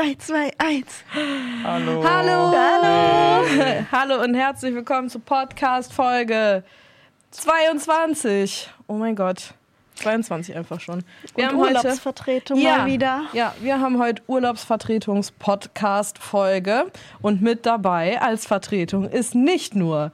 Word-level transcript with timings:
3, 0.00 0.14
2, 0.16 0.52
1. 0.56 0.86
Hallo. 1.62 2.02
Hallo. 2.02 2.54
Hallo! 2.56 3.44
Hallo 3.92 4.22
und 4.24 4.34
herzlich 4.34 4.74
willkommen 4.74 5.10
zur 5.10 5.20
Podcast-Folge 5.20 6.64
22. 7.32 8.70
Oh 8.86 8.94
mein 8.94 9.14
Gott. 9.14 9.52
22 9.96 10.56
einfach 10.56 10.80
schon. 10.80 11.04
Wir 11.34 11.44
Und 11.44 11.50
haben 11.50 11.58
heute. 11.60 11.74
Urlaubsvertretung 11.76 12.58
Ja, 12.58 12.78
mal 12.78 12.86
wieder. 12.86 13.24
ja, 13.34 13.54
wir 13.60 13.78
haben 13.78 13.98
heute 14.00 14.22
Urlaubsvertretungs-Podcast-Folge 14.26 16.90
und 17.20 17.42
mit 17.42 17.66
dabei 17.66 18.22
als 18.22 18.46
Vertretung 18.46 19.06
ist 19.06 19.34
nicht 19.34 19.74
nur 19.74 20.12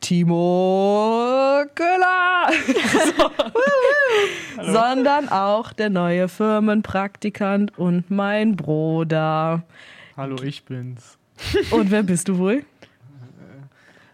Timo 0.00 1.64
Köhler, 1.74 2.50
so, 3.16 4.72
sondern 4.72 5.28
auch 5.28 5.72
der 5.72 5.90
neue 5.90 6.28
Firmenpraktikant 6.28 7.76
und 7.78 8.10
mein 8.10 8.56
Bruder. 8.56 9.62
Hallo, 10.16 10.42
ich 10.42 10.64
bin's. 10.64 11.18
Und 11.70 11.90
wer 11.90 12.02
bist 12.02 12.28
du 12.28 12.38
wohl? 12.38 12.64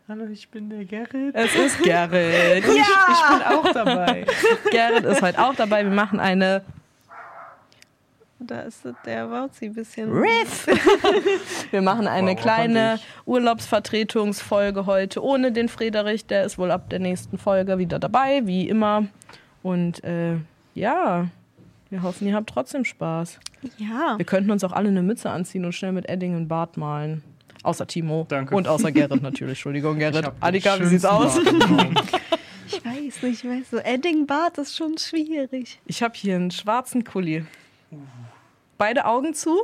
Hallo, 0.06 0.27
ich 0.30 0.48
bin 0.51 0.69
der 0.69 0.84
Gerrit. 0.84 1.34
Es 1.34 1.55
ist 1.55 1.83
Gerrit. 1.83 2.64
Ich, 2.69 2.77
ich 2.77 3.28
bin 3.30 3.42
auch 3.47 3.73
dabei. 3.73 4.27
Gerrit 4.70 5.05
ist 5.05 5.23
heute 5.23 5.39
auch 5.42 5.55
dabei. 5.55 5.84
Wir 5.84 5.92
machen 5.92 6.20
eine 6.20 6.62
Da 8.47 8.61
ist 8.62 8.83
der 9.07 9.30
Wauzi 9.30 9.66
ein 9.66 9.75
bisschen. 9.75 10.11
Riff. 10.12 10.66
Wir 11.71 11.83
machen 11.83 12.07
eine 12.07 12.33
Wow, 12.33 12.41
kleine. 12.41 13.01
Urlaubsvertretungsfolge 13.27 14.87
heute 14.87 15.23
ohne 15.23 15.53
den 15.53 15.69
Friederich. 15.69 16.27
Der 16.27 16.45
ist 16.45 16.59
wohl 16.59 16.70
ab 16.70 16.91
der 16.91 16.98
nächsten 16.98 17.39
Folge 17.39 17.78
wieder 17.78 17.98
dabei, 17.98 18.42
wie 18.45 18.69
immer. 18.69 19.06
Und 19.62 20.05
äh, 20.05 20.37
ja, 20.75 21.28
wir 21.91 22.03
hoffen, 22.03 22.27
ihr 22.28 22.34
habt 22.34 22.50
trotzdem 22.50 22.84
Spaß. 22.84 23.39
Ja. 23.78 24.19
Wir 24.19 24.27
könnten 24.27 24.50
uns 24.50 24.65
auch 24.65 24.72
alle 24.72 24.89
eine 24.89 25.03
Mütze 25.03 25.31
anziehen 25.31 25.65
und 25.65 25.72
schnell 25.72 25.92
mit 25.92 26.09
Edding 26.09 26.37
und 26.37 26.48
Bart 26.48 26.77
malen. 26.77 27.22
Außer 27.62 27.87
Timo. 27.87 28.27
Danke. 28.28 28.55
Und 28.55 28.69
außer 28.69 28.92
Gerrit 28.92 29.22
natürlich. 29.22 29.59
Entschuldigung, 29.59 29.98
Gerrit. 29.98 30.31
Annika, 30.41 30.78
wie 30.81 30.87
sieht's 30.87 31.05
aus? 31.05 31.42
Bart. 31.42 31.95
Ich 32.67 32.83
weiß 32.84 33.22
nicht, 33.22 33.45
ich 33.45 33.48
weiß 33.48 33.70
so. 33.70 33.77
Eddingbart 33.77 34.56
ist 34.59 34.75
schon 34.75 34.97
schwierig. 34.98 35.78
Ich 35.87 36.03
habe 36.03 36.15
hier 36.17 36.37
einen 36.37 36.50
schwarzen 36.50 37.05
Kuli. 37.05 37.45
Beide 38.78 39.05
Augen 39.06 39.34
zu 39.34 39.62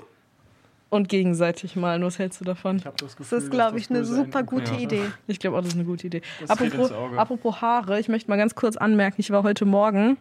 und 0.88 1.08
gegenseitig 1.08 1.76
malen. 1.76 2.02
Was 2.04 2.18
hältst 2.18 2.40
du 2.40 2.44
davon? 2.44 2.76
Ich 2.76 2.84
das 2.84 2.94
Das 2.96 3.16
Gefühl, 3.16 3.38
ist, 3.38 3.50
glaube 3.50 3.78
ich, 3.78 3.90
eine 3.90 4.04
super 4.04 4.42
gute 4.42 4.72
könnte. 4.72 4.82
Idee. 4.82 5.04
Ich 5.26 5.38
glaube 5.38 5.56
auch, 5.56 5.60
das 5.60 5.70
ist 5.70 5.76
eine 5.76 5.84
gute 5.84 6.06
Idee. 6.08 6.22
Das 6.40 6.50
Apropos, 6.50 6.92
apropos 7.16 7.60
Haare, 7.60 8.00
ich 8.00 8.08
möchte 8.08 8.28
mal 8.30 8.36
ganz 8.36 8.54
kurz 8.54 8.76
anmerken, 8.76 9.16
ich 9.18 9.30
war 9.30 9.42
heute 9.42 9.64
Morgen, 9.64 10.16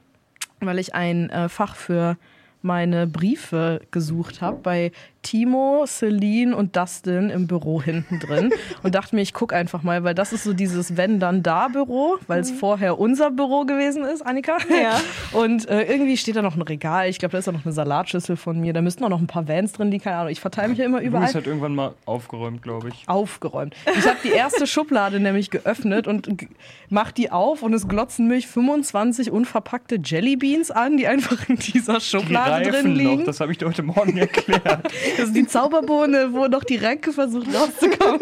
weil 0.59 0.79
ich 0.79 0.93
ein 0.93 1.29
äh, 1.29 1.49
Fach 1.49 1.75
für 1.75 2.17
meine 2.61 3.07
Briefe 3.07 3.81
gesucht 3.91 4.41
habe, 4.41 4.57
bei 4.57 4.91
Timo, 5.29 5.83
Celine 5.85 6.55
und 6.55 6.75
Dustin 6.75 7.29
im 7.29 7.45
Büro 7.45 7.81
hinten 7.83 8.19
drin 8.19 8.51
und 8.83 8.95
dachte 8.95 9.15
mir, 9.15 9.21
ich 9.21 9.33
gucke 9.33 9.55
einfach 9.55 9.83
mal, 9.83 10.03
weil 10.03 10.15
das 10.15 10.33
ist 10.33 10.43
so 10.43 10.53
dieses 10.53 10.97
Wenn-Dann-Da-Büro, 10.97 12.17
weil 12.27 12.39
es 12.41 12.49
vorher 12.51 12.97
unser 12.99 13.29
Büro 13.31 13.65
gewesen 13.65 14.03
ist, 14.05 14.21
Annika. 14.25 14.57
Ja. 14.69 14.99
Und 15.37 15.69
äh, 15.69 15.83
irgendwie 15.83 16.17
steht 16.17 16.35
da 16.35 16.41
noch 16.41 16.55
ein 16.55 16.61
Regal, 16.63 17.07
ich 17.09 17.19
glaube, 17.19 17.33
da 17.33 17.37
ist 17.37 17.47
auch 17.47 17.53
noch 17.53 17.63
eine 17.65 17.73
Salatschüssel 17.73 18.35
von 18.37 18.59
mir, 18.59 18.73
da 18.73 18.81
müssten 18.81 19.03
auch 19.03 19.09
noch 19.09 19.19
ein 19.19 19.27
paar 19.27 19.47
Vans 19.47 19.73
drin, 19.73 19.91
die 19.91 19.99
keine 19.99 20.17
Ahnung, 20.17 20.31
ich 20.31 20.39
verteile 20.39 20.69
mich 20.69 20.79
ja 20.79 20.85
immer 20.85 21.01
überall 21.01 21.25
Louis 21.25 21.35
hat 21.35 21.45
irgendwann 21.45 21.75
mal 21.75 21.93
aufgeräumt, 22.05 22.61
glaube 22.63 22.89
ich. 22.89 23.03
aufgeräumt. 23.07 23.75
Ich 23.97 24.07
habe 24.07 24.17
die 24.23 24.29
erste 24.31 24.65
Schublade 24.67 25.19
nämlich 25.19 25.51
geöffnet 25.51 26.07
und 26.07 26.37
g- 26.39 26.47
mach 26.89 27.11
die 27.11 27.31
auf 27.31 27.61
und 27.61 27.73
es 27.73 27.87
glotzen 27.87 28.27
mich 28.27 28.47
25 28.47 29.29
unverpackte 29.31 29.99
Jellybeans 30.03 30.71
an, 30.71 30.97
die 30.97 31.05
einfach 31.07 31.47
in 31.49 31.57
dieser 31.57 31.95
Die 31.99 32.01
Schublade 32.01 32.63
drin 32.63 32.73
Reifen 32.73 32.95
liegen. 32.95 33.17
noch, 33.19 33.25
das 33.25 33.39
habe 33.39 33.51
ich 33.51 33.57
dir 33.59 33.67
heute 33.67 33.83
Morgen 33.83 34.17
erklärt. 34.17 34.87
Das 35.19 35.27
ist 35.29 35.35
die 35.35 35.47
Zauberbohne, 35.47 36.33
wo 36.33 36.47
noch 36.47 36.63
die 36.63 36.77
Ranke 36.77 37.11
versucht 37.13 37.47
rauszukommen. 37.53 38.21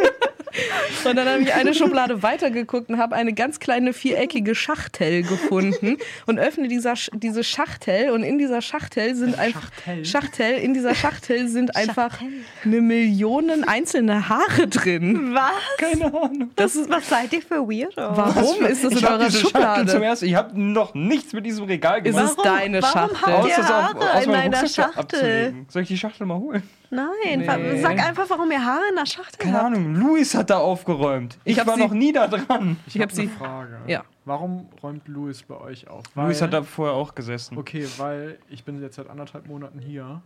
Und 1.06 1.16
dann 1.16 1.28
habe 1.28 1.42
ich 1.44 1.54
eine 1.54 1.74
Schublade 1.76 2.24
weitergeguckt 2.24 2.90
und 2.90 2.98
habe 2.98 3.16
eine 3.16 3.34
ganz 3.34 3.60
kleine 3.60 3.94
viereckige 3.94 4.56
Schachtel 4.56 5.22
gefunden 5.22 5.98
und 6.26 6.40
öffne 6.40 6.68
dieser, 6.68 6.94
Sch- 6.94 7.10
diese 7.14 7.44
Schachtel 7.44 8.10
und 8.10 8.24
in 8.24 8.40
dieser 8.40 8.62
Schachtel 8.64 9.14
sind 9.14 9.38
einfach 9.38 9.70
Schachtel? 9.86 10.06
Schachtel 10.06 10.52
in 10.58 10.74
dieser 10.74 10.96
Schachtel 10.96 11.48
sind 11.48 11.76
einfach 11.76 12.12
Schachtel. 12.14 12.28
eine 12.66 12.82
Million 12.82 13.52
einzelne 13.66 14.30
Haare 14.30 14.68
drin. 14.68 15.36
Was? 15.36 15.52
Keine 15.78 16.06
Ahnung. 16.06 16.50
Das 16.56 16.76
ist 16.76 16.90
Was 16.90 17.08
seid 17.08 17.32
ihr 17.34 17.42
für 17.44 17.68
Weirdo? 17.68 17.94
Warum 18.18 18.66
ist 18.66 18.84
das 18.84 18.94
ich 18.94 19.02
in 19.04 19.08
eurer 19.08 19.30
Schublade? 19.30 19.92
zum 19.92 20.02
ersten. 20.02 20.26
Ich 20.26 20.36
habe 20.36 20.60
noch 20.60 20.96
nichts 20.96 21.34
mit 21.34 21.46
diesem 21.46 21.66
Regal 21.66 22.00
Ist 22.00 22.16
gemacht. 22.16 22.34
es 22.36 22.44
deine 22.44 22.82
warum 22.82 23.16
Schachtel? 23.16 23.34
habt 23.34 23.48
ihr 23.48 23.58
Haare 23.68 23.96
auf- 24.00 24.16
aus 24.16 24.24
in 24.24 24.32
meinem 24.32 24.42
einer 24.54 24.62
Rucksack 24.62 24.86
Schachtel? 24.96 25.00
abzulegen. 25.20 25.66
Soll 25.70 25.82
ich 25.84 25.88
die 25.90 25.98
Schachtel 25.98 26.26
mal 26.26 26.38
holen? 26.40 26.64
Nein, 26.90 27.10
Nee. 27.40 27.82
sag 27.82 28.00
einfach, 28.00 28.30
warum 28.30 28.50
ihr 28.52 28.64
Haare 28.64 28.84
in 28.90 28.96
der 28.96 29.06
Schachtel 29.06 29.38
Keine 29.40 29.58
habt. 29.58 29.66
Ahnung. 29.76 29.96
Louis 29.96 30.34
hat 30.36 30.50
da 30.50 30.58
aufgeräumt. 30.60 31.38
Ich, 31.44 31.54
Ich 31.54 31.60
hab 31.60 31.68
war 31.68 31.76
sie- 31.76 31.82
noch 31.82 31.92
nie 31.92 32.12
da 32.14 32.28
dran. 32.28 32.78
Ich 32.88 33.00
habe 33.02 33.14
sie. 33.14 33.24
eine 33.24 33.32
Frage. 33.32 33.78
Ja. 33.88 34.04
Warum 34.26 34.68
räumt 34.82 35.08
Louis 35.08 35.44
bei 35.44 35.56
euch 35.60 35.88
auf? 35.88 36.04
Louis 36.16 36.38
Weil- 36.42 36.48
hat 36.48 36.54
da 36.54 36.64
vorher 36.64 36.96
auch 36.96 37.14
gesessen. 37.16 37.58
Okay, 37.58 37.86
weil 37.98 38.38
ich 38.50 38.64
bin 38.64 38.82
jetzt 38.82 38.96
seit 38.96 39.10
anderthalb 39.10 39.48
Monaten 39.48 39.80
hier 39.80 40.22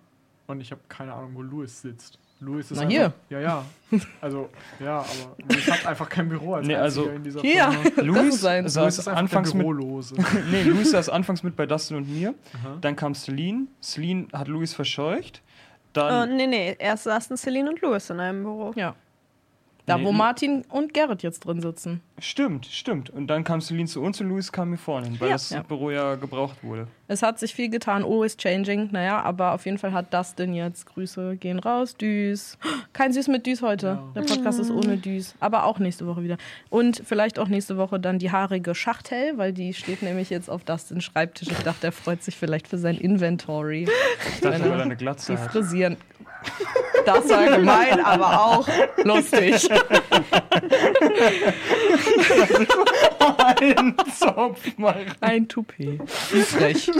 und 0.47 0.61
ich 0.61 0.71
habe 0.71 0.81
keine 0.89 1.13
Ahnung, 1.13 1.31
wo 1.33 1.41
Louis 1.41 1.81
sitzt. 1.81 2.17
Louis 2.43 2.71
ist 2.71 2.77
Na, 2.77 2.81
einfach, 2.87 2.91
hier. 2.91 3.13
Ja, 3.29 3.39
ja. 3.39 3.99
Also, 4.19 4.49
ja, 4.79 4.97
aber 5.01 5.35
Louis 5.47 5.69
hat 5.71 5.85
einfach 5.85 6.09
kein 6.09 6.27
Büro 6.27 6.55
als 6.55 6.65
Nee, 6.65 6.75
also, 6.75 7.07
in 7.09 7.23
dieser 7.23 7.39
Louis 8.03 8.33
ist 8.33 8.41
sein. 8.41 8.63
Louis 8.63 8.73
saß 8.73 8.97
ist 8.97 9.07
anfangs 9.07 9.53
mit 9.53 9.61
Bürolose. 9.67 10.15
Nee, 10.51 10.63
Louis 10.63 10.89
saß 10.89 11.09
anfangs 11.09 11.43
mit 11.43 11.55
bei 11.55 11.67
Dustin 11.67 11.97
und 11.97 12.09
mir. 12.09 12.33
Aha. 12.59 12.77
Dann 12.81 12.95
kam 12.95 13.13
Celine. 13.13 13.67
Celine 13.83 14.25
hat 14.33 14.47
Louis 14.47 14.73
verscheucht. 14.73 15.43
Dann. 15.93 16.35
nee, 16.35 16.47
nee, 16.47 16.75
erst 16.79 17.03
saßen 17.03 17.37
Celine 17.37 17.69
und 17.69 17.81
Louis 17.81 18.09
in 18.09 18.19
einem 18.19 18.43
Büro. 18.43 18.71
Ja. 18.75 18.95
Da, 19.87 19.99
wo 20.01 20.11
Nee. 20.11 20.17
Martin 20.17 20.63
und 20.69 20.93
Gerrit 20.93 21.23
jetzt 21.23 21.39
drin 21.41 21.59
sitzen. 21.59 22.01
Stimmt, 22.19 22.67
stimmt. 22.67 23.09
Und 23.09 23.27
dann 23.27 23.43
kam 23.43 23.61
Celine 23.61 23.87
zu 23.87 24.01
uns 24.01 24.21
und 24.21 24.29
Louis 24.29 24.51
kam 24.51 24.69
mir 24.69 24.77
vorne 24.77 25.07
hin, 25.07 25.15
weil 25.19 25.29
Ja. 25.29 25.35
das 25.35 25.49
Ja. 25.49 25.63
Büro 25.63 25.89
ja 25.89 26.15
gebraucht 26.15 26.63
wurde. 26.63 26.87
Es 27.07 27.23
hat 27.23 27.39
sich 27.39 27.53
viel 27.55 27.67
getan, 27.69 28.03
always 28.03 28.37
changing. 28.37 28.89
Naja, 28.91 29.21
aber 29.21 29.53
auf 29.53 29.65
jeden 29.65 29.79
Fall 29.79 29.91
hat 29.91 30.13
Dustin 30.13 30.53
jetzt 30.53 30.85
Grüße 30.85 31.35
gehen 31.37 31.57
raus. 31.59 31.97
Düs. 31.97 32.57
Kein 32.93 33.11
Süß 33.11 33.27
mit 33.27 33.45
Düs 33.47 33.61
heute. 33.63 33.87
Ja. 33.87 34.03
Der 34.15 34.21
Podcast 34.21 34.59
ist 34.59 34.69
ohne 34.69 34.97
Düs. 34.97 35.33
Aber 35.39 35.65
auch 35.65 35.79
nächste 35.79 36.05
Woche 36.05 36.21
wieder. 36.23 36.37
Und 36.69 37.01
vielleicht 37.03 37.39
auch 37.39 37.47
nächste 37.47 37.75
Woche 37.77 37.99
dann 37.99 38.19
die 38.19 38.31
haarige 38.31 38.75
Schachtel, 38.75 39.37
weil 39.37 39.51
die 39.51 39.73
steht 39.73 40.03
nämlich 40.03 40.29
jetzt 40.29 40.49
auf 40.49 40.63
Dustins 40.63 41.03
Schreibtisch. 41.03 41.47
Ich 41.49 41.57
dachte, 41.63 41.87
er 41.87 41.91
freut 41.91 42.21
sich 42.23 42.37
vielleicht 42.37 42.67
für 42.67 42.77
sein 42.77 42.97
Inventory. 42.97 43.87
Ich 44.35 44.41
dachte, 44.41 44.61
weil 44.61 44.71
er 44.79 44.83
eine 44.83 44.95
Glatze 44.95 45.33
Die 45.33 45.39
hat. 45.39 45.51
frisieren. 45.51 45.97
Das 47.05 47.29
war 47.29 47.57
gemein, 47.57 47.99
aber 48.03 48.45
auch 48.45 48.67
lustig. 49.03 49.69
Einen 53.37 53.95
Zopf 54.17 54.77
machen. 54.77 55.05
Ein 55.21 55.47
Toupet. 55.47 55.99
Wie 56.31 56.41
frech. 56.41 56.91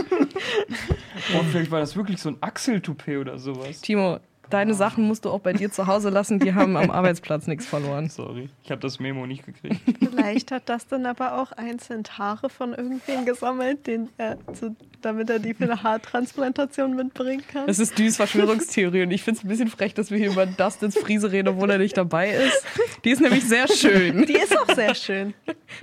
Oh, 1.34 1.42
vielleicht 1.50 1.70
war 1.70 1.80
das 1.80 1.96
wirklich 1.96 2.20
so 2.20 2.30
ein 2.30 2.38
Achseltoupet 2.40 3.18
oder 3.18 3.38
sowas. 3.38 3.80
Timo, 3.80 4.18
deine 4.52 4.74
Sachen 4.74 5.04
musst 5.04 5.24
du 5.24 5.30
auch 5.30 5.40
bei 5.40 5.52
dir 5.52 5.70
zu 5.70 5.86
Hause 5.86 6.10
lassen. 6.10 6.38
Die 6.38 6.54
haben 6.54 6.76
am 6.76 6.90
Arbeitsplatz 6.90 7.46
nichts 7.46 7.66
verloren. 7.66 8.08
Sorry, 8.08 8.48
ich 8.62 8.70
habe 8.70 8.80
das 8.80 9.00
Memo 9.00 9.26
nicht 9.26 9.44
gekriegt. 9.46 9.80
Vielleicht 9.98 10.50
hat 10.50 10.68
das 10.68 10.86
dann 10.86 11.06
aber 11.06 11.40
auch 11.40 11.52
einzeln 11.52 12.02
Haare 12.18 12.48
von 12.48 12.74
irgendwem 12.74 13.24
gesammelt, 13.24 13.86
den 13.86 14.08
er 14.18 14.38
zu, 14.52 14.76
damit 15.00 15.30
er 15.30 15.38
die 15.38 15.54
für 15.54 15.64
eine 15.64 15.82
Haartransplantation 15.82 16.94
mitbringen 16.94 17.42
kann. 17.46 17.68
Es 17.68 17.78
ist 17.78 17.98
Düs 17.98 18.16
Verschwörungstheorie 18.16 19.02
und 19.02 19.10
ich 19.10 19.22
finde 19.22 19.38
es 19.38 19.44
ein 19.44 19.48
bisschen 19.48 19.68
frech, 19.68 19.94
dass 19.94 20.10
wir 20.10 20.18
hier 20.18 20.30
über 20.30 20.46
Dustins 20.46 20.98
Friese 20.98 21.32
reden, 21.32 21.48
obwohl 21.48 21.70
er 21.70 21.78
nicht 21.78 21.96
dabei 21.96 22.30
ist. 22.30 22.64
Die 23.04 23.10
ist 23.10 23.20
nämlich 23.20 23.44
sehr 23.44 23.68
schön. 23.68 24.26
Die 24.26 24.34
ist 24.34 24.56
auch 24.58 24.74
sehr 24.74 24.94
schön. 24.94 25.34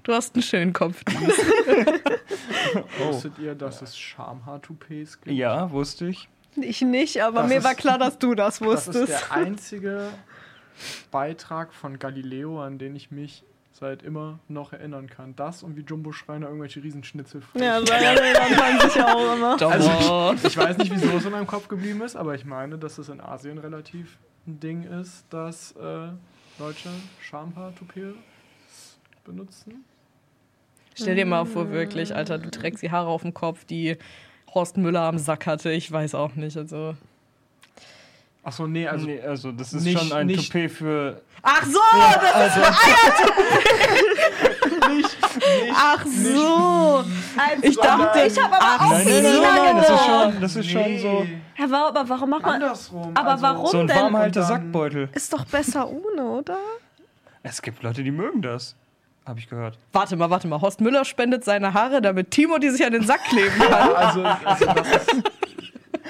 Du 0.04 0.14
hast 0.14 0.36
einen 0.36 0.44
schönen 0.44 0.74
Kopf, 0.74 1.04
Düs. 1.04 1.36
Oh. 3.02 3.08
Wusstet 3.08 3.40
ihr, 3.40 3.56
dass 3.56 3.82
es 3.82 3.98
Schamhaar-Toupets 3.98 5.22
gibt? 5.22 5.36
Ja, 5.36 5.72
wusste 5.72 6.08
ich. 6.08 6.30
Ich 6.56 6.82
nicht, 6.82 7.22
aber 7.24 7.42
Das 7.42 7.50
mir 7.50 7.58
ist- 7.60 7.64
war 7.64 7.76
klar, 7.76 7.98
dass 7.98 8.18
du 8.20 8.36
das 8.36 8.60
Das 8.60 8.88
ist 8.88 8.88
wusstest. 8.96 9.10
der 9.10 9.32
einzige 9.32 10.10
Beitrag 11.12 11.74
von 11.74 12.00
Galileo, 12.00 12.62
an 12.62 12.78
den 12.78 12.96
ich 12.96 13.12
mich 13.12 13.44
seit 13.72 14.04
immer 14.04 14.40
noch 14.50 14.74
erinnern 14.74 15.08
kann. 15.08 15.36
Das 15.38 15.64
und 15.64 15.78
wie 15.78 15.82
Jumbo 15.82 16.12
Schreiner 16.12 16.48
irgendwelche 16.48 16.84
Riesenschnitzel 16.84 17.42
frisst. 17.42 17.64
Ja, 17.64 17.80
das 17.80 17.90
erinnert 17.90 18.58
man 18.58 18.90
sich 18.90 19.02
auch 19.02 19.34
immer. 19.36 19.62
Also, 19.62 20.48
Ich 20.48 20.58
weiß 20.58 20.78
nicht, 20.80 20.92
wieso 20.92 21.10
es 21.18 21.26
in 21.26 21.32
meinem 21.32 21.48
Kopf 21.48 21.68
geblieben 21.70 22.02
ist, 22.02 22.16
aber 22.18 22.36
ich 22.36 22.44
meine, 22.46 22.78
dass 22.78 22.98
es 22.98 23.08
in 23.10 23.22
Asien 23.22 23.58
relativ 23.58 24.18
ein 24.48 24.60
Ding 24.60 24.84
ist, 24.84 25.24
dass 25.30 25.72
äh, 25.74 26.10
Deutsche 26.58 26.90
Schamhaar-Toupets 27.22 28.18
benutzen. 29.24 29.86
stell 30.96 31.16
dir 31.16 31.26
mal 31.26 31.46
vor, 31.46 31.72
wirklich, 31.72 32.14
Alter, 32.14 32.38
du 32.38 32.50
trägst 32.52 32.82
die 32.84 32.92
Haare 32.92 33.08
auf 33.08 33.22
dem 33.22 33.34
Kopf, 33.34 33.64
die 33.64 33.98
Horst 34.54 34.78
Müller 34.78 35.02
am 35.02 35.18
Sack 35.18 35.46
hatte. 35.46 35.72
Ich 35.72 35.92
weiß 35.92 36.16
auch 36.16 36.36
nicht. 36.36 36.58
Also, 36.58 36.96
Achso, 38.44 38.68
nee, 38.68 38.88
also. 38.88 39.06
nee, 39.06 39.22
also 39.22 39.52
das 39.52 39.74
ist 39.74 39.84
nicht- 39.84 40.00
schon 40.00 40.12
ein 40.14 40.28
nicht- 40.28 40.52
Toupet 40.52 40.72
für. 40.72 41.22
Ach 41.42 41.64
so, 41.66 41.80
das 41.94 42.34
Also, 42.36 42.62
Ach 45.76 46.06
so. 46.06 47.04
Ich 47.62 47.78
dachte, 47.78 48.20
Ich 48.28 48.40
habe 48.42 48.56
aber 48.56 48.58
Ach 48.62 48.82
auch 48.86 48.92
nein, 48.92 49.06
nein, 49.06 49.24
nein, 49.24 49.34
so. 49.34 49.42
nein, 49.42 49.56
nein, 49.64 49.76
das 49.78 49.90
ist 49.90 50.06
schon, 50.06 50.42
das 50.42 50.56
ist 50.56 50.70
schon 50.70 51.00
so, 51.00 51.28
Ja, 51.58 51.88
aber 51.88 52.10
warum 52.10 52.30
macht 52.30 52.42
man. 52.44 52.56
Andersrum. 52.56 53.12
Aber 53.16 53.32
also, 53.32 53.44
warum? 53.44 53.68
so 53.68 53.80
ein 53.80 53.88
denn? 53.88 54.44
Sackbeutel. 54.44 55.10
Ist 55.14 55.32
doch 55.34 55.46
besser 55.46 55.88
ohne, 55.90 56.24
oder? 56.24 56.58
Es 57.44 57.62
gibt 57.62 57.84
Leute, 57.84 58.04
die 58.04 58.12
mögen 58.12 58.42
das. 58.42 58.76
Habe 59.26 59.40
ich 59.40 59.48
gehört. 59.50 59.78
Warte 59.92 60.16
mal, 60.16 60.30
warte 60.30 60.48
mal. 60.48 60.60
Horst 60.62 60.82
Müller 60.82 61.06
spendet 61.06 61.44
seine 61.44 61.74
Haare, 61.74 62.02
damit 62.02 62.32
Timo 62.32 62.58
die 62.58 62.70
sich 62.70 62.84
an 62.86 62.94
den 62.94 63.04
Sack 63.04 63.24
kleben 63.26 63.56
kann. 63.60 63.94
Also, 63.96 64.24
also 64.24 64.66
das 64.66 64.88
ist, 64.88 65.24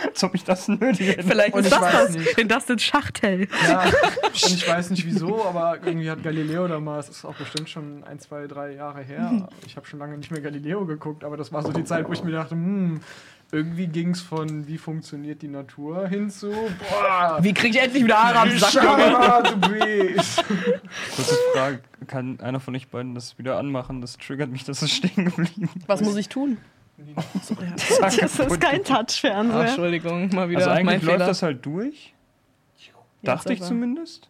Als 0.06 0.24
ob 0.24 0.36
ich 0.36 0.44
das 0.46 0.68
nötig 0.70 1.10
hätte. 1.10 1.24
Vielleicht 1.28 1.54
Und 1.54 1.62
ist 1.62 1.66
ich 1.68 1.72
das 1.74 1.82
weiß 1.82 2.08
das. 2.08 2.16
nicht. 2.16 2.38
Den 2.38 2.48
das 2.48 2.66
den 2.68 2.80
Schachtel. 2.80 3.48
ja, 3.68 3.82
und 3.84 3.92
ich 4.34 4.66
weiß 4.68 4.92
nicht 4.92 5.06
wieso, 5.06 5.44
aber 5.46 5.80
irgendwie 5.84 6.10
hat 6.10 6.24
Galileo 6.24 6.68
damals, 6.70 7.08
das 7.08 7.18
ist 7.18 7.26
auch 7.26 7.36
bestimmt 7.36 7.70
schon 7.70 8.04
ein, 8.06 8.20
zwei, 8.20 8.48
drei 8.48 8.74
Jahre 8.76 9.02
her. 9.02 9.50
Ich 9.68 9.76
habe 9.76 9.86
schon 9.86 10.00
lange 10.00 10.18
nicht 10.18 10.32
mehr 10.32 10.40
Galileo 10.42 10.86
geguckt, 10.86 11.26
aber 11.26 11.36
das 11.36 11.52
war 11.52 11.62
so 11.64 11.74
die 11.74 11.84
Zeit, 11.84 12.08
wo 12.08 12.14
ich 12.14 12.24
mir 12.24 12.32
dachte, 12.32 12.52
hm, 12.56 13.02
irgendwie 13.52 13.88
ging 13.88 14.12
es 14.12 14.22
von 14.22 14.68
wie 14.68 14.78
funktioniert 14.78 15.42
die 15.42 15.48
Natur 15.48 16.08
hin 16.08 16.30
zu, 16.30 16.50
boah, 16.50 17.40
Wie 17.42 17.54
krieg 17.54 17.74
ich 17.76 17.82
endlich 17.82 18.04
wieder 18.04 18.22
Haare 18.24 18.40
am 18.40 18.58
Sack? 18.58 18.74
Kurze 21.16 21.36
Frage: 21.54 21.82
Kann 22.08 22.40
einer 22.40 22.60
von 22.60 22.76
euch 22.76 22.88
beiden 22.88 23.16
das 23.16 23.38
wieder 23.38 23.58
anmachen? 23.58 24.02
Das 24.02 24.18
triggert 24.18 24.50
mich, 24.50 24.64
das 24.64 24.84
ist 24.84 24.92
stehen 24.92 25.26
geblieben. 25.26 25.70
Was 25.88 26.02
muss 26.02 26.16
ich 26.16 26.30
tun? 26.30 26.58
Das 27.76 28.40
ist 28.40 28.60
kein 28.60 28.84
Touch-Fernseher. 28.84 29.62
Entschuldigung, 29.62 30.30
mal 30.36 30.50
wieder 30.50 30.60
Also 30.60 30.70
mein 30.72 30.88
eigentlich 30.90 31.04
läuft 31.04 31.16
Fehler. 31.18 31.28
das 31.28 31.42
halt 31.42 31.66
durch. 31.66 32.14
Dachte 33.24 33.54
ich 33.54 33.62
zumindest. 33.62 34.30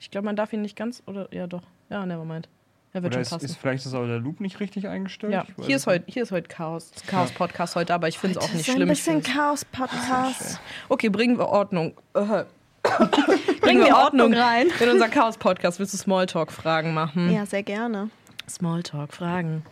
Ich 0.00 0.12
glaube, 0.12 0.26
man 0.26 0.36
darf 0.36 0.52
ihn 0.52 0.62
nicht 0.62 0.76
ganz, 0.76 1.02
oder, 1.06 1.28
ja 1.34 1.46
doch. 1.46 1.64
Ja, 1.90 2.06
nevermind. 2.06 2.48
Er 2.92 3.02
wird 3.02 3.12
Oder 3.12 3.12
schon 3.14 3.20
ist, 3.22 3.30
passen. 3.30 3.44
ist 3.44 3.56
vielleicht 3.56 3.84
ist 3.86 3.94
auch 3.94 4.06
der 4.06 4.18
Loop 4.18 4.40
nicht 4.40 4.60
richtig 4.60 4.88
eingestellt? 4.88 5.32
ja, 5.32 5.44
hier 5.60 5.76
ist, 5.76 5.86
heute, 5.86 6.04
hier 6.10 6.22
ist 6.22 6.32
heute 6.32 6.48
Chaos, 6.48 6.90
Chaos-Podcast 7.06 7.76
heute, 7.76 7.92
aber 7.94 8.08
ich 8.08 8.18
finde 8.18 8.38
es 8.38 8.44
auch 8.44 8.52
nicht 8.52 8.68
ein 8.68 8.76
schlimm. 8.76 8.90
Ich 8.90 8.98
bisschen 8.98 9.22
find's- 9.22 9.32
Chaos-Podcast. 9.34 10.60
Okay, 10.88 11.08
bringen 11.10 11.38
wir 11.38 11.48
Ordnung. 11.48 11.94
Äh, 12.14 12.44
Bringen 13.60 13.84
wir 13.84 13.94
Ordnung 13.96 14.32
rein. 14.32 14.68
In 14.80 14.88
unser 14.88 15.08
Chaos-Podcast 15.08 15.78
willst 15.78 15.92
du 15.92 15.98
Smalltalk-Fragen 15.98 16.94
machen? 16.94 17.30
Ja, 17.30 17.44
sehr 17.44 17.62
gerne. 17.62 18.08
Smalltalk-Fragen 18.48 19.62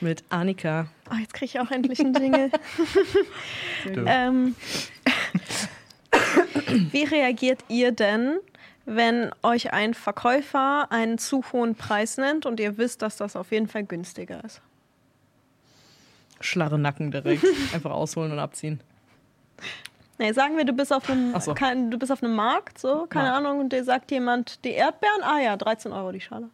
mit 0.00 0.22
Annika. 0.28 0.86
Oh, 1.10 1.16
jetzt 1.20 1.34
kriege 1.34 1.46
ich 1.46 1.58
auch 1.60 1.70
endlich 1.72 1.98
einen 1.98 2.14
Jingle. 2.14 2.50
ähm, 4.06 4.54
wie 6.92 7.02
reagiert 7.04 7.60
ihr 7.68 7.90
denn, 7.92 8.38
wenn 8.86 9.30
euch 9.42 9.72
ein 9.72 9.94
Verkäufer 9.94 10.90
einen 10.90 11.18
zu 11.18 11.44
hohen 11.52 11.74
Preis 11.74 12.16
nennt 12.16 12.46
und 12.46 12.60
ihr 12.60 12.78
wisst, 12.78 13.02
dass 13.02 13.16
das 13.16 13.36
auf 13.36 13.52
jeden 13.52 13.68
Fall 13.68 13.84
günstiger 13.84 14.42
ist? 14.44 14.60
Schlare 16.40 16.78
Nacken 16.78 17.10
direkt. 17.10 17.44
Einfach 17.74 17.90
ausholen 17.90 18.32
und 18.32 18.38
abziehen. 18.38 18.80
Nee, 20.18 20.32
sagen 20.32 20.56
wir, 20.56 20.64
du 20.64 20.72
bist 20.72 20.92
auf 20.92 21.08
einem, 21.08 21.38
so. 21.40 21.54
kein, 21.54 21.90
du 21.90 21.98
bist 21.98 22.12
auf 22.12 22.22
einem 22.22 22.34
Markt, 22.34 22.78
so, 22.78 23.06
keine 23.08 23.30
Markt. 23.30 23.46
Ahnung, 23.46 23.60
und 23.60 23.72
dir 23.72 23.84
sagt 23.84 24.10
jemand, 24.10 24.64
die 24.64 24.72
Erdbeeren, 24.72 25.22
ah 25.22 25.40
ja, 25.40 25.56
13 25.56 25.92
Euro 25.92 26.12
die 26.12 26.20
Schale. 26.20 26.50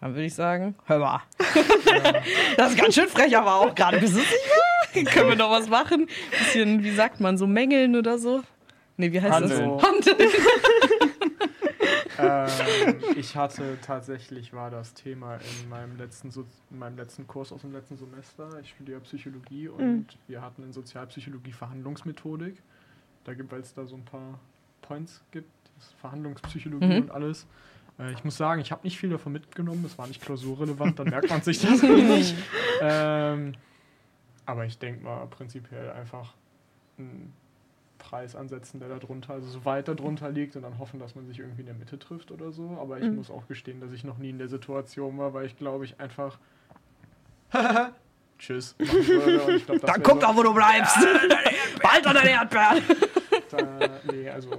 Dann 0.00 0.14
würde 0.14 0.24
ich 0.24 0.34
sagen, 0.34 0.74
hör 0.86 0.98
mal. 0.98 1.22
Das 2.56 2.72
ist 2.72 2.78
ganz 2.78 2.94
schön 2.94 3.08
frech, 3.08 3.36
aber 3.36 3.56
auch 3.56 3.74
gerade. 3.74 3.98
Bist 3.98 4.14
du 4.14 4.20
sicher? 4.20 5.10
Können 5.12 5.28
wir 5.28 5.36
noch 5.36 5.50
was 5.50 5.68
machen? 5.68 6.08
Bisschen, 6.30 6.82
wie 6.82 6.90
sagt 6.90 7.20
man, 7.20 7.38
so 7.38 7.46
mängeln 7.46 7.94
oder 7.94 8.18
so? 8.18 8.42
Nee, 9.00 9.12
wie 9.12 9.20
heißt 9.20 9.32
Handeln. 9.34 9.78
das? 9.78 9.82
Handeln. 9.82 10.30
ähm, 12.18 13.16
ich 13.16 13.34
hatte 13.36 13.78
tatsächlich 13.82 14.52
war 14.52 14.70
das 14.70 14.94
Thema 14.94 15.36
in 15.36 15.68
meinem 15.68 15.96
letzten 15.96 16.30
so 16.30 16.44
in 16.70 16.78
meinem 16.78 16.96
letzten 16.96 17.26
Kurs 17.26 17.52
aus 17.52 17.62
dem 17.62 17.72
letzten 17.72 17.96
Semester. 17.96 18.48
Ich 18.60 18.70
studiere 18.70 19.00
Psychologie 19.00 19.68
und 19.68 20.06
wir 20.28 20.42
hatten 20.42 20.62
in 20.62 20.72
Sozialpsychologie 20.72 21.52
Verhandlungsmethodik. 21.52 22.62
Da 23.24 23.34
gibt 23.34 23.50
weil 23.52 23.60
es 23.60 23.74
da 23.74 23.86
so 23.86 23.96
ein 23.96 24.04
paar 24.04 24.38
Points 24.82 25.22
gibt, 25.30 25.50
Verhandlungspsychologie 26.00 26.86
Mhm. 26.86 27.02
und 27.02 27.10
alles. 27.10 27.46
Äh, 27.98 28.12
ich 28.12 28.24
muss 28.24 28.36
sagen, 28.36 28.60
ich 28.60 28.70
habe 28.72 28.82
nicht 28.84 28.98
viel 28.98 29.10
davon 29.10 29.32
mitgenommen. 29.32 29.82
Das 29.82 29.96
war 29.98 30.06
nicht 30.06 30.20
klausurrelevant, 30.22 30.98
dann 30.98 31.08
merkt 31.08 31.30
man 31.30 31.42
sich 31.42 31.60
das 31.62 31.82
nicht. 31.82 32.34
Ähm, 32.82 33.52
aber 34.46 34.64
ich 34.66 34.78
denke 34.78 35.04
mal 35.04 35.26
prinzipiell 35.26 35.90
einfach 35.92 36.34
einen 36.98 37.32
Preis 38.00 38.34
ansetzen, 38.34 38.80
der 38.80 38.88
da 38.88 38.98
drunter, 38.98 39.34
also 39.34 39.46
so 39.48 39.64
weit 39.64 39.86
da 39.86 39.94
drunter 39.94 40.28
liegt 40.30 40.56
und 40.56 40.62
dann 40.62 40.78
hoffen, 40.80 40.98
dass 40.98 41.14
man 41.14 41.26
sich 41.26 41.38
irgendwie 41.38 41.60
in 41.60 41.66
der 41.66 41.76
Mitte 41.76 41.98
trifft 41.98 42.32
oder 42.32 42.50
so. 42.50 42.76
Aber 42.80 42.98
ich 42.98 43.04
Mhm. 43.06 43.16
muss 43.16 43.30
auch 43.30 43.46
gestehen, 43.46 43.80
dass 43.80 43.92
ich 43.92 44.02
noch 44.02 44.18
nie 44.18 44.30
in 44.30 44.38
der 44.38 44.48
Situation 44.48 45.16
war, 45.18 45.32
weil 45.34 45.46
ich 45.46 45.56
glaube 45.56 45.84
ich 45.84 46.00
einfach 46.00 46.38
Tschüss. 48.38 48.74
ich 48.78 49.66
glaub, 49.66 49.80
Dann 49.82 50.02
guck 50.02 50.14
so, 50.20 50.26
doch, 50.26 50.36
wo 50.36 50.42
du 50.42 50.54
bleibst. 50.54 50.96
Bald 51.82 52.06
an 52.06 52.14
deine 52.14 52.30
Erdbeeren. 52.30 52.82
da, 53.50 54.00
nee, 54.10 54.28
also 54.30 54.50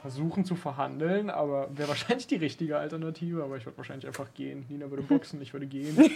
versuchen 0.00 0.44
zu 0.44 0.56
verhandeln, 0.56 1.30
aber 1.30 1.68
wäre 1.76 1.88
wahrscheinlich 1.88 2.26
die 2.26 2.36
richtige 2.36 2.76
Alternative, 2.78 3.44
aber 3.44 3.56
ich 3.56 3.66
würde 3.66 3.78
wahrscheinlich 3.78 4.06
einfach 4.06 4.26
gehen. 4.34 4.64
Nina 4.68 4.90
würde 4.90 5.02
boxen, 5.04 5.40
ich 5.42 5.52
würde 5.52 5.66
gehen. 5.66 5.96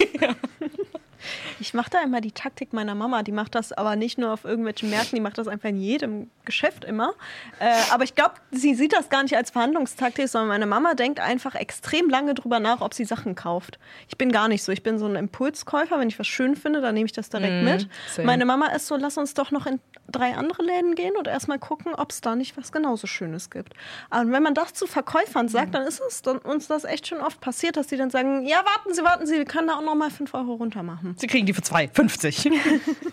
Ich 1.66 1.74
mache 1.74 1.90
da 1.90 2.00
immer 2.02 2.20
die 2.20 2.30
Taktik 2.30 2.72
meiner 2.72 2.94
Mama. 2.94 3.24
Die 3.24 3.32
macht 3.32 3.56
das 3.56 3.72
aber 3.72 3.96
nicht 3.96 4.18
nur 4.18 4.32
auf 4.32 4.44
irgendwelchen 4.44 4.88
Märkten, 4.88 5.16
die 5.16 5.20
macht 5.20 5.36
das 5.36 5.48
einfach 5.48 5.68
in 5.68 5.80
jedem 5.80 6.30
Geschäft 6.44 6.84
immer. 6.84 7.12
Äh, 7.58 7.72
aber 7.92 8.04
ich 8.04 8.14
glaube, 8.14 8.34
sie 8.52 8.76
sieht 8.76 8.92
das 8.92 9.08
gar 9.08 9.24
nicht 9.24 9.36
als 9.36 9.50
Verhandlungstaktik, 9.50 10.28
sondern 10.28 10.48
meine 10.48 10.66
Mama 10.66 10.94
denkt 10.94 11.18
einfach 11.18 11.56
extrem 11.56 12.08
lange 12.08 12.34
drüber 12.34 12.60
nach, 12.60 12.82
ob 12.82 12.94
sie 12.94 13.04
Sachen 13.04 13.34
kauft. 13.34 13.80
Ich 14.08 14.16
bin 14.16 14.30
gar 14.30 14.46
nicht 14.46 14.62
so. 14.62 14.70
Ich 14.70 14.84
bin 14.84 15.00
so 15.00 15.06
ein 15.06 15.16
Impulskäufer. 15.16 15.98
Wenn 15.98 16.06
ich 16.08 16.18
was 16.20 16.28
schön 16.28 16.54
finde, 16.54 16.80
dann 16.80 16.94
nehme 16.94 17.06
ich 17.06 17.12
das 17.12 17.30
direkt 17.30 17.52
Mhm, 17.52 17.64
mit. 17.64 17.88
same. 18.14 18.26
Meine 18.26 18.44
Mama 18.44 18.68
ist 18.68 18.86
so, 18.86 18.94
lass 18.94 19.18
uns 19.18 19.34
doch 19.34 19.50
noch 19.50 19.66
in 19.66 19.80
drei 20.10 20.34
andere 20.34 20.62
Läden 20.62 20.94
gehen 20.94 21.16
und 21.16 21.26
erstmal 21.26 21.58
gucken, 21.58 21.94
ob 21.94 22.10
es 22.10 22.20
da 22.20 22.36
nicht 22.36 22.56
was 22.56 22.72
genauso 22.72 23.06
Schönes 23.06 23.50
gibt. 23.50 23.74
Aber 24.10 24.30
wenn 24.30 24.42
man 24.42 24.54
das 24.54 24.74
zu 24.74 24.86
Verkäufern 24.86 25.48
sagt, 25.48 25.74
dann 25.74 25.86
ist 25.86 26.00
es 26.00 26.22
dann 26.22 26.38
uns 26.38 26.66
das 26.68 26.84
echt 26.84 27.06
schon 27.06 27.20
oft 27.20 27.40
passiert, 27.40 27.76
dass 27.76 27.88
die 27.88 27.96
dann 27.96 28.10
sagen, 28.10 28.46
ja, 28.46 28.58
warten 28.64 28.94
Sie, 28.94 29.02
warten 29.02 29.26
Sie, 29.26 29.34
wir 29.34 29.44
können 29.44 29.68
da 29.68 29.76
auch 29.76 29.82
noch 29.82 29.94
mal 29.94 30.10
5 30.10 30.32
Euro 30.34 30.54
runter 30.54 30.82
machen. 30.82 31.14
Sie 31.18 31.26
kriegen 31.26 31.46
die 31.46 31.52
für 31.52 31.62
2,50. 31.62 32.52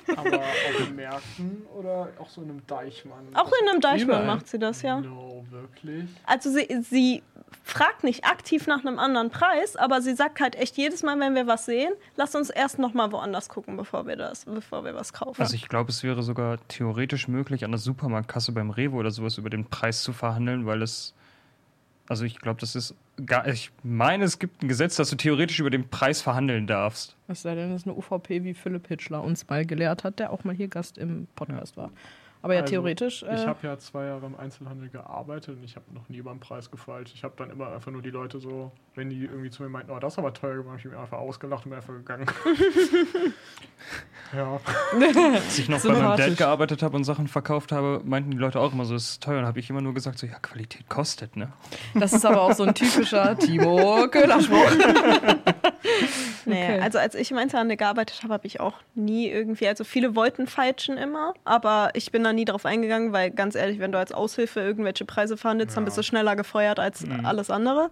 aber 0.16 0.38
auf 0.40 0.86
den 0.86 0.96
Märkten 0.96 1.66
oder 1.78 2.10
auch 2.20 2.30
so 2.30 2.42
in 2.42 2.50
einem 2.50 2.68
Deichmann? 2.68 3.28
Auch 3.34 3.52
in 3.62 3.70
einem 3.70 3.82
Deichmann 3.82 4.22
Überall. 4.22 4.26
macht 4.26 4.48
sie 4.48 4.60
das, 4.60 4.82
ja. 4.82 5.00
No, 5.00 5.46
wirklich? 5.50 6.10
Also 6.26 6.52
sie, 6.52 6.68
sie 6.90 7.24
fragt 7.64 8.04
nicht 8.04 8.26
aktiv 8.26 8.68
nach 8.68 8.86
einem 8.86 9.00
anderen 9.00 9.30
Preis, 9.30 9.76
aber 9.76 10.02
sie 10.02 10.16
sagt 10.16 10.40
halt 10.42 10.56
echt 10.56 10.78
jedes 10.78 11.04
Mal, 11.04 11.20
wenn 11.20 11.36
wir 11.36 11.48
was 11.48 11.66
sehen, 11.66 11.94
lass 12.16 12.36
uns 12.36 12.50
erst 12.50 12.80
noch 12.80 12.94
mal 12.94 13.12
woanders 13.12 13.50
gucken, 13.50 13.78
bevor 13.78 14.06
wir 14.06 14.16
das, 14.16 14.46
bevor 14.46 14.84
wir 14.84 14.96
was 14.96 15.14
kaufen. 15.14 15.42
Also 15.42 15.56
ich 15.56 15.70
glaube, 15.70 15.90
es 15.90 16.04
wäre 16.04 16.24
sogar 16.24 16.58
theoretisch 16.68 16.83
möglich, 17.28 17.66
an 17.66 17.72
der 17.72 17.80
Supermarktkasse 17.80 18.52
beim 18.52 18.70
Rewe 18.70 18.96
oder 18.96 19.12
sowas 19.12 19.38
über 19.38 19.50
den 19.50 19.66
Preis 19.66 20.04
zu 20.04 20.14
verhandeln, 20.14 20.66
weil 20.66 20.82
es. 20.82 21.14
Also 22.08 22.26
ich 22.26 22.40
glaube, 22.40 22.60
das 22.60 22.76
ist 22.76 22.96
gar. 23.26 23.48
Ich 23.48 23.72
meine, 23.84 24.26
es 24.26 24.38
gibt 24.38 24.62
ein 24.62 24.68
Gesetz, 24.68 24.98
dass 24.98 25.10
du 25.10 25.16
theoretisch 25.16 25.60
über 25.60 25.70
den 25.70 25.88
Preis 25.90 26.22
verhandeln 26.22 26.68
darfst. 26.68 27.16
Es 27.28 27.44
sei 27.44 27.56
denn, 27.56 27.72
das 27.72 27.82
ist 27.82 27.88
eine 27.88 27.96
UVP, 27.96 28.44
wie 28.44 28.54
Philipp 28.54 28.88
Hitchler 28.88 29.24
uns 29.24 29.48
mal 29.48 29.66
gelehrt 29.66 30.04
hat, 30.04 30.20
der 30.20 30.32
auch 30.32 30.44
mal 30.44 30.54
hier 30.54 30.68
Gast 30.68 30.98
im 30.98 31.28
Podcast 31.36 31.78
war. 31.78 31.92
Aber 32.44 32.54
ja, 32.56 32.62
Also, 32.62 32.72
theoretisch. 32.72 33.24
Ich 33.24 33.30
Äh, 33.30 33.46
habe 33.48 33.66
ja 33.66 33.78
zwei 33.78 34.06
Jahre 34.06 34.26
im 34.26 34.36
Einzelhandel 34.36 34.90
gearbeitet 34.90 35.56
und 35.58 35.64
ich 35.64 35.78
habe 35.78 35.86
noch 35.94 36.08
nie 36.10 36.18
über 36.18 36.32
den 36.32 36.42
Preis 36.42 36.70
gefeilt. 36.70 37.10
Ich 37.16 37.24
habe 37.24 37.34
dann 37.38 37.50
immer 37.50 37.72
einfach 37.72 37.90
nur 37.90 38.02
die 38.02 38.10
Leute 38.10 38.40
so, 38.40 38.72
wenn 38.96 39.10
die 39.10 39.24
irgendwie 39.24 39.50
zu 39.50 39.64
mir 39.64 39.70
meinten, 39.70 39.92
oh, 39.92 40.00
das 40.00 40.14
ist 40.14 40.20
aber 40.20 40.34
teuer 40.34 40.58
gemacht, 40.58 40.80
ich 40.80 40.86
mir 40.92 41.00
einfach 41.00 41.18
ausgelacht 41.20 41.66
und 41.66 41.70
bin 41.72 41.80
einfach 41.80 41.94
gegangen. 41.94 42.26
ja. 44.36 44.60
Als 45.34 45.58
ich 45.58 45.70
noch 45.70 45.82
bei 45.82 45.90
meinem. 45.94 46.18
Dad 46.18 46.36
gearbeitet 46.38 46.84
habe 46.84 46.98
und 46.98 47.06
Sachen 47.06 47.28
verkauft 47.30 47.72
habe, 47.72 48.02
meinten 48.04 48.32
die 48.32 48.38
Leute 48.38 48.60
auch 48.60 48.74
immer 48.74 48.84
so, 48.86 48.96
es 48.96 49.12
ist 49.12 49.24
teuer. 49.24 49.40
Und 49.40 49.46
habe 49.46 49.60
ich 49.60 49.70
immer 49.70 49.82
nur 49.82 49.94
gesagt, 49.94 50.20
so, 50.20 50.28
ja, 50.28 50.38
Qualität 50.40 50.90
kostet, 50.90 51.38
ne? 51.38 51.54
das 51.94 52.12
ist 52.12 52.26
aber 52.26 52.42
auch 52.42 52.52
so 52.54 52.64
ein 52.64 52.76
typischer 52.76 53.38
Timo 53.40 54.06
Köhler-Spruch. 54.10 54.70
Nee, 56.46 56.64
Okay. 56.64 56.80
also 56.82 56.98
als 57.00 57.16
ich 57.16 57.32
im 57.32 57.38
Einzelhandel 57.38 57.78
gearbeitet 57.78 58.22
habe, 58.24 58.34
habe 58.34 58.48
ich 58.48 58.60
auch 58.60 58.74
nie 58.96 59.30
irgendwie, 59.30 59.68
also 59.68 59.84
viele 59.84 60.16
wollten 60.16 60.48
feilschen 60.48 60.98
immer, 60.98 61.34
aber 61.46 61.90
ich 61.94 62.12
bin 62.12 62.24
da 62.24 62.34
nie 62.34 62.46
drauf 62.46 62.66
eingegangen, 62.66 63.14
weil 63.14 63.32
ganz 63.32 63.56
ehrlich, 63.56 63.80
wenn 63.80 63.92
du 63.92 63.98
als 63.98 64.12
Aushilfe 64.12 64.60
irgendwelche 64.60 65.06
Preise 65.06 65.38
verhandelst, 65.38 65.76
dann 65.78 65.84
Ja. 65.84 65.86
bist 65.86 65.98
du 65.98 66.04
schneller 66.04 66.36
gefeuert 66.36 66.80
als 66.80 67.06
alles 67.24 67.50
andere. 67.50 67.90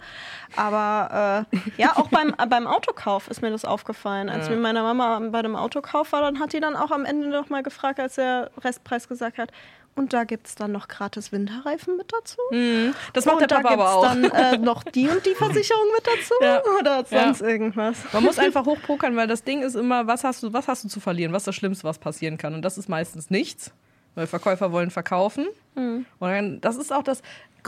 Aber 0.55 1.45
äh, 1.55 1.57
ja, 1.81 1.95
auch 1.95 2.09
beim, 2.09 2.33
äh, 2.37 2.45
beim 2.47 2.67
Autokauf 2.67 3.27
ist 3.29 3.41
mir 3.41 3.51
das 3.51 3.65
aufgefallen. 3.65 4.29
Als 4.29 4.47
Ja. 4.47 4.55
mir 4.55 4.61
meine 4.61 4.81
Mama 4.81 5.19
bei 5.31 5.41
dem 5.41 5.55
Autokauf 5.55 6.11
war, 6.11 6.21
dann 6.21 6.39
hat 6.39 6.53
die 6.53 6.59
dann 6.59 6.75
auch 6.75 6.91
am 6.91 7.05
Ende 7.05 7.29
noch 7.29 7.49
mal 7.49 7.63
gefragt, 7.63 7.99
als 7.99 8.15
der 8.15 8.51
Restpreis 8.63 9.07
gesagt 9.07 9.37
hat, 9.37 9.51
und 9.95 10.13
da 10.13 10.23
gibt 10.23 10.47
es 10.47 10.55
dann 10.55 10.71
noch 10.71 10.87
gratis 10.87 11.31
Winterreifen 11.31 11.97
mit 11.97 12.11
dazu. 12.11 12.37
Mhm. 12.51 12.93
Das 13.13 13.25
macht 13.25 13.41
und 13.41 13.51
der 13.51 13.55
Papa 13.57 13.69
aber 13.73 13.93
auch. 13.95 14.13
gibt's 14.13 14.31
dann 14.31 14.53
äh, 14.53 14.57
noch 14.57 14.83
die 14.83 15.07
und 15.07 15.25
die 15.25 15.35
Versicherung 15.35 15.83
mit 15.95 16.07
dazu 16.07 16.33
Ja. 16.41 16.61
oder 16.79 17.05
Ja. 17.09 17.23
sonst 17.25 17.41
irgendwas. 17.41 17.97
Man 18.13 18.23
muss 18.23 18.39
einfach 18.39 18.65
hochpokern, 18.65 19.15
weil 19.15 19.27
das 19.27 19.43
Ding 19.43 19.61
ist 19.63 19.75
immer, 19.75 20.07
was 20.07 20.23
hast 20.23 20.43
du, 20.43 20.53
was 20.53 20.67
hast 20.67 20.83
du 20.83 20.87
zu 20.87 20.99
verlieren? 20.99 21.33
Was 21.33 21.41
ist 21.43 21.47
das 21.47 21.55
Schlimmste, 21.55 21.83
was 21.83 21.99
passieren 21.99 22.37
kann? 22.37 22.53
Und 22.53 22.61
das 22.63 22.77
ist 22.77 22.89
meistens 22.89 23.29
nichts. 23.29 23.71
Weil 24.13 24.27
Verkäufer 24.27 24.73
wollen 24.73 24.91
verkaufen. 24.91 25.47
Hm. 25.75 26.05
Und 26.19 26.29
dann, 26.29 26.59
das 26.59 26.75
ist 26.75 26.91
auch 26.91 27.03
das, 27.03 27.21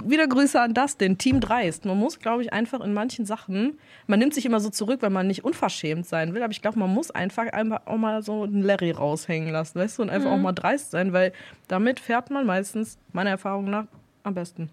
wieder 0.05 0.27
Grüße 0.27 0.59
an 0.59 0.73
das, 0.73 0.97
den 0.97 1.17
Team 1.17 1.39
Dreist. 1.39 1.85
Man 1.85 1.97
muss, 1.97 2.19
glaube 2.19 2.41
ich, 2.41 2.53
einfach 2.53 2.81
in 2.81 2.93
manchen 2.93 3.25
Sachen, 3.25 3.77
man 4.07 4.19
nimmt 4.19 4.33
sich 4.33 4.45
immer 4.45 4.59
so 4.59 4.69
zurück, 4.69 5.01
weil 5.01 5.09
man 5.09 5.27
nicht 5.27 5.43
unverschämt 5.43 6.05
sein 6.05 6.33
will, 6.33 6.41
aber 6.43 6.51
ich 6.51 6.61
glaube, 6.61 6.79
man 6.79 6.93
muss 6.93 7.11
einfach, 7.11 7.47
einfach 7.53 7.85
auch 7.85 7.97
mal 7.97 8.23
so 8.23 8.43
einen 8.43 8.61
Larry 8.61 8.91
raushängen 8.91 9.51
lassen, 9.51 9.79
weißt 9.79 9.97
du, 9.97 10.03
und 10.03 10.09
einfach 10.09 10.31
auch 10.31 10.37
mal 10.37 10.53
dreist 10.53 10.91
sein, 10.91 11.13
weil 11.13 11.33
damit 11.67 11.99
fährt 11.99 12.29
man 12.29 12.45
meistens, 12.45 12.97
meiner 13.11 13.31
Erfahrung 13.31 13.65
nach, 13.65 13.85
am 14.23 14.33
besten. 14.33 14.69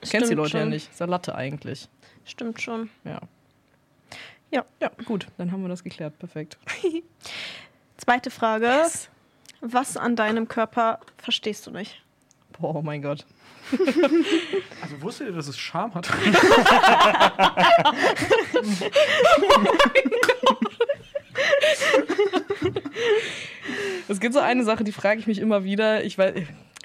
Du 0.00 0.10
kennst 0.10 0.12
die 0.12 0.34
Stimmt 0.34 0.36
Leute 0.36 0.56
ja 0.58 0.62
schon. 0.62 0.70
nicht. 0.70 0.90
Ist 0.90 1.00
ja 1.00 1.06
Latte 1.06 1.34
eigentlich. 1.34 1.88
Stimmt 2.24 2.60
schon. 2.60 2.90
Ja. 3.04 3.20
Ja. 4.50 4.64
Ja, 4.80 4.90
gut, 5.04 5.26
dann 5.38 5.50
haben 5.52 5.62
wir 5.62 5.68
das 5.68 5.82
geklärt. 5.82 6.18
Perfekt. 6.18 6.56
Zweite 7.96 8.30
Frage. 8.30 8.84
Was 9.60 9.96
an 9.96 10.16
deinem 10.16 10.48
Körper 10.48 11.00
verstehst 11.16 11.66
du 11.66 11.70
nicht? 11.70 12.02
Boah, 12.58 12.76
oh 12.76 12.82
mein 12.82 13.02
Gott. 13.02 13.26
Also 14.82 15.02
wusstet 15.02 15.28
ihr, 15.28 15.32
dass 15.34 15.48
es 15.48 15.58
Charme 15.58 15.94
hat? 15.94 16.08
Es 24.08 24.20
gibt 24.20 24.34
so 24.34 24.40
eine 24.40 24.64
Sache, 24.64 24.84
die 24.84 24.92
frage 24.92 25.18
ich 25.20 25.26
mich 25.26 25.38
immer 25.38 25.64
wieder. 25.64 26.04
Ich 26.04 26.16
weiß. 26.16 26.34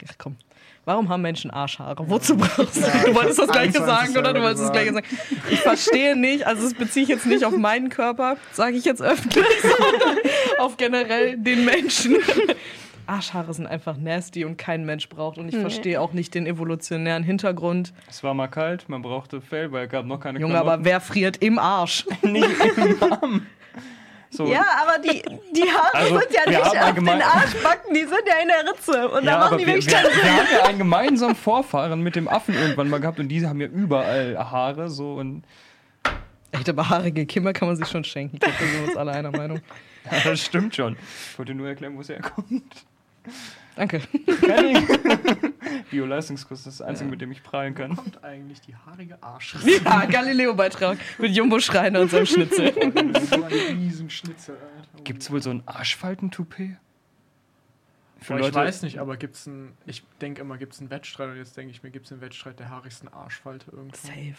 Ach 0.10 0.14
komm. 0.18 0.36
Warum 0.84 1.10
haben 1.10 1.22
Menschen 1.22 1.52
Arschhaare? 1.52 2.10
Wozu 2.10 2.36
brauchst 2.36 2.78
du? 2.78 2.82
Ja, 2.82 3.04
du 3.06 3.14
wolltest 3.14 3.38
das 3.38 3.46
ich 3.46 3.52
gleiche 3.52 3.78
sagen, 3.78 4.18
oder? 4.18 4.34
Du 4.34 4.42
wolltest 4.42 4.64
das 4.64 4.72
gleiche 4.72 4.94
sagen. 4.94 5.06
Ich 5.52 5.60
verstehe 5.60 6.16
nicht, 6.16 6.48
also 6.48 6.64
das 6.64 6.74
beziehe 6.74 7.04
ich 7.04 7.10
jetzt 7.10 7.28
nicht 7.28 7.46
auf 7.46 7.56
meinen 7.56 7.90
Körper, 7.90 8.38
sage 8.52 8.78
ich 8.78 8.86
jetzt 8.86 9.00
öffentlich, 9.00 9.46
sondern 9.62 10.18
auf 10.58 10.78
generell 10.78 11.38
den 11.38 11.66
Menschen. 11.66 12.18
Arschhaare 13.08 13.54
sind 13.54 13.68
einfach 13.68 13.98
nasty 13.98 14.46
und 14.46 14.58
kein 14.58 14.86
Mensch 14.86 15.10
braucht. 15.10 15.38
Und 15.38 15.48
ich 15.50 15.56
Nee. 15.56 15.62
verstehe 15.62 16.02
auch 16.02 16.14
nicht 16.14 16.34
den 16.36 16.46
evolutionären 16.46 17.24
Hintergrund. 17.24 17.94
Es 18.10 18.24
war 18.24 18.34
mal 18.34 18.48
kalt, 18.48 18.88
man 18.90 19.02
brauchte 19.02 19.42
Fell, 19.42 19.72
weil 19.72 19.86
es 19.86 19.92
gab 19.92 20.06
noch 20.06 20.20
keine 20.20 20.40
Junge, 20.40 20.60
aber 20.60 20.84
wer 20.84 21.00
friert 21.02 21.38
im 21.38 21.60
Arsch? 21.60 22.06
nicht 22.22 22.48
im 22.78 23.04
Arm. 23.12 23.46
So, 24.34 24.46
Ja, 24.46 24.64
aber 24.82 24.98
die, 25.00 25.22
die 25.54 25.64
Haare 25.70 25.94
Also, 25.94 26.20
sind 26.20 26.28
ja 26.34 26.50
nicht 26.50 26.62
auf 26.62 26.72
den 26.96 27.10
Arschbacken, 27.10 27.94
die 27.94 28.00
sind 28.06 28.22
ja 28.26 28.36
in 28.42 28.48
der 28.48 28.72
Ritze. 28.72 29.10
Und 29.10 29.26
ja, 29.26 29.32
da 29.32 29.40
machen 29.40 29.58
die 29.58 29.66
wir, 29.68 29.74
wirklich 29.76 29.94
wir, 29.94 30.24
wir 30.24 30.38
haben 30.38 30.48
ja 30.54 30.64
einen 30.64 30.78
gemeinsamen 30.78 31.36
Vorfahren 31.36 32.02
mit 32.02 32.16
dem 32.16 32.30
Affen 32.30 32.56
irgendwann 32.56 32.90
mal 32.90 33.02
gehabt 33.02 33.20
und 33.20 33.28
diese 33.28 33.50
haben 33.50 33.60
ja 33.60 33.68
überall 33.68 34.38
Haare 34.38 34.90
so 34.90 35.16
und 35.16 35.44
Echt, 36.54 36.68
aber 36.68 36.90
haarige 36.90 37.26
Kinder 37.26 37.54
kann 37.54 37.70
man 37.70 37.78
sich 37.78 37.88
schon 37.88 38.04
schenken. 38.04 38.36
Ich 38.36 38.42
glaube, 38.42 38.56
da 38.60 38.66
sind 38.66 38.82
wir 38.82 38.88
uns 38.90 38.98
alle 38.98 39.12
einer 39.14 39.32
Meinung. 39.32 39.62
ja, 40.12 40.18
das 40.24 40.42
stimmt 40.42 40.76
schon. 40.76 40.98
Ich 41.32 41.40
wollte 41.40 41.54
nur 41.54 41.68
erklären, 41.68 41.96
wo 41.96 42.02
es 42.02 42.10
herkommt. 42.10 42.86
Danke. 43.76 44.02
Bio-Leistungskurs, 45.92 46.64
das 46.64 46.74
ist 46.74 46.80
das 46.82 46.88
Einzige, 46.88 47.10
mit 47.10 47.22
dem 47.22 47.32
ich 47.32 47.42
prahlen 47.44 47.74
kann. 47.76 47.96
kommt 47.96 48.24
eigentlich 48.24 48.62
die 48.62 48.76
haarige 48.76 49.22
Arsch. 49.22 49.56
Ja, 49.86 50.06
Galileo-Beitrag 50.06 50.98
mit 51.20 51.32
Jumbo 51.36 51.60
Schreiner 51.60 52.02
und 52.02 52.12
seinem 52.12 52.26
Schnitzel. 52.26 52.74
so 53.30 53.36
ein 53.36 53.44
Riesenschnitzel, 53.44 54.56
Alter. 54.56 55.04
Gibt 55.04 55.22
es 55.22 55.32
wohl 55.32 55.42
so 55.42 55.50
ein 55.52 55.64
Arschfalten-Toupet? 55.66 56.78
Für 58.20 58.34
Boah, 58.34 58.40
ich 58.40 58.46
Leute, 58.46 58.56
weiß 58.56 58.84
nicht, 58.84 59.00
aber 59.00 59.18
gibt's 59.18 59.48
einen, 59.48 59.74
ich 59.88 60.04
denke 60.22 60.42
immer, 60.42 60.58
gibt 60.58 60.74
es 60.74 60.80
einen 60.80 60.92
Wettstreit 60.92 61.30
und 61.30 61.38
jetzt 61.38 61.58
denke 61.58 61.72
ich 61.72 61.82
mir, 61.82 61.90
gibt 61.90 62.06
es 62.06 62.12
einen 62.12 62.22
Wettstreit 62.22 62.60
der 62.60 62.70
haarigsten 62.70 63.08
Arschfalte 63.08 63.72
irgendwo. 63.72 63.96
Safe. 63.96 64.36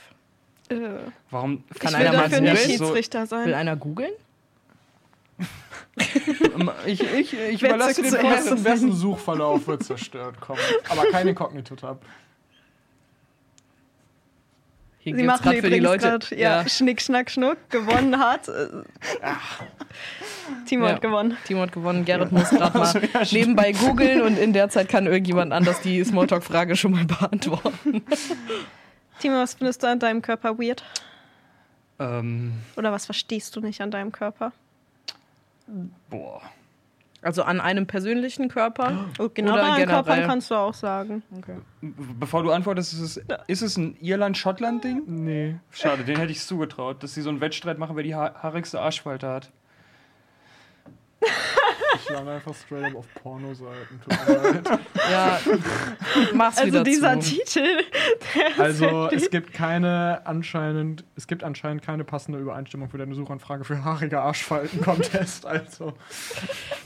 Äh, 0.68 1.10
warum 1.30 1.64
Kann 1.80 1.90
ich 1.90 1.96
einer 1.96 2.12
will 2.12 2.18
mal 2.18 2.28
dafür 2.28 2.40
nicht 2.42 2.62
So- 2.78 2.84
Schiedsrichter 2.86 3.20
Will 3.22 3.26
sein. 3.26 3.54
einer 3.54 3.74
googeln? 3.76 4.12
Ich, 6.86 7.00
ich, 7.02 7.34
ich 7.38 7.62
überlasse 7.62 8.02
den? 8.02 8.14
Posten. 8.14 8.64
Wessen, 8.64 8.92
Suchverlauf 8.92 9.66
wird 9.66 9.84
zerstört? 9.84 10.36
Komm. 10.40 10.56
Aber 10.88 11.04
keine 11.10 11.34
Kognito-Tab. 11.34 12.02
Hier 14.98 15.16
Sie 15.16 15.22
machen 15.24 15.42
grad 15.42 15.56
für 15.56 15.62
die 15.62 15.78
übrigens 15.78 15.84
Leute. 15.84 16.08
grad, 16.08 16.30
ja, 16.30 16.68
Schnick, 16.68 17.02
Schnack, 17.02 17.28
Schnuck, 17.30 17.58
gewonnen 17.70 18.18
hat. 18.18 18.48
Timo 20.66 20.86
Ja. 20.86 20.92
hat 20.92 21.02
gewonnen. 21.02 21.36
Timo 21.44 21.60
hat 21.62 21.72
gewonnen, 21.72 22.04
Gerrit 22.04 22.30
muss 22.30 22.50
gerade 22.50 22.78
mal 22.78 23.02
nebenbei 23.32 23.72
googeln 23.72 24.22
und 24.22 24.38
in 24.38 24.52
der 24.52 24.68
Zeit 24.68 24.88
kann 24.88 25.06
irgendjemand 25.06 25.52
anders 25.52 25.80
die 25.80 26.02
Smalltalk-Frage 26.04 26.76
schon 26.76 26.92
mal 26.92 27.04
beantworten. 27.04 28.02
Timo, 29.18 29.36
was 29.36 29.54
findest 29.54 29.82
du 29.82 29.88
an 29.88 29.98
deinem 29.98 30.22
Körper 30.22 30.56
weird? 30.58 30.84
Ähm, 31.98 32.54
Oder 32.76 32.92
was 32.92 33.04
verstehst 33.06 33.56
du 33.56 33.60
nicht 33.60 33.80
an 33.80 33.90
deinem 33.90 34.12
Körper? 34.12 34.52
Boah. 36.10 36.42
Also 37.22 37.44
an 37.44 37.60
einem 37.60 37.86
persönlichen 37.86 38.48
Körper? 38.48 39.06
Oh, 39.18 39.28
genau 39.32 39.52
Oder 39.52 39.62
deinen 39.62 39.76
generell? 39.76 40.02
Körpern 40.02 40.26
kannst 40.26 40.50
du 40.50 40.54
auch 40.56 40.74
sagen. 40.74 41.22
Okay. 41.38 41.56
Bevor 41.80 42.42
du 42.42 42.50
antwortest, 42.50 42.94
ist 42.94 43.00
es, 43.00 43.24
ist 43.46 43.62
es 43.62 43.76
ein 43.76 43.96
Irland-Schottland-Ding? 44.00 45.02
Nee. 45.06 45.56
Schade, 45.70 46.04
den 46.04 46.16
hätte 46.16 46.32
ich 46.32 46.44
zugetraut, 46.44 47.02
dass 47.02 47.14
sie 47.14 47.22
so 47.22 47.30
einen 47.30 47.40
Wettstreit 47.40 47.78
machen, 47.78 47.94
wer 47.96 48.02
die 48.02 48.14
ha 48.14 48.34
haarigste 48.42 48.80
Arschfalte 48.80 49.28
hat. 49.28 49.52
Ich 51.96 52.08
lande 52.10 52.32
einfach 52.32 52.54
straight 52.54 52.84
up 52.86 52.96
auf 52.96 53.06
Pornoseiten. 53.22 54.00
Tut 54.02 54.28
mir 54.28 54.42
leid. 54.52 54.68
Ja, 55.10 55.40
mach's 56.34 56.58
Also 56.58 56.72
wieder 56.72 56.84
dieser 56.84 57.20
zu. 57.20 57.30
Titel. 57.36 57.66
Also 58.58 59.08
es 59.08 59.30
gibt 59.30 59.52
keine 59.52 60.22
anscheinend, 60.24 61.04
es 61.16 61.26
gibt 61.26 61.44
anscheinend 61.44 61.82
keine 61.82 62.04
passende 62.04 62.38
Übereinstimmung 62.38 62.88
für 62.88 62.98
deine 62.98 63.14
Suchanfrage 63.14 63.64
für 63.64 63.84
haarige 63.84 64.20
Arschfalten-Contest. 64.20 65.44
Also 65.46 65.92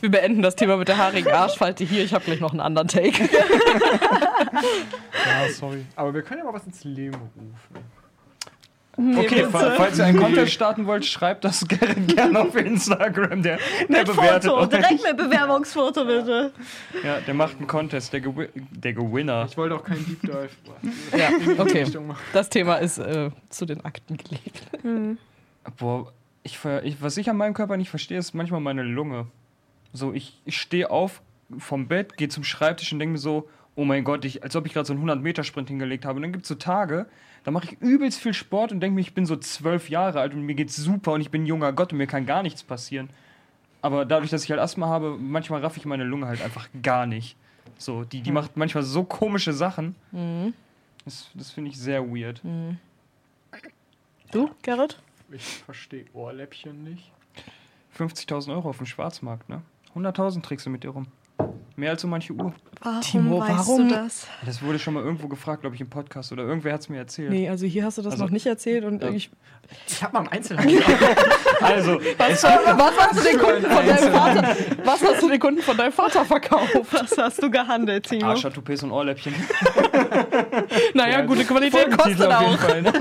Wir 0.00 0.10
beenden 0.10 0.42
das 0.42 0.56
Thema 0.56 0.76
mit 0.76 0.88
der 0.88 0.96
haarigen 0.98 1.30
Arschfalte 1.30 1.84
hier. 1.84 2.04
Ich 2.04 2.14
habe 2.14 2.24
gleich 2.24 2.40
noch 2.40 2.50
einen 2.52 2.60
anderen 2.60 2.88
Take. 2.88 3.22
ja, 3.22 3.28
sorry. 5.52 5.84
Aber 5.96 6.14
wir 6.14 6.22
können 6.22 6.38
ja 6.40 6.44
mal 6.44 6.54
was 6.54 6.66
ins 6.66 6.84
Leben 6.84 7.14
rufen. 7.16 7.54
Okay, 8.98 9.28
bitte. 9.28 9.50
fa 9.50 9.72
falls 9.76 9.98
ihr 9.98 10.06
einen 10.06 10.18
Contest 10.18 10.52
starten 10.54 10.86
wollt, 10.86 11.04
schreibt 11.04 11.44
das 11.44 11.66
Gerrit 11.68 12.08
gerne 12.08 12.40
auf 12.40 12.56
Instagram. 12.56 13.42
Der, 13.42 13.58
der 13.88 13.98
Mit 13.98 14.06
bewertet 14.06 14.50
Foto, 14.50 14.62
euch. 14.62 14.68
direkt 14.68 15.02
mit 15.02 15.16
Bewerbungsfoto 15.18 16.04
bitte. 16.06 16.52
Ja, 17.04 17.20
der 17.20 17.34
macht 17.34 17.58
einen 17.58 17.66
Contest, 17.66 18.12
der, 18.14 18.22
Gewi 18.22 18.48
der 18.54 18.94
Gewinner. 18.94 19.46
Ich 19.50 19.56
wollte 19.58 19.74
auch 19.74 19.84
keinen 19.84 20.06
Deep 20.06 20.22
Dive. 20.22 20.48
Ja, 21.16 21.28
okay. 21.62 21.84
Das 22.32 22.48
Thema 22.48 22.76
ist 22.76 22.96
äh, 22.96 23.30
zu 23.50 23.66
den 23.66 23.84
Akten 23.84 24.16
gelegt. 24.16 24.62
Boah, 25.76 26.12
ich, 26.42 26.58
ich, 26.84 27.02
was 27.02 27.16
ich 27.18 27.28
an 27.28 27.36
meinem 27.36 27.54
Körper 27.54 27.76
nicht 27.76 27.90
verstehe, 27.90 28.18
ist 28.18 28.32
manchmal 28.32 28.60
meine 28.60 28.82
Lunge. 28.82 29.26
So, 29.92 30.12
ich, 30.14 30.40
ich 30.46 30.58
stehe 30.58 30.90
auf 30.90 31.20
vom 31.58 31.86
Bett, 31.86 32.16
gehe 32.16 32.28
zum 32.28 32.44
Schreibtisch 32.44 32.92
und 32.92 32.98
denke 32.98 33.12
mir 33.12 33.18
so, 33.18 33.48
oh 33.76 33.84
mein 33.84 34.04
Gott, 34.04 34.24
ich, 34.24 34.42
als 34.42 34.56
ob 34.56 34.66
ich 34.66 34.72
gerade 34.72 34.86
so 34.86 34.94
einen 34.94 35.08
100-Meter-Sprint 35.08 35.68
hingelegt 35.68 36.04
habe. 36.04 36.16
Und 36.16 36.22
dann 36.22 36.32
gibt 36.32 36.44
es 36.44 36.48
so 36.48 36.54
Tage, 36.54 37.06
da 37.44 37.50
mache 37.50 37.66
ich 37.66 37.80
übelst 37.80 38.18
viel 38.20 38.34
Sport 38.34 38.72
und 38.72 38.80
denke 38.80 38.96
mir, 38.96 39.02
ich 39.02 39.14
bin 39.14 39.26
so 39.26 39.36
zwölf 39.36 39.88
Jahre 39.90 40.20
alt 40.20 40.34
und 40.34 40.42
mir 40.42 40.54
geht's 40.54 40.74
super 40.74 41.12
und 41.12 41.20
ich 41.20 41.30
bin 41.30 41.42
ein 41.42 41.46
junger 41.46 41.72
Gott 41.72 41.92
und 41.92 41.98
mir 41.98 42.06
kann 42.06 42.26
gar 42.26 42.42
nichts 42.42 42.62
passieren. 42.62 43.10
Aber 43.82 44.04
dadurch, 44.04 44.30
dass 44.30 44.42
ich 44.42 44.50
halt 44.50 44.60
Asthma 44.60 44.88
habe, 44.88 45.16
manchmal 45.16 45.60
raff 45.60 45.76
ich 45.76 45.84
meine 45.84 46.04
Lunge 46.04 46.26
halt 46.26 46.42
einfach 46.42 46.68
gar 46.82 47.06
nicht. 47.06 47.36
So, 47.78 48.04
die, 48.04 48.22
die 48.22 48.32
macht 48.32 48.56
manchmal 48.56 48.82
so 48.82 49.04
komische 49.04 49.52
Sachen. 49.52 49.94
Das, 51.04 51.30
das 51.34 51.50
finde 51.50 51.70
ich 51.70 51.78
sehr 51.78 52.02
weird. 52.08 52.40
Du, 54.32 54.50
Gerrit? 54.62 55.00
Ich 55.30 55.44
verstehe 55.44 56.06
Ohrläppchen 56.14 56.82
nicht. 56.82 57.12
50.000 57.96 58.52
Euro 58.52 58.70
auf 58.70 58.78
dem 58.78 58.86
Schwarzmarkt, 58.86 59.48
ne? 59.48 59.62
100.000 59.94 60.42
trägst 60.42 60.66
du 60.66 60.70
mit 60.70 60.82
dir 60.82 60.90
rum. 60.90 61.06
Mehr 61.76 61.90
als 61.90 62.00
so 62.02 62.08
manche 62.08 62.32
Uhr. 62.32 62.54
Warum 62.80 63.00
Timo, 63.02 63.40
weißt 63.40 63.50
warum? 63.58 63.88
du 63.88 63.94
das? 63.94 64.26
Das 64.46 64.62
wurde 64.62 64.78
schon 64.78 64.94
mal 64.94 65.02
irgendwo 65.02 65.28
gefragt, 65.28 65.60
glaube 65.60 65.74
ich, 65.74 65.80
im 65.82 65.90
Podcast 65.90 66.32
oder 66.32 66.42
irgendwer 66.44 66.72
hat 66.72 66.80
es 66.80 66.88
mir 66.88 66.98
erzählt. 66.98 67.30
Nee, 67.30 67.48
also 67.50 67.66
hier 67.66 67.84
hast 67.84 67.98
du 67.98 68.02
das 68.02 68.12
Also- 68.14 68.24
noch 68.24 68.30
nicht 68.30 68.46
erzählt 68.46 68.84
und 68.84 69.02
Ja. 69.02 69.10
ich. 69.10 69.30
Ich 69.88 70.02
habe 70.02 70.12
mal 70.14 70.20
im 70.20 70.28
Einzelhandel. 70.28 70.80
Also, 71.60 71.98
Was, 72.18 72.42
was 72.44 72.98
hast 72.98 73.18
du 73.18 73.22
den 73.30 73.38
Kunden 73.38 73.62
von 73.62 73.86
deinem 73.86 74.12
Vater? 74.12 74.56
Was 74.84 75.02
hast 75.02 75.22
du 75.22 75.28
den 75.28 75.40
Kunden 75.40 75.62
von 75.62 75.76
deinem 75.76 75.92
Vater 75.92 76.24
verkauft? 76.24 76.76
Was 76.92 77.16
hast 77.18 77.42
du 77.42 77.50
gehandelt, 77.50 78.06
Timo? 78.06 78.26
Arschatupés 78.26 78.84
und 78.84 78.92
Ohrläppchen. 78.92 79.34
Naja, 80.94 81.22
gute 81.22 81.44
Qualität 81.44 81.90
kostet 81.96 82.22
auch. 82.30 82.58
Fall, 82.58 82.82
ne? 82.82 82.92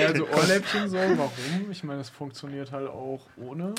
Ja, 0.00 0.06
also 0.08 0.26
Ohrläppchen 0.28 0.88
so, 0.88 0.96
warum? 0.96 1.70
Ich 1.70 1.82
meine, 1.84 2.00
es 2.00 2.08
funktioniert 2.10 2.72
halt 2.72 2.88
auch 2.88 3.20
ohne. 3.36 3.74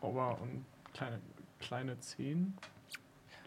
Aber 0.00 0.38
und 0.42 0.64
kleine, 0.94 1.18
kleine 1.62 1.98
Zehen. 2.00 2.56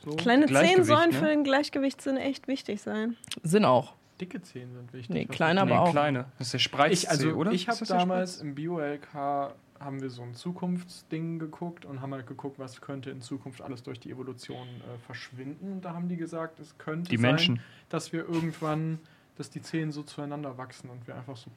So. 0.04 0.12
Kleine 0.16 0.46
Zehen 0.48 0.84
sollen 0.84 1.12
ne? 1.12 1.18
für 1.18 1.26
den 1.28 1.44
Gleichgewichtssinn 1.44 2.18
echt 2.18 2.48
wichtig 2.48 2.82
sein. 2.82 3.16
Sind 3.44 3.66
auch. 3.66 3.94
Dicke 4.22 4.42
Zehen 4.42 4.72
sind 4.74 4.94
wichtig. 4.94 5.10
Nee, 5.14 5.26
kleine 5.26 5.62
aber 5.62 5.72
Nee, 5.72 5.78
auch. 5.78 5.92
kleine. 5.92 6.26
Das 6.38 6.48
ist 6.48 6.54
der 6.54 6.60
Spreizzeh, 6.60 6.94
Ich, 6.94 7.10
also, 7.10 7.30
oder? 7.34 7.52
ich 7.52 7.68
habe 7.68 7.84
damals 7.86 8.36
Spreiz? 8.36 8.42
im 8.42 8.56
Bio-LK 8.56 9.54
haben 9.80 10.02
wir 10.02 10.10
so 10.10 10.22
ein 10.22 10.34
Zukunftsding 10.36 11.38
geguckt 11.38 11.84
und 11.86 12.02
haben 12.02 12.14
halt 12.14 12.26
geguckt, 12.28 12.58
was 12.60 12.80
könnte 12.80 13.10
in 13.10 13.20
Zukunft 13.22 13.62
alles 13.62 13.84
durch 13.84 14.00
die 14.00 14.10
Evolution 14.12 14.68
äh, 14.68 14.98
verschwinden. 15.06 15.74
Und 15.74 15.82
da 15.86 15.94
haben 15.94 16.08
die 16.08 16.16
gesagt, 16.16 16.60
es 16.60 16.78
könnte 16.78 17.10
Die 17.10 17.18
sein, 17.18 17.32
Menschen. 17.32 17.60
dass 17.90 18.14
wir 18.14 18.22
irgendwann, 18.28 19.00
dass 19.36 19.50
die 19.50 19.62
Zehen 19.62 19.92
so 19.92 20.02
zueinander 20.04 20.58
wachsen 20.58 20.90
und 20.90 21.06
wir 21.08 21.16
einfach 21.16 21.36
so 21.36 21.50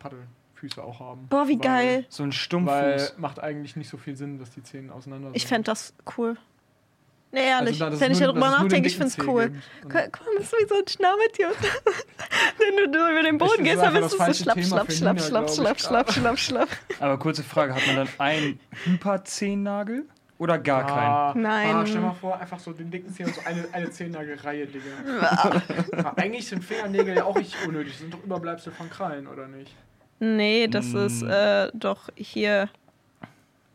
Paddelfüße 0.58 0.82
auch 0.82 1.00
haben. 1.00 1.26
Boah, 1.28 1.46
wie 1.48 1.52
Weil- 1.54 1.58
geil. 1.60 2.06
So 2.08 2.22
ein 2.22 2.26
Weil 2.30 2.32
Stumpffuß. 2.32 3.18
macht 3.18 3.40
eigentlich 3.40 3.76
nicht 3.76 3.88
so 3.88 3.96
viel 3.96 4.16
Sinn, 4.16 4.38
dass 4.38 4.50
die 4.50 4.62
Zehen 4.62 4.90
auseinander 4.90 5.30
Ich 5.34 5.42
sind. 5.42 5.48
fände 5.48 5.64
das 5.70 5.94
cool. 6.16 6.36
Nee, 7.30 7.44
ehrlich, 7.46 7.82
Also, 7.82 8.00
wenn 8.00 8.12
ich 8.12 8.18
darüber 8.20 8.48
nachdenke, 8.48 8.88
ich 8.88 8.96
finde 8.96 9.08
es 9.08 9.18
cool. 9.26 9.52
Guck 9.82 9.92
mal, 9.92 10.08
das 10.38 10.46
ist 10.46 10.52
wie 10.54 10.66
so 10.66 10.76
ein 10.76 10.88
Schnabeltier. 10.88 11.50
wenn 12.58 12.90
du, 12.90 12.98
über 13.10 13.22
den 13.22 13.34
Ich 13.34 13.38
Boden 13.38 13.64
gehst, 13.64 13.82
dann 13.82 13.94
ist 13.96 14.00
bist 14.00 14.14
du 14.14 14.24
so 14.24 14.32
schlapp, 14.32 14.64
schlapp, 14.64 14.90
schlapp, 14.90 15.20
schlapp, 15.20 15.50
schlapp, 15.50 15.76
ich, 15.78 15.84
schlapp, 15.84 16.10
schlapp, 16.10 16.38
schlapp. 16.38 16.68
Aber 17.00 17.18
kurze 17.18 17.42
Frage, 17.42 17.74
hat 17.74 17.86
man 17.86 17.96
dann 17.96 18.08
einen 18.16 18.58
Hyperzehennagel 18.84 20.06
oder 20.38 20.58
gar 20.58 20.86
keinen? 20.86 20.96
Ah, 20.96 21.34
Nein. 21.36 21.76
Ah, 21.76 21.84
stell 21.86 22.00
mal 22.00 22.14
vor, 22.14 22.40
einfach 22.40 22.58
so 22.60 22.72
den 22.72 22.90
dicken 22.90 23.12
Zeh 23.12 23.24
und 23.24 23.34
so 23.34 23.42
eine, 23.44 23.66
eine 23.72 23.90
Zehnnagelreihe, 23.90 24.66
Digga. 24.66 24.86
Ja, 25.98 26.12
eigentlich 26.16 26.46
sind 26.48 26.64
Fingernägel 26.64 27.14
ja 27.16 27.24
auch 27.24 27.36
richtig 27.36 27.56
unnötig. 27.66 27.92
Das 27.92 28.00
sind 28.00 28.14
doch 28.14 28.24
Überbleibsel 28.24 28.72
von 28.72 28.88
Krallen, 28.88 29.26
oder 29.26 29.48
nicht? 29.48 29.74
Nee, 30.20 30.66
das 30.68 30.92
Mm. 30.92 30.96
ist 30.98 31.22
äh, 31.22 31.70
doch 31.74 32.08
hier 32.16 32.68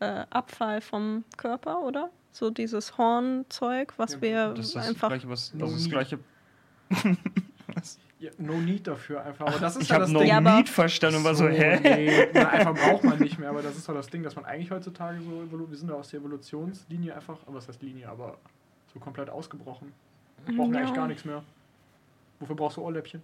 äh, 0.00 0.24
Abfall 0.30 0.80
vom 0.80 1.24
Körper, 1.36 1.80
oder? 1.82 2.10
So 2.32 2.50
dieses 2.50 2.98
Hornzeug, 2.98 3.94
was 3.96 4.14
Ja, 4.14 4.22
wir 4.22 4.48
Das 4.54 4.66
ist 4.66 4.76
das 4.76 4.88
einfach. 4.88 5.08
gleiche, 5.08 5.28
was, 5.28 5.52
das, 5.56 5.70
ist 5.72 5.84
das 5.86 5.90
gleiche. 5.90 6.18
Ja, 8.20 8.30
no 8.38 8.54
need 8.54 8.86
dafür 8.86 9.22
einfach. 9.22 9.46
Aber 9.48 9.58
das 9.58 9.76
ist 9.76 9.82
Ich 9.82 9.88
ja 9.90 9.96
habe 9.96 10.04
das 10.04 10.12
No 10.12 10.20
Ding. 10.20 10.42
Need 10.42 10.68
verstanden 10.70 11.18
und 11.18 11.24
war 11.24 11.34
so, 11.34 11.46
hä? 11.46 11.78
Nee, 11.82 12.28
na, 12.32 12.48
einfach 12.48 12.74
braucht 12.74 13.04
man 13.04 13.18
nicht 13.18 13.38
mehr. 13.38 13.50
Aber 13.50 13.60
das 13.60 13.76
ist 13.76 13.86
doch 13.86 13.92
das 13.94 14.06
Ding, 14.06 14.22
dass 14.22 14.34
man 14.34 14.46
eigentlich 14.46 14.70
heutzutage 14.70 15.18
so, 15.20 15.46
wir 15.68 15.76
sind 15.76 15.90
ja 15.90 15.94
aus 15.96 16.08
der 16.08 16.20
Evolutionslinie 16.20 17.14
einfach, 17.14 17.36
aber 17.46 17.56
was 17.56 17.68
heißt 17.68 17.82
Linie, 17.82 18.08
aber 18.08 18.38
so 18.94 18.98
komplett 18.98 19.28
ausgebrochen. 19.28 19.92
Wir 20.46 20.56
brauchen 20.56 20.72
ja. 20.72 20.80
Ja. 20.80 20.86
eigentlich 20.86 20.96
gar 20.96 21.06
nichts 21.08 21.24
mehr. 21.26 21.42
Wofür 22.40 22.56
brauchst 22.56 22.78
du 22.78 22.82
Ohrläppchen? 22.82 23.20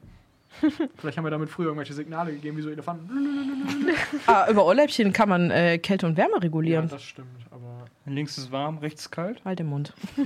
Vielleicht 0.96 1.16
haben 1.16 1.24
wir 1.24 1.30
damit 1.30 1.48
früher 1.48 1.66
irgendwelche 1.66 1.92
Signale 1.94 2.32
gegeben, 2.32 2.56
wie 2.56 2.62
so 2.62 2.70
Elefanten. 2.70 3.08
Ah, 4.26 4.46
über 4.50 4.64
Ohrläppchen 4.66 5.12
kann 5.12 5.28
man 5.28 5.50
äh, 5.50 5.78
Kälte 5.78 6.06
und 6.06 6.16
Wärme 6.16 6.34
Ja, 6.34 6.38
regulieren. 6.40 6.88
das 6.88 7.02
stimmt, 7.02 7.28
aber 7.50 7.84
Links 8.06 8.36
ist 8.38 8.50
warm, 8.50 8.78
rechts 8.78 9.02
ist 9.02 9.10
kalt. 9.10 9.40
halt 9.44 9.58
den 9.60 9.68
Mund. 9.68 9.94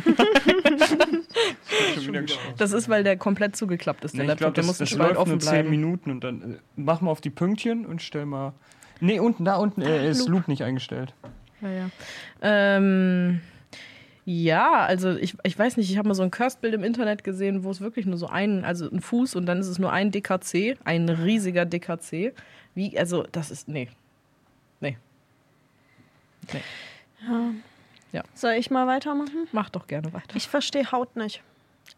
Geschafft. 2.12 2.54
Das 2.58 2.72
ist, 2.72 2.88
weil 2.88 3.04
der 3.04 3.16
komplett 3.16 3.56
zugeklappt 3.56 4.04
ist, 4.04 4.14
der 4.14 4.22
Nee, 4.22 4.28
Laptop. 4.28 4.38
glaube, 4.40 4.54
der 4.54 4.62
das, 4.62 4.66
muss 4.68 4.78
das 4.78 4.90
nicht 4.90 4.98
läuft 4.98 5.16
offen 5.16 5.30
nur 5.32 5.40
10 5.40 5.50
bleiben. 5.50 5.70
Minuten 5.70 6.10
und 6.10 6.24
dann 6.24 6.54
äh, 6.54 6.56
mach 6.76 7.00
mal 7.00 7.10
auf 7.10 7.20
die 7.20 7.30
Pünktchen 7.30 7.86
und 7.86 8.02
stell 8.02 8.26
mal. 8.26 8.52
Nee, 9.00 9.18
unten, 9.20 9.44
da 9.44 9.56
unten 9.56 9.82
äh, 9.82 10.08
ist 10.08 10.28
Loop 10.28 10.48
nicht 10.48 10.62
eingestellt. 10.62 11.14
Ja, 11.60 11.68
ja. 11.70 11.90
Ähm, 12.42 13.40
ja, 14.26 14.84
also 14.84 15.10
ich, 15.16 15.36
ich 15.42 15.58
weiß 15.58 15.76
nicht, 15.76 15.90
ich 15.90 15.98
habe 15.98 16.08
mal 16.08 16.14
so 16.14 16.22
ein 16.22 16.30
Cursed-Bild 16.30 16.74
im 16.74 16.82
Internet 16.84 17.24
gesehen, 17.24 17.62
wo 17.64 17.70
es 17.70 17.80
wirklich 17.80 18.06
nur 18.06 18.16
so 18.16 18.26
ein, 18.26 18.64
also 18.64 18.90
ein 18.90 19.00
Fuß 19.00 19.34
und 19.36 19.46
dann 19.46 19.58
ist 19.58 19.68
es 19.68 19.78
nur 19.78 19.92
ein 19.92 20.10
DKC, 20.10 20.78
ein 20.84 21.08
riesiger 21.08 21.66
DKC. 21.66 22.32
Wie, 22.74 22.98
also 22.98 23.24
das 23.32 23.50
ist, 23.50 23.68
nee. 23.68 23.88
Nee, 24.80 24.96
Soll 28.34 28.52
ich 28.52 28.70
mal 28.70 28.86
weitermachen? 28.86 29.48
mach 29.52 29.70
doch 29.70 29.86
gerne 29.86 30.12
weiter. 30.12 30.36
Ich 30.36 30.48
verstehe 30.48 30.90
Haut 30.92 31.16
nicht. 31.16 31.42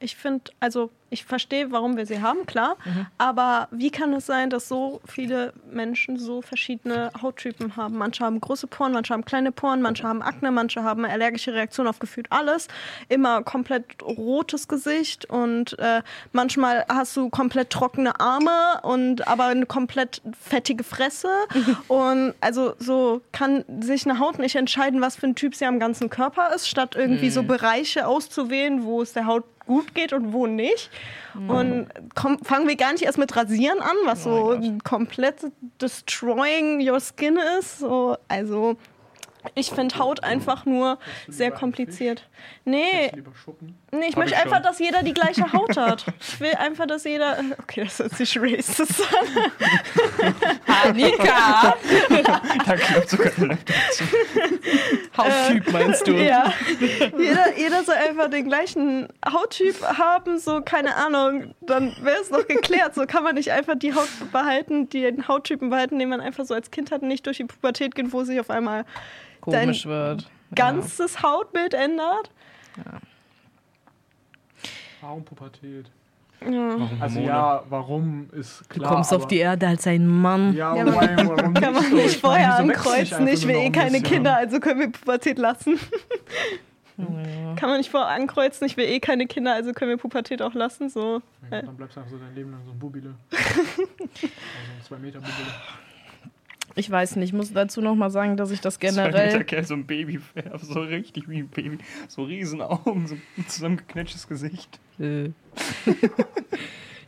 Ich 0.00 0.16
finde, 0.16 0.50
also 0.60 0.90
ich 1.10 1.24
verstehe, 1.24 1.70
warum 1.70 1.96
wir 1.96 2.04
sie 2.06 2.20
haben, 2.20 2.46
klar. 2.46 2.76
Mhm. 2.84 3.06
Aber 3.16 3.68
wie 3.70 3.90
kann 3.90 4.12
es 4.12 4.26
sein, 4.26 4.50
dass 4.50 4.68
so 4.68 5.00
viele 5.06 5.52
Menschen 5.70 6.18
so 6.18 6.42
verschiedene 6.42 7.10
Hauttypen 7.22 7.76
haben? 7.76 7.96
Manche 7.96 8.24
haben 8.24 8.40
große 8.40 8.66
Poren, 8.66 8.92
manche 8.92 9.12
haben 9.12 9.24
kleine 9.24 9.52
Poren, 9.52 9.82
manche 9.82 10.02
haben 10.02 10.20
Akne, 10.20 10.50
manche 10.50 10.82
haben 10.82 11.04
allergische 11.04 11.54
Reaktionen 11.54 11.88
auf 11.88 12.00
gefühlt 12.00 12.30
alles. 12.30 12.66
Immer 13.08 13.42
komplett 13.42 14.02
rotes 14.02 14.66
Gesicht 14.66 15.26
und 15.26 15.78
äh, 15.78 16.02
manchmal 16.32 16.84
hast 16.88 17.16
du 17.16 17.30
komplett 17.30 17.70
trockene 17.70 18.18
Arme 18.18 18.80
und 18.82 19.28
aber 19.28 19.44
eine 19.44 19.66
komplett 19.66 20.22
fettige 20.40 20.82
Fresse. 20.82 21.28
und 21.88 22.34
also 22.40 22.74
so 22.78 23.22
kann 23.30 23.64
sich 23.80 24.08
eine 24.08 24.18
Haut 24.18 24.38
nicht 24.38 24.56
entscheiden, 24.56 25.00
was 25.00 25.16
für 25.16 25.28
ein 25.28 25.34
Typ 25.36 25.54
sie 25.54 25.66
am 25.66 25.78
ganzen 25.78 26.10
Körper 26.10 26.52
ist, 26.54 26.68
statt 26.68 26.96
irgendwie 26.96 27.30
so 27.30 27.44
Bereiche 27.44 28.06
auszuwählen, 28.08 28.84
wo 28.84 29.02
es 29.02 29.12
der 29.12 29.26
Haut 29.26 29.44
gut 29.66 29.94
geht 29.94 30.12
und 30.12 30.32
wo 30.32 30.46
nicht. 30.46 30.90
Und 31.34 31.88
komm, 32.14 32.38
fangen 32.38 32.66
wir 32.66 32.76
gar 32.76 32.92
nicht 32.92 33.04
erst 33.04 33.18
mit 33.18 33.36
Rasieren 33.36 33.80
an, 33.80 33.96
was 34.04 34.24
so 34.24 34.58
komplett 34.84 35.36
destroying 35.80 36.80
your 36.80 36.98
skin 37.00 37.38
ist. 37.58 37.80
So, 37.80 38.16
also 38.28 38.76
ich 39.54 39.70
finde 39.70 39.98
Haut 39.98 40.24
einfach 40.24 40.64
nur 40.64 40.98
sehr 41.28 41.50
kompliziert. 41.50 42.28
Nee, 42.64 43.10
lieber 43.14 43.34
Schuppen. 43.34 43.76
Nee, 43.98 44.06
ich 44.08 44.12
Hab 44.12 44.18
möchte 44.24 44.34
ich 44.34 44.40
einfach, 44.42 44.56
schon. 44.56 44.62
dass 44.64 44.78
jeder 44.78 45.02
die 45.02 45.14
gleiche 45.14 45.52
Haut 45.52 45.76
hat. 45.76 46.04
Ich 46.20 46.40
will 46.40 46.54
einfach, 46.54 46.86
dass 46.86 47.04
jeder. 47.04 47.38
Okay, 47.62 47.84
das 47.84 47.98
hört 47.98 48.12
sich 48.16 48.38
racist 48.40 49.00
an. 49.02 50.34
Annika! 50.90 51.74
Da 52.66 52.74
klappt 52.76 53.08
sogar 53.10 53.30
der 53.38 53.46
Laptop 53.48 53.76
zu. 53.92 54.04
Hauttyp 55.16 55.72
meinst 55.72 56.06
du? 56.06 56.12
Ja. 56.12 56.52
Jeder, 57.16 57.56
jeder 57.56 57.84
soll 57.84 57.94
einfach 57.94 58.28
den 58.30 58.48
gleichen 58.48 59.08
Hauttyp 59.30 59.80
haben, 59.82 60.38
so, 60.38 60.60
keine 60.62 60.96
Ahnung, 60.96 61.54
dann 61.60 61.94
wäre 62.02 62.18
es 62.20 62.28
doch 62.30 62.46
geklärt. 62.46 62.94
So 62.94 63.06
kann 63.06 63.22
man 63.22 63.34
nicht 63.36 63.52
einfach 63.52 63.74
die 63.76 63.94
Haut 63.94 64.08
behalten, 64.32 64.88
den 64.88 65.28
Hauttypen 65.28 65.70
behalten, 65.70 65.98
den 65.98 66.08
man 66.08 66.20
einfach 66.20 66.44
so 66.44 66.54
als 66.54 66.70
Kind 66.70 66.90
hat 66.90 67.02
und 67.02 67.08
nicht 67.08 67.26
durch 67.26 67.36
die 67.38 67.44
Pubertät 67.44 67.94
geht, 67.94 68.12
wo 68.12 68.24
sich 68.24 68.40
auf 68.40 68.50
einmal 68.50 68.84
Komisch 69.40 69.86
wird. 69.86 70.28
ganzes 70.54 71.22
Hautbild 71.22 71.74
ändert. 71.74 72.30
Warum 75.00 75.24
Pubertät? 75.24 75.86
Warum 76.40 76.88
Also 77.00 77.20
ja, 77.20 77.62
warum 77.70 78.28
ist 78.32 78.60
Du 78.68 78.78
klar. 78.80 78.92
kommst 78.94 79.12
auf 79.14 79.26
die 79.26 79.38
Erde 79.38 79.66
als 79.68 79.86
ein 79.86 80.06
Mann. 80.06 80.54
Ja, 80.54 80.76
Ja, 80.76 80.86
wobei, 80.86 81.16
warum 81.16 81.54
Kann 81.54 81.72
man 81.72 81.82
so? 81.84 81.96
nicht 81.96 82.16
Ich 82.16 82.22
meine, 82.22 82.44
vorher 82.44 82.68
wächst 82.68 82.82
ankreuzen, 82.84 83.28
ich 83.28 83.46
will 83.48 83.56
eh 83.56 83.66
ein 83.66 83.72
keine 83.72 83.90
bisschen? 83.92 84.04
Kinder, 84.04 84.36
also 84.36 84.60
können 84.60 84.80
wir 84.80 84.92
Pubertät 84.92 85.38
lassen. 85.38 85.78
Ja. 86.98 87.54
Kann 87.56 87.68
man 87.70 87.78
nicht 87.78 87.90
vorher 87.90 88.08
ankreuzen, 88.10 88.66
ich 88.66 88.76
will 88.76 88.86
eh 88.86 89.00
keine 89.00 89.26
Kinder, 89.26 89.54
also 89.54 89.72
können 89.72 89.90
wir 89.90 89.98
Pubertät 89.98 90.40
auch 90.42 90.54
lassen. 90.54 90.88
So. 90.88 91.20
Ja, 91.50 91.60
gut, 91.60 91.68
dann 91.68 91.76
bleibst 91.76 91.96
du 91.96 92.00
einfach 92.00 92.12
so 92.12 92.18
dein 92.18 92.34
Leben 92.34 92.50
lang 92.52 92.60
so 92.64 92.72
ein 92.72 92.78
Bubile. 92.78 93.14
also 93.32 93.82
ein 93.82 94.82
2 94.86 94.96
Meter 94.98 95.18
Bubile. 95.20 95.32
Ich 96.78 96.90
weiß 96.90 97.16
nicht, 97.16 97.30
ich 97.30 97.32
muss 97.32 97.52
dazu 97.52 97.80
noch 97.80 97.94
mal 97.94 98.10
sagen, 98.10 98.36
dass 98.36 98.50
ich 98.50 98.60
das 98.60 98.74
Zwei 98.78 98.90
Meter 98.90 99.10
generell. 99.10 99.44
Kerl, 99.44 99.64
so 99.64 99.74
ein 99.74 99.86
Baby, 99.86 100.20
so 100.60 100.80
richtig 100.80 101.28
wie 101.28 101.38
ein 101.38 101.48
Baby. 101.48 101.78
So 102.06 102.24
riesen 102.24 102.60
Augen, 102.60 103.06
so 103.06 103.14
ein 103.14 103.48
zusammengeknetschtes 103.48 104.28
Gesicht. 104.28 104.78
Äh. 105.00 105.30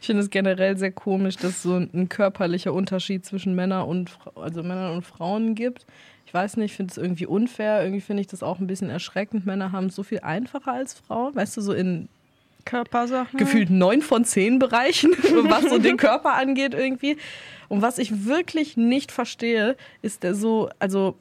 Ich 0.01 0.07
finde 0.07 0.23
es 0.23 0.31
generell 0.31 0.77
sehr 0.77 0.93
komisch, 0.93 1.37
dass 1.37 1.51
es 1.51 1.63
so 1.63 1.75
ein 1.77 2.09
körperlicher 2.09 2.73
Unterschied 2.73 3.27
zwischen 3.27 3.57
Männern 3.57 3.89
und 3.89 4.17
also 4.37 4.63
Männern 4.63 4.95
und 4.95 5.03
Frauen 5.05 5.57
gibt. 5.57 5.87
Ich 6.25 6.33
weiß 6.33 6.57
nicht, 6.57 6.71
ich 6.71 6.77
finde 6.77 6.93
es 6.93 6.99
irgendwie 6.99 7.27
unfair. 7.27 7.83
Irgendwie 7.83 8.01
finde 8.01 8.21
ich 8.21 8.27
das 8.29 8.43
auch 8.43 8.61
ein 8.61 8.67
bisschen 8.67 8.91
erschreckend. 8.91 9.45
Männer 9.45 9.73
haben 9.73 9.87
es 9.87 9.97
so 9.97 10.03
viel 10.03 10.21
einfacher 10.21 10.73
als 10.73 10.95
Frauen. 10.95 11.35
Weißt 11.35 11.57
du, 11.57 11.63
so 11.63 11.73
in 11.73 12.09
Körpersachen. 12.69 13.39
gefühlt 13.39 13.71
neun 13.71 14.03
von 14.03 14.25
zehn 14.25 14.59
Bereichen, 14.59 15.13
was 15.49 15.65
so 15.65 15.79
den 15.79 15.97
Körper 15.97 16.35
angeht 16.35 16.75
irgendwie. 16.75 17.17
Und 17.69 17.83
was 17.83 17.99
ich 17.99 18.27
wirklich 18.27 18.77
nicht 18.77 19.11
verstehe, 19.13 19.77
ist 20.03 20.23
der 20.23 20.35
so, 20.35 20.69
also 20.79 21.17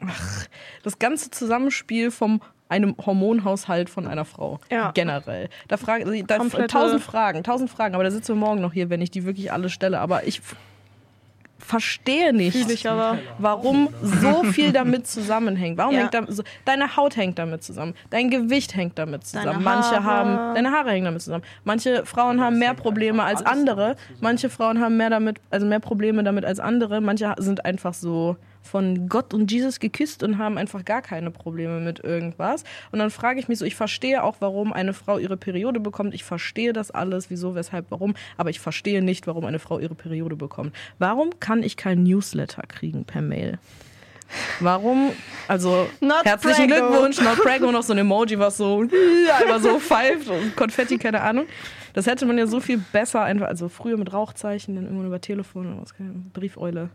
ach, 0.00 0.46
das 0.82 0.98
ganze 0.98 1.30
Zusammenspiel 1.30 2.10
vom 2.10 2.40
einem 2.68 2.96
Hormonhaushalt 3.04 3.90
von 3.90 4.06
einer 4.06 4.24
Frau. 4.24 4.58
Ja. 4.70 4.90
Generell. 4.92 5.48
Da 5.68 5.76
frage 5.76 6.24
da 6.24 6.38
tausend 6.66 7.02
Fragen, 7.02 7.44
tausend 7.44 7.70
Fragen, 7.70 7.94
aber 7.94 8.04
da 8.04 8.10
sitzen 8.10 8.34
wir 8.34 8.46
morgen 8.46 8.60
noch 8.60 8.72
hier, 8.72 8.90
wenn 8.90 9.00
ich 9.00 9.10
die 9.10 9.24
wirklich 9.24 9.52
alle 9.52 9.68
stelle. 9.68 10.00
Aber 10.00 10.26
ich 10.26 10.40
verstehe 11.58 12.32
nicht. 12.32 12.70
Ich 12.70 12.88
aber. 12.88 13.18
Warum 13.38 13.88
so 14.02 14.44
viel 14.44 14.72
damit 14.72 15.06
zusammenhängt? 15.06 15.78
Warum 15.78 15.94
Ja. 15.94 16.00
hängt 16.02 16.14
da, 16.14 16.24
so, 16.28 16.42
deine 16.64 16.96
Haut 16.96 17.16
hängt 17.16 17.38
damit 17.38 17.62
zusammen, 17.62 17.94
dein 18.10 18.30
Gewicht 18.30 18.74
hängt 18.76 18.98
damit 18.98 19.26
zusammen. 19.26 19.46
Deine 19.46 19.64
Manche 19.64 20.04
Haare. 20.04 20.04
haben 20.04 20.54
deine 20.54 20.70
Haare 20.72 20.90
hängen 20.90 21.06
damit 21.06 21.22
zusammen. 21.22 21.44
Manche 21.64 22.04
Frauen 22.06 22.40
haben 22.40 22.58
mehr 22.58 22.74
Probleme 22.74 23.22
als 23.22 23.44
andere. 23.44 23.76
damit. 23.76 24.22
Manche 24.22 24.50
Frauen 24.50 24.80
haben 24.80 24.96
mehr 24.96 25.10
damit, 25.10 25.40
also 25.50 25.66
mehr 25.66 25.80
Probleme 25.80 26.22
damit 26.24 26.44
als 26.44 26.60
andere. 26.60 27.00
Manche 27.00 27.34
sind 27.38 27.64
einfach 27.64 27.94
so 27.94 28.36
von 28.66 29.08
Gott 29.08 29.32
und 29.32 29.50
Jesus 29.50 29.80
geküsst 29.80 30.22
und 30.22 30.38
haben 30.38 30.58
einfach 30.58 30.84
gar 30.84 31.02
keine 31.02 31.30
Probleme 31.30 31.80
mit 31.80 32.04
irgendwas. 32.04 32.64
Und 32.92 32.98
dann 32.98 33.10
frage 33.10 33.40
ich 33.40 33.48
mich 33.48 33.58
so, 33.58 33.64
ich 33.64 33.74
verstehe 33.74 34.22
auch, 34.22 34.36
warum 34.40 34.72
eine 34.72 34.92
Frau 34.92 35.18
ihre 35.18 35.36
Periode 35.36 35.80
bekommt. 35.80 36.14
Ich 36.14 36.24
verstehe 36.24 36.72
das 36.72 36.90
alles, 36.90 37.30
wieso, 37.30 37.54
weshalb, 37.54 37.86
warum. 37.90 38.14
Aber 38.36 38.50
ich 38.50 38.60
verstehe 38.60 39.02
nicht, 39.02 39.26
warum 39.26 39.44
eine 39.44 39.58
Frau 39.58 39.78
ihre 39.78 39.94
Periode 39.94 40.36
bekommt. 40.36 40.74
Warum 40.98 41.40
kann 41.40 41.62
ich 41.62 41.76
kein 41.76 42.02
Newsletter 42.02 42.62
kriegen 42.68 43.04
per 43.04 43.22
Mail? 43.22 43.58
Warum? 44.60 45.12
Also 45.48 45.88
Not 46.00 46.24
herzlichen 46.24 46.68
Prego. 46.68 46.88
Glückwunsch, 46.88 47.20
not 47.20 47.36
Prego, 47.36 47.70
noch 47.70 47.82
so 47.82 47.92
ein 47.92 47.98
Emoji, 47.98 48.38
was 48.38 48.56
so 48.56 48.80
einfach 48.80 49.60
so 49.60 49.78
pfeift 49.78 50.28
und 50.28 50.56
Konfetti, 50.56 50.98
keine 50.98 51.20
Ahnung. 51.20 51.46
Das 51.92 52.06
hätte 52.06 52.26
man 52.26 52.36
ja 52.36 52.46
so 52.46 52.60
viel 52.60 52.78
besser 52.78 53.22
einfach, 53.22 53.46
also 53.46 53.68
früher 53.68 53.96
mit 53.96 54.12
Rauchzeichen, 54.12 54.74
dann 54.74 54.84
irgendwann 54.84 55.06
über 55.06 55.20
Telefon 55.20 55.72
oder 55.72 55.82
was, 55.82 55.94
Briefeule. 56.32 56.90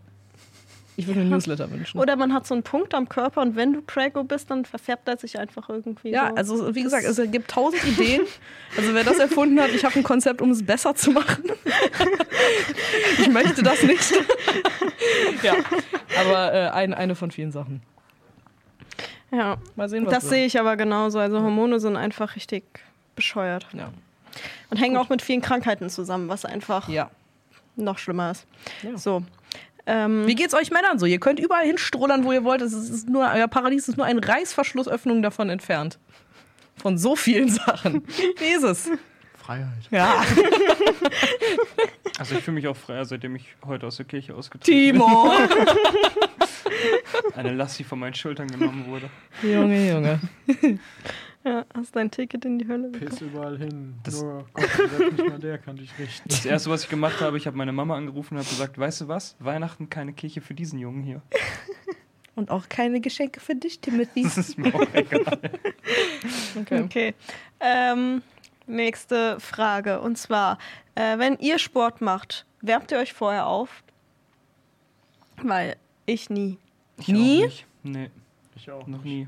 Ich 0.97 1.07
würde 1.07 1.21
mir 1.21 1.25
ein 1.25 1.29
Newsletter 1.29 1.71
wünschen. 1.71 1.99
Oder 1.99 2.15
man 2.15 2.33
hat 2.33 2.45
so 2.45 2.53
einen 2.53 2.63
Punkt 2.63 2.93
am 2.93 3.07
Körper 3.07 3.41
und 3.41 3.55
wenn 3.55 3.73
du 3.73 3.81
Prego 3.81 4.23
bist, 4.23 4.51
dann 4.51 4.65
verfärbt 4.65 5.07
er 5.07 5.17
sich 5.17 5.39
einfach 5.39 5.69
irgendwie. 5.69 6.11
ja, 6.11 6.29
so. 6.29 6.35
also 6.35 6.75
wie 6.75 6.83
gesagt, 6.83 7.05
es 7.05 7.19
gibt 7.31 7.49
tausend 7.51 7.83
Ideen. 7.85 8.21
Also 8.77 8.93
wer 8.93 9.03
das 9.03 9.19
erfunden 9.19 9.59
hat, 9.59 9.71
ich 9.71 9.83
habe 9.83 9.97
ein 9.97 10.03
Konzept, 10.03 10.41
um 10.41 10.49
es 10.51 10.65
besser 10.65 10.95
zu 10.95 11.11
machen. 11.11 11.43
ich 13.19 13.27
möchte 13.27 13.61
das 13.63 13.83
nicht. 13.83 14.13
ja, 15.43 15.55
aber 16.17 16.53
äh, 16.53 16.69
ein, 16.69 16.93
eine 16.93 17.15
von 17.15 17.31
vielen 17.31 17.51
Sachen. 17.51 17.81
Ja, 19.29 19.57
Mal 19.75 19.89
sehen, 19.89 20.05
was 20.05 20.13
das 20.13 20.29
sehe 20.29 20.45
ich 20.45 20.57
aber 20.57 20.77
genauso. 20.77 21.19
Also 21.19 21.41
Hormone 21.41 21.81
sind 21.81 21.97
einfach 21.97 22.37
richtig 22.37 22.63
bescheuert. 23.17 23.67
Ja. 23.73 23.89
Und 24.69 24.77
hängen 24.77 24.95
auch 24.95 25.09
mit 25.09 25.21
vielen 25.21 25.41
Krankheiten 25.41 25.89
zusammen, 25.89 26.29
was 26.29 26.45
einfach 26.45 26.87
ja. 26.87 27.11
noch 27.75 27.97
schlimmer 27.97 28.31
ist. 28.31 28.47
Ja. 28.83 28.97
So. 28.97 29.23
Ähm, 29.85 30.27
Wie 30.27 30.35
geht's 30.35 30.53
euch 30.53 30.71
Männern 30.71 30.99
so? 30.99 31.05
Ihr 31.05 31.19
könnt 31.19 31.39
überall 31.39 31.65
hinstrollern, 31.65 32.23
wo 32.23 32.31
ihr 32.31 32.43
wollt. 32.43 32.61
Es 32.61 32.73
ist 32.73 33.09
nur, 33.09 33.29
euer 33.33 33.47
Paradies 33.47 33.87
ist 33.87 33.97
nur 33.97 34.05
ein 34.05 34.19
Reißverschlussöffnung 34.19 35.21
davon 35.21 35.49
entfernt. 35.49 35.99
Von 36.77 36.97
so 36.97 37.15
vielen 37.15 37.49
Sachen. 37.49 38.03
Wie 38.37 38.53
ist 38.55 38.63
es? 38.63 38.89
Freiheit. 39.37 39.87
Ja. 39.91 40.23
Also 42.19 42.35
ich 42.35 42.43
fühle 42.43 42.55
mich 42.55 42.67
auch 42.67 42.75
freier, 42.75 43.03
seitdem 43.03 43.35
ich 43.35 43.55
heute 43.65 43.87
aus 43.87 43.97
der 43.97 44.05
Kirche 44.05 44.35
ausgetreten 44.35 44.93
Timo! 44.93 45.31
bin. 45.31 45.67
Eine 47.35 47.53
Last, 47.53 47.79
die 47.79 47.83
von 47.83 47.97
meinen 47.97 48.13
Schultern 48.13 48.47
genommen 48.47 48.85
wurde. 48.87 49.09
Junge, 49.41 49.89
Junge. 49.89 50.19
Ja, 51.43 51.65
hast 51.73 51.95
dein 51.95 52.11
Ticket 52.11 52.45
in 52.45 52.59
die 52.59 52.67
Hölle 52.67 52.89
bekommen. 52.89 53.09
Piss 53.09 53.21
überall 53.21 53.57
hin. 53.57 53.95
Das- 54.03 54.21
Nur 54.21 54.45
Gott, 54.53 54.69
sei 54.77 54.87
Dank 54.99 55.11
nicht 55.17 55.29
mal 55.29 55.39
der 55.39 55.57
kann 55.57 55.75
dich 55.75 55.91
richten. 55.97 56.29
Das 56.29 56.45
erste, 56.45 56.69
was 56.69 56.83
ich 56.83 56.89
gemacht 56.89 57.19
habe, 57.21 57.37
ich 57.37 57.47
habe 57.47 57.57
meine 57.57 57.71
Mama 57.71 57.95
angerufen 57.95 58.35
und 58.35 58.41
habe 58.41 58.49
gesagt, 58.49 58.77
weißt 58.77 59.01
du 59.01 59.07
was? 59.07 59.35
Weihnachten 59.39 59.89
keine 59.89 60.13
Kirche 60.13 60.41
für 60.41 60.53
diesen 60.53 60.77
Jungen 60.79 61.03
hier. 61.03 61.21
Und 62.33 62.49
auch 62.49 62.69
keine 62.69 63.01
Geschenke 63.01 63.41
für 63.41 63.55
dich, 63.55 63.81
Timothy. 63.81 64.23
Das 64.23 64.37
ist 64.37 64.57
mir 64.57 64.73
auch 64.73 64.87
egal. 64.93 65.37
Okay. 66.61 66.81
Okay. 66.83 67.13
Ähm, 67.59 68.21
nächste 68.67 69.37
Frage. 69.41 69.99
Und 69.99 70.17
zwar, 70.17 70.57
äh, 70.95 71.17
wenn 71.19 71.37
ihr 71.39 71.59
Sport 71.59 71.99
macht, 71.99 72.45
wärmt 72.61 72.89
ihr 72.91 72.99
euch 72.99 73.11
vorher 73.11 73.47
auf? 73.47 73.83
Weil 75.43 75.75
ich 76.05 76.29
nie. 76.29 76.57
Ich 76.97 77.09
Nie? 77.09 77.39
Auch 77.41 77.45
nicht. 77.45 77.65
Nee, 77.83 78.09
Ich 78.55 78.71
auch. 78.71 78.87
noch 78.87 79.03
nicht. 79.03 79.27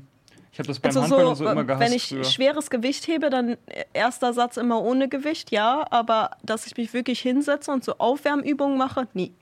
Ich 0.54 0.58
habe 0.60 0.68
das 0.68 0.78
beim 0.78 0.90
Also 0.90 1.02
Handball 1.02 1.20
so, 1.24 1.28
und 1.30 1.36
so 1.36 1.48
immer 1.48 1.64
gehasst 1.64 1.80
wenn 1.84 1.92
ich 1.92 2.08
früher. 2.08 2.22
schweres 2.22 2.70
Gewicht 2.70 3.08
hebe, 3.08 3.28
dann 3.28 3.56
erster 3.92 4.32
Satz 4.32 4.56
immer 4.56 4.80
ohne 4.80 5.08
Gewicht, 5.08 5.50
ja. 5.50 5.84
Aber 5.90 6.30
dass 6.44 6.66
ich 6.68 6.76
mich 6.76 6.92
wirklich 6.94 7.18
hinsetze 7.18 7.72
und 7.72 7.82
so 7.82 7.98
Aufwärmübungen 7.98 8.78
mache, 8.78 9.08
nie. 9.14 9.34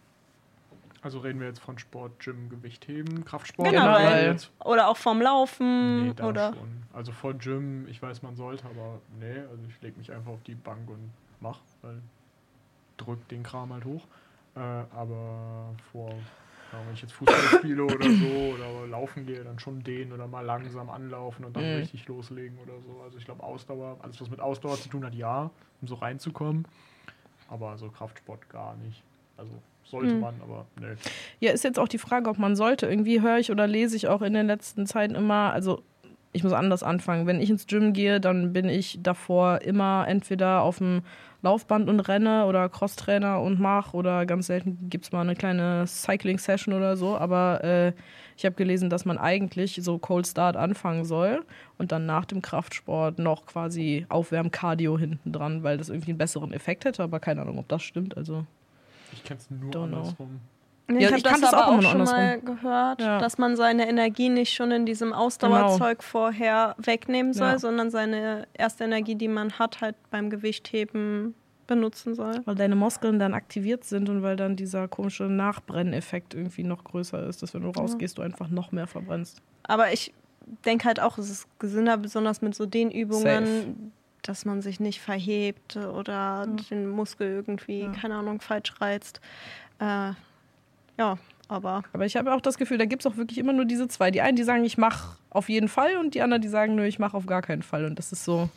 Also 1.03 1.19
reden 1.19 1.39
wir 1.41 1.49
jetzt 1.49 1.59
von 1.61 1.79
Sport, 1.79 2.19
Gym, 2.21 2.49
Gewichtheben, 2.49 3.27
Kraftsport. 3.27 3.69
Genau, 3.69 3.83
oder 3.85 3.95
weil- 4.05 4.25
jetzt 4.33 4.51
Oder 4.65 4.89
auch 4.89 4.97
vorm 4.97 5.21
Laufen 5.21 6.07
Nee, 6.09 6.13
da 6.17 6.27
oder. 6.29 6.55
schon. 6.55 6.83
Also 6.95 7.13
vor 7.13 7.35
Gym, 7.35 7.87
ich 7.89 8.01
weiß, 8.01 8.23
man 8.23 8.35
sollte, 8.37 8.65
aber 8.65 9.01
nee, 9.21 9.39
also 9.51 9.63
ich 9.69 9.83
lege 9.83 9.99
mich 9.99 10.11
einfach 10.13 10.31
auf 10.33 10.43
die 10.45 10.55
Bank 10.55 10.89
und 10.89 11.11
mach, 11.41 11.59
weil 11.83 12.01
drück 12.97 13.29
den 13.29 13.43
Kram 13.43 13.71
halt 13.75 13.85
hoch. 13.85 14.07
Äh, 14.55 14.61
aber 14.61 15.75
vor, 15.93 16.15
ja, 16.73 16.79
wenn 16.87 16.95
ich 16.95 17.03
jetzt 17.03 17.13
Fußball 17.13 17.43
spiele 17.59 17.85
oder 17.85 18.09
so 18.19 18.27
oder 18.55 18.87
laufen 18.87 19.27
gehe, 19.27 19.45
dann 19.45 19.59
schon 19.59 19.83
den 19.83 20.13
oder 20.13 20.27
mal 20.27 20.41
langsam 20.45 20.89
anlaufen 20.91 21.45
und 21.45 21.55
dann 21.57 21.71
Mhm. 21.71 21.77
richtig 21.79 22.07
loslegen 22.09 22.59
oder 22.59 22.81
so. 22.81 23.03
Also 23.05 23.19
ich 23.19 23.25
glaube 23.25 23.43
Ausdauer, 23.43 23.99
alles 24.03 24.21
was 24.21 24.31
mit 24.31 24.41
Ausdauer 24.41 24.77
zu 24.81 24.89
tun 24.89 25.05
hat, 25.05 25.15
ja, 25.15 25.51
um 25.81 25.89
so 25.89 25.95
reinzukommen. 25.97 26.67
Aber 27.49 27.77
so 27.77 27.89
Kraftsport 27.91 28.49
gar 28.49 28.77
nicht. 28.77 29.03
Also 29.37 29.53
sollte 29.85 30.15
Mhm. 30.15 30.21
man, 30.21 30.41
aber 30.43 30.67
nee. 30.81 30.95
Ja, 31.41 31.53
ist 31.53 31.65
jetzt 31.65 31.79
auch 31.79 31.89
die 31.89 31.99
Frage, 31.99 32.31
ob 32.31 32.39
man 32.39 32.57
sollte. 32.57 32.87
Irgendwie 32.87 33.21
höre 33.21 33.39
ich 33.39 33.51
oder 33.51 33.67
lese 33.67 33.97
ich 33.97 34.09
auch 34.09 34.23
in 34.23 34.33
den 34.33 34.47
letzten 34.47 34.87
Zeiten 34.87 35.15
immer, 35.15 35.53
also 35.53 35.83
ich 36.33 36.43
muss 36.45 36.53
anders 36.55 36.83
anfangen. 36.83 37.27
Wenn 37.27 37.41
ich 37.41 37.51
ins 37.51 37.67
Gym 37.67 37.93
gehe, 37.93 38.19
dann 38.21 38.55
bin 38.55 38.69
ich 38.71 38.99
davor 39.03 39.61
immer 39.61 40.07
entweder 40.09 40.63
auf 40.63 40.79
dem 40.79 41.03
Laufband 41.43 41.89
und 41.89 42.01
renne 42.01 42.47
oder 42.47 42.69
Crosstrainer 42.69 43.41
und 43.41 43.59
mach 43.59 43.95
oder 43.95 44.27
ganz 44.27 44.47
selten 44.47 44.89
gibt 44.89 45.05
es 45.07 45.13
mal 45.13 45.23
eine 45.23 45.35
kleine 45.35 45.87
Cycling-Session 45.87 46.73
oder 46.73 46.97
so. 46.97 47.17
Aber 47.17 47.63
äh, 47.65 47.93
ich 48.37 48.45
habe 48.45 48.55
gelesen, 48.55 48.91
dass 48.91 49.05
man 49.05 49.19
eigentlich 49.19 49.81
so 49.83 49.99
Cold 49.99 50.27
Start 50.27 50.57
anfangen 50.57 51.05
soll 51.05 51.45
und 51.79 51.91
dann 51.91 52.07
nach 52.07 52.25
dem 52.25 52.43
Kraftsport 52.43 53.19
noch 53.19 53.47
quasi 53.47 54.07
Aufwärm-Cardio 54.09 54.97
hinten 54.97 55.33
dran, 55.33 55.65
weil 55.65 55.79
das 55.79 55.89
irgendwie 55.89 56.13
einen 56.13 56.19
besseren 56.19 56.53
Effekt 56.53 56.85
hätte, 56.85 57.03
aber 57.03 57.19
keine 57.19 57.43
Ahnung, 57.43 57.59
ob 57.59 57.69
das 57.69 57.83
stimmt. 57.83 58.17
Also 58.17 58.47
Ich 59.13 59.25
kenne 59.25 59.41
es 59.41 59.51
nur 59.51 59.71
Don't 59.73 59.89
know. 59.89 60.15
Nee, 60.95 61.03
Ja, 61.05 61.11
ich 61.11 61.17
ich 61.17 61.25
habe 61.31 61.41
das 61.41 61.55
auch 61.55 61.59
aber 61.59 61.69
auch, 61.69 61.73
immer 61.81 61.83
schon 61.91 62.05
mal 62.05 62.41
gehört, 62.41 63.01
Ja. 63.01 63.19
dass 63.19 63.39
man 63.39 63.57
seine 63.57 63.89
Energie 63.89 64.29
nicht 64.29 64.53
schon 64.53 64.71
in 64.71 64.87
diesem 64.87 65.13
Ausdauerzeug 65.13 66.03
vorher 66.03 66.75
wegnehmen 66.79 67.33
soll, 67.33 67.51
Ja. 67.53 67.59
sondern 67.59 67.91
seine 67.91 68.47
erste 68.55 68.85
Energie, 68.85 69.15
die 69.15 69.29
man 69.29 69.53
hat, 69.59 69.81
halt 69.81 69.97
beim 70.11 70.31
Gewichtheben 70.31 71.35
benutzen 71.67 72.15
soll. 72.15 72.41
Weil 72.45 72.55
deine 72.57 72.75
Muskeln 72.75 73.19
dann 73.19 73.35
aktiviert 73.35 73.85
sind 73.85 74.09
und 74.09 74.23
weil 74.23 74.37
dann 74.37 74.57
dieser 74.57 74.89
komische 74.89 75.25
Nachbrenneffekt 75.25 76.35
irgendwie 76.35 76.65
noch 76.65 76.85
größer 76.85 77.27
ist, 77.27 77.43
dass 77.43 77.55
wenn 77.55 77.63
du 77.63 77.71
rausgehst, 77.71 78.19
du 78.19 78.23
einfach 78.23 78.49
noch 78.49 78.73
mehr 78.73 78.87
verbrennst. 78.87 79.41
Aber 79.63 79.93
ich 79.93 80.13
denke 80.65 80.87
halt 80.87 81.01
auch, 81.01 81.19
es 81.19 81.31
ist 81.31 81.59
gesünder, 81.61 81.97
besonders 81.97 82.43
mit 82.43 82.55
so 82.55 82.67
den 82.67 82.91
Übungen, 82.91 83.47
Safe. 83.47 83.67
dass 84.23 84.45
man 84.45 84.61
sich 84.61 84.81
nicht 84.81 85.01
verhebt 85.01 85.77
oder 85.77 86.47
den 86.71 86.89
Muskel 86.89 87.29
irgendwie, 87.29 87.89
keine 88.01 88.17
Ahnung, 88.17 88.41
falsch 88.41 88.75
reizt. 88.81 89.21
Äh, 89.79 90.11
ja, 91.03 91.19
aber 91.49 91.83
Aber 91.93 92.07
ich 92.07 92.17
habe 92.17 92.33
auch 92.33 92.41
das 92.41 92.57
Gefühl, 92.57 92.79
da 92.79 92.87
gibt 92.87 93.05
es 93.05 93.13
auch 93.13 93.17
wirklich 93.17 93.37
immer 93.39 93.53
nur 93.53 93.65
diese 93.67 93.87
zwei. 93.89 94.11
Die 94.11 94.21
einen, 94.23 94.37
die 94.37 94.43
sagen, 94.45 94.65
ich 94.65 94.79
mache 94.79 95.17
auf 95.31 95.49
jeden 95.49 95.69
Fall 95.69 95.97
und 95.99 96.15
die 96.15 96.23
anderen, 96.23 96.41
die 96.41 96.49
sagen, 96.49 96.75
nö, 96.77 96.85
ich 96.87 96.99
mache 96.99 97.15
auf 97.17 97.27
gar 97.27 97.43
keinen 97.43 97.63
Fall. 97.63 97.85
Und 97.85 97.99
das 97.99 98.13
ist 98.13 98.25
so, 98.25 98.49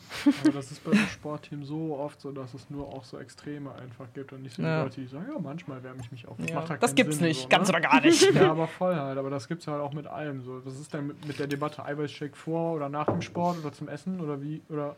Aber 0.44 0.52
das 0.52 0.70
ist 0.70 0.82
bei 0.84 0.92
den 0.92 1.06
Sportteams 1.08 1.66
so 1.68 1.96
oft 1.98 2.20
so, 2.20 2.30
dass 2.32 2.54
es 2.54 2.70
nur 2.70 2.86
auch 2.86 3.04
so 3.04 3.18
Extreme 3.18 3.70
einfach 3.74 4.06
gibt 4.14 4.32
und 4.32 4.42
nicht 4.42 4.56
so 4.56 4.62
die 4.62 4.68
Ja. 4.68 4.82
Leute, 4.84 5.00
die 5.00 5.06
sagen, 5.08 5.26
ja, 5.30 5.38
manchmal 5.38 5.82
wärme 5.82 6.00
ich 6.00 6.10
mich 6.12 6.26
auf. 6.28 6.36
Das 6.38 6.48
ja, 6.48 6.54
macht 6.54 6.70
halt 6.70 6.82
das 6.82 6.94
gibt's 6.94 7.16
Sinn, 7.18 7.26
nicht, 7.28 7.42
so, 7.42 7.48
ganz 7.48 7.68
ne? 7.68 7.74
oder 7.74 7.80
gar 7.88 8.00
nicht. 8.00 8.22
Ja, 8.34 8.50
aber 8.52 8.66
voll 8.68 8.94
halt. 8.94 9.18
Aber 9.18 9.28
das 9.30 9.48
gibt's 9.48 9.66
halt 9.66 9.80
auch 9.82 9.92
mit 9.92 10.06
allem. 10.06 10.42
So. 10.42 10.64
Was 10.64 10.78
ist 10.80 10.94
denn 10.94 11.08
mit, 11.08 11.26
mit 11.26 11.38
der 11.38 11.48
Debatte 11.48 11.84
Eiweißshake 11.84 12.36
vor 12.36 12.74
oder 12.76 12.88
nach 12.88 13.06
dem 13.06 13.20
Sport 13.20 13.58
oder 13.58 13.72
zum 13.72 13.88
Essen 13.88 14.20
oder 14.20 14.40
wie? 14.40 14.62
Oder 14.70 14.96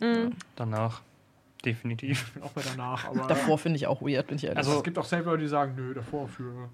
mh, 0.00 0.30
Danach. 0.56 1.00
Definitiv. 1.64 2.24
ich 2.28 2.34
bin 2.34 2.42
auch 2.42 2.52
bei 2.52 2.62
danach. 2.62 3.06
Aber 3.08 3.26
Davor 3.26 3.58
finde 3.58 3.76
ich 3.76 3.86
auch 3.86 4.00
weird, 4.02 4.26
bin 4.26 4.36
ich 4.36 4.44
ehrlich. 4.44 4.58
Also- 4.58 4.76
es 4.78 4.82
gibt 4.84 4.98
auch 4.98 5.04
selber 5.04 5.30
Leute, 5.32 5.44
die 5.44 5.48
sagen, 5.48 5.72
nö, 5.76 5.94
davor 5.94 6.28
für. 6.28 6.68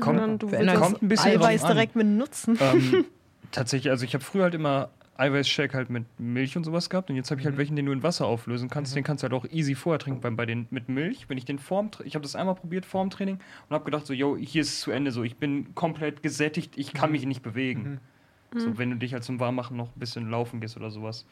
Kommt, 0.00 0.04
sondern 0.18 0.38
du 0.38 0.48
kommt 0.48 1.02
ein 1.02 1.08
bisschen 1.08 1.32
Eiweiß 1.40 1.64
direkt 1.64 1.96
mit 1.96 2.06
nutzen. 2.06 2.58
ähm, 2.60 3.04
tatsächlich, 3.52 3.90
also 3.90 4.04
ich 4.04 4.14
habe 4.14 4.24
früher 4.24 4.44
halt 4.44 4.54
immer 4.54 4.90
Eiweißshake 5.18 5.72
halt 5.74 5.88
mit 5.88 6.04
Milch 6.18 6.56
und 6.58 6.64
sowas 6.64 6.90
gehabt 6.90 7.08
und 7.08 7.16
jetzt 7.16 7.30
habe 7.30 7.40
ich 7.40 7.46
halt 7.46 7.54
Mhm. 7.54 7.58
welchen, 7.58 7.76
den 7.76 7.86
du 7.86 7.92
in 7.92 8.02
Wasser 8.02 8.26
auflösen 8.26 8.68
kannst. 8.68 8.92
Mhm. 8.92 8.96
Den 8.96 9.04
kannst 9.04 9.22
du 9.22 9.28
halt 9.30 9.32
auch 9.32 9.48
easy 9.50 9.74
vorher 9.74 9.98
trinken. 9.98 10.20
Bei, 10.20 10.28
bei 10.30 10.44
den 10.46 10.66
mit 10.70 10.88
Milch, 10.90 11.28
wenn 11.30 11.38
ich 11.38 11.46
den 11.46 11.58
Tra- 11.58 12.02
ich 12.04 12.14
habe 12.14 12.22
das 12.22 12.36
einmal 12.36 12.54
probiert 12.54 12.84
vorm 12.84 13.08
Training 13.10 13.38
und 13.68 13.74
habe 13.74 13.84
gedacht 13.84 14.06
so, 14.06 14.12
yo, 14.12 14.36
hier 14.36 14.60
ist 14.60 14.68
es 14.68 14.80
zu 14.80 14.90
Ende 14.90 15.12
so, 15.12 15.22
ich 15.22 15.36
bin 15.36 15.74
komplett 15.74 16.22
gesättigt, 16.22 16.76
ich 16.76 16.92
kann 16.92 17.08
Mhm. 17.10 17.12
mich 17.16 17.26
nicht 17.26 17.42
bewegen. 17.42 18.00
Mhm. 18.52 18.60
So, 18.60 18.78
wenn 18.78 18.90
du 18.90 18.96
dich 18.96 19.12
halt 19.14 19.24
zum 19.24 19.40
Warmmachen 19.40 19.76
noch 19.76 19.88
ein 19.88 19.98
bisschen 19.98 20.30
laufen 20.30 20.60
gehst 20.60 20.76
oder 20.76 20.90
sowas. 20.90 21.24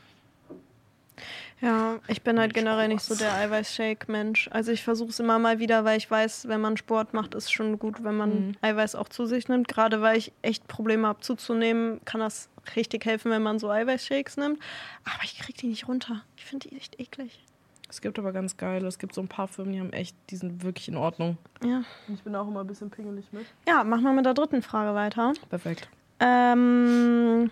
Ja, 1.60 1.96
ich 2.08 2.22
bin 2.22 2.38
halt 2.38 2.52
generell 2.54 2.88
nicht 2.88 3.00
so 3.02 3.14
der 3.14 3.32
Eiweiß-Shake-Mensch. 3.34 4.48
Also 4.52 4.72
ich 4.72 4.82
versuche 4.82 5.10
es 5.10 5.20
immer 5.20 5.38
mal 5.38 5.58
wieder, 5.58 5.84
weil 5.84 5.96
ich 5.96 6.10
weiß, 6.10 6.48
wenn 6.48 6.60
man 6.60 6.76
Sport 6.76 7.14
macht, 7.14 7.34
ist 7.34 7.52
schon 7.52 7.78
gut, 7.78 8.02
wenn 8.04 8.16
man 8.16 8.30
Mhm. 8.48 8.52
Eiweiß 8.60 8.94
auch 8.96 9.08
zu 9.08 9.24
sich 9.26 9.48
nimmt. 9.48 9.68
Gerade 9.68 10.00
weil 10.02 10.16
ich 10.18 10.32
echt 10.42 10.66
Probleme 10.68 11.06
habe 11.08 11.20
zuzunehmen, 11.20 12.00
kann 12.04 12.20
das 12.20 12.48
richtig 12.76 13.04
helfen, 13.06 13.30
wenn 13.30 13.42
man 13.42 13.58
so 13.58 13.70
Eiweiß-Shakes 13.70 14.36
nimmt. 14.36 14.58
Aber 15.04 15.22
ich 15.24 15.38
kriege 15.38 15.58
die 15.58 15.68
nicht 15.68 15.88
runter. 15.88 16.22
Ich 16.36 16.44
finde 16.44 16.68
die 16.68 16.76
echt 16.76 17.00
eklig. 17.00 17.42
es 17.88 18.00
gibt 18.00 18.18
aber 18.18 18.32
ganz 18.32 18.56
geile, 18.56 18.86
es 18.88 18.98
gibt 18.98 19.14
so 19.14 19.20
ein 19.20 19.28
paar 19.28 19.46
Firmen, 19.46 19.72
die 19.72 19.78
haben 19.80 19.92
echt, 19.92 20.16
die 20.30 20.36
sind 20.36 20.64
wirklich 20.64 20.88
in 20.88 20.96
Ordnung. 20.96 21.38
Ja. 21.64 21.82
Ich 22.12 22.22
bin 22.22 22.34
auch 22.34 22.48
immer 22.48 22.60
ein 22.62 22.66
bisschen 22.66 22.90
pingelig 22.90 23.26
mit. 23.32 23.46
Ja, 23.68 23.84
machen 23.84 24.02
wir 24.02 24.12
mit 24.12 24.26
der 24.26 24.34
dritten 24.34 24.62
Frage 24.62 24.94
weiter. 24.96 25.32
Perfekt. 25.48 25.88
Ähm, 26.20 27.50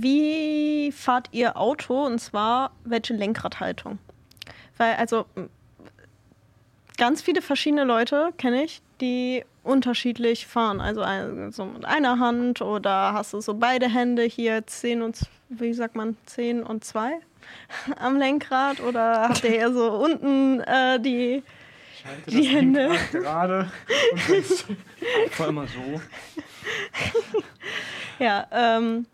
wie 0.00 0.92
fahrt 0.92 1.28
ihr 1.32 1.56
Auto 1.56 2.06
und 2.06 2.18
zwar 2.18 2.72
welche 2.84 3.14
Lenkradhaltung? 3.14 3.98
Weil, 4.78 4.94
also, 4.94 5.26
ganz 6.96 7.22
viele 7.22 7.42
verschiedene 7.42 7.84
Leute 7.84 8.32
kenne 8.38 8.64
ich, 8.64 8.80
die 9.00 9.44
unterschiedlich 9.64 10.46
fahren. 10.46 10.80
Also 10.80 11.04
so 11.50 11.64
mit 11.64 11.84
einer 11.84 12.18
Hand 12.18 12.62
oder 12.62 13.12
hast 13.12 13.32
du 13.32 13.40
so 13.40 13.54
beide 13.54 13.88
Hände 13.88 14.22
hier, 14.22 14.66
10 14.66 15.02
und, 15.02 15.18
wie 15.48 15.72
sagt 15.72 15.94
man, 15.94 16.16
10 16.26 16.62
und 16.62 16.84
2 16.84 17.12
am 17.98 18.16
Lenkrad 18.16 18.80
oder 18.80 19.28
habt 19.28 19.44
ihr 19.44 19.54
eher 19.54 19.72
so 19.72 19.90
unten 20.04 20.60
äh, 20.60 21.00
die. 21.00 21.42
Die 22.26 22.48
Hände. 22.48 22.90
Gerade 23.12 23.70
und 24.12 24.20
fest. 24.20 24.66
Vor 25.30 25.46
immer 25.46 25.68
so. 25.68 26.00
Ja, 28.18 28.46
ähm, 28.50 29.06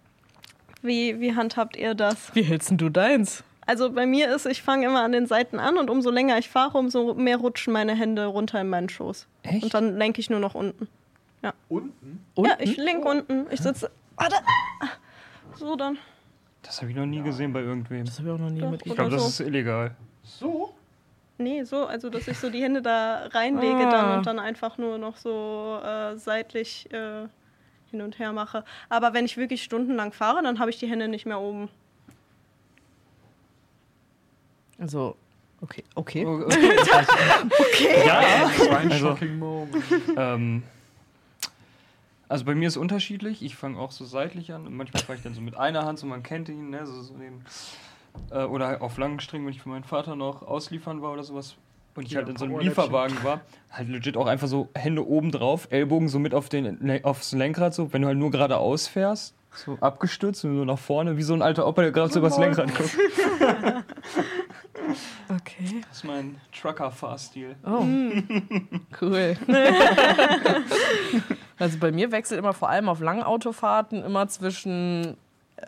wie, 0.83 1.21
wie 1.21 1.35
handhabt 1.35 1.77
ihr 1.77 1.95
das? 1.95 2.35
Wie 2.35 2.43
hältst 2.43 2.71
denn 2.71 2.79
du 2.79 2.89
deins? 2.89 3.45
Also 3.67 3.91
bei 3.91 4.07
mir 4.07 4.35
ist, 4.35 4.47
ich 4.47 4.63
fange 4.63 4.87
immer 4.87 5.03
an 5.03 5.13
den 5.13 5.27
Seiten 5.27 5.59
an 5.59 5.77
und 5.77 5.91
umso 5.91 6.11
länger 6.11 6.39
ich 6.39 6.49
fahre, 6.49 6.79
umso 6.79 7.13
mehr 7.15 7.37
rutschen 7.37 7.73
meine 7.73 7.95
Hände 7.95 8.25
runter 8.27 8.61
in 8.61 8.69
meinen 8.71 8.89
Schoß. 8.89 9.27
Echt? 9.43 9.63
Und 9.65 9.75
dann 9.75 9.97
lenke 9.99 10.21
ich 10.21 10.31
nur 10.31 10.41
noch 10.41 10.55
unten. 10.55 10.89
Unten? 11.69 12.25
Ja, 12.37 12.57
ich 12.59 12.77
lenke 12.77 13.07
unten. 13.09 13.47
Ich 13.51 13.61
sitze. 13.61 13.91
Warte. 14.17 14.37
So 15.57 15.77
dann. 15.77 15.99
Das 16.63 16.81
habe 16.81 16.91
ich 16.91 16.97
noch 16.97 17.07
nie 17.07 17.23
gesehen 17.23 17.53
bei 17.53 17.61
irgendwem. 17.61 18.05
Das 18.05 18.19
habe 18.19 18.29
ich 18.29 18.35
auch 18.35 18.39
noch 18.39 18.51
nie 18.51 18.61
Doch, 18.61 18.71
mit. 18.71 18.85
Ich 18.87 18.95
glaube, 18.95 19.11
das 19.11 19.23
so. 19.23 19.29
ist 19.29 19.41
illegal. 19.49 19.95
So? 20.23 20.75
Nee, 21.39 21.63
so, 21.63 21.87
also 21.87 22.11
dass 22.11 22.27
ich 22.27 22.39
so 22.39 22.51
die 22.51 22.63
Hände 22.63 22.83
da 22.83 23.27
reinlege 23.33 23.87
Ah. 23.87 23.91
dann 23.91 24.19
und 24.19 24.27
dann 24.27 24.39
einfach 24.39 24.77
nur 24.79 24.99
noch 24.99 25.17
so 25.17 25.79
äh, 25.85 26.17
seitlich 26.17 26.93
äh, 26.93 27.27
hin 27.91 28.03
und 28.03 28.19
her 28.19 28.33
mache. 28.33 28.65
Aber 28.89 29.15
wenn 29.15 29.25
ich 29.25 29.37
wirklich 29.37 29.63
stundenlang 29.63 30.13
fahre, 30.13 30.43
dann 30.43 30.59
habe 30.59 30.71
ich 30.71 30.79
die 30.79 30.87
Hände 30.89 31.09
nicht 31.09 31.27
mehr 31.27 31.41
oben. 31.41 31.69
Also, 34.79 35.17
okay, 35.61 35.83
okay. 35.95 36.25
Oh, 36.27 36.41
Okay. 36.47 38.07
Ja, 38.07 38.21
Das 38.57 38.71
war 38.71 38.79
ein 38.79 38.93
Also- 38.93 39.09
shocking 39.09 39.39
Moment. 39.39 39.85
ähm, 40.17 40.63
also 42.29 42.45
bei 42.45 42.55
mir 42.55 42.69
ist 42.69 42.77
unterschiedlich. 42.77 43.43
Ich 43.43 43.57
fange 43.57 43.79
auch 43.79 43.91
so 43.91 44.05
seitlich 44.05 44.53
an. 44.53 44.67
Und 44.67 44.77
manchmal 44.77 45.03
fahre 45.03 45.17
ich 45.17 45.23
dann 45.23 45.35
so 45.35 45.41
mit 45.41 45.57
einer 45.57 45.85
Hand, 45.85 45.99
so 45.99 46.07
man 46.07 46.23
kennt 46.23 46.49
ihn, 46.51 46.71
ne? 46.71 46.87
So, 46.87 47.01
so 47.03 47.15
den, 47.15 47.43
äh, 48.31 48.45
oder 48.45 48.83
auf 48.83 48.99
langen 48.99 49.19
Strängen, 49.21 49.47
wenn 49.47 49.55
ich 49.55 49.63
für 49.63 49.71
meinen 49.71 49.85
Vater 49.85 50.15
noch 50.15 50.43
ausliefern 50.43 51.01
war 51.03 51.13
oder 51.13 51.23
sowas. 51.25 51.57
Und 51.99 52.07
ich 52.07 52.15
halt 52.17 52.29
in 52.29 52.37
so 52.37 52.45
einem. 52.45 52.61
Lieferwagen 52.61 53.23
war, 53.25 53.41
halt 53.71 53.89
legit 53.89 54.17
auch 54.17 54.27
einfach 54.27 54.47
so 54.47 54.69
Hände 54.75 55.05
oben 55.07 55.33
drauf, 55.33 55.67
Ellbogen 55.71 56.09
so 56.09 56.19
mit 56.21 56.33
auf 56.33 56.49
den, 56.49 56.79
Le- 56.81 57.01
aufs 57.05 57.33
Lenkrad, 57.33 57.75
so, 57.75 57.93
wenn 57.93 58.03
du 58.03 58.09
halt 58.09 58.17
nur 58.19 58.31
geradeaus 58.31 58.87
fährst, 58.87 59.35
so 59.53 59.77
abgestützt 59.81 60.45
und 60.45 60.57
so 60.57 60.65
nach 60.65 60.79
vorne, 60.79 61.17
wie 61.17 61.23
so 61.23 61.35
ein 61.35 61.43
alter 61.43 61.67
Opa, 61.67 61.83
der 61.83 61.91
gerade 61.91 62.13
so 62.13 62.21
übers 62.21 62.39
Lenkrad 62.39 62.73
guckt. 62.75 62.97
Okay. 65.29 65.83
Das 65.89 65.99
ist 65.99 66.05
mein 66.05 66.41
Trucker-Fahrstil. 66.59 67.57
Oh, 67.67 67.83
cool. 69.03 69.37
also 71.59 71.79
bei 71.79 71.93
mir 71.93 72.11
wechselt 72.11 72.39
immer 72.39 72.55
vor 72.55 72.69
allem 72.71 72.89
auf 72.89 73.01
langen 73.01 73.23
Autofahrten 73.23 74.03
immer 74.03 74.29
zwischen 74.29 75.17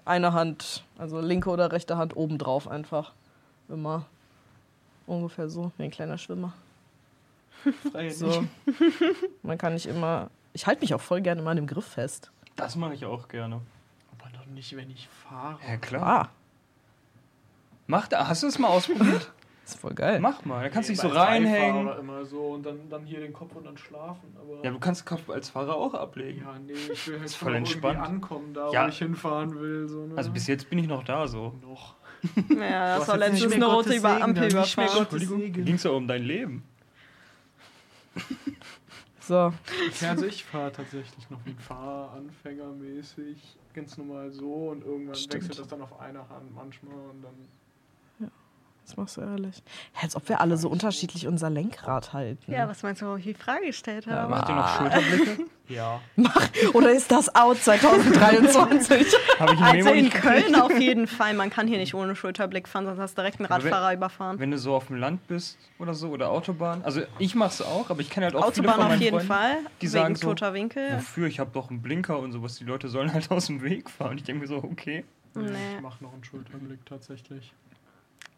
einer 0.06 0.32
Hand, 0.32 0.84
also 0.96 1.20
linke 1.20 1.50
oder 1.50 1.72
rechte 1.72 1.98
Hand 1.98 2.16
oben 2.16 2.38
drauf 2.38 2.68
einfach. 2.68 3.12
Immer 3.68 4.06
ungefähr 5.10 5.48
so, 5.48 5.72
wie 5.76 5.82
ein 5.84 5.90
kleiner 5.90 6.18
Schwimmer. 6.18 6.52
So. 8.10 8.44
Man 9.42 9.58
kann 9.58 9.74
nicht 9.74 9.86
immer. 9.86 10.30
Ich 10.52 10.66
halte 10.66 10.80
mich 10.80 10.94
auch 10.94 11.00
voll 11.00 11.20
gerne 11.20 11.40
immer 11.42 11.50
an 11.50 11.56
dem 11.56 11.66
Griff 11.66 11.84
fest. 11.86 12.30
Das 12.56 12.74
mache 12.76 12.94
ich 12.94 13.04
auch 13.04 13.28
gerne. 13.28 13.60
Aber 14.18 14.30
doch 14.32 14.46
nicht, 14.46 14.74
wenn 14.76 14.90
ich 14.90 15.08
fahre. 15.08 15.58
Ja, 15.68 15.76
klar. 15.76 16.02
Ah, 16.24 16.28
Mach 17.86 18.06
da, 18.08 18.28
hast 18.28 18.42
du 18.42 18.46
es 18.46 18.58
mal 18.58 18.68
ausprobiert? 18.68 19.32
ist 19.66 19.78
voll 19.80 19.94
geil. 19.94 20.20
Mach 20.20 20.44
mal, 20.44 20.62
da 20.62 20.68
kannst 20.68 20.88
du 20.88 20.92
dich 20.92 21.00
so 21.02 21.08
reinhängen. 21.08 21.88
immer 21.98 22.24
so 22.24 22.40
und 22.52 22.64
dann, 22.64 22.88
dann 22.88 23.04
hier 23.04 23.20
den 23.20 23.32
Kopf 23.32 23.54
und 23.56 23.66
dann 23.66 23.76
schlafen. 23.76 24.34
Aber 24.40 24.64
Ja, 24.64 24.70
du 24.70 24.78
kannst 24.78 25.02
den 25.02 25.06
Kopf 25.06 25.28
als 25.28 25.50
Fahrer 25.50 25.74
auch 25.74 25.94
ablegen. 25.94 26.42
ja, 26.42 26.56
nee, 26.58 26.72
ich 26.72 27.06
will 27.08 27.18
halt 27.20 27.30
voll 27.32 27.54
entspannt. 27.56 27.98
ankommen, 27.98 28.54
da 28.54 28.70
Ja. 28.70 28.84
wo 28.84 28.88
ich 28.88 28.98
hinfahren 28.98 29.58
will. 29.60 29.88
So, 29.88 30.06
ne? 30.06 30.14
Also 30.16 30.30
bis 30.30 30.46
jetzt 30.46 30.70
bin 30.70 30.78
ich 30.78 30.86
noch 30.86 31.02
da 31.04 31.26
so. 31.28 31.54
noch. 31.62 31.94
Ja, 32.48 32.98
das 32.98 33.08
war 33.08 33.16
letztens 33.16 33.52
eine 33.52 33.66
rote 33.66 33.94
über 33.94 34.10
Segen, 34.10 34.22
Ampel 34.22 34.50
überfahren. 34.50 35.52
Ging 35.52 35.74
es 35.74 35.82
ja 35.82 35.90
um 35.90 36.06
dein 36.06 36.22
Leben. 36.22 36.64
So. 39.20 39.52
Ja, 40.00 40.10
also 40.10 40.26
ich 40.26 40.44
fahre 40.44 40.72
tatsächlich 40.72 41.30
noch 41.30 41.38
wie 41.44 41.50
ein 41.50 41.58
Fahranfänger 41.58 42.72
mäßig, 42.72 43.38
ganz 43.72 43.96
normal 43.96 44.32
so 44.32 44.70
und 44.70 44.84
irgendwann 44.84 45.14
Stimmt. 45.14 45.34
wechselt 45.34 45.58
das 45.60 45.68
dann 45.68 45.82
auf 45.82 46.00
eine 46.00 46.28
Hand 46.28 46.52
manchmal 46.52 46.96
und 47.10 47.22
dann. 47.22 47.59
Das 48.86 48.96
machst 48.96 49.16
du 49.16 49.20
ehrlich. 49.20 49.62
Ja, 49.94 50.02
als 50.02 50.16
ob 50.16 50.28
wir 50.28 50.40
alle 50.40 50.56
so 50.56 50.68
unterschiedlich 50.68 51.26
unser 51.28 51.48
Lenkrad 51.48 52.12
halten. 52.12 52.50
Ja, 52.50 52.68
was 52.68 52.82
meinst 52.82 53.00
du, 53.02 53.06
warum 53.06 53.18
ich 53.18 53.24
die 53.24 53.34
Frage 53.34 53.66
gestellt 53.66 54.06
Ja, 54.06 54.12
habe? 54.22 54.30
Macht 54.30 54.48
ihr 54.48 54.54
noch 54.56 54.76
Schulterblicke? 54.78 55.44
Ja. 55.70 56.00
Oder 56.72 56.90
ist 56.90 57.12
das 57.12 57.32
out 57.32 57.58
2023? 57.58 59.06
Habe 59.38 59.54
ich 59.54 59.60
Also 59.60 59.90
in? 59.90 60.10
Köln 60.10 60.56
auf 60.56 60.76
jeden 60.80 61.06
Fall. 61.06 61.32
Man 61.34 61.48
kann 61.50 61.68
hier 61.68 61.78
nicht 61.78 61.94
ohne 61.94 62.16
Schulterblick 62.16 62.66
fahren, 62.66 62.86
sonst 62.86 62.98
hast 62.98 63.16
du 63.16 63.22
direkt 63.22 63.38
einen 63.38 63.48
wenn- 63.48 63.54
Radfahrer 63.54 63.94
überfahren. 63.94 64.40
Wenn 64.40 64.50
du 64.50 64.58
so 64.58 64.74
auf 64.74 64.88
dem 64.88 64.96
Land 64.96 65.26
bist 65.28 65.58
oder 65.78 65.94
so 65.94 66.08
oder 66.08 66.30
Autobahn. 66.30 66.82
Also 66.82 67.02
ich 67.20 67.36
mach's 67.36 67.62
auch, 67.62 67.88
aber 67.88 68.00
ich 68.00 68.10
kenne 68.10 68.26
halt 68.26 68.34
auch 68.34 68.52
viele 68.52 68.68
Autobahn 68.68 68.74
von 68.74 68.82
auf 68.82 68.88
meinen 68.90 69.00
jeden 69.02 69.20
Freunden, 69.20 69.28
Fall. 69.32 69.56
die 69.80 69.82
wegen 69.86 69.90
sagen 69.92 70.14
so, 70.16 70.26
toter 70.30 70.54
Winkel. 70.54 70.96
Wofür? 70.96 71.28
Ich 71.28 71.38
habe 71.38 71.50
doch 71.52 71.70
einen 71.70 71.82
Blinker 71.82 72.18
und 72.18 72.32
sowas. 72.32 72.56
Die 72.56 72.64
Leute 72.64 72.88
sollen 72.88 73.12
halt 73.12 73.30
aus 73.30 73.46
dem 73.46 73.62
Weg 73.62 73.88
fahren. 73.90 74.16
Ich 74.18 74.24
denke 74.24 74.40
mir 74.42 74.48
so, 74.48 74.56
okay. 74.56 75.04
Nee. 75.34 75.50
Ich 75.76 75.80
mache 75.82 76.02
noch 76.02 76.12
einen 76.12 76.24
Schulterblick 76.24 76.84
tatsächlich. 76.84 77.52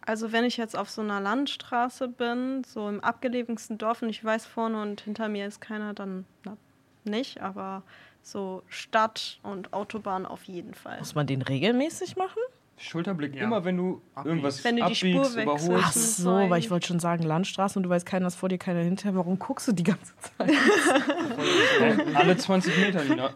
Also 0.05 0.33
wenn 0.33 0.45
ich 0.45 0.57
jetzt 0.57 0.77
auf 0.77 0.91
so 0.91 1.01
einer 1.01 1.21
Landstraße 1.21 2.09
bin, 2.09 2.65
so 2.65 2.89
im 2.89 3.01
abgelegensten 3.01 3.79
Dorf 3.79 4.03
und 4.03 4.09
ich 4.09 4.25
weiß, 4.25 4.47
vorne 4.47 4.83
und 4.83 5.01
hinter 5.01 5.29
mir 5.29 5.47
ist 5.47 5.61
keiner, 5.61 5.95
dann 5.95 6.25
na, 6.45 6.57
nicht. 7.05 7.41
Aber 7.41 7.83
so 8.23 8.63
Stadt 8.69 9.39
und 9.43 9.73
Autobahn 9.73 10.27
auf 10.27 10.45
jeden 10.45 10.75
Fall. 10.75 10.99
Muss 10.99 11.15
man 11.15 11.27
den 11.27 11.43
regelmäßig 11.43 12.17
machen? 12.17 12.41
Schulterblick 12.79 13.37
Ja. 13.37 13.45
immer, 13.45 13.65
wenn 13.65 13.77
du 13.77 14.03
Abbiegst. 14.15 14.27
irgendwas 14.27 14.65
Wenn 14.65 14.77
du 14.77 14.83
die 14.87 14.93
abbiegst, 14.93 15.33
Spur 15.33 15.43
überholst. 15.43 15.85
Ach 15.85 15.93
so, 15.93 16.31
weil 16.51 16.59
ich 16.59 16.71
wollte 16.71 16.89
schon 16.89 16.99
sagen 16.99 17.23
Landstraße 17.23 17.79
und 17.79 17.85
du 17.85 17.89
weißt, 17.89 18.05
keiner 18.05 18.27
ist 18.27 18.35
vor 18.35 18.49
dir, 18.49 18.59
keiner 18.59 18.81
hinter. 18.81 19.15
Warum 19.15 19.39
guckst 19.39 19.69
du 19.69 19.73
die 19.73 19.85
ganze 19.85 20.13
Zeit? 20.19 20.51
Alle 22.15 22.37
20 22.37 22.77
Meter, 22.79 23.05
Nina. 23.05 23.35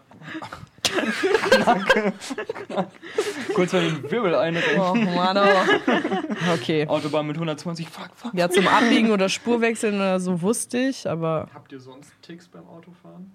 Kurz 3.54 3.72
mal 3.72 3.82
den 3.82 4.10
Wirbel 4.10 4.34
einrenken. 4.34 4.80
Oh 4.80 4.94
Mann, 4.94 5.36
oh. 5.38 6.52
Okay. 6.54 6.86
Autobahn 6.86 7.26
mit 7.26 7.36
120, 7.36 7.88
fuck, 7.88 8.10
fuck. 8.14 8.34
Ja, 8.34 8.48
zum 8.50 8.66
Abbiegen 8.68 9.10
oder 9.10 9.28
Spurwechseln 9.28 9.96
oder 9.96 10.20
so 10.20 10.40
wusste 10.42 10.78
ich, 10.78 11.08
aber 11.08 11.48
Habt 11.54 11.72
ihr 11.72 11.80
sonst 11.80 12.12
Ticks 12.22 12.48
beim 12.48 12.66
Autofahren? 12.68 13.32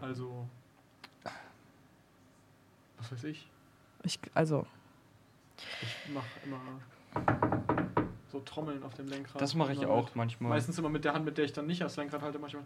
Also. 0.00 0.46
Was 2.98 3.12
weiß 3.12 3.24
ich? 3.24 3.46
ich, 4.04 4.18
also, 4.34 4.66
Ich 5.82 6.12
mache 6.14 6.26
immer 6.44 6.60
so 8.30 8.40
Trommeln 8.40 8.82
auf 8.82 8.94
dem 8.94 9.08
Lenkrad. 9.08 9.40
Das 9.40 9.54
mache 9.54 9.72
ich 9.72 9.84
auch 9.84 10.06
mit- 10.06 10.16
manchmal. 10.16 10.50
Meistens 10.50 10.78
immer 10.78 10.88
mit 10.88 11.04
der 11.04 11.12
Hand, 11.14 11.24
mit 11.24 11.36
der 11.38 11.44
ich 11.44 11.52
dann 11.52 11.66
nicht 11.66 11.80
das 11.80 11.96
Lenkrad 11.96 12.22
halte, 12.22 12.38
manchmal. 12.38 12.62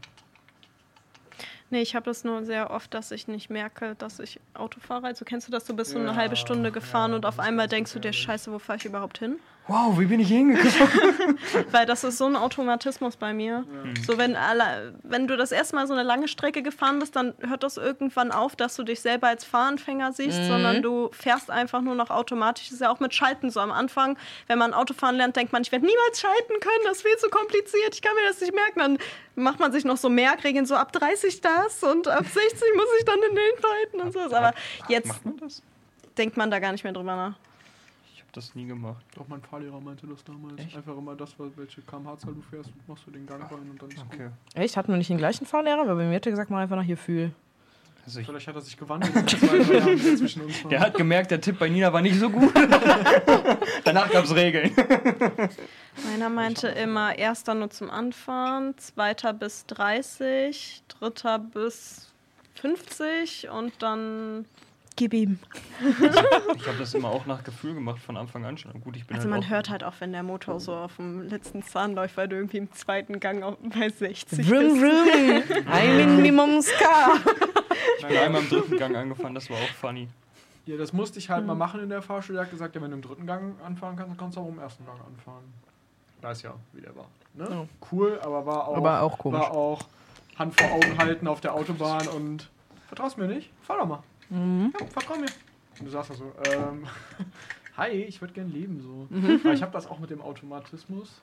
Nee, 1.71 1.83
ich 1.83 1.95
habe 1.97 2.05
das 2.05 2.25
nur 2.25 2.45
sehr 2.45 2.71
oft, 2.71 2.95
dass 2.95 3.11
ich 3.11 3.27
nicht 3.27 3.51
merke, 3.51 3.95
dass 3.97 4.21
ich 4.21 4.41
Auto 4.55 4.81
fahre. 4.81 5.07
Also 5.07 5.25
kennst 5.25 5.49
du 5.49 5.53
das, 5.53 5.65
du 5.65 5.75
bist 5.75 5.91
so 5.93 5.99
eine 5.99 6.09
Ja, 6.09 6.15
halbe 6.15 6.37
Stunde 6.37 6.71
gefahren 6.71 7.11
ja, 7.11 7.17
und 7.17 7.27
auf 7.27 7.39
einmal 7.39 7.69
denkst 7.69 7.93
du 7.93 7.99
dir, 7.99 8.13
scheiße, 8.13 8.53
wo 8.53 8.59
fahre 8.59 8.79
ich 8.79 8.85
überhaupt 8.85 9.19
hin? 9.19 9.39
Wow, 9.67 9.99
wie 9.99 10.05
bin 10.05 10.21
ich 10.21 10.29
hier 10.29 10.37
hingekommen? 10.39 11.39
Weil 11.71 11.87
das 11.87 12.05
ist 12.05 12.19
so 12.19 12.27
ein 12.27 12.37
Automatismus 12.37 13.17
bei 13.17 13.33
mir. 13.33 13.65
Ja. 13.67 14.03
So, 14.07 14.19
wenn, 14.19 14.37
alle, 14.37 14.95
wenn 15.03 15.27
du 15.27 15.39
das 15.39 15.53
erste 15.53 15.75
Mal 15.75 15.87
so 15.87 15.95
eine 15.95 16.03
lange 16.03 16.29
Strecke 16.29 16.63
gefahren 16.63 16.99
bist, 16.99 17.17
dann 17.17 17.33
hört 17.41 17.63
das 17.63 17.79
irgendwann 17.79 18.31
auf, 18.31 18.57
dass 18.57 18.77
du 18.77 18.83
dich 18.83 19.01
selber 19.01 19.29
als 19.29 19.45
Fahranfänger 19.47 20.13
siehst, 20.13 20.39
Mhm. 20.39 20.49
sondern 20.49 20.83
du 20.83 21.09
fährst 21.13 21.51
einfach 21.51 21.81
nur 21.81 21.95
noch 21.95 22.11
automatisch. 22.11 22.65
Das 22.67 22.73
ist 22.75 22.81
ja 22.81 22.91
auch 22.91 23.01
mit 23.01 23.15
Schalten 23.15 23.51
so. 23.51 23.61
Am 23.61 23.73
Anfang, 23.73 24.19
wenn 24.49 24.59
man 24.59 24.75
Autofahren 24.75 25.17
lernt, 25.17 25.37
denkt 25.37 25.55
man, 25.55 25.63
ich 25.63 25.73
werde 25.73 25.87
niemals 25.87 26.21
schalten 26.21 26.61
können, 26.61 26.85
das 26.85 26.99
ist 26.99 27.03
viel 27.07 27.17
zu 27.17 27.31
kompliziert, 27.31 27.95
ich 27.95 28.03
kann 28.03 28.15
mir 28.17 28.29
das 28.29 28.43
nicht 28.43 28.55
merken. 28.55 28.79
Dann 28.81 28.99
macht 29.35 29.61
man 29.61 29.73
sich 29.73 29.87
noch 29.87 29.97
so 29.97 30.11
Merkregeln, 30.11 30.67
so 30.67 30.75
ab 30.75 30.93
30 30.93 31.41
das 31.41 31.83
und 31.83 32.07
ab 32.07 32.27
60 32.27 32.35
muss 32.77 32.87
ich 32.99 33.05
dann 33.07 33.19
in 33.31 33.35
den 33.35 33.63
Schalten 33.63 34.01
und 34.03 34.13
so. 34.13 34.37
Aber 34.37 34.53
jetzt 34.89 35.11
denkt 36.19 36.37
man 36.37 36.51
da 36.51 36.59
gar 36.59 36.73
nicht 36.73 36.85
mehr 36.85 36.93
drüber 36.93 37.17
nach. 37.17 37.35
Das 38.35 38.55
nie 38.57 38.67
gemacht. 38.67 39.05
Auch 39.19 39.29
mein 39.29 39.41
Fahrlehrer 39.43 39.81
meinte 39.81 40.07
das 40.09 40.25
damals. 40.25 40.61
Echt? 40.61 40.77
Einfach 40.77 40.97
immer 40.99 41.15
das, 41.15 41.39
was- 41.39 41.53
welche 41.57 41.81
kmh-Zahl 41.83 42.35
du 42.35 42.43
fährst, 42.43 42.69
machst 42.89 43.07
du 43.07 43.13
den 43.13 43.27
Gang 43.27 43.41
rein 43.51 43.71
und 43.71 43.81
dann 43.81 43.89
ist 43.91 43.99
Okay. 44.13 44.29
echt, 44.55 44.77
hatten 44.77 44.91
wir 44.93 44.97
nicht 44.99 45.09
den 45.09 45.19
gleichen 45.19 45.47
Fahrlehrer? 45.47 45.87
Weil 45.87 45.95
bei 45.95 46.05
mir 46.07 46.17
hat 46.17 46.27
er 46.27 46.33
gesagt, 46.33 46.51
mach 46.51 46.59
einfach 46.59 46.75
nach 46.77 46.83
hier 46.83 46.97
fühl. 46.97 47.31
Also 48.05 48.19
gut. 48.19 48.21
ich, 48.23 48.27
Vielleicht 48.27 48.49
hat 48.49 48.55
er 48.57 48.61
sich 48.61 48.77
gewandelt 48.77 49.15
der 50.71 50.81
hat 50.81 50.95
gemerkt, 50.95 51.31
der 51.31 51.41
Tipp 51.41 51.59
bei 51.59 51.69
Nina 51.71 51.91
war 51.93 52.03
nicht 52.03 52.19
so 52.19 52.29
gut. 52.29 52.53
Danach 53.85 54.11
gab 54.11 54.25
es 54.25 54.35
Regeln. 54.35 54.73
Meiner 56.05 56.29
meinte 56.29 56.69
immer, 56.69 57.17
erster 57.17 57.55
nur 57.55 57.71
zum 57.71 57.89
Anfahren, 57.91 58.77
zweiter 58.79 59.33
bis 59.33 59.65
30, 59.67 60.83
dritter 60.89 61.39
bis 61.39 62.13
50 62.57 63.49
und 63.49 63.73
dann. 63.81 64.45
Gib 64.97 65.13
ihm. 65.13 65.41
Ich 66.57 66.67
habe 66.69 66.79
das 66.79 66.95
immer 66.95 67.09
auch 67.09 67.27
nach 67.27 67.43
Gefühl 67.43 67.75
gemacht, 67.75 67.99
von 67.99 68.17
Anfang 68.17 68.45
an 68.45 68.57
schon. 68.57 68.81
Gut, 68.81 68.97
ich 68.97 69.05
bin 69.07 69.17
Also 69.17 69.29
halt 69.29 69.41
man 69.41 69.51
hört 69.51 69.69
halt 69.69 69.83
auch, 69.83 69.95
wenn 69.99 70.13
der 70.13 70.23
Motor 70.23 70.61
so 70.61 70.73
auf 70.73 70.97
dem 70.97 71.23
letzten 71.29 71.65
Zahn 71.65 71.95
läuft, 71.95 72.17
weil 72.17 72.29
du 72.29 72.37
irgendwie 72.37 72.59
im 72.59 72.73
zweiten 72.73 73.19
Gang 73.19 73.43
auf, 73.43 73.57
bei 73.61 73.89
60 73.89 74.49
Vroom, 74.49 74.81
bist. 74.81 74.83
vroom. 75.51 75.67
Ein 75.73 76.17
Minimum 76.17 76.63
Ska. 76.63 77.15
Ich 77.99 78.07
bin 78.07 78.17
einmal 78.17 78.43
im 78.43 78.49
dritten 78.49 78.77
Gang 78.77 78.95
angefangen, 78.97 79.35
das 79.35 79.51
war 79.51 79.57
auch 79.57 79.75
funny. 79.81 80.09
Ja, 80.67 80.77
das 80.77 80.93
musste 80.93 81.19
ich 81.19 81.29
halt 81.29 81.45
mal 81.45 81.55
machen 81.57 81.81
in 81.81 81.89
der 81.89 82.01
Fahrschule. 82.01 82.39
Er 82.39 82.43
hat 82.45 82.51
gesagt, 82.51 82.75
ja, 82.77 82.81
wenn 82.81 82.91
du 82.91 82.97
im 82.97 83.03
dritten 83.03 83.27
Gang 83.27 83.55
anfahren 83.65 83.97
kannst, 83.97 84.11
dann 84.13 84.17
kannst 84.17 84.37
du 84.37 84.43
auch 84.43 84.49
im 84.49 84.59
ersten 84.61 84.87
Gang 84.87 84.99
anfahren. 85.01 85.43
Weiß 86.23 86.41
ja, 86.43 86.55
wie 86.73 86.81
der 86.81 86.95
war. 86.97 87.07
Ne? 87.35 87.47
Ja. 87.51 87.67
Cool, 87.91 88.19
aber 88.23 88.47
war 88.47 88.69
auch, 88.69 88.77
Aber 88.77 89.01
auch 89.03 89.19
komisch. 89.19 89.41
war 89.41 89.51
auch 89.51 89.83
Hand 90.39 90.59
vor 90.59 90.71
Augen 90.71 90.97
halten 90.99 91.27
auf 91.27 91.41
der 91.41 91.53
Autobahn 91.55 92.07
und 92.09 92.49
vertraust 92.89 93.19
mir 93.19 93.27
nicht? 93.27 93.51
Fahr 93.63 93.79
doch 93.79 93.87
mal. 93.87 94.03
Mhm. 94.35 94.73
Ja, 94.75 94.81
vertrau 94.91 95.17
mir. 95.17 95.33
Und 95.79 95.87
du 95.87 95.91
sagst 95.91 96.11
da 96.11 96.15
so, 96.15 96.33
ähm, 96.39 96.87
hi, 97.77 97.91
ich 97.91 98.21
würde 98.21 98.35
gern 98.35 98.49
leben 98.49 98.81
so. 98.81 99.07
Mhm. 99.11 99.41
Aber 99.45 99.53
ich 99.53 99.63
habe 99.63 99.73
das 99.73 99.87
auch 99.87 99.99
mit 99.99 100.11
dem 100.11 100.21
Automatismus, 100.21 101.23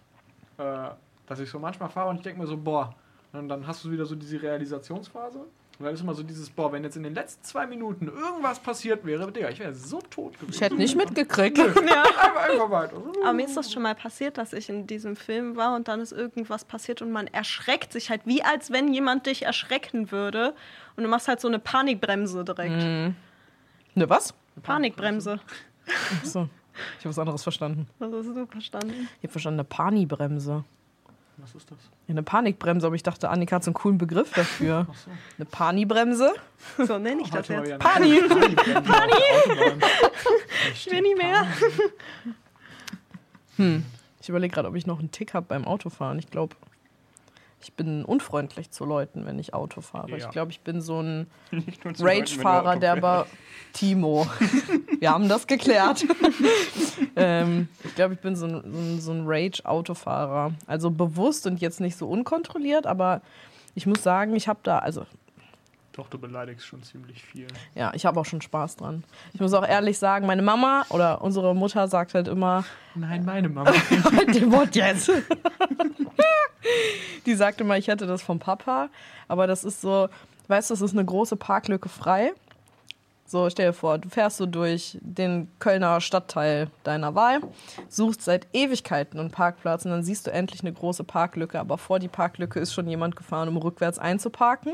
äh, 0.57 0.89
dass 1.25 1.39
ich 1.39 1.49
so 1.49 1.59
manchmal 1.59 1.89
fahre 1.89 2.09
und 2.09 2.17
ich 2.17 2.21
denke 2.23 2.39
mir 2.39 2.47
so, 2.47 2.57
boah, 2.57 2.95
und 3.31 3.47
dann 3.47 3.65
hast 3.67 3.83
du 3.85 3.91
wieder 3.91 4.05
so 4.05 4.15
diese 4.15 4.41
Realisationsphase 4.41 5.47
Und 5.81 5.85
dann 5.85 5.95
ist 5.95 6.01
immer 6.01 6.13
so 6.13 6.21
dieses, 6.21 6.51
boah, 6.51 6.71
wenn 6.71 6.83
jetzt 6.83 6.95
in 6.95 7.01
den 7.01 7.15
letzten 7.15 7.43
zwei 7.43 7.65
Minuten 7.65 8.07
irgendwas 8.07 8.59
passiert 8.59 9.03
wäre, 9.03 9.31
Digga, 9.31 9.49
ich 9.49 9.57
wäre 9.57 9.73
so 9.73 9.99
tot 9.99 10.33
gewesen. 10.39 10.53
Ich 10.53 10.61
hätte 10.61 10.75
nicht 10.75 10.95
mitgekriegt. 10.95 11.57
Ja. 11.81 12.03
einfach, 12.21 12.49
einfach 12.49 12.69
weiter. 12.69 12.97
Aber 13.23 13.33
mir 13.33 13.45
ist 13.45 13.57
das 13.57 13.71
schon 13.71 13.81
mal 13.81 13.95
passiert, 13.95 14.37
dass 14.37 14.53
ich 14.53 14.69
in 14.69 14.85
diesem 14.85 15.15
Film 15.15 15.55
war 15.55 15.75
und 15.75 15.87
dann 15.87 15.99
ist 15.99 16.11
irgendwas 16.11 16.63
passiert 16.63 17.01
und 17.01 17.11
man 17.11 17.25
erschreckt 17.25 17.91
sich 17.91 18.11
halt, 18.11 18.21
wie 18.25 18.43
als 18.43 18.71
wenn 18.71 18.93
jemand 18.93 19.25
dich 19.25 19.43
erschrecken 19.43 20.11
würde. 20.11 20.53
Und 20.95 21.03
du 21.03 21.09
machst 21.09 21.27
halt 21.27 21.39
so 21.39 21.47
eine 21.47 21.57
Panikbremse 21.57 22.43
direkt. 22.43 22.71
Ne, 22.75 23.15
was? 23.95 24.35
Panikbremse. 24.61 25.39
Achso. 26.21 26.47
Ich 26.99 27.05
habe 27.05 27.09
was 27.09 27.19
anderes 27.19 27.43
verstanden. 27.43 27.87
Was 27.99 28.13
hast 28.13 28.27
du 28.27 28.45
verstanden? 28.45 29.09
Ich 29.17 29.23
habe 29.23 29.31
verstanden, 29.31 29.59
eine 29.59 29.67
Pani-Bremse. 29.67 30.63
Was 31.41 31.55
ist 31.55 31.71
das? 31.71 31.79
Ja, 32.07 32.11
eine 32.13 32.23
Panikbremse, 32.23 32.85
aber 32.85 32.95
ich 32.95 33.03
dachte, 33.03 33.29
Annika 33.29 33.55
hat 33.55 33.63
so 33.63 33.69
einen 33.71 33.75
coolen 33.75 33.97
Begriff 33.97 34.31
dafür. 34.33 34.85
Ach 34.89 34.95
so. 34.95 35.09
Eine 35.37 35.45
Pani-Bremse? 35.45 36.33
So 36.77 36.99
nenne 36.99 37.23
ich 37.23 37.29
das 37.31 37.49
Heute 37.49 37.53
mal 37.53 37.67
jetzt. 37.67 37.85
eine 37.85 38.21
Pani. 38.21 38.81
Pani! 38.83 39.13
Ich 40.73 40.91
will 40.91 41.01
nie 41.01 41.15
mehr. 41.15 41.47
Hm. 43.57 43.83
Ich 44.21 44.29
überlege 44.29 44.53
gerade, 44.53 44.67
ob 44.67 44.75
ich 44.75 44.85
noch 44.85 44.99
einen 44.99 45.11
Tick 45.11 45.33
habe 45.33 45.47
beim 45.47 45.65
Autofahren. 45.65 46.19
Ich 46.19 46.29
glaube, 46.29 46.55
ich 47.63 47.73
bin 47.73 48.03
unfreundlich 48.05 48.71
zu 48.71 48.85
Leuten, 48.85 49.25
wenn 49.25 49.39
ich 49.39 49.53
Auto 49.53 49.81
fahre. 49.81 50.11
Ja. 50.11 50.17
Ich 50.17 50.29
glaube, 50.29 50.51
ich 50.51 50.61
bin 50.61 50.81
so 50.81 51.01
ein 51.01 51.27
Rage-Fahrer, 51.99 52.77
der 52.77 52.93
aber 52.93 53.27
Timo. 53.73 54.27
Wir 54.99 55.11
haben 55.11 55.29
das 55.29 55.47
geklärt. 55.47 56.05
ähm, 57.15 57.69
ich 57.83 57.95
glaube, 57.95 58.15
ich 58.15 58.19
bin 58.19 58.35
so 58.35 58.45
ein, 58.45 58.61
so 58.61 58.79
ein, 58.79 59.01
so 59.01 59.11
ein 59.11 59.23
Rage-Autofahrer. 59.25 60.53
Also 60.67 60.91
bewusst 60.91 61.47
und 61.47 61.61
jetzt 61.61 61.79
nicht 61.79 61.95
so 61.95 62.07
unkontrolliert, 62.07 62.85
aber 62.85 63.21
ich 63.75 63.85
muss 63.85 64.03
sagen, 64.03 64.35
ich 64.35 64.47
habe 64.47 64.59
da, 64.63 64.79
also 64.79 65.05
Doch, 65.93 66.07
du 66.07 66.17
beleidigst 66.17 66.65
schon 66.65 66.81
ziemlich 66.83 67.23
viel. 67.23 67.47
ja, 67.75 67.91
ich 67.93 68.05
habe 68.05 68.19
auch 68.19 68.25
schon 68.25 68.41
Spaß 68.41 68.77
dran. 68.77 69.03
Ich 69.33 69.41
muss 69.41 69.53
auch 69.53 69.67
ehrlich 69.67 69.97
sagen, 69.97 70.25
meine 70.25 70.41
Mama 70.41 70.85
oder 70.89 71.21
unsere 71.21 71.53
Mutter 71.53 71.87
sagt 71.87 72.13
halt 72.13 72.29
immer, 72.29 72.63
Nein, 72.95 73.25
meine 73.25 73.49
Mama. 73.49 73.71
Halt 74.15 74.35
den 74.35 74.49
Mund 74.49 74.75
jetzt. 74.75 75.11
Die 77.25 77.35
sagte 77.35 77.63
mal, 77.63 77.79
ich 77.79 77.87
hätte 77.87 78.07
das 78.07 78.21
vom 78.21 78.39
Papa, 78.39 78.89
aber 79.27 79.47
das 79.47 79.63
ist 79.63 79.81
so, 79.81 80.09
weißt 80.47 80.69
du, 80.69 80.73
es 80.73 80.81
ist 80.81 80.93
eine 80.93 81.05
große 81.05 81.35
Parklücke 81.35 81.89
frei. 81.89 82.33
So, 83.25 83.49
stell 83.49 83.67
dir 83.67 83.73
vor, 83.73 83.97
du 83.97 84.09
fährst 84.09 84.37
so 84.37 84.45
durch 84.45 84.97
den 84.99 85.47
Kölner 85.59 86.01
Stadtteil 86.01 86.69
deiner 86.83 87.15
Wahl, 87.15 87.39
suchst 87.87 88.23
seit 88.23 88.47
Ewigkeiten 88.51 89.19
einen 89.19 89.31
Parkplatz 89.31 89.85
und 89.85 89.91
dann 89.91 90.03
siehst 90.03 90.27
du 90.27 90.31
endlich 90.31 90.61
eine 90.61 90.73
große 90.73 91.05
Parklücke, 91.05 91.59
aber 91.59 91.77
vor 91.77 91.99
die 91.99 92.09
Parklücke 92.09 92.59
ist 92.59 92.73
schon 92.73 92.87
jemand 92.87 93.15
gefahren, 93.15 93.47
um 93.47 93.55
rückwärts 93.55 93.99
einzuparken. 93.99 94.73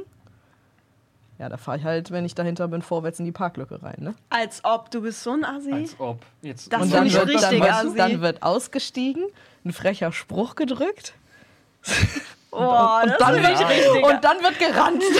Ja, 1.40 1.50
da 1.50 1.58
fahre 1.58 1.78
ich 1.78 1.84
halt, 1.84 2.10
wenn 2.12 2.26
ich 2.26 2.34
dahinter 2.34 2.68
bin, 2.68 2.82
vorwärts 2.82 3.20
in 3.20 3.26
die 3.26 3.32
Parklücke 3.32 3.82
rein, 3.84 3.98
ne? 4.00 4.16
Als 4.30 4.64
ob, 4.64 4.90
du 4.90 5.02
bist 5.02 5.22
so 5.22 5.32
ein 5.32 5.46
Assi. 5.46 5.72
Als 5.72 6.00
ob. 6.00 6.26
Jetzt 6.42 6.74
Das 6.74 6.82
und 6.82 6.94
dann 6.94 7.12
wird, 7.12 7.28
richtig 7.28 7.60
dann, 7.60 7.86
wird, 7.88 8.00
dann 8.00 8.22
wird 8.22 8.44
ausgestiegen, 8.44 9.26
ein 9.64 9.72
frecher 9.72 10.12
Spruch 10.12 10.56
gedrückt. 10.56 11.14
Oh, 12.60 13.00
und, 13.04 13.10
das 13.12 13.18
dann 13.18 13.36
ich 13.38 13.44
wird, 13.48 13.70
richtig. 13.70 14.04
und 14.04 14.24
dann 14.24 14.44
wird 14.44 14.60
gerannt. 14.60 15.04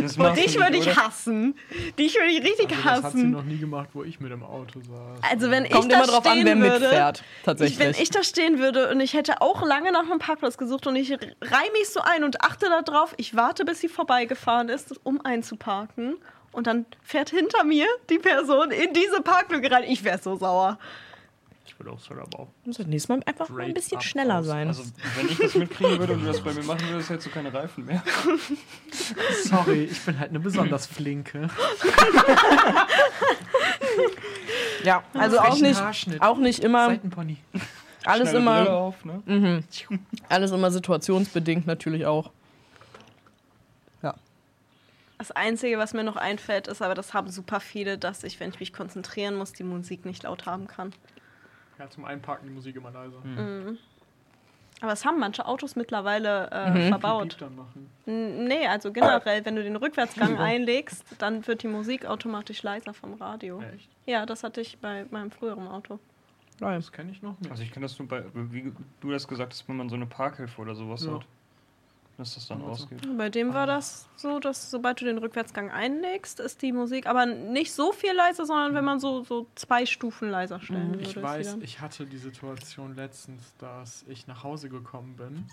Das 0.00 0.16
Und 0.16 0.18
machst 0.24 0.42
dich 0.44 0.54
du 0.54 0.60
würde 0.60 0.76
ich 0.76 0.96
hassen. 0.96 1.54
Dich 1.98 2.14
würde 2.16 2.30
ich 2.30 2.42
richtig 2.42 2.68
Also, 2.70 2.82
das 2.82 2.86
hat 3.04 3.12
sie 3.12 3.18
hassen. 3.18 3.30
noch 3.30 3.44
nie 3.44 3.56
gemacht, 3.58 3.88
wo 3.92 4.02
ich 4.02 4.20
mit 4.20 4.32
im 4.32 4.42
Auto 4.42 4.80
saß. 4.80 5.30
Also 5.30 5.50
wenn 5.50 5.64
ich 5.64 5.70
Kommt 5.70 5.92
da 5.92 5.96
immer 5.98 6.06
drauf 6.06 6.26
an, 6.26 6.32
stehen 6.32 6.46
wer 6.46 6.58
würde, 6.58 6.80
mitfährt. 6.80 7.18
Ich, 7.38 7.44
Tatsächlich. 7.44 7.78
wenn 7.78 7.90
ich 8.02 8.10
da 8.10 8.22
stehen 8.24 8.58
würde 8.58 8.90
und 8.90 9.00
ich 9.00 9.14
hätte 9.14 9.40
auch 9.40 9.62
lange 9.64 9.92
nach 9.92 10.02
einem 10.10 10.18
Parkplatz 10.18 10.58
gesucht 10.58 10.86
und 10.86 10.96
ich 10.96 11.12
reih 11.12 11.70
mich 11.72 11.88
so 11.88 12.00
ein 12.00 12.24
und 12.24 12.42
achte 12.42 12.66
darauf, 12.84 13.14
ich 13.16 13.36
warte, 13.36 13.64
bis 13.64 13.80
sie 13.80 13.88
vorbeigefahren 13.88 14.68
ist, 14.68 14.94
um 15.04 15.20
einzuparken. 15.24 16.16
Und 16.52 16.66
dann 16.66 16.86
fährt 17.02 17.30
hinter 17.30 17.64
mir 17.64 17.86
die 18.10 18.18
Person 18.18 18.70
in 18.70 18.92
diese 18.92 19.20
Parklücke 19.22 19.70
rein. 19.70 19.84
Ich 19.84 20.04
wäre 20.04 20.18
so 20.18 20.36
sauer. 20.36 20.78
Würde 21.84 21.96
auch 21.96 22.10
aber 22.10 22.40
auch. 22.40 22.48
muss 22.64 22.78
das 22.78 22.86
nächste 22.86 23.12
Mal 23.12 23.22
einfach 23.26 23.48
mal 23.50 23.62
ein 23.62 23.74
bisschen 23.74 24.00
schneller 24.00 24.38
aus. 24.38 24.46
sein. 24.46 24.68
Also, 24.68 24.84
wenn 25.16 25.28
ich 25.28 25.36
das 25.36 25.54
mitkriegen 25.54 25.98
würde 25.98 26.14
und 26.14 26.22
du 26.22 26.26
das 26.26 26.40
bei 26.40 26.54
mir 26.54 26.62
machen 26.62 26.88
würdest, 26.88 27.10
hättest 27.10 27.26
du 27.26 27.30
keine 27.30 27.52
Reifen 27.52 27.84
mehr. 27.84 28.02
Sorry, 29.44 29.84
ich 29.84 30.00
bin 30.02 30.18
halt 30.18 30.30
eine 30.30 30.40
besonders 30.40 30.86
flinke. 30.86 31.50
ja, 34.84 35.02
also 35.12 35.38
auch 35.40 35.58
nicht, 35.58 35.82
auch 36.20 36.38
nicht 36.38 36.60
immer 36.60 36.86
Seitenpony. 36.86 37.36
alles 38.04 38.30
Schnelle 38.30 38.42
immer, 38.42 38.70
auf, 38.70 39.04
ne? 39.04 39.22
mhm, 39.26 39.64
alles 40.28 40.52
immer 40.52 40.70
situationsbedingt 40.70 41.66
natürlich 41.66 42.06
auch. 42.06 42.30
Ja. 44.02 44.14
Das 45.18 45.32
Einzige, 45.32 45.76
was 45.76 45.92
mir 45.92 46.04
noch 46.04 46.16
einfällt, 46.16 46.66
ist, 46.66 46.80
aber 46.80 46.94
das 46.94 47.12
haben 47.12 47.28
super 47.28 47.60
viele, 47.60 47.98
dass 47.98 48.24
ich, 48.24 48.40
wenn 48.40 48.50
ich 48.50 48.60
mich 48.60 48.72
konzentrieren 48.72 49.36
muss, 49.36 49.52
die 49.52 49.64
Musik 49.64 50.06
nicht 50.06 50.22
laut 50.22 50.46
haben 50.46 50.66
kann. 50.66 50.94
Ja, 51.78 51.90
zum 51.90 52.04
Einparken 52.04 52.48
die 52.48 52.54
Musik 52.54 52.76
immer 52.76 52.90
leiser. 52.90 53.18
Mhm. 53.24 53.78
Aber 54.80 54.92
es 54.92 55.04
haben 55.04 55.18
manche 55.18 55.46
Autos 55.46 55.76
mittlerweile 55.76 56.50
äh, 56.50 56.70
Mhm. 56.70 56.88
verbaut. 56.88 57.36
Nee, 58.06 58.66
also 58.66 58.92
generell, 58.92 59.44
wenn 59.44 59.56
du 59.56 59.62
den 59.62 59.76
Rückwärtsgang 59.76 60.38
einlegst, 60.38 61.04
dann 61.18 61.46
wird 61.46 61.62
die 61.62 61.68
Musik 61.68 62.04
automatisch 62.06 62.62
leiser 62.62 62.92
vom 62.92 63.14
Radio. 63.14 63.62
Echt? 63.74 63.88
Ja, 64.06 64.26
das 64.26 64.42
hatte 64.44 64.60
ich 64.60 64.78
bei 64.78 65.06
meinem 65.10 65.30
früheren 65.30 65.66
Auto. 65.68 65.98
Geil. 66.60 66.76
Das 66.76 66.92
kenne 66.92 67.10
ich 67.12 67.22
noch 67.22 67.38
nicht. 67.40 67.50
Also 67.50 67.62
ich 67.62 67.72
kenne 67.72 67.84
das 67.86 67.98
nur 67.98 68.06
bei, 68.08 68.24
wie 68.34 68.72
du 69.00 69.10
das 69.10 69.26
gesagt 69.26 69.52
hast, 69.52 69.68
wenn 69.68 69.76
man 69.76 69.88
so 69.88 69.96
eine 69.96 70.06
Parkhilfe 70.06 70.60
oder 70.60 70.74
sowas 70.74 71.04
Ja. 71.04 71.14
hat. 71.14 71.26
Dass 72.16 72.34
das 72.34 72.46
dann 72.46 72.62
Also. 72.62 72.84
ausgeht. 72.84 73.00
Bei 73.18 73.28
dem 73.28 73.54
war 73.54 73.66
das 73.66 74.08
so, 74.16 74.38
dass 74.38 74.70
sobald 74.70 75.00
du 75.00 75.04
den 75.04 75.18
Rückwärtsgang 75.18 75.70
einlegst, 75.70 76.38
ist 76.38 76.62
die 76.62 76.72
Musik 76.72 77.06
aber 77.06 77.26
nicht 77.26 77.72
so 77.72 77.92
viel 77.92 78.12
leiser, 78.12 78.46
sondern 78.46 78.74
wenn 78.74 78.84
man 78.84 79.00
so, 79.00 79.24
so 79.24 79.46
zwei 79.56 79.84
Stufen 79.84 80.30
leiser 80.30 80.60
stellen 80.60 80.90
würde. 80.94 81.02
Ich 81.02 81.20
weiß, 81.20 81.58
ich 81.62 81.80
hatte 81.80 82.06
die 82.06 82.18
Situation 82.18 82.94
letztens, 82.94 83.54
dass 83.58 84.04
ich 84.08 84.26
nach 84.28 84.44
Hause 84.44 84.68
gekommen 84.68 85.16
bin 85.16 85.46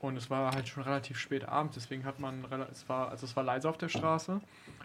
und 0.00 0.16
es 0.16 0.30
war 0.30 0.52
halt 0.52 0.68
schon 0.68 0.84
relativ 0.84 1.18
spät 1.18 1.48
abends, 1.48 1.74
deswegen 1.74 2.04
hat 2.04 2.20
man 2.20 2.44
es 2.70 2.88
war 2.88 3.08
also 3.10 3.26
es 3.26 3.34
war 3.34 3.42
leise 3.42 3.68
auf 3.68 3.78
der 3.78 3.88
Straße 3.88 4.40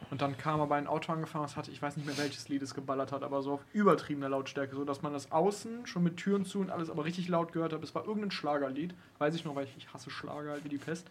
und 0.09 0.21
dann 0.21 0.37
kam 0.37 0.59
aber 0.59 0.75
ein 0.75 0.87
Auto 0.87 1.11
angefahren, 1.11 1.45
das 1.45 1.55
hatte 1.55 1.71
ich 1.71 1.81
weiß 1.81 1.97
nicht 1.97 2.05
mehr 2.05 2.17
welches 2.17 2.49
Lied 2.49 2.61
es 2.63 2.73
geballert 2.73 3.11
hat, 3.11 3.23
aber 3.23 3.41
so 3.41 3.53
auf 3.53 3.65
übertriebener 3.73 4.29
Lautstärke, 4.29 4.75
so 4.75 4.85
dass 4.85 5.01
man 5.01 5.13
das 5.13 5.31
außen 5.31 5.85
schon 5.85 6.03
mit 6.03 6.17
Türen 6.17 6.45
zu 6.45 6.59
und 6.59 6.71
alles 6.71 6.89
aber 6.89 7.05
richtig 7.05 7.27
laut 7.27 7.53
gehört 7.53 7.73
hat. 7.73 7.83
Es 7.83 7.93
war 7.93 8.05
irgendein 8.05 8.31
Schlagerlied, 8.31 8.95
weiß 9.19 9.35
ich 9.35 9.45
noch, 9.45 9.55
weil 9.55 9.65
ich, 9.65 9.77
ich 9.77 9.93
hasse 9.93 10.09
Schlager 10.09 10.51
halt 10.51 10.63
wie 10.63 10.69
die 10.69 10.77
Pest. 10.77 11.07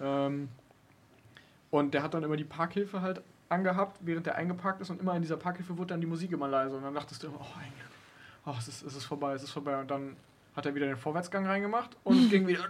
Ähm, 0.00 0.48
und 1.70 1.94
der 1.94 2.02
hat 2.02 2.14
dann 2.14 2.22
immer 2.22 2.36
die 2.36 2.44
Parkhilfe 2.44 3.02
halt 3.02 3.22
angehabt, 3.48 3.98
während 4.02 4.26
der 4.26 4.36
eingeparkt 4.36 4.80
ist 4.80 4.90
und 4.90 5.00
immer 5.00 5.14
in 5.14 5.22
dieser 5.22 5.36
Parkhilfe 5.36 5.78
wurde 5.78 5.88
dann 5.88 6.00
die 6.00 6.06
Musik 6.06 6.32
immer 6.32 6.48
leiser 6.48 6.76
und 6.76 6.82
dann 6.82 6.94
dachtest 6.94 7.22
du 7.22 7.28
immer, 7.28 7.40
oh, 7.40 8.46
oh 8.46 8.54
es, 8.58 8.68
ist, 8.68 8.82
es 8.82 8.94
ist 8.94 9.04
vorbei, 9.04 9.34
es 9.34 9.42
ist 9.42 9.50
vorbei 9.50 9.78
und 9.80 9.90
dann 9.90 10.16
hat 10.58 10.66
er 10.66 10.74
wieder 10.74 10.86
den 10.86 10.96
Vorwärtsgang 10.96 11.46
reingemacht 11.46 11.96
und 12.04 12.24
es 12.24 12.30
ging 12.30 12.46
wieder. 12.46 12.64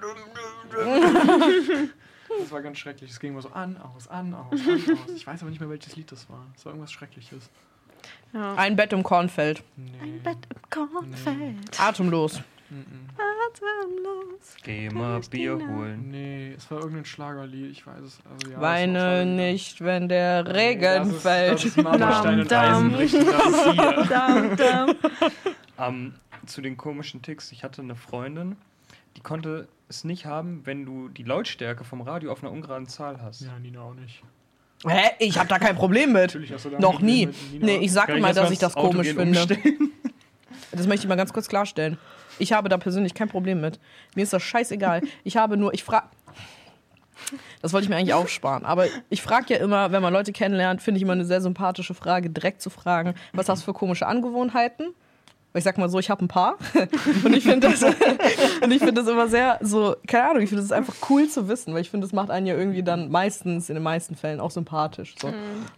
Das 2.41 2.53
war 2.53 2.61
ganz 2.61 2.77
schrecklich. 2.77 3.11
Es 3.11 3.19
ging 3.21 3.33
immer 3.33 3.41
so 3.41 3.49
an, 3.49 3.79
aus, 3.79 4.07
an, 4.07 4.35
aus, 4.35 4.53
an, 4.53 4.99
aus. 4.99 5.15
Ich 5.17 5.27
weiß 5.27 5.41
aber 5.41 5.51
nicht 5.51 5.61
mehr, 5.61 5.71
welches 5.71 5.97
Lied 5.97 6.13
das 6.13 6.29
war. 6.29 6.45
Es 6.55 6.63
war 6.67 6.73
irgendwas 6.73 6.93
Schreckliches. 6.93 7.49
Ja. 8.35 8.55
Ein 8.55 8.77
Bett 8.77 8.93
im 8.93 9.03
Kornfeld. 9.03 9.63
Nee. 9.77 9.93
Ein 10.03 10.23
Bett 10.23 10.37
im 10.55 10.61
Kornfeld. 10.69 11.81
Atemlos. 11.81 12.43
Mm 12.69 12.75
-mm. 12.75 13.09
Atemlos. 13.49 14.57
Geh 14.63 14.91
mal 14.91 15.21
Bier 15.31 15.55
holen. 15.55 16.11
Nee, 16.11 16.53
es 16.55 16.71
war 16.71 16.81
irgendein 16.81 17.07
Schlagerlied. 17.07 17.71
Ich 17.71 17.87
weiß 17.87 18.03
es. 18.03 18.19
Also, 18.31 18.53
ja, 18.53 18.61
Weine 18.61 19.25
nicht, 19.25 19.83
wenn 19.83 20.11
der 20.11 20.43
Nee, 20.43 20.51
Regen 20.51 20.83
das 20.83 21.09
ist, 21.09 21.23
fällt. 21.23 21.55
Das 21.55 21.65
ist 21.65 21.77
Marmorstein 21.79 22.41
und 22.41 22.51
Dam, 22.51 22.91
dam. 22.91 22.93
Das 22.93 23.13
ist 23.13 23.71
hier. 23.73 24.07
Dam, 24.11 24.57
dam. 24.57 24.95
Ähm, 25.79 26.15
zu 26.49 26.61
den 26.61 26.77
komischen 26.77 27.23
Ticks. 27.23 27.53
Ich 27.53 27.65
hatte 27.65 27.83
eine 27.83 27.95
Freundin, 27.95 28.57
die 29.17 29.21
konnte 29.21 29.69
es 29.89 30.05
nicht 30.05 30.27
haben, 30.27 30.63
wenn 30.65 30.85
du 30.85 31.09
die 31.09 31.23
Lautstärke 31.23 31.85
vom 31.85 32.01
Radio 32.03 32.33
auf 32.33 32.43
einer 32.43 32.53
ungeraden 32.53 32.89
Zahl 32.89 33.21
hast. 33.23 33.41
Ja, 33.43 33.59
Nina 33.59 33.81
auch 33.83 33.95
nicht. 33.95 34.23
Hä? 34.87 35.11
Ich 35.19 35.39
habe 35.39 35.49
da 35.49 35.59
kein 35.59 35.75
Problem 35.77 36.13
mit. 36.13 36.27
Natürlich 36.35 36.53
hast 36.53 36.67
du 36.67 36.71
da 36.71 36.79
Noch 36.79 37.01
ein 37.01 37.07
nie. 37.07 37.29
Nee, 37.53 37.79
ich 37.79 37.93
sag 37.93 38.09
erst 38.09 38.37
dass 38.37 38.45
mal 38.45 38.53
ich 38.53 38.59
das 38.59 38.77
Auto 38.77 38.91
komisch 38.91 39.09
finde. 39.09 39.23
umstellen? 39.23 39.93
Das 40.71 40.87
möchte 40.87 41.07
ich 41.07 41.09
mal 41.09 41.17
ganz 41.17 41.33
kurz 41.33 41.49
klarstellen. 41.49 41.97
Ich 42.39 42.53
habe 42.53 42.69
da 42.69 42.77
persönlich 42.77 43.15
kein 43.15 43.29
Problem 43.29 43.61
mit. 43.61 43.81
Mir 44.15 44.23
ist 44.23 44.35
das 44.35 44.43
scheißegal. 44.43 45.01
Ich 45.25 45.37
habe 45.39 45.57
nur, 45.57 45.73
ich 45.73 45.83
frage. 45.83 46.07
Das 47.63 47.73
wollte 47.73 47.85
ich 47.85 47.89
mir 47.89 47.97
eigentlich 47.97 48.13
aufsparen. 48.15 48.65
Aber 48.67 48.87
ich 49.09 49.23
frage 49.23 49.55
ja 49.55 49.61
immer, 49.61 49.93
wenn 49.93 50.03
man 50.03 50.13
Leute 50.13 50.33
kennenlernt, 50.33 50.83
finde 50.83 50.99
ich 50.99 51.03
immer 51.03 51.15
eine 51.15 51.25
sehr 51.25 51.41
sympathische 51.41 51.95
Frage, 51.95 52.29
direkt 52.31 52.61
zu 52.61 52.69
fragen, 52.71 53.15
was 53.33 53.49
hast 53.49 53.63
du 53.63 53.65
für 53.67 53.73
komische 53.73 54.07
Angewohnheiten? 54.07 54.95
Weil 55.59 55.63
ich 55.63 55.65
sag 55.65 55.77
mal 55.77 55.89
so, 55.89 55.99
ich 55.99 56.09
habe 56.09 56.25
ein 56.25 56.29
paar. 56.29 56.57
Und 57.25 57.35
ich 57.35 57.43
finde 57.43 57.69
das, 57.69 57.83
und 58.63 58.71
ich 58.71 58.79
finde 58.79 58.93
das 59.03 59.09
immer 59.09 59.27
sehr 59.27 59.59
so, 59.61 59.97
keine 60.07 60.31
Ahnung, 60.31 60.43
ich 60.43 60.51
finde 60.51 60.63
das 60.63 60.71
einfach 60.71 60.95
cool 61.11 61.29
zu 61.29 61.49
wissen, 61.49 61.75
weil 61.75 61.81
ich 61.81 61.91
finde, 61.91 62.07
das 62.07 62.13
macht 62.13 62.31
einen 62.31 62.47
ja 62.47 62.55
irgendwie 62.55 62.85
dann 62.85 63.11
meistens, 63.11 63.69
in 63.69 63.75
den 63.75 63.83
meisten 63.83 64.15
Fällen 64.15 64.39
auch 64.39 64.53
sympathisch. 64.53 65.17
So. 65.21 65.27
Und 65.27 65.35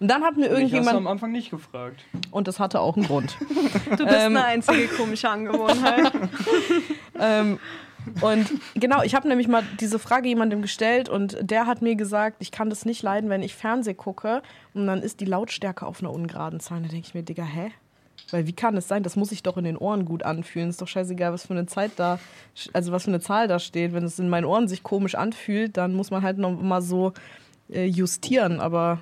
dann 0.07 0.23
hat 0.23 0.37
mir 0.37 0.43
hast 0.43 0.51
du 0.51 0.55
am 0.57 0.61
irgendjemand, 0.61 1.07
Anfang 1.07 1.33
nicht 1.33 1.49
gefragt. 1.51 2.05
und 2.31 2.47
das 2.47 2.61
hatte 2.61 2.81
auch 2.81 2.95
einen 2.99 3.07
Grund. 3.07 3.39
Du 3.97 4.05
bist 4.05 4.19
Ähm. 4.19 4.37
eine 4.37 4.45
einzige 4.45 4.87
komische 4.89 5.31
Angewohnheit. 5.31 6.13
ähm, 7.19 7.59
Und 8.21 8.47
genau, 8.75 9.03
ich 9.03 9.15
habe 9.15 9.29
nämlich 9.29 9.49
mal 9.49 9.63
diese 9.81 9.99
Frage 9.99 10.29
jemandem 10.29 10.61
gestellt 10.63 11.09
und 11.09 11.39
der 11.41 11.67
hat 11.67 11.81
mir 11.81 11.97
gesagt, 11.97 12.37
ich 12.41 12.51
kann 12.51 12.69
das 12.69 12.85
nicht 12.85 13.03
leiden, 13.03 13.31
wenn 13.31 13.43
ich 13.43 13.55
Fernseh 13.55 13.95
gucke 13.95 14.43
und 14.75 14.87
dann 14.87 15.01
ist 15.03 15.21
die 15.21 15.25
Lautstärke 15.27 15.87
auf 15.87 16.01
einer 16.01 16.13
ungeraden 16.13 16.61
Zahl. 16.61 16.83
Da 16.83 16.89
denke 16.89 17.07
ich 17.09 17.15
mir, 17.15 17.23
Digga, 17.23 17.45
hä? 17.45 17.71
Weil 18.33 18.47
wie 18.47 18.53
kann 18.53 18.77
es 18.77 18.89
sein? 18.89 19.03
Das 19.03 19.17
muss 19.17 19.31
sich 19.31 19.43
doch 19.43 19.57
in 19.57 19.65
den 19.65 19.77
Ohren 19.77 20.05
gut 20.05 20.23
anfühlen. 20.23 20.71
Ist 20.71 20.81
doch 20.81 20.89
scheißegal, 20.89 21.33
was 21.33 21.47
für 21.47 21.55
eine 21.55 21.67
Zeit 21.67 21.93
da, 21.97 22.19
also 22.73 22.93
was 22.93 23.05
für 23.05 23.11
eine 23.11 23.21
Zahl 23.21 23.49
da 23.49 23.59
steht. 23.59 23.93
Wenn 23.93 24.05
es 24.05 24.19
in 24.19 24.29
meinen 24.29 24.45
Ohren 24.45 24.69
sich 24.69 24.83
komisch 24.83 25.15
anfühlt, 25.15 25.77
dann 25.77 25.95
muss 25.95 26.11
man 26.11 26.23
halt 26.23 26.39
noch 26.39 26.61
mal 26.61 26.83
so 26.83 27.13
äh, 27.69 27.87
justieren. 27.87 28.61
Aber 28.61 29.01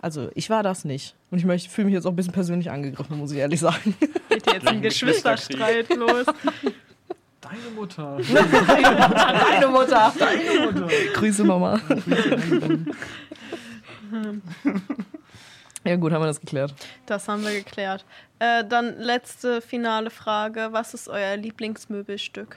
also 0.00 0.30
ich 0.34 0.50
war 0.50 0.62
das 0.62 0.84
nicht. 0.84 1.14
Und 1.30 1.38
ich 1.38 1.68
fühle 1.68 1.86
mich 1.86 1.94
jetzt 1.94 2.06
auch 2.06 2.10
ein 2.10 2.16
bisschen 2.16 2.32
persönlich 2.32 2.70
angegriffen, 2.70 3.18
muss 3.18 3.32
ich 3.32 3.38
ehrlich 3.38 3.60
sagen. 3.60 3.94
Geht 4.28 4.52
jetzt 4.52 4.66
ein 4.66 4.82
Geschwisterstreit 4.82 5.94
los. 5.94 6.26
Deine 7.40 7.70
Mutter. 7.76 8.18
Deine 8.32 9.68
Mutter. 9.68 10.12
Deine 10.18 10.72
Mutter. 10.72 10.88
Grüße, 11.14 11.44
Mama. 11.44 11.80
Ja, 15.86 15.96
gut, 15.96 16.12
haben 16.12 16.22
wir 16.22 16.26
das 16.26 16.40
geklärt. 16.40 16.74
Das 17.06 17.28
haben 17.28 17.42
wir 17.44 17.52
geklärt. 17.52 18.04
Äh, 18.38 18.64
dann 18.64 18.98
letzte 18.98 19.60
finale 19.60 20.10
Frage. 20.10 20.68
Was 20.72 20.94
ist 20.94 21.08
euer 21.08 21.36
Lieblingsmöbelstück? 21.36 22.56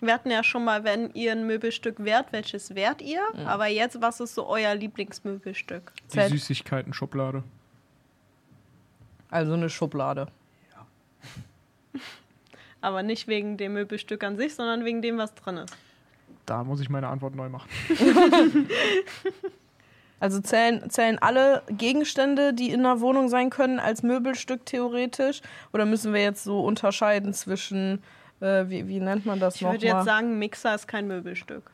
Wir 0.00 0.12
hatten 0.12 0.30
ja 0.30 0.44
schon 0.44 0.64
mal, 0.64 0.84
wenn 0.84 1.12
ihr 1.14 1.32
ein 1.32 1.46
Möbelstück 1.46 2.04
wärt, 2.04 2.32
welches 2.32 2.74
wärt 2.74 3.02
ihr? 3.02 3.20
Mhm. 3.34 3.46
Aber 3.46 3.66
jetzt, 3.66 4.00
was 4.00 4.20
ist 4.20 4.34
so 4.34 4.46
euer 4.46 4.74
Lieblingsmöbelstück? 4.74 5.92
Die 6.12 6.20
Süßigkeiten-Schublade. 6.20 7.42
Also 9.30 9.54
eine 9.54 9.68
Schublade. 9.68 10.28
Aber 12.80 13.02
nicht 13.02 13.26
wegen 13.26 13.56
dem 13.56 13.72
Möbelstück 13.72 14.22
an 14.22 14.36
sich, 14.36 14.54
sondern 14.54 14.84
wegen 14.84 15.02
dem, 15.02 15.18
was 15.18 15.34
drin 15.34 15.56
ist. 15.56 15.76
Da 16.44 16.62
muss 16.62 16.80
ich 16.80 16.88
meine 16.88 17.08
Antwort 17.08 17.34
neu 17.34 17.48
machen. 17.48 17.68
Also 20.18 20.40
zählen, 20.40 20.88
zählen 20.88 21.18
alle 21.20 21.62
Gegenstände, 21.68 22.54
die 22.54 22.70
in 22.70 22.80
einer 22.80 23.00
Wohnung 23.00 23.28
sein 23.28 23.50
können, 23.50 23.78
als 23.78 24.02
Möbelstück 24.02 24.64
theoretisch? 24.64 25.42
Oder 25.72 25.84
müssen 25.84 26.14
wir 26.14 26.22
jetzt 26.22 26.42
so 26.44 26.60
unterscheiden 26.60 27.34
zwischen, 27.34 28.02
äh, 28.40 28.64
wie, 28.68 28.88
wie 28.88 29.00
nennt 29.00 29.26
man 29.26 29.40
das 29.40 29.56
Ich 29.56 29.60
nochmal? 29.62 29.76
würde 29.76 29.86
jetzt 29.86 30.04
sagen, 30.06 30.38
Mixer 30.38 30.74
ist 30.74 30.88
kein 30.88 31.06
Möbelstück. 31.06 31.70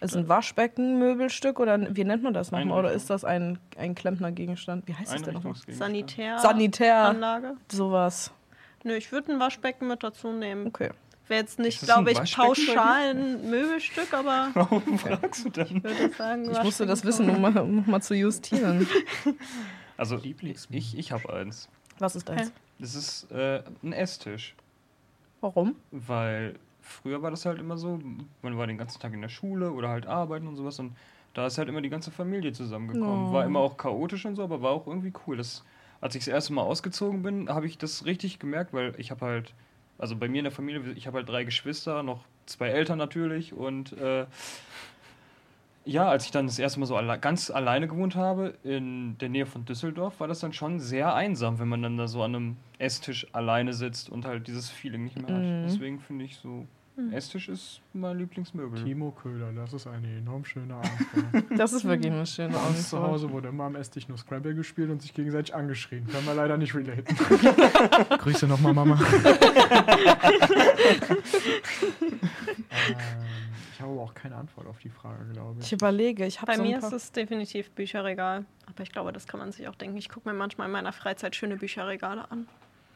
Ist 0.00 0.16
ein 0.16 0.28
Waschbecken 0.28 0.98
Möbelstück 0.98 1.60
oder 1.60 1.94
wie 1.94 2.04
nennt 2.04 2.22
man 2.22 2.32
das 2.32 2.50
nochmal? 2.52 2.78
Oder 2.78 2.92
ist 2.92 3.10
das 3.10 3.24
ein, 3.24 3.58
ein 3.76 3.94
Klempnergegenstand? 3.94 4.88
Wie 4.88 4.94
heißt 4.94 5.12
das 5.12 5.22
denn 5.22 5.34
nochmal? 5.34 5.54
Sanitär. 5.68 6.38
Sanitär, 6.38 6.96
Anlage. 6.96 7.56
sowas. 7.70 8.32
Nö, 8.84 8.94
ich 8.94 9.12
würde 9.12 9.32
ein 9.32 9.40
Waschbecken 9.40 9.88
mit 9.88 10.02
dazu 10.02 10.32
nehmen. 10.32 10.68
Okay. 10.68 10.88
Wäre 11.28 11.40
jetzt 11.40 11.58
nicht, 11.58 11.80
glaube 11.82 12.12
ich, 12.12 12.34
pauschal 12.34 13.10
ein 13.10 13.50
Möbelstück, 13.50 14.12
aber 14.12 14.50
Warum 14.54 14.98
fragst 14.98 15.44
du 15.44 15.50
denn? 15.50 15.76
ich 15.76 15.84
würde 15.84 16.14
sagen, 16.14 16.50
Ich 16.50 16.62
musste 16.62 16.86
das 16.86 17.04
wissen, 17.04 17.28
um 17.28 17.40
mal, 17.40 17.56
um 17.58 17.84
mal 17.86 18.02
zu 18.02 18.14
justieren. 18.14 18.86
Also 19.98 20.16
ich, 20.22 20.96
ich 20.96 21.10
habe 21.10 21.32
eins. 21.32 21.68
Was 21.98 22.14
ist 22.14 22.28
das? 22.28 22.36
Okay. 22.36 22.50
Das 22.78 22.94
ist 22.94 23.32
äh, 23.32 23.64
ein 23.82 23.92
Esstisch. 23.92 24.54
Warum? 25.40 25.74
Weil 25.90 26.54
früher 26.80 27.20
war 27.20 27.32
das 27.32 27.44
halt 27.44 27.58
immer 27.58 27.76
so, 27.76 27.98
man 28.42 28.56
war 28.56 28.68
den 28.68 28.78
ganzen 28.78 29.00
Tag 29.00 29.12
in 29.12 29.22
der 29.22 29.28
Schule 29.28 29.72
oder 29.72 29.88
halt 29.88 30.06
arbeiten 30.06 30.46
und 30.46 30.54
sowas 30.54 30.78
und 30.78 30.92
da 31.34 31.46
ist 31.46 31.58
halt 31.58 31.68
immer 31.68 31.80
die 31.80 31.90
ganze 31.90 32.10
Familie 32.10 32.52
zusammengekommen. 32.52 33.28
Oh. 33.28 33.32
War 33.32 33.44
immer 33.44 33.60
auch 33.60 33.76
chaotisch 33.76 34.24
und 34.24 34.36
so, 34.36 34.42
aber 34.42 34.62
war 34.62 34.72
auch 34.72 34.86
irgendwie 34.86 35.12
cool. 35.26 35.36
Das, 35.36 35.64
als 36.00 36.14
ich 36.14 36.24
das 36.24 36.34
erste 36.34 36.52
Mal 36.52 36.62
ausgezogen 36.62 37.22
bin, 37.22 37.48
habe 37.48 37.66
ich 37.66 37.78
das 37.78 38.04
richtig 38.04 38.38
gemerkt, 38.38 38.72
weil 38.72 38.94
ich 38.98 39.10
habe 39.10 39.24
halt, 39.26 39.54
also 39.98 40.16
bei 40.16 40.28
mir 40.28 40.38
in 40.38 40.44
der 40.44 40.52
Familie, 40.52 40.92
ich 40.92 41.06
habe 41.06 41.18
halt 41.18 41.28
drei 41.28 41.44
Geschwister, 41.44 42.02
noch 42.02 42.24
zwei 42.46 42.68
Eltern 42.68 42.98
natürlich 42.98 43.52
und 43.52 43.92
äh, 43.98 44.26
ja, 45.84 46.06
als 46.06 46.26
ich 46.26 46.30
dann 46.30 46.46
das 46.46 46.58
erste 46.58 46.80
Mal 46.80 46.86
so 46.86 46.96
alle, 46.96 47.18
ganz 47.18 47.50
alleine 47.50 47.88
gewohnt 47.88 48.14
habe, 48.14 48.54
in 48.62 49.16
der 49.18 49.30
Nähe 49.30 49.46
von 49.46 49.64
Düsseldorf, 49.64 50.20
war 50.20 50.28
das 50.28 50.40
dann 50.40 50.52
schon 50.52 50.80
sehr 50.80 51.14
einsam, 51.14 51.58
wenn 51.58 51.68
man 51.68 51.82
dann 51.82 51.96
da 51.96 52.06
so 52.06 52.22
an 52.22 52.34
einem 52.34 52.56
Esstisch 52.78 53.26
alleine 53.32 53.72
sitzt 53.72 54.10
und 54.10 54.26
halt 54.26 54.46
dieses 54.48 54.70
Feeling 54.70 55.04
nicht 55.04 55.16
mehr 55.16 55.34
hat. 55.34 55.42
Mhm. 55.42 55.62
Deswegen 55.66 56.00
finde 56.00 56.26
ich 56.26 56.36
so, 56.36 56.66
Esstisch 57.12 57.48
ist 57.48 57.80
mein 57.92 58.18
Lieblingsmöbel. 58.18 58.82
Timo 58.82 59.12
Köhler, 59.12 59.52
das 59.52 59.72
ist 59.72 59.86
eine 59.86 60.16
enorm 60.18 60.44
schöne 60.44 60.74
Antwort. 60.74 61.44
Das 61.58 61.72
ist 61.72 61.84
wirklich 61.84 62.12
eine 62.12 62.26
schöne 62.26 62.56
uns 62.58 62.88
zu. 62.90 63.00
Hause 63.00 63.30
wurde 63.30 63.48
immer 63.48 63.64
am 63.64 63.76
Esstisch 63.76 64.08
nur 64.08 64.18
Scrabble 64.18 64.54
gespielt 64.54 64.90
und 64.90 65.00
sich 65.00 65.14
gegenseitig 65.14 65.54
angeschrien. 65.54 66.06
Können 66.08 66.26
wir 66.26 66.34
leider 66.34 66.56
nicht 66.56 66.74
relaten. 66.74 67.04
Grüße 68.18 68.46
nochmal, 68.48 68.74
Mama. 68.74 68.98
ähm, 72.00 72.96
ich 73.72 73.80
habe 73.80 73.92
aber 73.92 74.02
auch 74.02 74.14
keine 74.14 74.36
Antwort 74.36 74.66
auf 74.66 74.78
die 74.78 74.90
Frage, 74.90 75.24
glaube 75.32 75.60
Ich 75.60 75.66
ich. 75.66 75.72
überlege, 75.72 76.26
ich 76.26 76.40
Bei 76.40 76.56
so 76.56 76.62
mir 76.62 76.78
ist 76.78 76.92
es 76.92 77.12
definitiv 77.12 77.70
Bücherregal. 77.70 78.44
Aber 78.66 78.82
ich 78.82 78.90
glaube, 78.92 79.12
das 79.12 79.26
kann 79.26 79.40
man 79.40 79.52
sich 79.52 79.68
auch 79.68 79.74
denken. 79.76 79.96
Ich 79.96 80.08
gucke 80.08 80.28
mir 80.28 80.34
manchmal 80.34 80.66
in 80.66 80.72
meiner 80.72 80.92
Freizeit 80.92 81.36
schöne 81.36 81.56
Bücherregale 81.56 82.30
an. 82.30 82.48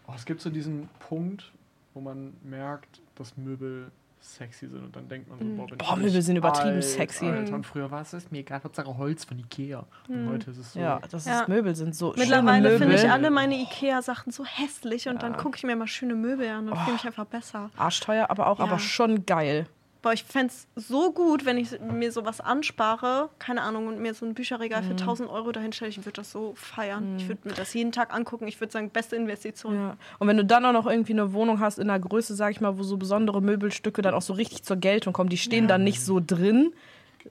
Oh, 0.09 0.13
es 0.17 0.25
gibt 0.25 0.41
so 0.41 0.51
diesen 0.51 0.89
Punkt, 1.09 1.53
wo 1.95 2.01
man 2.01 2.35
merkt, 2.43 3.01
dass 3.17 3.37
Möbel 3.37 3.91
sexy 4.21 4.69
sind 4.69 4.85
und 4.85 4.95
dann 4.95 5.09
denkt 5.09 5.29
man 5.29 5.39
so, 5.41 5.45
boah, 5.57 5.67
bin 5.67 5.79
Boah, 5.79 5.97
ich 5.97 6.05
Möbel 6.05 6.23
sind 6.23 6.37
übertrieben 6.37 6.77
alt, 6.77 6.85
sexy. 6.85 7.27
Alter. 7.27 7.55
Und 7.57 7.67
früher 7.67 7.91
war 7.91 8.03
es 8.03 8.13
das 8.13 8.31
mega, 8.31 8.63
Hauptsache 8.63 8.97
Holz 8.97 9.25
von 9.25 9.37
Ikea. 9.39 9.85
Und 10.09 10.29
heute 10.29 10.53
ist 10.53 10.59
es 10.59 10.73
so, 10.75 10.79
Ja, 10.81 11.01
das 11.11 11.27
Ja. 11.27 11.41
ist 11.41 11.49
Möbel 11.49 11.75
sind 11.75 11.97
so 11.97 12.15
Mittlerweile 12.17 12.79
finde 12.79 12.95
ich 12.95 13.11
alle 13.11 13.31
meine 13.33 13.57
Ikea-Sachen 13.61 14.31
so 14.31 14.45
hässlich 14.45 15.09
und 15.09 15.23
dann 15.25 15.33
Ja. 15.33 15.39
gucke 15.39 15.57
ich 15.57 15.65
mir 15.65 15.75
mal 15.75 15.89
schöne 15.89 16.15
Möbel 16.15 16.49
an 16.49 16.69
und 16.69 16.79
fühle 16.79 16.93
mich 16.93 17.05
einfach 17.05 17.27
besser. 17.27 17.71
Arschteuer, 17.77 18.31
aber 18.31 18.47
auch 18.47 18.61
Ja. 18.61 18.65
aber 18.67 18.79
schon 18.79 19.27
geil. 19.27 19.67
Boah, 20.03 20.13
ich 20.13 20.25
fände 20.25 20.53
es 20.53 20.67
so 20.75 21.13
gut, 21.13 21.45
wenn 21.45 21.57
ich 21.57 21.79
mir 21.81 22.11
sowas 22.11 22.41
anspare, 22.41 23.29
keine 23.39 23.63
Ahnung, 23.63 23.87
und 23.87 24.01
mir 24.01 24.15
so 24.15 24.27
ein 24.27 24.35
Bücherregal 24.35 24.83
Mhm. 24.83 24.87
für 24.89 24.97
1000 24.97 25.31
Euro 25.31 25.53
dahin 25.53 25.73
stelle. 25.73 25.91
Ich 25.91 25.99
würde 25.99 26.11
das 26.13 26.33
so 26.33 26.55
feiern. 26.57 27.17
Ich 27.19 27.29
würde 27.29 27.49
mir 27.49 27.55
das 27.55 27.73
jeden 27.73 27.93
Tag 27.93 28.13
angucken. 28.13 28.49
Ich 28.49 28.61
würde 28.61 28.73
sagen, 28.73 28.91
beste 28.91 29.15
Investition. 29.15 29.75
Ja. 29.77 29.97
Und 30.19 30.27
wenn 30.27 30.37
du 30.37 30.45
dann 30.45 30.67
auch 30.67 30.73
noch 30.73 30.87
irgendwie 30.87 31.13
eine 31.13 31.33
Wohnung 31.33 31.61
hast 31.61 31.79
in 31.79 31.89
einer 31.89 32.01
Größe, 32.01 32.35
sag 32.35 32.51
ich 32.51 32.61
mal, 32.61 32.77
wo 32.79 32.83
so 32.83 32.97
besondere 32.97 33.41
Möbelstücke 33.41 34.03
dann 34.03 34.15
auch 34.15 34.23
so 34.23 34.33
richtig 34.33 34.65
zur 34.65 34.77
Geltung 34.77 35.13
kommen, 35.13 35.31
die 35.31 35.39
stehen 35.39 35.69
dann 35.69 35.85
nicht 35.85 36.05
so 36.05 36.21
drin, 36.25 36.73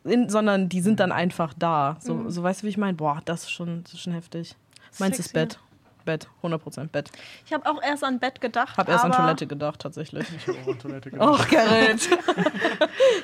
in, 0.05 0.29
sondern 0.29 0.69
die 0.69 0.79
sind 0.79 1.01
dann 1.01 1.11
einfach 1.11 1.53
da. 1.53 1.97
So, 1.99 2.29
so 2.29 2.41
weißt 2.41 2.61
du, 2.61 2.67
wie 2.67 2.69
ich 2.69 2.77
meine? 2.77 2.93
Boah, 2.93 3.21
das 3.25 3.43
ist 3.43 3.51
schon, 3.51 3.83
das 3.83 3.93
ist 3.95 3.99
schon 4.01 4.13
heftig. 4.13 4.55
Meins 4.97 5.19
ist. 5.19 5.33
Bett. 5.33 5.59
Bett, 6.05 6.27
100% 6.43 6.87
Bett. 6.87 7.11
Ich 7.45 7.53
habe 7.53 7.69
auch 7.69 7.81
erst 7.81 8.03
an 8.03 8.19
Bett 8.19 8.41
gedacht. 8.41 8.77
Hab 8.77 8.89
erst 8.89 9.05
an 9.05 9.11
Toilette 9.11 9.47
gedacht, 9.47 9.81
tatsächlich. 9.81 10.25
Ich 10.35 10.47
habe 10.47 10.57
auch 10.63 10.67
an 10.67 10.79
Toilette 10.79 11.11
gedacht. 11.11 11.29
Och, 11.29 11.47
Gerrit. 11.47 12.09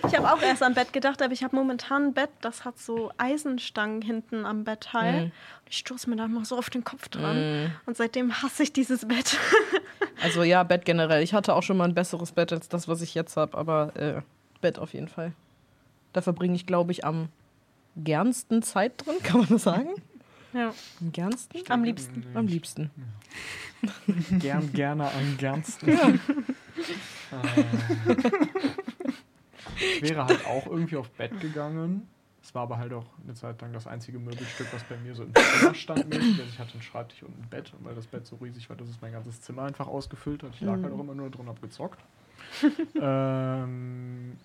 Ich 0.07 0.15
habe 0.15 0.31
auch 0.31 0.41
erst 0.41 0.63
an 0.63 0.73
Bett 0.73 0.93
gedacht, 0.93 1.21
aber 1.21 1.33
ich 1.33 1.43
habe 1.43 1.55
momentan 1.55 2.07
ein 2.07 2.13
Bett, 2.13 2.29
das 2.41 2.65
hat 2.65 2.77
so 2.77 3.11
Eisenstangen 3.17 4.01
hinten 4.01 4.45
am 4.45 4.63
Bettteil. 4.63 5.25
Mhm. 5.25 5.31
Ich 5.69 5.77
stoße 5.77 6.09
mir 6.09 6.15
da 6.15 6.27
mal 6.27 6.45
so 6.45 6.57
auf 6.57 6.69
den 6.69 6.83
Kopf 6.83 7.09
dran. 7.09 7.71
Und 7.85 7.97
seitdem 7.97 8.41
hasse 8.41 8.63
ich 8.63 8.73
dieses 8.73 9.07
Bett. 9.07 9.37
Also 10.19 10.41
ja, 10.41 10.63
Bett 10.63 10.83
generell. 10.83 11.21
Ich 11.21 11.35
hatte 11.35 11.53
auch 11.53 11.61
schon 11.61 11.77
mal 11.77 11.83
ein 11.83 11.93
besseres 11.93 12.31
Bett 12.31 12.51
als 12.51 12.67
das, 12.69 12.87
was 12.87 13.01
ich 13.03 13.13
jetzt 13.13 13.37
habe, 13.37 13.55
aber 13.55 13.95
äh, 13.95 14.21
Bett 14.61 14.79
auf 14.79 14.93
jeden 14.93 15.07
Fall. 15.07 15.33
Da 16.13 16.21
verbringe 16.21 16.55
ich, 16.55 16.65
glaube 16.65 16.91
ich, 16.91 17.05
am 17.05 17.29
gernsten 17.95 18.63
Zeit 18.63 19.05
drin, 19.05 19.15
kann 19.23 19.41
man 19.41 19.49
das 19.49 19.63
sagen? 19.63 19.89
Ja, 20.53 20.73
Am 21.01 21.11
gernsten? 21.11 21.59
am 21.69 21.83
liebsten. 21.83 22.25
Am 22.33 22.47
liebsten. 22.47 22.91
Gern, 24.39 24.73
gerne, 24.73 25.11
am 25.11 25.37
gernsten. 25.37 25.89
Äh, 25.89 26.17
ich 29.79 30.01
wäre 30.01 30.25
halt 30.25 30.45
auch 30.47 30.65
irgendwie 30.67 30.95
auf 30.95 31.09
Bett 31.11 31.39
gegangen. 31.39 32.07
Es 32.41 32.55
war 32.55 32.63
aber 32.63 32.77
halt 32.77 32.93
auch 32.93 33.05
eine 33.23 33.33
Zeit 33.33 33.61
lang 33.61 33.73
das 33.73 33.87
einzige 33.87 34.19
Möbelstück, 34.19 34.67
was 34.71 34.81
bei 34.85 34.95
mir 34.97 35.13
so 35.13 35.23
im 35.23 35.33
Zimmer 35.35 35.75
stand. 35.75 36.07
Mit. 36.09 36.21
Also 36.21 36.43
ich 36.43 36.57
hatte 36.59 36.73
einen 36.73 36.81
Schreibtisch 36.81 37.21
und 37.23 37.37
ein 37.37 37.49
Bett. 37.49 37.73
Und 37.77 37.85
weil 37.85 37.93
das 37.93 38.07
Bett 38.07 38.25
so 38.25 38.37
riesig 38.37 38.69
war, 38.69 38.77
dass 38.77 38.87
es 38.87 39.01
mein 39.01 39.11
ganzes 39.11 39.41
Zimmer 39.41 39.63
einfach 39.63 39.87
ausgefüllt 39.87 40.43
hat. 40.43 40.51
Ich 40.55 40.61
lag 40.61 40.81
halt 40.81 40.93
auch 40.93 40.99
immer 40.99 41.13
nur 41.13 41.29
drin, 41.29 41.47
hab 41.47 41.61
gezockt. 41.61 41.99
ähm, 43.01 44.37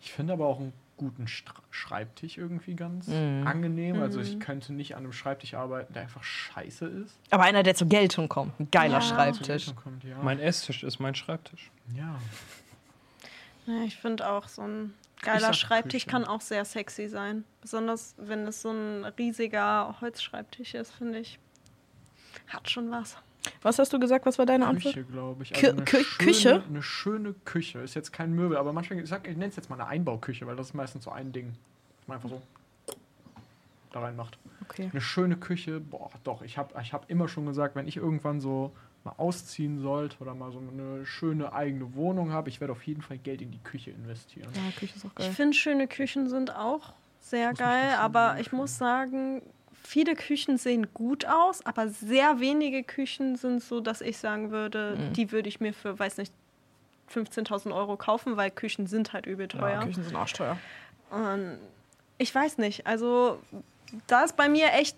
ich 0.00 0.12
finde 0.12 0.32
aber 0.32 0.46
auch 0.46 0.60
einen 0.60 0.72
guten 0.96 1.26
Stra 1.26 1.62
Schreibtisch 1.70 2.38
irgendwie 2.38 2.74
ganz 2.74 3.08
Mhm. 3.08 3.44
angenehm. 3.46 4.00
Also 4.00 4.20
ich 4.20 4.38
könnte 4.40 4.72
nicht 4.72 4.94
an 4.94 5.02
einem 5.04 5.12
Schreibtisch 5.12 5.54
arbeiten, 5.54 5.92
der 5.94 6.02
einfach 6.02 6.22
scheiße 6.22 6.86
ist. 6.86 7.18
Aber 7.30 7.42
einer, 7.44 7.62
der 7.62 7.74
zur 7.74 7.88
Geltung 7.88 8.28
kommt. 8.28 8.58
Ein 8.60 8.70
geiler 8.70 8.94
Ja. 8.94 9.00
Schreibtisch. 9.00 9.74
Kommt, 9.74 10.04
ja. 10.04 10.16
Mein 10.22 10.38
Esstisch 10.38 10.82
ist 10.84 11.00
mein 11.00 11.14
Schreibtisch. 11.14 11.70
ja. 11.96 12.18
Ja, 13.66 13.84
ich 13.84 13.96
finde 13.96 14.28
auch, 14.28 14.48
so 14.48 14.62
ein 14.62 14.92
geiler 15.22 15.52
Schreibtisch 15.52 16.04
Küche. 16.06 16.10
kann 16.10 16.24
auch 16.24 16.40
sehr 16.40 16.64
sexy 16.64 17.06
sein. 17.08 17.44
Besonders 17.60 18.16
wenn 18.18 18.44
es 18.48 18.60
so 18.60 18.70
ein 18.72 19.04
riesiger 19.04 20.00
Holzschreibtisch 20.00 20.74
ist, 20.74 20.90
finde 20.92 21.20
ich. 21.20 21.38
Hat 22.48 22.68
schon 22.68 22.90
was. 22.90 23.16
Was 23.62 23.78
hast 23.78 23.92
du 23.92 23.98
gesagt? 23.98 24.26
Was 24.26 24.38
war 24.38 24.46
deine 24.46 24.66
Antwort? 24.66 24.94
Küche, 24.94 25.04
glaube 25.06 25.42
ich. 25.42 25.52
Kü- 25.52 25.70
eine 25.70 25.82
Kü- 25.82 26.04
schöne, 26.04 26.26
Küche? 26.30 26.62
Eine 26.68 26.82
schöne 26.82 27.34
Küche. 27.44 27.78
Ist 27.80 27.94
jetzt 27.94 28.12
kein 28.12 28.32
Möbel, 28.34 28.56
aber 28.56 28.72
manchmal, 28.72 29.00
ich, 29.00 29.08
sag, 29.08 29.26
ich 29.26 29.36
nenne 29.36 29.48
es 29.50 29.56
jetzt 29.56 29.68
mal 29.70 29.76
eine 29.80 29.86
Einbauküche, 29.88 30.46
weil 30.46 30.56
das 30.56 30.68
ist 30.68 30.74
meistens 30.74 31.04
so 31.04 31.10
ein 31.10 31.32
Ding. 31.32 31.52
dass 32.00 32.08
man 32.08 32.16
einfach 32.16 32.28
so 32.30 32.42
da 33.92 34.00
reinmacht. 34.00 34.38
Okay. 34.68 34.88
Eine 34.90 35.00
schöne 35.00 35.36
Küche, 35.36 35.80
boah, 35.80 36.10
doch. 36.24 36.42
Ich 36.42 36.56
habe 36.56 36.72
ich 36.80 36.92
hab 36.92 37.10
immer 37.10 37.28
schon 37.28 37.46
gesagt, 37.46 37.74
wenn 37.76 37.86
ich 37.86 37.96
irgendwann 37.96 38.40
so 38.40 38.72
mal 39.04 39.14
ausziehen 39.18 39.80
sollte 39.80 40.16
oder 40.20 40.34
mal 40.34 40.52
so 40.52 40.60
eine 40.60 41.04
schöne 41.04 41.52
eigene 41.52 41.94
Wohnung 41.94 42.30
habe, 42.32 42.48
ich 42.48 42.60
werde 42.60 42.72
auf 42.72 42.82
jeden 42.84 43.02
Fall 43.02 43.18
Geld 43.18 43.42
in 43.42 43.50
die 43.50 43.58
Küche 43.58 43.90
investieren. 43.90 44.48
Ja, 44.54 44.62
Küche 44.78 44.94
ist 44.96 45.04
auch 45.04 45.10
Ich 45.10 45.14
geil. 45.16 45.32
finde, 45.32 45.56
schöne 45.56 45.88
Küchen 45.88 46.28
sind 46.28 46.54
auch 46.54 46.92
sehr 47.20 47.52
geil, 47.52 47.94
aber 47.98 48.36
ich 48.40 48.52
muss 48.52 48.78
sagen, 48.78 49.42
viele 49.82 50.14
Küchen 50.14 50.58
sehen 50.58 50.92
gut 50.94 51.26
aus, 51.26 51.64
aber 51.66 51.88
sehr 51.88 52.40
wenige 52.40 52.82
Küchen 52.82 53.36
sind 53.36 53.62
so, 53.62 53.80
dass 53.80 54.00
ich 54.00 54.18
sagen 54.18 54.50
würde, 54.50 54.96
Mhm. 54.96 55.12
die 55.14 55.32
würde 55.32 55.48
ich 55.48 55.60
mir 55.60 55.72
für, 55.74 55.98
weiß 55.98 56.18
nicht, 56.18 56.32
15.000 57.12 57.72
Euro 57.74 57.96
kaufen, 57.96 58.36
weil 58.36 58.50
Küchen 58.50 58.86
sind 58.86 59.12
halt 59.12 59.26
übel 59.26 59.48
teuer. 59.48 59.80
Küchen 59.84 60.02
sind 60.04 60.16
arschteuer. 60.16 60.56
Und 61.10 61.58
ich 62.18 62.34
weiß 62.34 62.58
nicht, 62.58 62.86
also 62.86 63.38
da 64.06 64.24
ist 64.24 64.36
bei 64.36 64.48
mir 64.48 64.72
echt 64.72 64.96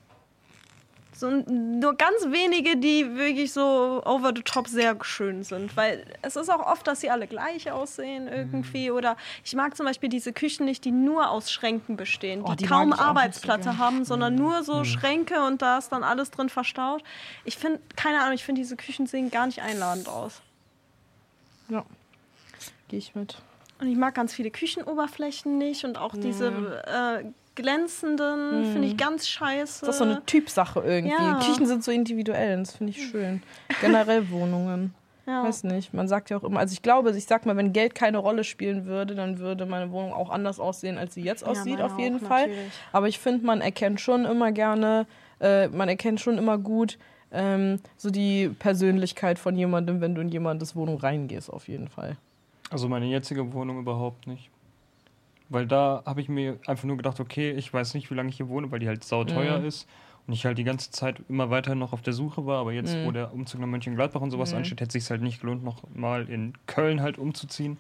so 1.17 1.31
nur 1.31 1.95
ganz 1.95 2.25
wenige, 2.27 2.77
die 2.77 3.17
wirklich 3.17 3.53
so 3.53 4.03
over 4.05 4.33
the 4.35 4.43
top 4.43 4.67
sehr 4.69 4.97
schön 5.03 5.43
sind, 5.45 5.77
weil 5.77 6.05
es 6.23 6.37
ist 6.37 6.49
auch 6.51 6.67
oft, 6.67 6.87
dass 6.87 7.01
sie 7.01 7.11
alle 7.11 7.27
gleich 7.27 7.71
aussehen 7.71 8.27
irgendwie 8.29 8.91
oder 8.91 9.17
ich 9.45 9.55
mag 9.55 9.77
zum 9.77 9.87
Beispiel 9.87 10.09
diese 10.09 10.33
Küchen 10.33 10.65
nicht, 10.67 10.85
die 10.85 10.91
nur 10.91 11.31
aus 11.31 11.51
Schränken 11.53 11.97
bestehen, 11.97 12.43
Oh, 12.45 12.51
die, 12.51 12.57
die 12.57 12.67
kaum 12.67 12.93
so 12.93 12.99
Arbeitsplatte 12.99 13.65
gern. 13.65 13.79
haben, 13.79 14.05
sondern 14.05 14.35
nur 14.35 14.63
so 14.65 14.85
Schränke 14.85 15.43
und 15.45 15.63
da 15.63 15.79
ist 15.79 15.91
dann 15.91 16.03
alles 16.03 16.31
drin 16.31 16.49
verstaut. 16.49 17.03
Ich 17.45 17.57
finde, 17.57 17.81
keine 17.97 18.21
Ahnung, 18.21 18.35
ich 18.35 18.45
finde 18.45 18.61
diese 18.61 18.77
Küchen 18.77 19.07
sehen 19.07 19.31
gar 19.31 19.47
nicht 19.47 19.63
einladend 19.63 20.09
aus. 20.09 20.43
Ja. 21.69 21.85
Gehe 22.89 22.99
ich 22.99 23.15
mit. 23.15 23.39
Und 23.81 23.89
ich 23.89 23.97
mag 23.97 24.15
ganz 24.15 24.33
viele 24.35 24.51
Küchenoberflächen 24.51 25.59
nicht 25.59 25.85
und 25.85 25.99
auch 25.99 26.15
diese 26.15 26.49
äh, 26.87 27.25
glänzenden 27.55 28.73
finde 28.73 28.89
ich 28.89 28.97
ganz 28.97 29.29
scheiße. 29.29 29.87
Das 29.87 29.95
ist 29.95 29.99
so 29.99 30.05
eine 30.05 30.25
Typsache 30.27 30.81
irgendwie. 30.81 31.15
Ja. 31.15 31.41
Küchen 31.45 31.67
sind 31.67 31.85
so 31.85 31.91
individuell 31.91 32.59
das 32.59 32.77
finde 32.77 32.93
ich 32.93 33.07
schön. 33.07 33.43
Generell 33.81 34.31
Wohnungen. 34.31 34.95
ja. 35.27 35.45
Weiß 35.45 35.65
nicht. 35.65 35.95
Man 35.95 36.09
sagt 36.09 36.31
ja 36.31 36.37
auch 36.37 36.45
immer, 36.45 36.61
also 36.61 36.73
ich 36.73 36.83
glaube, 36.83 37.17
ich 37.17 37.27
sag 37.27 37.47
mal, 37.47 37.57
wenn 37.57 37.73
Geld 37.73 37.95
keine 37.95 38.19
Rolle 38.19 38.45
spielen 38.45 38.87
würde, 38.87 39.15
dann 39.15 39.39
würde 39.39 39.67
meine 39.67 39.91
Wohnung 39.91 40.13
auch 40.13 40.31
anders 40.31 40.61
aussehen, 40.61 40.99
als 40.99 41.15
sie 41.15 41.23
jetzt 41.23 41.45
aussieht, 41.47 41.79
meine 41.79 41.85
auf 41.85 41.99
jeden 41.99 42.17
auch, 42.17 42.29
Fall. 42.29 42.49
natürlich. 42.49 42.73
Aber 42.93 43.09
ich 43.09 43.19
finde, 43.19 43.47
man 43.47 43.61
erkennt 43.61 44.01
schon 44.01 44.25
immer 44.25 44.53
gerne, 44.53 45.07
äh, 45.41 45.69
man 45.69 45.89
erkennt 45.89 46.21
schon 46.21 46.39
immer 46.39 46.59
gut 46.59 46.99
ähm, 47.35 47.81
so 47.97 48.11
die 48.11 48.49
Persönlichkeit 48.49 49.39
von 49.39 49.57
jemandem, 49.57 50.01
wenn 50.01 50.15
du 50.15 50.21
in 50.21 50.29
jemandes 50.29 50.77
Wohnung 50.77 50.99
reingehst, 50.99 51.51
auf 51.51 51.69
jeden 51.69 51.89
Fall. 51.89 52.17
Also 52.71 52.89
meine 52.89 53.07
jetzige 53.07 53.53
Wohnung 53.53 53.79
überhaupt 53.81 54.27
nicht. 54.27 54.51
Weil 55.49 55.67
da 55.67 56.03
habe 56.07 56.21
ich 56.21 56.29
mir 56.29 56.59
einfach 56.67 56.85
nur 56.85 56.97
gedacht, 56.97 57.21
okay, 57.21 57.53
ich 57.53 57.73
weiß 57.73 57.95
nicht, 57.95 58.11
wie 58.11 58.15
lange 58.15 58.31
ich 58.31 58.37
hier 58.37 58.49
wohne, 58.49 58.71
weil 58.71 58.79
die 58.79 58.89
halt 58.89 59.05
sauteuer 59.05 59.59
Mhm. 59.59 59.67
ist. 59.67 59.87
Und 60.27 60.33
ich 60.33 60.47
halt 60.47 60.57
die 60.57 60.65
ganze 60.65 60.91
Zeit 60.91 61.17
immer 61.29 61.51
weiter 61.51 61.75
noch 61.75 61.93
auf 61.93 62.01
der 62.01 62.15
Suche 62.15 62.47
war. 62.47 62.61
Aber 62.61 62.73
jetzt, 62.73 62.97
Mhm. 62.97 63.05
wo 63.05 63.11
der 63.11 63.33
Umzug 63.35 63.61
nach 63.61 63.67
Mönchengladbach 63.67 64.23
und 64.23 64.31
sowas 64.31 64.53
Mhm. 64.53 64.59
ansteht, 64.59 64.81
hätte 64.81 64.97
es 64.97 65.05
sich 65.05 65.11
halt 65.11 65.21
nicht 65.21 65.41
gelohnt, 65.41 65.63
noch 65.63 65.83
mal 65.95 66.29
in 66.31 66.55
Köln 66.67 67.03
halt 67.03 67.19
umzuziehen. 67.19 67.77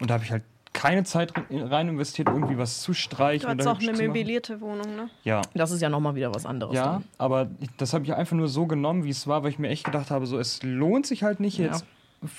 Und 0.00 0.08
da 0.08 0.14
habe 0.14 0.24
ich 0.24 0.30
halt 0.30 0.44
keine 0.72 1.02
Zeit 1.04 1.32
rein- 1.50 1.88
investiert, 1.88 2.28
irgendwie 2.28 2.58
was 2.58 2.80
zu 2.82 2.94
streichen. 2.94 3.42
Du 3.48 3.48
hast 3.58 3.60
oder 3.66 3.72
auch 3.72 3.78
eine 3.78 3.88
hübsch 3.88 3.96
zu 3.98 4.02
machen. 4.04 4.06
möblierte 4.12 4.60
Wohnung, 4.60 4.96
ne? 4.96 5.10
Ja, 5.24 5.42
Das 5.54 5.70
ist 5.72 5.80
ja 5.80 5.88
nochmal 5.88 6.14
wieder 6.14 6.32
was 6.34 6.46
anderes. 6.46 6.74
ja, 6.76 6.84
dann. 6.94 7.04
aber 7.18 7.48
das 7.76 7.92
habe 7.92 8.04
ich 8.04 8.14
einfach 8.14 8.36
nur 8.36 8.48
so 8.48 8.66
genommen, 8.66 9.04
wie 9.04 9.10
es 9.10 9.26
war, 9.26 9.42
weil 9.42 9.50
ich 9.50 9.58
mir 9.58 9.68
echt 9.68 9.84
gedacht 9.84 10.10
habe, 10.12 10.26
so 10.26 10.38
es 10.38 10.62
lohnt 10.62 11.06
sich 11.06 11.22
halt 11.24 11.38
nicht 11.40 11.58
Ja. 11.58 11.66
jetzt, 11.66 11.86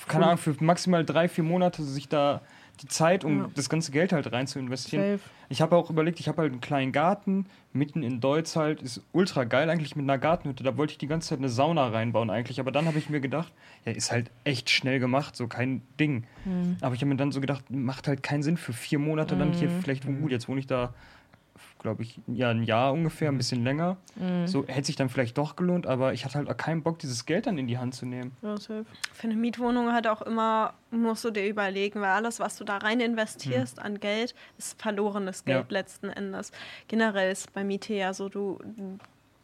keine 0.06 0.26
Ahnung, 0.26 0.38
für 0.38 0.54
maximal 0.60 1.04
drei, 1.04 1.28
vier 1.28 1.44
Monate 1.44 1.82
sich 1.82 2.08
da 2.08 2.40
die 2.82 2.88
Zeit, 2.88 3.24
um 3.24 3.38
Ja. 3.38 3.50
das 3.54 3.68
ganze 3.68 3.90
Geld 3.92 4.12
halt 4.12 4.30
rein 4.32 4.46
zu 4.46 4.58
investieren. 4.58 5.18
Safe. 5.18 5.30
Ich 5.48 5.60
habe 5.62 5.76
auch 5.76 5.90
überlegt, 5.90 6.18
ich 6.20 6.28
habe 6.28 6.42
halt 6.42 6.52
einen 6.52 6.60
kleinen 6.60 6.92
Garten, 6.92 7.46
mitten 7.72 8.02
in 8.02 8.20
Deutz 8.20 8.56
halt, 8.56 8.82
ist 8.82 9.00
ultra 9.12 9.44
geil 9.44 9.70
eigentlich 9.70 9.94
mit 9.96 10.04
einer 10.04 10.18
Gartenhütte. 10.18 10.64
Da 10.64 10.76
wollte 10.76 10.92
ich 10.92 10.98
die 10.98 11.06
ganze 11.06 11.28
Zeit 11.28 11.38
eine 11.38 11.48
Sauna 11.48 11.88
reinbauen 11.88 12.30
eigentlich, 12.30 12.58
aber 12.60 12.72
dann 12.72 12.86
habe 12.86 12.98
ich 12.98 13.08
mir 13.08 13.20
gedacht, 13.20 13.52
ja, 13.84 13.92
ist 13.92 14.10
halt 14.10 14.30
echt 14.44 14.70
schnell 14.70 14.98
gemacht, 14.98 15.36
so 15.36 15.46
kein 15.46 15.82
Ding. 16.00 16.24
Hm. 16.44 16.76
Aber 16.80 16.94
ich 16.94 17.00
habe 17.00 17.08
mir 17.10 17.16
dann 17.16 17.32
so 17.32 17.40
gedacht, 17.40 17.70
macht 17.70 18.08
halt 18.08 18.22
keinen 18.22 18.42
Sinn 18.42 18.56
für 18.56 18.72
vier 18.72 18.98
Monate 18.98 19.36
dann 19.36 19.52
hier 19.52 19.70
vielleicht, 19.70 20.04
gut, 20.04 20.30
jetzt 20.30 20.48
wohne 20.48 20.60
ich 20.60 20.66
da, 20.66 20.92
glaube 21.86 22.02
ich, 22.02 22.20
ja, 22.26 22.50
ein 22.50 22.64
Jahr 22.64 22.92
ungefähr, 22.92 23.28
ein 23.30 23.36
bisschen 23.36 23.62
länger. 23.62 23.96
Mhm. 24.16 24.48
So 24.48 24.66
hätte 24.66 24.86
sich 24.86 24.96
dann 24.96 25.08
vielleicht 25.08 25.38
doch 25.38 25.54
gelohnt, 25.54 25.86
aber 25.86 26.12
ich 26.14 26.24
hatte 26.24 26.34
halt 26.34 26.50
auch 26.50 26.56
keinen 26.56 26.82
Bock, 26.82 26.98
dieses 26.98 27.26
Geld 27.26 27.46
dann 27.46 27.58
in 27.58 27.68
die 27.68 27.78
Hand 27.78 27.94
zu 27.94 28.06
nehmen. 28.06 28.32
Ja, 28.42 28.56
safe. 28.56 28.84
Für 29.12 29.28
eine 29.28 29.36
Mietwohnung 29.36 29.92
halt 29.92 30.08
auch 30.08 30.20
immer, 30.22 30.74
musst 30.90 31.24
du 31.24 31.30
dir 31.30 31.46
überlegen, 31.46 32.00
weil 32.00 32.10
alles, 32.10 32.40
was 32.40 32.56
du 32.56 32.64
da 32.64 32.78
rein 32.78 32.98
investierst 32.98 33.78
an 33.78 34.00
Geld, 34.00 34.34
ist 34.58 34.82
verlorenes 34.82 35.44
Geld 35.44 35.66
Ja. 35.70 35.78
letzten 35.78 36.08
Endes. 36.08 36.50
Generell 36.88 37.30
ist 37.30 37.52
bei 37.52 37.62
Miete 37.62 37.94
ja 37.94 38.12
so, 38.12 38.28
du. 38.28 38.58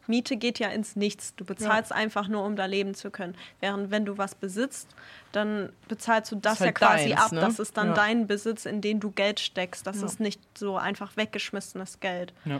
Miete 0.07 0.35
geht 0.37 0.59
ja 0.59 0.69
ins 0.69 0.95
Nichts. 0.95 1.35
Du 1.35 1.45
bezahlst 1.45 1.91
einfach 1.91 2.27
nur, 2.27 2.43
um 2.45 2.55
da 2.55 2.65
leben 2.65 2.93
zu 2.93 3.09
können. 3.11 3.35
Während 3.59 3.91
wenn 3.91 4.05
du 4.05 4.17
was 4.17 4.35
besitzt, 4.35 4.89
dann 5.31 5.71
bezahlst 5.87 6.31
du 6.31 6.35
das 6.35 6.55
Ist 6.55 6.59
halt 6.61 6.67
ja 6.79 6.87
quasi 6.87 7.09
deins, 7.09 7.21
ab. 7.21 7.31
ne? 7.31 7.39
Das 7.41 7.59
ist 7.59 7.77
dann 7.77 7.87
Ja. 7.87 7.93
dein 7.93 8.27
Besitz, 8.27 8.65
in 8.65 8.81
den 8.81 8.99
du 8.99 9.11
Geld 9.11 9.39
steckst. 9.39 9.87
Das 9.87 10.01
Ja. 10.01 10.05
ist 10.07 10.19
nicht 10.19 10.39
so 10.57 10.77
einfach 10.77 11.15
weggeschmissenes 11.17 11.99
Geld. 11.99 12.33
Ja. 12.45 12.59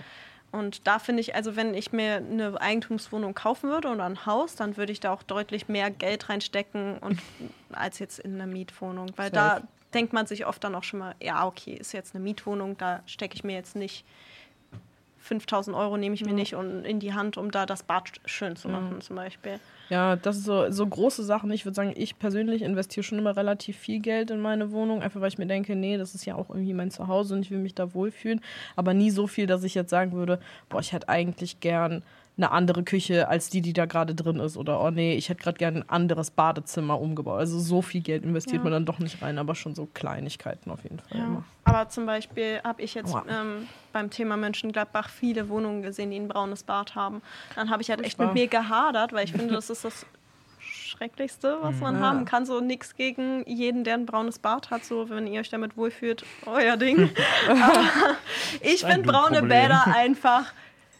Und 0.51 0.85
da 0.87 0.99
finde 0.99 1.21
ich, 1.21 1.33
also 1.33 1.55
wenn 1.55 1.73
ich 1.73 1.91
mir 1.93 2.17
eine 2.17 2.61
Eigentumswohnung 2.61 3.33
kaufen 3.33 3.69
würde 3.71 3.87
oder 3.89 4.03
ein 4.05 4.25
Haus, 4.27 4.55
dann 4.55 4.77
würde 4.77 4.91
ich 4.91 4.99
da 4.99 5.11
auch 5.11 5.23
deutlich 5.23 5.67
mehr 5.67 5.89
Geld 5.89 6.29
reinstecken 6.29 6.97
und, 6.99 7.19
als 7.71 7.97
jetzt 7.99 8.19
in 8.19 8.35
eine 8.39 8.45
Mietwohnung. 8.51 9.11
Weil 9.15 9.31
da 9.31 9.55
Safe. 9.55 9.67
denkt 9.95 10.13
man 10.13 10.27
sich 10.27 10.45
oft 10.45 10.63
dann 10.63 10.75
auch 10.75 10.83
schon 10.83 10.99
mal, 10.99 11.15
ja, 11.19 11.45
okay, 11.47 11.73
ist 11.73 11.91
jetzt 11.91 12.13
eine 12.13 12.23
Mietwohnung, 12.23 12.77
da 12.77 13.01
stecke 13.07 13.33
ich 13.35 13.43
mir 13.43 13.55
jetzt 13.55 13.75
nicht 13.75 14.05
5000 15.23 15.75
Euro 15.75 15.97
nehme 15.97 16.13
ich 16.15 16.23
mir 16.25 16.33
nicht 16.33 16.53
un- 16.55 16.83
in 16.83 16.99
die 16.99 17.13
Hand, 17.13 17.37
um 17.37 17.49
da 17.49 17.65
das 17.65 17.83
Bad 17.83 18.11
schön 18.25 18.55
zu 18.55 18.67
machen, 18.69 18.99
zum 19.01 19.15
Beispiel. 19.15 19.59
Ja, 19.89 20.15
das 20.15 20.37
ist 20.37 20.45
so, 20.45 20.69
so 20.71 20.85
große 20.87 21.23
Sachen. 21.23 21.51
Ich 21.51 21.65
würde 21.65 21.75
sagen, 21.75 21.93
ich 21.95 22.17
persönlich 22.19 22.61
investiere 22.61 23.03
schon 23.03 23.19
immer 23.19 23.35
relativ 23.35 23.77
viel 23.77 23.99
Geld 23.99 24.31
in 24.31 24.39
meine 24.41 24.71
Wohnung, 24.71 25.01
einfach 25.01 25.21
weil 25.21 25.27
ich 25.29 25.37
mir 25.37 25.45
denke, 25.45 25.75
nee, 25.75 25.97
das 25.97 26.13
ist 26.15 26.25
ja 26.25 26.35
auch 26.35 26.49
irgendwie 26.49 26.73
mein 26.73 26.91
Zuhause 26.91 27.35
und 27.35 27.41
ich 27.41 27.51
will 27.51 27.59
mich 27.59 27.75
da 27.75 27.93
wohlfühlen. 27.93 28.41
Aber 28.75 28.93
nie 28.93 29.11
so 29.11 29.27
viel, 29.27 29.45
dass 29.45 29.63
ich 29.63 29.75
jetzt 29.75 29.89
sagen 29.89 30.11
würde, 30.13 30.39
boah, 30.69 30.79
ich 30.79 30.93
hätte 30.93 31.09
eigentlich 31.09 31.59
gern 31.59 32.03
eine 32.35 32.51
andere 32.51 32.83
Küche 32.83 33.27
als 33.27 33.49
die, 33.49 33.61
die 33.61 33.73
da 33.73 33.85
gerade 33.85 34.15
drin 34.15 34.39
ist. 34.39 34.57
Oder 34.57 34.81
oh 34.81 34.89
nee, 34.89 35.13
ich 35.15 35.29
hätte 35.29 35.43
gerade 35.43 35.57
gern 35.57 35.77
ein 35.77 35.89
anderes 35.89 36.31
Badezimmer 36.31 36.99
umgebaut. 36.99 37.37
Also 37.39 37.59
so 37.59 37.81
viel 37.83 38.01
Geld 38.01 38.23
investiert 38.23 38.57
Ja. 38.57 38.63
man 38.63 38.71
dann 38.73 38.85
doch 38.85 38.97
nicht 38.99 39.21
rein, 39.21 39.37
aber 39.37 39.53
schon 39.53 39.75
so 39.75 39.87
Kleinigkeiten 39.93 40.71
auf 40.71 40.81
jeden 40.83 40.99
Fall 40.99 41.19
immer. 41.19 41.43
Aber 41.65 41.89
zum 41.89 42.05
Beispiel 42.07 42.59
habe 42.63 42.81
ich 42.81 42.95
jetzt 42.95 43.15
ähm, 43.29 43.67
beim 43.91 44.09
Thema 44.09 44.35
Mönchengladbach 44.37 45.09
viele 45.09 45.47
Wohnungen 45.49 45.83
gesehen, 45.83 46.09
die 46.09 46.17
ein 46.17 46.27
braunes 46.27 46.63
Bad 46.63 46.95
haben. 46.95 47.21
Dann 47.55 47.69
habe 47.69 47.83
ich 47.83 47.89
halt 47.89 48.03
echt 48.03 48.17
mit 48.17 48.33
mir 48.33 48.47
gehadert, 48.47 49.13
weil 49.13 49.25
ich 49.25 49.31
finde, 49.31 49.53
das 49.53 49.69
ist 49.69 49.85
das 49.85 50.05
Schrecklichste, 50.59 51.57
was 51.61 51.79
man 51.81 51.95
Ja. 51.95 52.01
haben 52.01 52.25
kann. 52.25 52.45
So 52.45 52.59
nichts 52.61 52.95
gegen 52.95 53.43
jeden, 53.47 53.83
der 53.83 53.95
ein 53.95 54.05
braunes 54.05 54.39
Bad 54.39 54.69
hat. 54.71 54.83
So, 54.85 55.09
wenn 55.09 55.27
ihr 55.27 55.39
euch 55.39 55.49
damit 55.49 55.77
wohlfühlt, 55.77 56.25
euer 56.45 56.77
Ding. 56.77 57.09
Aber 57.49 57.83
ich 58.61 58.83
finde 58.85 59.11
braune 59.11 59.39
Problem. 59.39 59.49
Bäder 59.49 59.85
einfach 59.95 60.53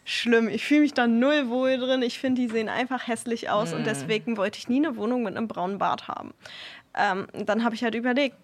schlimm. 0.04 0.48
Ich 0.48 0.64
fühle 0.64 0.80
mich 0.80 0.94
da 0.94 1.06
null 1.06 1.48
wohl 1.48 1.78
drin. 1.78 2.02
Ich 2.02 2.18
finde, 2.18 2.42
die 2.42 2.48
sehen 2.48 2.68
einfach 2.68 3.06
hässlich 3.08 3.50
aus 3.50 3.72
und 3.72 3.86
deswegen 3.86 4.36
wollte 4.36 4.58
ich 4.58 4.68
nie 4.68 4.84
eine 4.84 4.96
Wohnung 4.96 5.22
mit 5.22 5.36
einem 5.36 5.48
braunen 5.48 5.78
Bad 5.78 6.08
haben. 6.08 6.34
Ähm, 6.96 7.26
dann 7.32 7.64
habe 7.64 7.74
ich 7.74 7.82
halt 7.82 7.96
überlegt, 7.96 8.36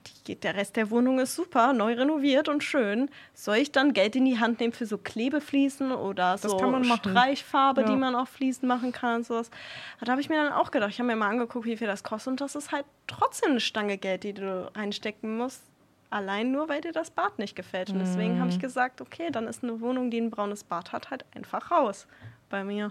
der 0.42 0.56
Rest 0.56 0.74
der 0.74 0.90
Wohnung 0.90 1.20
ist 1.20 1.36
super, 1.36 1.72
neu 1.72 1.92
renoviert 1.94 2.48
und 2.48 2.64
schön. 2.64 3.08
Soll 3.32 3.58
ich 3.58 3.70
dann 3.70 3.92
Geld 3.92 4.16
in 4.16 4.24
die 4.24 4.40
Hand 4.40 4.58
nehmen 4.58 4.72
für 4.72 4.86
so 4.86 4.98
Klebefliesen 4.98 5.92
oder 5.92 6.36
so 6.36 6.56
kann 6.56 6.72
man 6.72 6.84
machen. 6.88 7.12
Streichfarbe, 7.12 7.82
Ja. 7.82 7.86
die 7.86 7.94
man 7.96 8.16
auf 8.16 8.28
Fliesen 8.28 8.66
machen 8.66 8.90
kann 8.90 9.16
und 9.18 9.26
sowas? 9.26 9.52
Da 10.04 10.10
habe 10.10 10.20
ich 10.20 10.28
mir 10.28 10.42
dann 10.42 10.52
auch 10.52 10.72
gedacht, 10.72 10.90
ich 10.90 10.98
habe 10.98 11.06
mir 11.06 11.14
mal 11.14 11.28
angeguckt, 11.28 11.64
wie 11.64 11.76
viel 11.76 11.86
das 11.86 12.02
kostet 12.02 12.32
und 12.32 12.40
das 12.40 12.56
ist 12.56 12.72
halt 12.72 12.86
trotzdem 13.06 13.50
eine 13.52 13.60
Stange 13.60 13.98
Geld, 13.98 14.24
die 14.24 14.32
du 14.34 14.68
reinstecken 14.74 15.36
musst. 15.36 15.62
Allein 16.10 16.50
nur, 16.50 16.68
weil 16.68 16.80
dir 16.80 16.92
das 16.92 17.10
Bad 17.10 17.38
nicht 17.38 17.54
gefällt. 17.54 17.90
Und 17.90 18.00
deswegen 18.00 18.40
habe 18.40 18.50
ich 18.50 18.56
Mhm. 18.56 18.60
gesagt, 18.62 19.00
okay, 19.00 19.30
dann 19.30 19.46
ist 19.46 19.62
eine 19.62 19.80
Wohnung, 19.80 20.10
die 20.10 20.20
ein 20.20 20.30
braunes 20.30 20.64
Bad 20.64 20.90
hat, 20.92 21.10
halt 21.10 21.24
einfach 21.34 21.70
raus 21.70 22.06
bei 22.48 22.64
mir. 22.64 22.90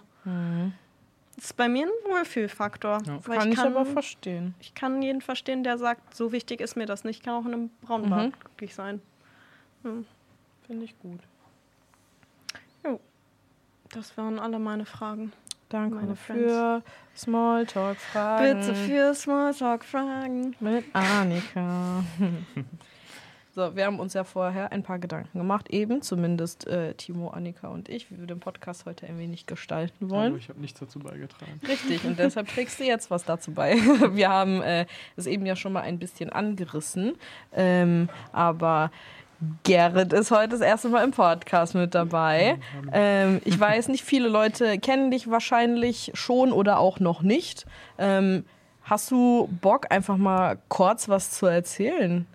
Das 1.35 1.45
ist 1.45 1.57
bei 1.57 1.67
mir 1.69 1.85
ein 1.85 2.11
Wohlfühlfaktor. 2.11 2.99
Ja. 3.05 3.19
Kann 3.19 3.49
ich, 3.51 3.57
kann, 3.57 3.67
aber 3.75 3.85
verstehen. 3.85 4.55
ich 4.59 4.73
kann 4.73 5.01
jeden 5.01 5.21
verstehen, 5.21 5.63
der 5.63 5.77
sagt, 5.77 6.15
so 6.15 6.31
wichtig 6.31 6.61
ist 6.61 6.75
mir 6.77 6.85
das 6.85 7.03
nicht, 7.03 7.23
kann 7.23 7.33
auch 7.35 7.45
in 7.45 7.53
einem 7.53 7.69
braunen 7.81 8.05
Mhm. 8.07 8.09
Bad 8.09 8.39
glücklich 8.39 8.73
sein. 8.75 9.01
Finde 9.83 10.85
ich 10.85 10.97
gut. 10.99 11.19
Das 13.91 14.15
waren 14.17 14.37
alle 14.37 14.59
meine 14.59 14.85
Fragen. 14.85 15.33
Danke 15.69 15.95
Meine 15.95 16.15
für 16.15 16.83
Smalltalk-Fragen. 17.17 18.59
Bitte 18.59 18.75
für 18.75 19.15
Smalltalk-Fragen. 19.15 20.55
Mit 20.59 20.85
Annika. 20.93 22.03
so, 23.51 23.75
wir 23.75 23.85
haben 23.85 23.99
uns 23.99 24.13
ja 24.13 24.23
vorher 24.23 24.71
ein 24.71 24.83
paar 24.83 24.99
Gedanken 24.99 25.37
gemacht, 25.37 25.69
eben 25.69 26.01
zumindest 26.01 26.67
äh, 26.67 26.93
Timo, 26.93 27.29
Annika 27.29 27.67
und 27.69 27.89
ich, 27.89 28.11
wie 28.11 28.19
wir 28.19 28.27
den 28.27 28.39
Podcast 28.39 28.85
heute 28.85 29.07
ein 29.07 29.17
wenig 29.17 29.47
gestalten 29.47 30.09
wollen. 30.09 30.33
Also 30.33 30.37
ich 30.37 30.49
habe 30.49 30.61
nichts 30.61 30.79
dazu 30.79 30.99
beigetragen. 30.99 31.59
Richtig, 31.67 32.05
und 32.05 32.19
deshalb 32.19 32.47
trägst 32.53 32.79
du 32.79 32.83
jetzt 32.83 33.09
was 33.09 33.25
dazu 33.25 33.51
bei. 33.51 33.75
Wir 34.13 34.29
haben 34.29 34.61
äh, 34.61 34.85
es 35.15 35.25
eben 35.25 35.45
ja 35.45 35.55
schon 35.55 35.73
mal 35.73 35.81
ein 35.81 35.97
bisschen 35.97 36.29
angerissen, 36.29 37.15
ähm, 37.53 38.07
aber 38.31 38.91
Gerrit 39.63 40.11
ist 40.13 40.31
heute 40.31 40.49
das 40.49 40.61
erste 40.61 40.89
Mal 40.89 41.03
im 41.03 41.11
Podcast 41.11 41.73
mit 41.73 41.95
dabei. 41.95 42.59
Ähm, 42.91 43.41
ich 43.45 43.59
weiß 43.59 43.87
nicht, 43.87 44.03
viele 44.03 44.27
Leute 44.27 44.77
kennen 44.79 45.11
dich 45.11 45.29
wahrscheinlich 45.29 46.11
schon 46.13 46.51
oder 46.51 46.79
auch 46.79 46.99
noch 46.99 47.21
nicht. 47.21 47.65
Ähm, 47.97 48.45
hast 48.83 49.09
du 49.11 49.49
Bock, 49.61 49.87
einfach 49.91 50.17
mal 50.17 50.59
kurz 50.67 51.09
was 51.09 51.31
zu 51.31 51.45
erzählen? 51.45 52.27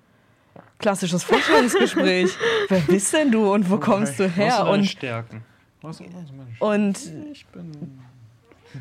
Klassisches 0.79 1.25
Vorstellungsgespräch. 1.25 2.37
Wer 2.68 2.81
bist 2.81 3.12
denn 3.12 3.31
du 3.31 3.53
und 3.53 3.70
wo 3.70 3.79
kommst 3.79 4.18
du 4.18 4.25
Was 4.25 4.35
sind 4.35 4.45
her? 4.45 4.66
Und, 4.66 4.85
Stärken? 4.85 5.43
Was, 5.83 6.01
was, 6.01 6.61
und 6.61 6.99
Ich 7.33 7.47
bin 7.47 8.01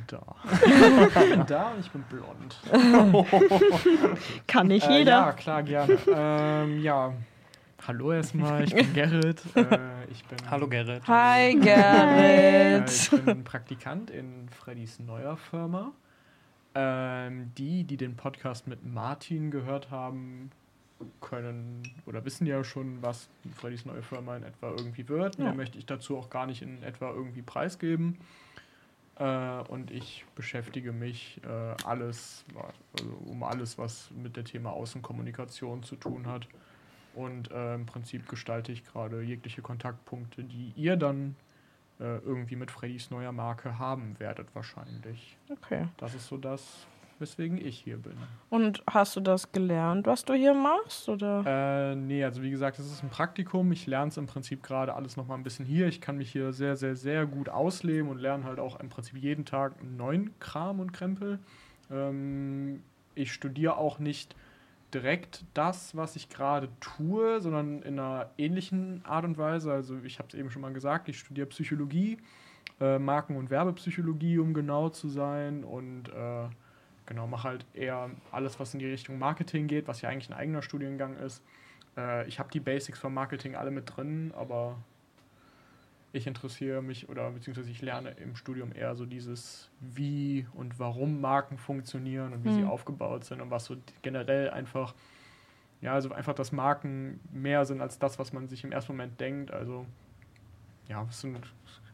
da. 0.08 0.22
ich 0.54 1.30
bin 1.30 1.46
da 1.46 1.70
und 1.72 1.80
ich 1.82 1.92
bin 1.92 2.04
blond. 2.04 2.60
Kann 4.48 4.68
nicht 4.68 4.88
Äh, 4.88 4.98
jeder. 5.00 5.12
ja, 5.12 5.32
klar, 5.34 5.62
gerne. 5.64 5.98
ähm, 6.08 6.82
ja, 6.82 7.14
hallo 7.88 8.12
erstmal, 8.12 8.64
ich 8.64 8.74
bin 8.74 8.94
Gerrit. 8.94 9.42
Äh, 9.56 10.06
ich 10.12 10.24
bin, 10.26 10.38
Hallo 10.50 10.68
Gerrit. 10.68 11.04
hi 11.08 11.52
Äh, 11.52 11.56
Gerrit. 11.56 12.90
ich 12.90 13.12
bin 13.24 13.44
Praktikant 13.44 14.10
in 14.10 14.50
Freddys 14.50 15.00
neuer 15.00 15.38
Firma. 15.38 15.92
Ähm, 16.76 17.52
die, 17.58 17.84
die 17.84 17.98
den 17.98 18.16
Podcast 18.16 18.66
mit 18.68 18.84
Martin 18.84 19.52
gehört 19.52 19.92
haben, 19.92 20.50
können 21.22 21.84
oder 22.06 22.24
wissen 22.26 22.46
ja 22.46 22.64
schon, 22.64 23.02
was 23.02 23.30
Freddys 23.56 23.86
neue 23.86 24.04
Firma 24.04 24.36
in 24.38 24.44
etwa 24.44 24.70
irgendwie 24.70 25.08
wird. 25.10 25.38
Mehr 25.38 25.50
Ja. 25.50 25.54
möchte 25.54 25.78
ich 25.78 25.86
dazu 25.86 26.18
auch 26.18 26.30
gar 26.30 26.46
nicht 26.46 26.62
in 26.62 26.82
etwa 26.84 27.12
irgendwie 27.12 27.42
preisgeben. 27.42 28.18
Äh, 29.20 29.60
und 29.70 29.92
ich 29.92 30.26
beschäftige 30.36 30.92
mich 30.92 31.40
äh, 31.44 31.76
alles, 31.86 32.46
also 32.98 33.10
um 33.26 33.44
alles, 33.44 33.78
was 33.78 34.10
mit 34.12 34.36
dem 34.36 34.46
Thema 34.46 34.72
Außenkommunikation 34.72 35.84
zu 35.84 35.96
tun 35.96 36.28
hat. 36.28 36.48
Und 37.14 37.52
äh, 37.52 37.76
im 37.76 37.86
Prinzip 37.86 38.28
gestalte 38.28 38.72
ich 38.72 38.84
gerade 38.84 39.22
jegliche 39.22 39.62
Kontaktpunkte, 39.62 40.44
die 40.44 40.74
ihr 40.76 40.98
dann 40.98 41.36
äh, 42.00 42.18
irgendwie 42.18 42.56
mit 42.56 42.72
Freddys 42.72 43.12
neuer 43.12 43.32
Marke 43.32 43.78
haben 43.78 44.20
werdet 44.20 44.48
wahrscheinlich. 44.56 45.38
Okay. 45.50 45.88
Das 45.98 46.16
ist 46.16 46.28
so 46.28 46.38
das, 46.38 46.88
weswegen 47.20 47.58
ich 47.58 47.80
hier 47.80 47.98
bin. 47.98 48.14
Und 48.50 48.84
hast 48.90 49.16
du 49.16 49.20
das 49.20 49.52
gelernt, 49.52 50.08
was 50.08 50.26
du 50.26 50.34
hier 50.34 50.54
machst? 50.54 51.10
Oder? 51.10 51.44
Äh, 51.46 51.96
nee, 51.96 52.24
also 52.24 52.42
wie 52.42 52.52
gesagt, 52.52 52.80
es 52.80 52.86
ist 52.86 53.04
ein 53.04 53.10
Praktikum. 53.10 53.72
Ich 53.72 53.88
lerne 53.88 54.10
es 54.10 54.18
im 54.18 54.28
Prinzip 54.28 54.64
gerade 54.64 54.94
alles 54.94 55.18
nochmal 55.18 55.38
ein 55.38 55.44
bisschen 55.44 55.66
hier. 55.66 55.88
Ich 55.88 56.02
kann 56.02 56.18
mich 56.18 56.32
hier 56.32 56.54
sehr, 56.54 56.76
sehr, 56.76 56.96
sehr 56.96 57.26
gut 57.26 57.50
ausleben 57.50 58.10
und 58.10 58.20
lerne 58.20 58.44
halt 58.44 58.60
auch 58.60 58.80
im 58.80 58.90
Prinzip 58.90 59.18
jeden 59.18 59.46
Tag 59.46 59.80
einen 59.80 59.98
neuen 59.98 60.38
Kram 60.40 60.80
und 60.80 60.94
Krempel. 60.94 61.40
Ähm, 61.92 62.84
ich 63.16 63.32
studiere 63.32 63.78
auch 63.78 64.00
nicht 64.00 64.36
direkt 64.94 65.44
das, 65.54 65.96
was 65.96 66.16
ich 66.16 66.30
gerade 66.30 66.70
tue, 66.80 67.42
sondern 67.42 67.82
in 67.82 68.00
einer 68.00 68.30
ähnlichen 68.38 69.04
Art 69.06 69.26
und 69.26 69.38
Weise. 69.38 69.72
Also 69.72 69.98
ich 70.04 70.20
habe 70.20 70.30
es 70.30 70.36
eben 70.36 70.52
schon 70.52 70.62
mal 70.62 70.74
gesagt, 70.74 71.10
ich 71.10 71.20
studiere 71.20 71.48
Psychologie, 71.48 72.18
äh, 72.80 73.00
Marken- 73.00 73.36
und 73.36 73.50
Werbepsychologie, 73.50 74.38
um 74.38 74.54
genau 74.54 74.90
zu 74.90 75.10
sein 75.10 75.64
und 75.64 76.10
äh, 76.10 76.48
genau, 77.06 77.28
mache 77.28 77.48
halt 77.50 77.66
eher 77.74 78.10
alles, 78.32 78.60
was 78.60 78.74
in 78.74 78.80
die 78.80 78.88
Richtung 78.90 79.20
Marketing 79.20 79.68
geht, 79.68 79.88
was 79.88 80.02
ja 80.02 80.10
eigentlich 80.10 80.30
ein 80.30 80.38
eigener 80.38 80.62
Studiengang 80.62 81.18
ist. 81.18 81.44
Äh, 81.98 82.28
ich 82.28 82.40
habe 82.40 82.50
die 82.52 82.60
Basics 82.60 83.00
vom 83.00 83.14
Marketing 83.14 83.56
alle 83.56 83.72
mit 83.72 83.96
drin, 83.96 84.34
aber 84.36 84.78
ich 86.16 86.28
interessiere 86.28 86.82
mich 86.84 87.10
oder 87.10 87.32
beziehungsweise 87.32 87.72
ich 87.72 87.82
lerne 87.82 88.12
im 88.12 88.36
Studium 88.36 88.72
eher 88.72 88.96
so 88.96 89.06
dieses, 89.06 89.72
wie 89.80 90.48
und 90.54 90.78
warum 90.78 91.22
Marken 91.22 91.58
funktionieren 91.58 92.34
und 92.34 92.44
wie 92.44 92.52
sie 92.52 92.64
Mhm. 92.64 92.70
aufgebaut 92.70 93.26
sind 93.26 93.42
und 93.42 93.50
was 93.50 93.66
so 93.66 93.76
generell 94.04 94.52
einfach, 94.52 94.94
ja, 95.82 95.94
also 95.94 96.12
einfach, 96.12 96.36
dass 96.36 96.52
Marken 96.52 97.20
mehr 97.32 97.66
sind 97.66 97.82
als 97.82 97.98
das, 97.98 98.20
was 98.20 98.32
man 98.32 98.48
sich 98.48 98.64
im 98.64 98.72
ersten 98.72 98.92
Moment 98.94 99.20
denkt. 99.20 99.52
Also, 99.52 99.88
ja, 100.88 101.06
es 101.10 101.22
sind, 101.22 101.40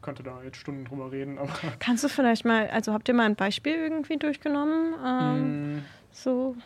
könnte 0.02 0.22
da 0.22 0.42
jetzt 0.42 0.56
Stunden 0.56 0.84
drüber 0.84 1.10
reden, 1.12 1.38
aber. 1.38 1.50
Kannst 1.78 2.04
du 2.04 2.08
vielleicht 2.08 2.44
mal, 2.44 2.68
also 2.70 2.92
habt 2.92 3.08
ihr 3.08 3.14
mal 3.14 3.26
ein 3.26 3.36
Beispiel 3.36 3.74
irgendwie 3.74 4.16
durchgenommen? 4.16 4.94
Ähm, 5.04 5.76
Mm, 5.76 5.82
so, 6.12 6.56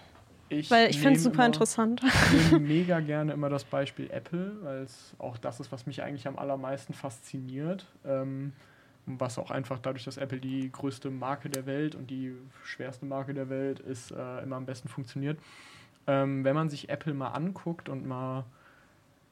ich 0.49 0.71
weil 0.71 0.91
ich 0.91 0.99
finde 1.01 1.17
es 1.17 1.23
super 1.23 1.37
immer- 1.37 1.47
interessant. 1.47 2.03
Ich 2.05 2.53
nehme 2.53 2.61
mega 2.67 3.01
gerne 3.01 3.33
immer 3.33 3.49
das 3.49 3.65
Beispiel 3.65 4.11
Apple, 4.11 4.57
weil 4.63 4.83
es 4.83 5.15
auch 5.19 5.37
das 5.39 5.61
ist, 5.61 5.73
was 5.73 5.87
mich 5.87 6.03
eigentlich 6.03 6.27
am 6.29 6.39
allermeisten 6.39 6.95
fasziniert. 6.95 7.87
Ähm, 8.07 8.53
was 9.07 9.39
auch 9.39 9.51
einfach 9.51 9.79
dadurch, 9.81 10.05
dass 10.05 10.17
Apple 10.17 10.39
die 10.39 10.73
größte 10.73 11.11
Marke 11.11 11.51
der 11.51 11.67
Welt 11.67 11.95
und 11.95 12.11
die 12.11 12.35
schwerste 12.65 13.05
Marke 13.05 13.35
der 13.35 13.51
Welt 13.51 13.79
ist, 13.81 14.11
äh, 14.13 14.43
immer 14.43 14.57
am 14.57 14.65
besten 14.65 14.89
funktioniert. 14.89 15.39
Ähm, 16.07 16.43
wenn 16.45 16.55
man 16.55 16.71
sich 16.71 16.89
Apple 16.89 17.13
mal 17.13 17.29
anguckt 17.29 17.91
und 17.91 18.07
mal 18.07 18.45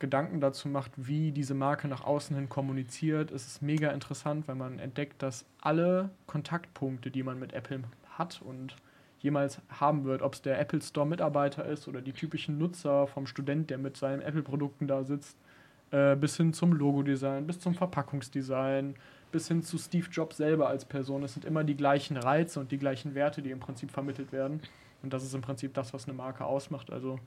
Gedanken 0.03 0.41
dazu 0.41 0.69
macht, 0.69 0.91
wie 0.97 1.31
diese 1.31 1.55
Marke 1.55 1.89
nach 1.89 2.05
außen 2.05 2.37
hin 2.37 2.49
kommuniziert, 2.49 3.31
ist 3.31 3.47
es 3.47 3.63
mega 3.63 3.91
interessant, 3.91 4.49
weil 4.49 4.57
man 4.57 4.79
entdeckt, 4.81 5.23
dass 5.23 5.47
alle 5.61 6.11
Kontaktpunkte, 6.27 7.11
die 7.11 7.23
man 7.23 7.39
mit 7.39 7.53
Apple 7.55 7.85
hat 8.19 8.43
und 8.43 8.77
jemals 9.21 9.61
haben 9.71 10.05
wird, 10.05 10.21
ob 10.21 10.35
es 10.35 10.43
der 10.43 10.59
Apple 10.61 10.83
Store 10.83 11.07
Mitarbeiter 11.07 11.65
ist 11.65 11.87
oder 11.87 12.03
die 12.03 12.13
typischen 12.13 12.59
Nutzer 12.59 13.07
vom 13.07 13.27
Student, 13.27 13.71
der 13.71 13.79
mit 13.79 13.97
seinen 13.97 14.21
Apple-Produkten 14.21 14.89
da 14.89 15.05
sitzt, 15.05 15.39
äh, 15.93 16.17
bis 16.17 16.37
hin 16.37 16.53
zum 16.53 16.73
Logodesign, 16.73 17.47
bis 17.47 17.61
zum 17.61 17.75
Verpackungsdesign, 17.75 18.97
bis 19.31 19.47
hin 19.47 19.63
zu 19.63 19.79
Steve 19.79 20.09
Jobs 20.11 20.37
selber 20.37 20.69
als 20.69 20.85
Person. 20.85 21.23
Es 21.23 21.35
sind 21.35 21.45
immer 21.45 21.63
die 21.63 21.77
gleichen 21.77 22.17
Reize 22.17 22.59
und 22.59 22.73
die 22.73 22.79
gleichen 22.79 23.15
Werte, 23.15 23.41
die 23.41 23.53
im 23.53 23.61
Prinzip 23.61 23.93
vermittelt 23.93 24.33
werden. 24.33 24.61
Und 25.05 25.13
das 25.13 25.23
ist 25.23 25.35
im 25.35 25.43
Prinzip 25.43 25.75
das, 25.75 25.95
was 25.95 26.09
eine 26.09 26.15
Marke 26.15 26.45
ausmacht. 26.45 26.91
Also 26.91 27.21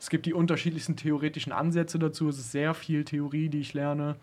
es 0.00 0.10
gibt 0.10 0.26
die 0.26 0.34
unterschiedlichsten 0.34 0.96
theoretischen 0.96 1.52
Ansätze 1.52 1.98
dazu. 1.98 2.28
Es 2.28 2.38
ist 2.38 2.52
sehr 2.52 2.74
viel 2.74 3.04
Theorie, 3.04 3.48
die 3.48 3.60
ich 3.60 3.74
lerne. 3.74 4.16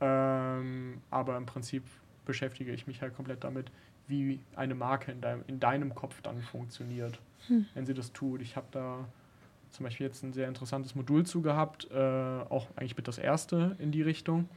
Ähm, 0.00 1.00
aber 1.10 1.36
im 1.36 1.46
Prinzip 1.46 1.82
beschäftige 2.24 2.72
ich 2.72 2.86
mich 2.86 3.02
halt 3.02 3.14
komplett 3.14 3.44
damit, 3.44 3.70
wie 4.06 4.40
eine 4.56 4.74
Marke 4.74 5.12
in 5.12 5.20
deinem, 5.20 5.44
in 5.46 5.60
deinem 5.60 5.94
Kopf 5.94 6.20
dann 6.22 6.40
funktioniert, 6.42 7.20
wenn 7.74 7.86
sie 7.86 7.94
das 7.94 8.12
tut. 8.12 8.40
Ich 8.42 8.56
habe 8.56 8.66
da 8.70 9.04
zum 9.70 9.84
Beispiel 9.84 10.06
jetzt 10.06 10.22
ein 10.22 10.32
sehr 10.32 10.48
interessantes 10.48 10.94
Modul 10.94 11.24
zu 11.26 11.42
gehabt, 11.42 11.88
äh, 11.90 11.96
auch 11.96 12.68
eigentlich 12.76 12.96
mit 12.96 13.06
das 13.06 13.18
erste 13.18 13.76
in 13.78 13.92
die 13.92 14.02
Richtung. 14.02 14.48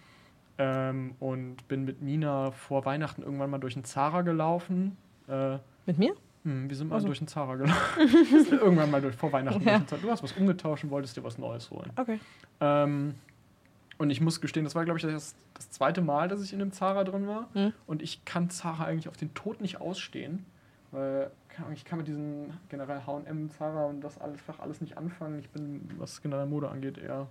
Ähm, 0.57 1.15
und 1.19 1.67
bin 1.67 1.85
mit 1.85 2.01
Nina 2.01 2.51
vor 2.51 2.85
Weihnachten 2.85 3.23
irgendwann 3.23 3.49
mal 3.49 3.57
durch 3.57 3.73
den 3.73 3.83
Zara 3.83 4.21
gelaufen. 4.21 4.97
Äh, 5.27 5.57
Mit 5.85 5.97
mir? 5.97 6.13
Hm, 6.43 6.69
wir 6.69 6.75
sind 6.75 6.89
mal 6.89 6.95
Also. 6.95 7.07
durch 7.07 7.19
den 7.19 7.27
Zara 7.27 7.55
gelaufen. 7.55 7.75
Irgendwann 8.51 8.89
mal 8.91 9.01
durch, 9.01 9.15
vor 9.15 9.31
Weihnachten 9.31 9.61
Ja. 9.63 9.79
durch. 9.79 10.01
Du 10.01 10.09
hast 10.09 10.23
was 10.23 10.31
umgetauscht 10.33 10.83
und 10.83 10.89
wolltest 10.89 11.15
dir 11.17 11.23
was 11.23 11.37
Neues 11.37 11.69
holen. 11.69 11.91
Okay. 11.95 12.19
Ähm, 12.59 13.15
und 13.97 14.09
ich 14.09 14.19
muss 14.21 14.41
gestehen, 14.41 14.63
das 14.63 14.73
war, 14.73 14.83
glaube 14.83 14.97
ich, 14.97 15.05
das, 15.05 15.35
das 15.53 15.69
zweite 15.69 16.01
Mal, 16.01 16.27
dass 16.27 16.41
ich 16.41 16.53
in 16.53 16.61
einem 16.61 16.71
Zara 16.71 17.03
drin 17.03 17.27
war. 17.27 17.49
Mhm. 17.53 17.73
Und 17.85 18.01
ich 18.01 18.25
kann 18.25 18.49
Zara 18.49 18.85
eigentlich 18.85 19.07
auf 19.07 19.17
den 19.17 19.33
Tod 19.35 19.61
nicht 19.61 19.79
ausstehen. 19.79 20.45
Weil 20.91 21.29
ich 21.73 21.85
kann 21.85 21.99
mit 21.99 22.07
diesen 22.07 22.57
generell 22.69 23.01
HM, 23.05 23.49
Zara 23.51 23.85
und 23.85 24.01
das 24.01 24.19
alles, 24.19 24.39
einfach 24.39 24.59
alles 24.59 24.81
nicht 24.81 24.97
anfangen. 24.97 25.39
Ich 25.39 25.49
bin, 25.49 25.87
was 25.97 26.21
generell 26.21 26.47
Mode 26.47 26.69
angeht, 26.69 26.97
eher 26.97 27.27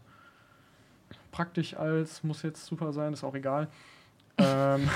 praktisch 1.32 1.74
als 1.76 2.22
muss 2.22 2.42
jetzt 2.42 2.64
super 2.66 2.92
sein, 2.92 3.12
ist 3.12 3.24
auch 3.24 3.34
egal. 3.34 3.68
ähm, 4.38 4.88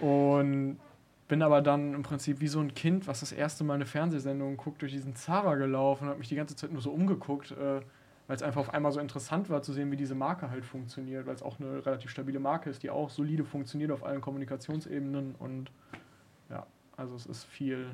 und 0.00 0.78
bin 1.30 1.42
aber 1.42 1.62
dann 1.62 1.94
im 1.94 2.02
Prinzip 2.02 2.40
wie 2.40 2.48
so 2.48 2.58
ein 2.58 2.74
Kind, 2.74 3.06
was 3.06 3.20
das 3.20 3.30
erste 3.30 3.62
Mal 3.62 3.74
eine 3.74 3.86
Fernsehsendung 3.86 4.56
guckt, 4.56 4.82
durch 4.82 4.90
diesen 4.90 5.14
Zara 5.14 5.54
gelaufen 5.54 6.02
und 6.02 6.10
habe 6.10 6.18
mich 6.18 6.28
die 6.28 6.34
ganze 6.34 6.56
Zeit 6.56 6.72
nur 6.72 6.82
so 6.82 6.90
umgeguckt, 6.90 7.52
äh, 7.52 7.80
weil 8.26 8.36
es 8.36 8.42
einfach 8.42 8.62
auf 8.62 8.74
einmal 8.74 8.90
so 8.90 8.98
interessant 8.98 9.48
war 9.48 9.62
zu 9.62 9.72
sehen, 9.72 9.92
wie 9.92 9.96
diese 9.96 10.16
Marke 10.16 10.50
halt 10.50 10.64
funktioniert, 10.64 11.26
weil 11.26 11.34
es 11.36 11.42
auch 11.44 11.60
eine 11.60 11.86
relativ 11.86 12.10
stabile 12.10 12.40
Marke 12.40 12.68
ist, 12.68 12.82
die 12.82 12.90
auch 12.90 13.10
solide 13.10 13.44
funktioniert 13.44 13.92
auf 13.92 14.04
allen 14.04 14.20
Kommunikationsebenen 14.20 15.36
und 15.38 15.70
ja, 16.48 16.66
also 16.96 17.14
es 17.14 17.26
ist 17.26 17.44
viel, 17.44 17.86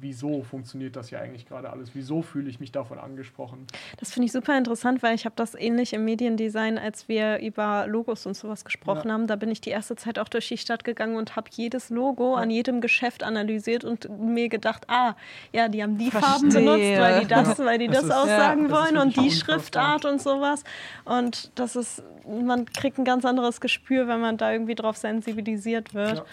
wieso 0.00 0.42
funktioniert 0.42 0.96
das 0.96 1.10
ja 1.10 1.20
eigentlich 1.20 1.46
gerade 1.46 1.70
alles, 1.70 1.90
wieso 1.94 2.22
fühle 2.22 2.50
ich 2.50 2.58
mich 2.58 2.72
davon 2.72 2.98
angesprochen. 2.98 3.66
Das 3.98 4.12
finde 4.12 4.26
ich 4.26 4.32
super 4.32 4.56
interessant, 4.58 5.02
weil 5.02 5.14
ich 5.14 5.24
habe 5.24 5.34
das 5.36 5.54
ähnlich 5.54 5.92
im 5.92 6.04
Mediendesign, 6.04 6.76
als 6.78 7.08
wir 7.08 7.38
über 7.38 7.86
Logos 7.86 8.26
und 8.26 8.36
sowas 8.36 8.64
gesprochen 8.64 9.08
Ja. 9.08 9.14
haben. 9.14 9.26
Da 9.28 9.36
bin 9.36 9.50
ich 9.50 9.60
die 9.60 9.70
erste 9.70 9.94
Zeit 9.94 10.18
auch 10.18 10.28
durch 10.28 10.48
die 10.48 10.58
Stadt 10.58 10.82
gegangen 10.82 11.16
und 11.16 11.36
habe 11.36 11.48
jedes 11.52 11.90
Logo 11.90 12.34
an 12.34 12.50
jedem 12.50 12.80
Geschäft 12.80 13.22
analysiert 13.22 13.84
und 13.84 14.08
mir 14.18 14.48
gedacht, 14.48 14.84
ah, 14.88 15.14
ja, 15.52 15.68
die 15.68 15.82
haben 15.82 15.98
die 15.98 16.10
Farben 16.10 16.50
Verstehe. 16.50 16.62
benutzt, 16.64 17.00
weil 17.00 17.20
die 17.20 17.26
das, 17.26 17.58
Ja. 17.58 17.64
weil 17.64 17.78
die 17.78 17.86
Das 17.86 17.96
das, 17.98 18.04
ist- 18.06 18.12
aussagen 18.12 18.62
ja, 18.62 18.68
das 18.68 18.78
wollen 18.78 18.96
und 18.98 19.16
wirklich 19.16 19.34
die. 19.34 19.40
Schriftart 19.40 20.04
und 20.04 20.20
sowas. 20.20 20.64
Und 21.04 21.52
das 21.54 21.76
ist, 21.76 22.02
man 22.26 22.66
kriegt 22.66 22.98
ein 22.98 23.04
ganz 23.04 23.24
anderes 23.24 23.60
Gespür, 23.60 24.08
wenn 24.08 24.20
man 24.20 24.36
da 24.36 24.52
irgendwie 24.52 24.74
drauf 24.74 24.96
sensibilisiert 24.96 25.94
wird. 25.94 26.24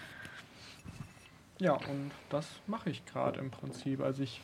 Ja. 1.59 1.73
Und 1.73 2.11
das 2.29 2.47
mache 2.67 2.89
ich 2.89 3.05
gerade 3.05 3.39
im 3.39 3.51
Prinzip. 3.51 4.01
Also 4.01 4.23
ich 4.23 4.41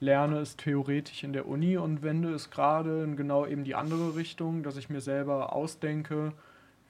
lerne 0.00 0.38
es 0.38 0.56
theoretisch 0.56 1.24
in 1.24 1.32
der 1.32 1.46
Uni 1.46 1.76
und 1.76 2.02
wende 2.02 2.32
es 2.34 2.50
gerade 2.50 3.04
in 3.04 3.16
genau 3.16 3.46
eben 3.46 3.64
die 3.64 3.74
andere 3.74 4.16
Richtung, 4.16 4.62
dass 4.62 4.76
ich 4.76 4.90
mir 4.90 5.00
selber 5.00 5.52
ausdenke, 5.52 6.32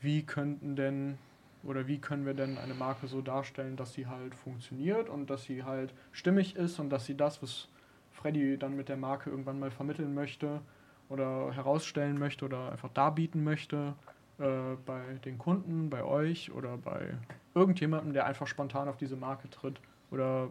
wie 0.01 0.23
könnten 0.23 0.77
denn 0.77 1.19
oder 1.65 1.87
wie 1.87 1.99
können 1.99 2.27
wir 2.27 2.35
denn 2.35 2.59
eine 2.59 2.75
Marke 2.75 3.07
so 3.07 3.21
darstellen, 3.21 3.77
dass 3.77 3.93
sie 3.93 4.09
halt 4.09 4.35
funktioniert 4.35 5.09
und 5.09 5.31
dass 5.31 5.45
sie 5.45 5.63
halt 5.63 5.95
stimmig 6.11 6.57
ist 6.57 6.81
und 6.81 6.91
dass 6.91 7.07
sie 7.07 7.17
das, 7.17 7.41
was 7.43 7.69
Freddy 8.11 8.59
dann 8.59 8.77
mit 8.77 8.89
der 8.89 8.97
Marke 8.97 9.31
irgendwann 9.31 9.61
mal 9.61 9.71
vermitteln 9.71 10.13
möchte 10.13 10.61
oder 11.09 11.53
herausstellen 11.53 12.19
möchte 12.19 12.47
oder 12.47 12.73
einfach 12.73 12.91
darbieten 12.93 13.45
möchte, 13.45 13.95
äh, 14.43 14.77
bei 14.85 15.01
den 15.25 15.39
Kunden, 15.39 15.89
bei 15.89 16.03
euch 16.03 16.53
oder 16.53 16.77
bei 16.77 17.15
irgendjemandem, 17.55 18.13
der 18.13 18.27
einfach 18.27 18.49
spontan 18.49 18.89
auf 18.89 18.97
diese 18.97 19.15
Marke 19.15 19.49
tritt 19.49 19.81
oder 20.11 20.49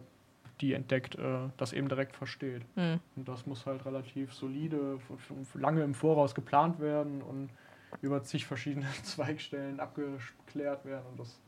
die 0.62 0.72
entdeckt, 0.72 1.16
äh, 1.16 1.48
das 1.58 1.74
eben 1.74 1.88
direkt 1.88 2.16
versteht. 2.16 2.62
Mhm. 2.76 3.00
Und 3.16 3.28
das 3.28 3.46
muss 3.46 3.66
halt 3.66 3.84
relativ 3.84 4.32
solide, 4.32 4.98
lange 5.54 5.82
im 5.82 5.92
Voraus 5.92 6.34
geplant 6.34 6.80
werden 6.80 7.20
und 7.20 7.50
über 8.00 8.22
zig 8.22 8.46
verschiedene 8.46 8.86
Zweigstellen 9.02 9.78
abgeklärt 9.78 10.86
werden. 10.86 11.04
Und 11.10 11.20
das, 11.20 11.38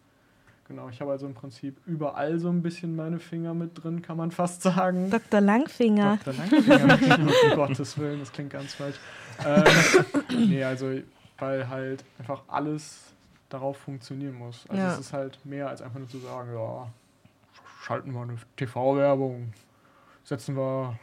genau, 0.68 0.90
ich 0.90 1.00
habe 1.00 1.12
also 1.12 1.26
im 1.26 1.34
Prinzip 1.34 1.78
überall 1.86 2.38
so 2.38 2.50
ein 2.50 2.60
bisschen 2.60 2.94
meine 2.94 3.20
Finger 3.20 3.54
mit 3.54 3.82
drin, 3.82 4.02
kann 4.02 4.18
man 4.18 4.32
fast 4.32 4.60
sagen. 4.60 5.10
Dr. 5.10 5.40
Langfinger. 5.40 6.18
Dr. 6.22 6.34
Langfinger, 6.34 7.28
um 7.50 7.56
Gottes 7.56 7.96
Willen, 7.96 8.20
das 8.20 8.32
klingt 8.32 8.50
ganz 8.50 8.74
falsch. 8.74 8.96
Ähm, 9.46 9.64
nee, 10.48 10.62
also, 10.62 10.92
weil 11.44 11.68
halt 11.68 12.04
einfach 12.18 12.42
alles 12.48 13.12
darauf 13.48 13.76
funktionieren 13.76 14.34
muss. 14.34 14.64
Also 14.68 14.82
Ja. 14.82 14.92
es 14.92 14.98
ist 14.98 15.12
halt 15.12 15.38
mehr 15.44 15.68
als 15.68 15.82
einfach 15.82 15.98
nur 15.98 16.08
zu 16.08 16.18
sagen, 16.18 16.52
ja, 16.54 16.88
schalten 17.82 18.12
wir 18.12 18.22
eine 18.22 18.36
TV-Werbung, 18.56 19.52
setzen 20.24 20.56
wir 20.56 20.98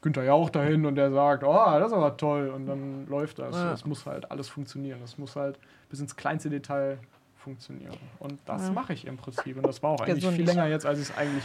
Günther 0.00 0.24
Jauch 0.24 0.50
dahin 0.50 0.84
und 0.86 0.94
der 0.96 1.10
sagt, 1.10 1.42
oh, 1.44 1.78
das 1.78 1.88
ist 1.88 1.92
aber 1.92 2.16
toll 2.16 2.48
und 2.50 2.66
dann 2.66 3.06
läuft 3.08 3.38
das. 3.38 3.54
Ja. 3.54 3.72
Es 3.72 3.84
muss 3.84 4.04
halt 4.06 4.30
alles 4.30 4.48
funktionieren. 4.48 5.00
Es 5.02 5.18
muss 5.18 5.34
halt 5.36 5.58
bis 5.90 6.00
ins 6.00 6.14
kleinste 6.16 6.50
Detail 6.50 6.98
funktionieren. 7.36 7.96
Und 8.18 8.38
das 8.46 8.66
Ja. 8.66 8.72
mache 8.72 8.92
ich 8.92 9.06
im 9.06 9.16
Prinzip. 9.16 9.56
Und 9.56 9.66
das 9.66 9.82
war 9.82 9.90
auch 9.90 10.00
eigentlich 10.00 10.16
Gesund. 10.16 10.36
viel 10.36 10.44
länger 10.46 10.66
jetzt, 10.66 10.86
als 10.86 10.98
ich 11.00 11.08
es 11.10 11.16
eigentlich 11.16 11.44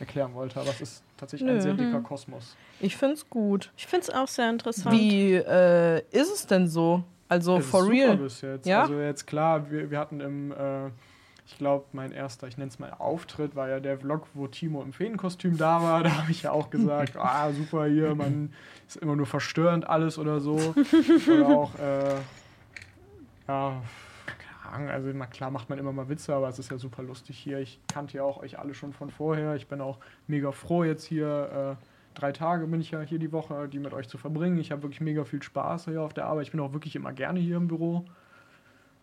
erklären 0.00 0.32
wollte. 0.34 0.58
Aber 0.60 0.70
es 0.70 0.80
ist 0.80 1.02
tatsächlich 1.16 1.48
ein 1.50 1.56
Nö. 1.56 1.60
sehr 1.62 1.74
Mhm. 1.74 1.78
dicker 1.78 2.00
Kosmos. 2.00 2.56
Ich 2.80 2.96
find's 2.96 3.28
gut. 3.28 3.70
Ich 3.76 3.86
finde 3.86 4.04
es 4.04 4.10
auch 4.10 4.28
sehr 4.28 4.48
interessant. 4.50 4.94
Wie 4.96 5.34
äh, 5.34 6.02
ist 6.10 6.32
es 6.32 6.46
denn 6.46 6.66
so? 6.68 7.02
Also 7.28 7.58
Es 7.58 7.64
ist 7.64 7.70
for 7.70 7.82
super 7.82 7.92
real. 7.92 8.16
bis 8.16 8.40
jetzt. 8.40 8.66
Ja? 8.66 8.82
Also 8.82 8.98
jetzt 8.98 9.26
klar, 9.26 9.70
wir, 9.70 9.90
wir 9.90 9.98
hatten 9.98 10.20
im, 10.20 10.52
äh, 10.52 10.88
ich 11.46 11.56
glaube, 11.58 11.86
mein 11.92 12.12
erster, 12.12 12.46
ich 12.48 12.56
nenne 12.58 12.68
es 12.70 12.78
mal 12.78 12.92
Auftritt, 12.98 13.54
war 13.56 13.68
ja 13.68 13.80
der 13.80 13.98
Vlog, 13.98 14.26
wo 14.34 14.46
Timo 14.46 14.82
im 14.82 14.92
Feenkostüm 14.92 15.56
da 15.56 15.82
war. 15.82 16.02
Da 16.04 16.16
habe 16.18 16.30
ich 16.30 16.42
ja 16.42 16.52
auch 16.52 16.70
gesagt, 16.70 17.16
ah, 17.18 17.52
super 17.52 17.86
hier, 17.86 18.14
man 18.14 18.52
ist 18.86 18.96
immer 18.96 19.16
nur 19.16 19.26
verstörend 19.26 19.88
alles 19.88 20.18
oder 20.18 20.40
so. 20.40 20.54
oder 21.32 21.48
auch, 21.48 21.78
äh, 21.78 22.14
ja, 23.46 23.82
keine 24.26 24.74
Ahnung, 24.74 24.88
also 24.90 25.10
na 25.14 25.26
klar 25.26 25.50
macht 25.50 25.68
man 25.70 25.78
immer 25.78 25.92
mal 25.92 26.08
Witze, 26.08 26.34
aber 26.34 26.48
es 26.48 26.58
ist 26.58 26.70
ja 26.70 26.78
super 26.78 27.02
lustig 27.02 27.38
hier. 27.38 27.58
Ich 27.60 27.80
kannte 27.88 28.18
ja 28.18 28.22
auch 28.22 28.42
euch 28.42 28.58
alle 28.58 28.74
schon 28.74 28.92
von 28.92 29.10
vorher. 29.10 29.54
Ich 29.54 29.68
bin 29.68 29.80
auch 29.80 29.98
mega 30.26 30.52
froh 30.52 30.84
jetzt 30.84 31.04
hier. 31.04 31.76
Äh, 31.80 31.84
drei 32.18 32.32
Tage 32.32 32.66
bin 32.66 32.80
ich 32.80 32.90
ja 32.90 33.00
hier 33.00 33.18
die 33.18 33.32
Woche, 33.32 33.68
die 33.68 33.78
mit 33.78 33.92
euch 33.92 34.08
zu 34.08 34.18
verbringen. 34.18 34.58
Ich 34.58 34.72
habe 34.72 34.82
wirklich 34.82 35.00
mega 35.00 35.24
viel 35.24 35.42
Spaß 35.42 35.86
hier 35.86 36.02
auf 36.02 36.14
der 36.14 36.26
Arbeit. 36.26 36.46
Ich 36.46 36.50
bin 36.50 36.60
auch 36.60 36.72
wirklich 36.72 36.96
immer 36.96 37.12
gerne 37.12 37.40
hier 37.40 37.56
im 37.56 37.68
Büro. 37.68 38.04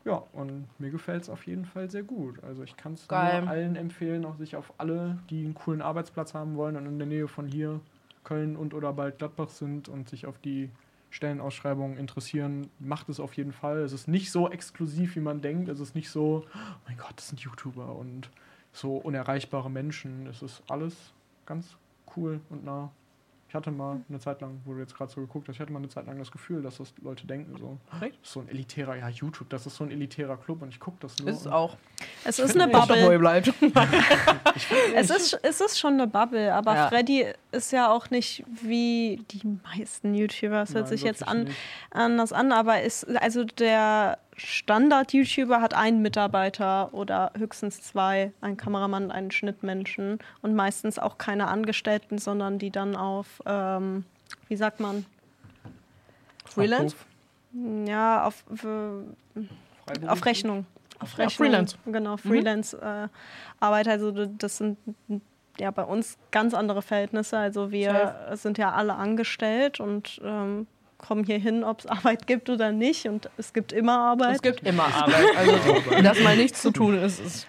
Ja, 0.03 0.23
und 0.33 0.67
mir 0.77 0.91
gefällt 0.91 1.23
es 1.23 1.29
auf 1.29 1.47
jeden 1.47 1.65
Fall 1.65 1.89
sehr 1.89 2.03
gut. 2.03 2.43
Also 2.43 2.63
ich 2.63 2.77
kann 2.77 2.93
es 2.93 3.09
nur 3.09 3.17
allen 3.17 3.75
empfehlen, 3.75 4.23
auch 4.25 4.35
sich 4.35 4.55
auf 4.55 4.73
alle, 4.77 5.17
die 5.31 5.43
einen 5.43 5.55
coolen 5.55 5.81
Arbeitsplatz 5.81 6.35
haben 6.35 6.55
wollen 6.55 6.75
und 6.75 6.85
in 6.85 6.99
der 6.99 7.07
Nähe 7.07 7.27
von 7.27 7.47
hier, 7.47 7.79
Köln 8.23 8.55
und 8.55 8.73
oder 8.73 8.93
bald 8.93 9.17
Gladbach 9.17 9.49
sind 9.49 9.89
und 9.89 10.07
sich 10.07 10.27
auf 10.27 10.37
die 10.37 10.69
Stellenausschreibungen 11.09 11.97
interessieren, 11.97 12.69
macht 12.77 13.09
es 13.09 13.19
auf 13.19 13.33
jeden 13.33 13.53
Fall. 13.53 13.79
Es 13.79 13.93
ist 13.93 14.07
nicht 14.07 14.31
so 14.31 14.49
exklusiv, 14.49 15.15
wie 15.15 15.21
man 15.21 15.41
denkt. 15.41 15.69
Es 15.69 15.79
ist 15.79 15.95
nicht 15.95 16.09
so, 16.09 16.45
oh 16.53 16.59
mein 16.87 16.97
Gott, 16.97 17.13
das 17.15 17.29
sind 17.29 17.39
YouTuber 17.39 17.95
und 17.95 18.29
so 18.73 18.97
unerreichbare 18.97 19.71
Menschen. 19.71 20.27
Es 20.27 20.41
ist 20.41 20.61
alles 20.69 21.13
ganz 21.45 21.77
cool 22.15 22.41
und 22.49 22.63
nah. 22.65 22.91
Ich 23.47 23.53
hatte 23.55 23.71
mal 23.71 24.01
eine 24.09 24.19
Zeit 24.19 24.41
lang, 24.41 24.59
wo 24.65 24.73
du 24.73 24.79
jetzt 24.79 24.95
gerade 24.97 25.11
so 25.11 25.21
geguckt 25.21 25.47
hast, 25.47 25.55
ich 25.55 25.61
hatte 25.61 25.71
mal 25.71 25.79
eine 25.79 25.87
Zeit 25.87 26.07
lang 26.07 26.17
das 26.17 26.31
Gefühl, 26.31 26.61
dass 26.61 26.77
das 26.77 26.93
Leute 27.01 27.25
denken 27.27 27.55
so. 27.57 27.77
Echt? 28.01 28.15
Das 28.19 28.27
ist 28.27 28.33
so 28.33 28.39
ein 28.41 28.49
elitärer, 28.49 28.95
ja, 28.97 29.07
YouTube, 29.07 29.49
das 29.49 29.65
ist 29.65 29.75
so 29.75 29.83
ein 29.83 29.91
elitärer 29.91 30.35
Club 30.35 30.61
und 30.61 30.69
ich 30.69 30.79
gucke 30.79 30.97
das 30.99 31.17
nur. 31.19 31.29
Ist 31.29 31.47
auch. 31.47 31.77
es 32.25 32.39
ist 32.39 32.55
eine 32.55 32.67
nicht. 32.67 32.75
Bubble. 32.77 33.11
Ihr 33.13 33.19
bleibt. 33.19 33.53
Es 34.95 35.09
ist, 35.09 35.37
es 35.43 35.61
ist 35.61 35.79
schon 35.79 35.93
eine 35.93 36.07
Bubble, 36.07 36.53
aber 36.53 36.75
Ja. 36.75 36.87
Freddy 36.87 37.25
ist 37.51 37.71
ja 37.71 37.91
auch 37.91 38.09
nicht 38.09 38.43
wie 38.63 39.21
die 39.31 39.41
meisten 39.63 40.13
YouTuber. 40.13 40.61
Es 40.61 40.73
hört 40.73 40.85
Nein, 40.85 40.97
sich 40.97 41.03
jetzt 41.03 41.27
an, 41.27 41.43
nicht. 41.45 41.57
anders 41.91 42.31
an, 42.33 42.51
aber 42.51 42.81
ist, 42.81 43.05
also 43.17 43.43
der 43.43 44.17
Standard-YouTuber 44.37 45.61
hat 45.61 45.73
einen 45.73 46.01
Mitarbeiter 46.01 46.93
oder 46.93 47.31
höchstens 47.37 47.81
zwei, 47.81 48.33
einen 48.41 48.57
Kameramann, 48.57 49.11
einen 49.11 49.31
Schnittmenschen 49.31 50.19
und 50.41 50.55
meistens 50.55 50.99
auch 50.99 51.17
keine 51.17 51.47
Angestellten, 51.47 52.17
sondern 52.17 52.59
die 52.59 52.69
dann 52.69 52.95
auf, 52.95 53.41
ähm, 53.45 54.03
wie 54.49 54.55
sagt 54.57 54.79
man, 54.79 55.05
Freelance? 56.45 56.95
Abruf, 56.95 57.87
ja, 57.87 58.23
auf, 58.25 58.43
äh, 58.63 60.07
auf 60.07 60.25
Rechnung. 60.25 60.65
Auf 60.99 61.17
Ja, 61.17 61.25
Rechnung. 61.25 61.47
Freelance. 61.47 61.77
Genau, 61.85 62.17
Freelance 62.17 62.77
äh, 62.77 63.07
Arbeit. 63.59 63.87
Also 63.87 64.25
das 64.25 64.57
sind 64.57 64.77
ja 65.57 65.71
bei 65.71 65.83
uns 65.83 66.17
ganz 66.31 66.53
andere 66.53 66.81
Verhältnisse. 66.81 67.37
Also 67.37 67.71
wir 67.71 68.31
sind 68.33 68.57
ja 68.57 68.73
alle 68.73 68.95
angestellt 68.95 69.79
und 69.79 70.21
ähm, 70.23 70.67
kommen 71.05 71.23
hier 71.23 71.39
hin, 71.39 71.63
ob 71.63 71.79
es 71.79 71.85
Arbeit 71.87 72.27
gibt 72.27 72.49
oder 72.49 72.71
nicht. 72.71 73.05
Und 73.07 73.29
es 73.37 73.53
gibt 73.53 73.71
immer 73.71 73.97
Arbeit. 73.97 74.35
Es 74.35 74.41
gibt 74.41 74.65
immer 74.65 74.85
Arbeit. 74.85 75.25
Also, 75.37 76.01
dass 76.01 76.19
mal 76.21 76.35
nichts 76.35 76.61
zu 76.61 76.71
tun 76.71 76.97
ist, 76.97 77.19
ist 77.19 77.47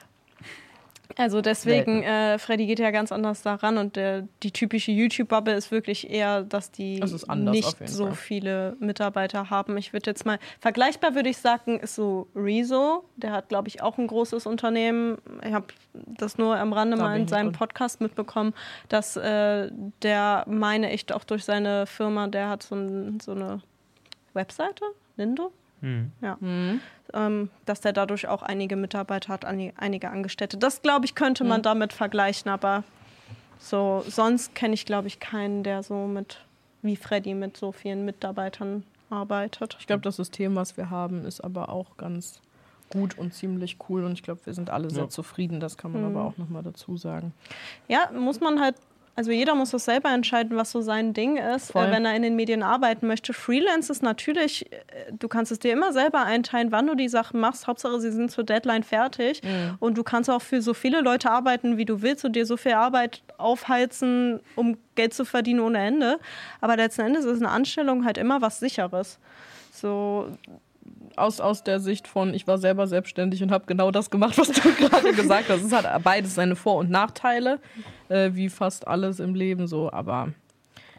Also 1.16 1.40
deswegen, 1.40 2.02
äh, 2.02 2.38
Freddy 2.38 2.66
geht 2.66 2.78
ja 2.78 2.90
ganz 2.90 3.12
anders 3.12 3.42
daran 3.42 3.78
und 3.78 3.96
der, 3.96 4.26
die 4.42 4.50
typische 4.50 4.90
YouTube-Bubble 4.92 5.54
ist 5.54 5.70
wirklich 5.70 6.10
eher, 6.10 6.42
dass 6.42 6.70
die 6.70 7.00
Das 7.00 7.28
anders, 7.28 7.54
nicht 7.54 7.88
so 7.88 8.06
Fall. 8.06 8.14
viele 8.14 8.76
Mitarbeiter 8.80 9.50
haben. 9.50 9.76
Ich 9.76 9.92
würde 9.92 10.10
jetzt 10.10 10.26
mal, 10.26 10.38
vergleichbar 10.60 11.14
würde 11.14 11.30
ich 11.30 11.38
sagen, 11.38 11.78
ist 11.80 11.94
so 11.94 12.26
Rezo. 12.34 13.04
Der 13.16 13.32
hat, 13.32 13.48
glaube 13.48 13.68
ich, 13.68 13.82
auch 13.82 13.98
ein 13.98 14.06
großes 14.06 14.46
Unternehmen. 14.46 15.18
Ich 15.44 15.52
habe 15.52 15.66
das 15.94 16.38
nur 16.38 16.56
am 16.56 16.72
Rande 16.72 16.96
Da 16.96 17.02
mal 17.02 17.18
in 17.18 17.28
seinem. 17.28 17.52
Podcast 17.52 18.00
mitbekommen, 18.00 18.52
dass 18.88 19.16
äh, 19.16 19.70
der, 20.02 20.44
meine 20.48 20.92
ich, 20.92 21.12
auch 21.14 21.24
durch 21.24 21.44
seine 21.44 21.86
Firma, 21.86 22.26
der 22.26 22.48
hat 22.48 22.62
so, 22.62 22.74
ein, 22.74 23.20
so 23.20 23.32
eine 23.32 23.62
Webseite, 24.34 24.84
Lindo, 25.80 26.10
Hm. 26.20 26.36
Mhm. 26.40 26.80
ähm, 27.14 27.50
dass 27.66 27.80
der 27.80 27.92
dadurch 27.92 28.26
auch 28.28 28.42
einige 28.42 28.76
Mitarbeiter 28.76 29.32
hat, 29.32 29.44
einige 29.44 30.10
Angestellte. 30.10 30.56
Das, 30.56 30.82
glaube 30.82 31.04
ich, 31.06 31.14
könnte 31.14 31.44
man 31.44 31.60
Mhm. 31.60 31.64
damit 31.64 31.92
vergleichen, 31.92 32.50
aber 32.50 32.84
so 33.58 34.04
sonst 34.08 34.54
kenne 34.54 34.74
ich, 34.74 34.86
glaube 34.86 35.08
ich, 35.08 35.20
keinen, 35.20 35.62
der 35.62 35.82
so 35.82 36.06
mit, 36.06 36.40
wie 36.82 36.96
Freddy, 36.96 37.34
mit 37.34 37.56
so 37.56 37.72
vielen 37.72 38.04
Mitarbeitern 38.04 38.84
arbeitet. 39.10 39.76
Ich 39.80 39.86
glaube, 39.86 40.02
das 40.02 40.16
System, 40.16 40.56
was 40.56 40.76
wir 40.76 40.90
haben, 40.90 41.24
ist 41.24 41.40
aber 41.40 41.68
auch 41.68 41.96
ganz 41.96 42.40
gut 42.88 43.18
und 43.18 43.34
ziemlich 43.34 43.78
cool 43.88 44.04
und 44.04 44.12
ich 44.12 44.22
glaube, 44.22 44.40
wir 44.44 44.54
sind 44.54 44.70
alle 44.70 44.90
sehr 44.90 45.04
Ja. 45.04 45.08
zufrieden. 45.08 45.58
Das 45.60 45.76
kann 45.76 45.92
man 45.92 46.02
Mhm. 46.02 46.16
aber 46.16 46.24
auch 46.26 46.36
nochmal 46.36 46.62
dazu 46.62 46.96
sagen. 46.96 47.32
Ja, 47.88 48.10
muss 48.12 48.40
man 48.40 48.60
halt, 48.60 48.76
also 49.16 49.30
jeder 49.30 49.54
muss 49.54 49.70
das 49.70 49.86
selber 49.86 50.10
entscheiden, 50.10 50.58
was 50.58 50.70
so 50.70 50.82
sein 50.82 51.14
Ding 51.14 51.38
ist, 51.38 51.72
Voll. 51.72 51.86
äh, 51.86 51.90
wenn 51.90 52.04
er 52.04 52.14
in 52.14 52.20
den 52.20 52.36
Medien 52.36 52.62
arbeiten 52.62 53.06
möchte. 53.06 53.32
Freelance 53.32 53.90
ist 53.90 54.02
natürlich, 54.02 54.70
äh, 54.70 54.76
du 55.10 55.26
kannst 55.26 55.50
es 55.50 55.58
dir 55.58 55.72
immer 55.72 55.94
selber 55.94 56.22
einteilen, 56.22 56.70
wann 56.70 56.86
du 56.86 56.94
die 56.94 57.08
Sachen 57.08 57.40
machst. 57.40 57.66
Hauptsache, 57.66 57.98
sie 57.98 58.12
sind 58.12 58.30
zur 58.30 58.44
Deadline 58.44 58.82
fertig. 58.82 59.42
Mhm. 59.42 59.76
Und 59.78 59.96
du 59.96 60.02
kannst 60.02 60.28
auch 60.28 60.42
für 60.42 60.60
so 60.60 60.74
viele 60.74 61.00
Leute 61.00 61.30
arbeiten, 61.30 61.78
wie 61.78 61.86
du 61.86 62.02
willst 62.02 62.26
und 62.26 62.36
dir 62.36 62.44
so 62.44 62.58
viel 62.58 62.72
Arbeit 62.72 63.22
aufheizen, 63.38 64.40
um 64.54 64.76
Geld 64.96 65.14
zu 65.14 65.24
verdienen 65.24 65.60
ohne 65.60 65.78
Ende. 65.78 66.18
Aber 66.60 66.76
letzten 66.76 67.00
Endes 67.00 67.24
ist 67.24 67.40
eine 67.40 67.50
Anstellung 67.50 68.04
halt 68.04 68.18
immer 68.18 68.42
was 68.42 68.60
Sicheres. 68.60 69.18
So, 69.72 70.28
Aus, 71.16 71.40
aus 71.40 71.64
der 71.64 71.80
Sicht 71.80 72.08
von, 72.08 72.34
ich 72.34 72.46
war 72.46 72.58
selber 72.58 72.86
selbstständig 72.86 73.42
und 73.42 73.50
habe 73.50 73.66
genau 73.66 73.90
das 73.90 74.10
gemacht, 74.10 74.38
was 74.38 74.48
du 74.48 74.60
gerade 74.78 75.12
gesagt 75.12 75.48
hast. 75.48 75.62
Es 75.62 75.72
hat 75.72 76.02
beides 76.02 76.34
seine 76.34 76.56
Vor- 76.56 76.76
und 76.76 76.90
Nachteile, 76.90 77.58
äh, 78.08 78.30
wie 78.34 78.48
fast 78.48 78.86
alles 78.86 79.20
im 79.20 79.34
Leben 79.34 79.66
so. 79.66 79.92
Aber 79.92 80.28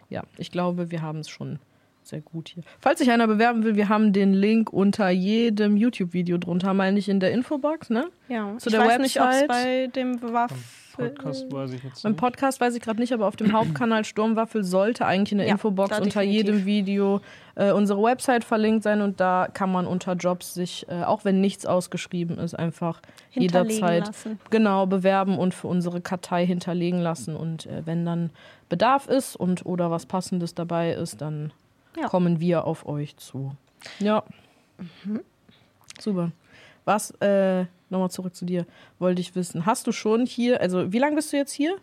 ja, 0.10 0.24
ich 0.38 0.52
glaube, 0.52 0.92
wir 0.92 1.02
haben 1.02 1.20
es 1.20 1.30
schon 1.30 1.60
sehr 2.08 2.22
gut 2.22 2.50
hier. 2.50 2.64
Falls 2.80 3.00
sich 3.00 3.12
einer 3.12 3.28
bewerben 3.28 3.64
will, 3.64 3.76
wir 3.76 3.90
haben 3.90 4.14
den 4.14 4.34
Link 4.34 4.72
unter 4.72 5.10
jedem 5.10 5.78
YouTube-Video 5.78 6.38
drunter, 6.38 6.74
mal 6.74 6.92
nicht 6.92 7.10
in 7.10 7.20
der 7.20 7.32
Infobox, 7.32 7.90
ne? 7.90 8.10
ja. 8.30 8.56
Zu 8.58 8.70
ich 8.70 8.76
der 8.76 8.86
weiß 8.86 9.00
nicht, 9.00 9.20
ob 9.20 9.28
es 9.28 9.42
Website. 9.42 9.48
bei 9.48 9.88
dem 9.88 10.22
Waffel... 10.22 10.58
Podcast 10.98 11.52
weiß 11.52 11.74
ich 11.74 11.84
jetzt 11.84 12.04
Beim 12.04 12.12
nicht. 12.14 12.20
Podcast 12.20 12.60
weiß 12.62 12.76
ich 12.76 12.82
gerade 12.82 13.00
nicht, 13.00 13.14
aber 13.14 13.28
auf 13.28 13.36
dem 13.36 13.54
Hauptkanal 13.54 14.04
Sturmwaffel 14.04 14.64
sollte 14.64 15.06
eigentlich 15.06 15.32
in 15.32 15.38
der 15.38 15.48
Ja, 15.48 15.54
Infobox 15.54 15.92
unter 16.00 16.04
definitiv. 16.22 16.32
jedem 16.34 16.66
Video 16.66 17.22
äh, 17.56 17.72
unsere 17.72 18.02
Website 18.04 18.44
verlinkt 18.44 18.84
sein 18.84 19.02
und 19.02 19.20
da 19.20 19.48
kann 19.54 19.72
man 19.72 19.88
unter 19.88 20.14
Jobs 20.14 20.54
sich, 20.54 20.86
äh, 20.90 21.04
auch 21.04 21.24
wenn 21.26 21.40
nichts 21.42 21.66
ausgeschrieben 21.66 22.38
ist, 22.38 22.54
einfach 22.54 23.02
jederzeit 23.32 24.08
lassen. 24.08 24.40
genau 24.50 24.86
bewerben 24.86 25.38
und 25.38 25.54
für 25.54 25.68
unsere 25.68 26.02
Kartei 26.02 26.46
hinterlegen 26.46 27.00
lassen. 27.00 27.36
Und 27.36 27.66
äh, 27.68 27.86
wenn 27.86 28.06
dann 28.06 28.32
Bedarf 28.70 29.08
ist 29.08 29.36
und 29.36 29.66
oder 29.66 29.90
was 29.92 30.06
Passendes 30.06 30.54
dabei 30.56 30.92
ist, 30.94 31.22
dann 31.22 31.54
Ja. 32.00 32.08
kommen 32.08 32.40
wir 32.40 32.66
auf 32.66 32.86
euch 32.88 33.16
zu. 33.18 33.56
Ja. 34.00 34.24
Super. 36.00 36.32
Was, 36.88 37.12
äh, 37.20 37.66
nochmal 37.90 38.10
zurück 38.10 38.34
zu 38.34 38.46
dir, 38.46 38.66
wollte 38.98 39.20
ich 39.20 39.36
wissen. 39.36 39.66
Hast 39.66 39.86
du 39.88 39.92
schon 39.92 40.26
hier, 40.26 40.62
also 40.62 40.94
wie 40.94 41.00
lange 41.00 41.18
bist 41.18 41.34
du 41.34 41.38
jetzt 41.38 41.52
hier? 41.52 41.76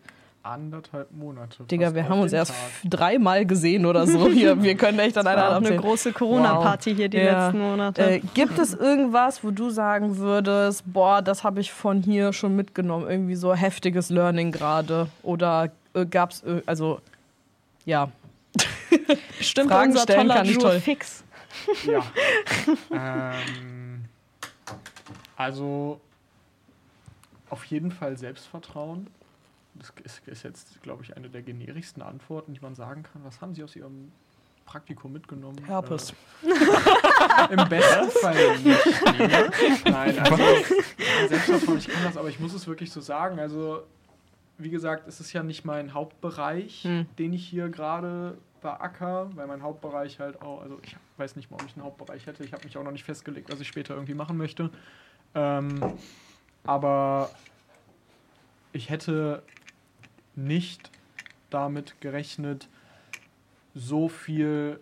anderthalb 0.43 1.11
Monate. 1.11 1.65
Digga, 1.65 1.95
wir 1.95 2.07
haben 2.07 2.21
uns 2.21 2.33
erst 2.33 2.53
dreimal 2.85 3.47
gesehen 3.47 3.87
oder 3.87 4.07
so. 4.07 4.29
Hier, 4.29 4.63
wir 4.63 4.75
können 4.75 4.99
echt 4.99 5.17
an 5.17 5.27
einer 5.27 5.41
War 5.41 5.53
auch 5.53 5.65
eine 5.65 5.77
große 5.77 6.13
Corona-Party 6.13 6.95
hier 6.95 7.09
die 7.09 7.17
Ja. 7.17 7.47
letzten 7.47 7.61
Monate. 7.63 8.03
Äh, 8.03 8.21
gibt 8.35 8.59
es 8.59 8.75
irgendwas, 8.75 9.43
wo 9.43 9.51
du 9.51 9.71
sagen 9.71 10.19
würdest, 10.19 10.83
boah, 10.87 11.23
das 11.23 11.45
habe 11.45 11.61
ich 11.61 11.73
von 11.73 12.03
hier 12.03 12.35
schon 12.35 12.55
mitgenommen, 12.57 13.09
irgendwie 13.09 13.37
so 13.37 13.55
heftiges 13.55 14.11
Learning 14.11 14.53
gerade? 14.53 15.09
Oder 15.23 15.71
äh, 15.95 16.05
gab 16.05 16.33
es, 16.33 16.43
äh, 16.43 16.61
also, 16.67 17.01
ja. 17.87 18.11
Bestimmt 19.39 19.71
Fragen 19.71 19.93
unser 19.93 20.03
stellen 20.03 20.29
toller 20.29 20.35
kann 20.35 20.47
ich 20.47 20.59
toll. 20.59 20.79
Fix. 20.81 21.25
Ja. 21.87 22.03
ähm, 22.93 23.74
also 25.37 26.01
auf 27.51 27.65
jeden 27.67 27.91
Fall 27.91 28.17
Selbstvertrauen. 28.17 29.07
Das 29.75 29.93
ist, 30.05 30.27
ist 30.29 30.43
jetzt, 30.45 30.83
glaube 30.83 31.03
ich, 31.03 31.17
eine 31.17 31.29
der 31.29 31.43
generischsten 31.43 32.03
Antworten, 32.03 32.55
die 32.55 32.61
man 32.61 32.75
sagen 32.75 33.03
kann. 33.03 33.25
Was 33.25 33.41
haben 33.41 33.55
Sie 33.55 33.65
aus 33.65 33.75
Ihrem 33.75 34.13
Praktikum 34.67 35.13
mitgenommen? 35.13 35.59
Herpes. 35.67 36.15
Äh, 36.43 37.53
Im 37.53 37.69
besten 37.69 38.11
Fall 38.21 38.57
nicht. 38.59 38.65
ne? 38.65 39.51
Nein, 39.91 40.19
also 40.19 40.37
ja, 40.43 41.29
Selbstvertrauen, 41.29 41.79
ich 41.79 41.89
kann 41.89 42.05
das, 42.05 42.17
aber 42.17 42.29
ich 42.29 42.39
muss 42.41 42.55
es 42.55 42.67
wirklich 42.67 42.91
so 42.93 43.01
sagen. 43.01 43.39
Also, 43.41 43.83
wie 44.59 44.71
gesagt, 44.71 45.09
es 45.09 45.21
ist 45.21 45.33
ja 45.33 45.43
nicht 45.43 45.65
mein 45.65 45.93
Hauptbereich, 45.93 46.85
Hm. 46.85 47.07
den 47.19 47.33
ich 47.33 47.47
hier 47.47 47.69
gerade 47.69 48.39
beacker, 48.63 49.29
weil 49.35 49.47
mein 49.49 49.63
Hauptbereich 49.63 50.21
halt 50.21 50.41
auch, 50.41 50.63
also 50.63 50.79
ich 50.83 50.97
weiß 51.19 51.37
nicht 51.37 51.51
mal, 51.51 51.57
ob 51.57 51.67
ich 51.67 51.75
einen 51.77 51.85
Hauptbereich 51.85 52.27
hätte. 52.27 52.45
Ich 52.45 52.53
habe 52.53 52.65
mich 52.65 52.77
auch 52.79 52.85
noch 52.85 52.93
nicht 52.93 53.05
festgelegt, 53.05 53.51
was 53.53 53.61
ich 53.61 53.69
später 53.69 53.95
irgendwie 53.95 54.15
machen 54.15 54.37
möchte. 54.39 54.71
Ähm, 55.35 55.81
aber 56.65 57.31
ich 58.73 58.91
hätte 58.91 59.43
nicht 60.35 60.91
damit 61.51 62.01
gerechnet, 62.01 62.69
so 63.75 64.09
viel, 64.09 64.81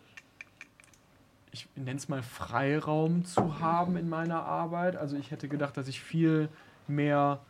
ich 1.50 1.68
nenne 1.76 1.98
es 1.98 2.08
mal 2.08 2.22
Freiraum 2.22 3.24
zu 3.24 3.60
haben 3.60 3.96
in 3.96 4.08
meiner 4.08 4.44
Arbeit. 4.44 4.96
Also 4.96 5.16
ich 5.16 5.30
hätte 5.30 5.48
gedacht, 5.48 5.76
dass 5.76 5.88
ich 5.88 6.00
viel 6.00 6.48
mehr 6.86 7.40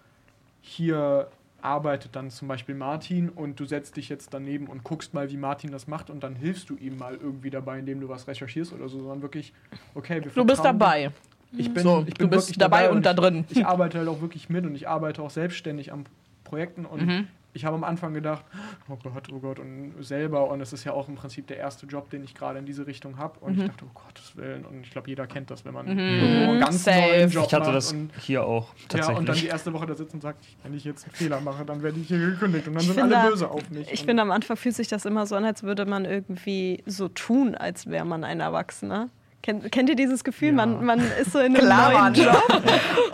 hier 0.60 1.28
arbeitet 1.62 2.16
dann 2.16 2.30
zum 2.30 2.48
Beispiel 2.48 2.74
Martin 2.74 3.28
und 3.28 3.58
du 3.60 3.64
setzt 3.64 3.96
dich 3.96 4.08
jetzt 4.08 4.34
daneben 4.34 4.66
und 4.66 4.82
guckst 4.82 5.14
mal, 5.14 5.30
wie 5.30 5.36
Martin 5.36 5.70
das 5.70 5.86
macht 5.86 6.10
und 6.10 6.22
dann 6.22 6.34
hilfst 6.34 6.68
du 6.70 6.76
ihm 6.76 6.98
mal 6.98 7.14
irgendwie 7.14 7.50
dabei, 7.50 7.78
indem 7.78 8.00
du 8.00 8.08
was 8.08 8.26
recherchierst 8.26 8.72
oder 8.72 8.88
so, 8.88 8.98
sondern 8.98 9.22
wirklich, 9.22 9.52
okay, 9.94 10.22
wir 10.22 10.32
Du 10.32 10.44
bist 10.44 10.64
dabei. 10.64 11.12
Ich 11.56 11.72
bin, 11.72 11.82
So, 11.82 12.04
ich 12.06 12.14
bin 12.14 12.28
du 12.30 12.36
bist 12.36 12.48
wirklich 12.48 12.58
dabei 12.58 12.90
und 12.90 12.98
ich, 12.98 13.04
da 13.04 13.14
drin. 13.14 13.44
Ich 13.50 13.66
arbeite 13.66 13.98
halt 13.98 14.08
auch 14.08 14.20
wirklich 14.20 14.48
mit 14.48 14.64
und 14.64 14.74
ich 14.74 14.88
arbeite 14.88 15.22
auch 15.22 15.30
selbstständig 15.30 15.92
an 15.92 16.06
Projekten 16.44 16.84
und 16.86 17.06
Mhm. 17.06 17.28
ich 17.54 17.64
habe 17.66 17.76
am 17.76 17.84
Anfang 17.84 18.14
gedacht, 18.14 18.44
oh 18.88 18.96
Gott, 19.02 19.28
oh 19.30 19.38
Gott, 19.38 19.58
und 19.58 19.94
selber 20.00 20.48
und 20.50 20.60
es 20.62 20.72
ist 20.72 20.84
ja 20.84 20.92
auch 20.92 21.08
im 21.08 21.14
Prinzip 21.14 21.46
der 21.46 21.58
erste 21.58 21.84
Job, 21.86 22.08
den 22.10 22.24
ich 22.24 22.34
gerade 22.34 22.58
in 22.58 22.64
diese 22.66 22.86
Richtung 22.86 23.18
habe 23.18 23.38
und 23.40 23.58
ich 23.58 23.66
dachte, 23.66 23.84
oh 23.86 23.90
Gottes 24.06 24.36
Willen 24.36 24.64
und 24.64 24.80
ich 24.82 24.90
glaube, 24.90 25.08
jeder 25.10 25.26
kennt 25.26 25.50
das, 25.50 25.64
wenn 25.66 25.74
man 25.74 25.86
Mhm. 25.86 25.98
irgendwo 25.98 26.50
einen 26.52 26.60
ganz 26.60 26.84
Safe. 26.84 26.98
neuen 27.00 27.30
Job 27.30 27.44
Ich 27.46 27.54
hatte 27.54 27.72
das 27.72 27.92
und 27.92 28.10
hier 28.18 28.44
auch 28.44 28.68
ja, 28.74 28.80
tatsächlich. 28.88 29.18
und 29.18 29.28
dann 29.28 29.36
die 29.36 29.46
erste 29.46 29.72
Woche 29.74 29.86
da 29.86 29.94
sitzt 29.94 30.14
und 30.14 30.22
sagt, 30.22 30.42
wenn 30.62 30.74
ich 30.74 30.84
jetzt 30.84 31.04
einen 31.04 31.14
Fehler 31.14 31.40
mache, 31.42 31.64
dann 31.66 31.82
werde 31.82 32.00
ich 32.00 32.08
hier 32.08 32.18
gekündigt 32.18 32.66
und 32.68 32.74
dann 32.74 32.82
Ich 32.82 32.88
sind 32.92 32.98
alle 33.12 33.30
böse 33.30 33.50
auf 33.50 33.68
mich. 33.70 33.90
Ich 33.92 34.04
finde, 34.04 34.22
am 34.22 34.30
Anfang 34.30 34.56
fühlt 34.56 34.74
sich 34.74 34.88
das 34.88 35.04
immer 35.04 35.26
so 35.26 35.36
an, 35.36 35.44
als 35.44 35.62
würde 35.62 35.84
man 35.84 36.04
irgendwie 36.06 36.82
so 36.86 37.08
tun, 37.08 37.54
als 37.54 37.86
wäre 37.86 38.06
man 38.06 38.24
ein 38.24 38.40
Erwachsener. 38.40 39.08
Kennt, 39.42 39.72
kennt 39.72 39.88
ihr 39.88 39.96
dieses 39.96 40.22
Gefühl? 40.22 40.48
Ja. 40.50 40.54
Man, 40.54 40.84
man 40.84 41.00
ist 41.20 41.32
so 41.32 41.40
in 41.40 41.56
einem 41.56 41.66
Klar, 41.66 42.10
neuen. 42.10 42.14
Job 42.14 42.62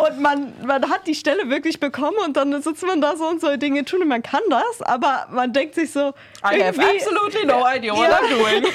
und 0.06 0.20
man, 0.20 0.52
man 0.66 0.90
hat 0.90 1.06
die 1.06 1.14
Stelle 1.14 1.48
wirklich 1.48 1.80
bekommen 1.80 2.18
und 2.26 2.36
dann 2.36 2.60
sitzt 2.60 2.86
man 2.86 3.00
da 3.00 3.16
so 3.16 3.26
und 3.26 3.40
soll 3.40 3.56
Dinge 3.56 3.84
tun 3.86 4.02
und 4.02 4.08
man 4.08 4.22
kann 4.22 4.42
das, 4.50 4.82
aber 4.82 5.26
man 5.30 5.54
denkt 5.54 5.74
sich 5.74 5.90
so, 5.90 6.10
I 6.44 6.62
have 6.62 6.78
absolutely 6.78 7.46
no 7.46 7.64
idea 7.74 7.94
what 7.94 8.10
Ja. 8.10 8.18
I'm 8.18 8.28
doing. 8.28 8.62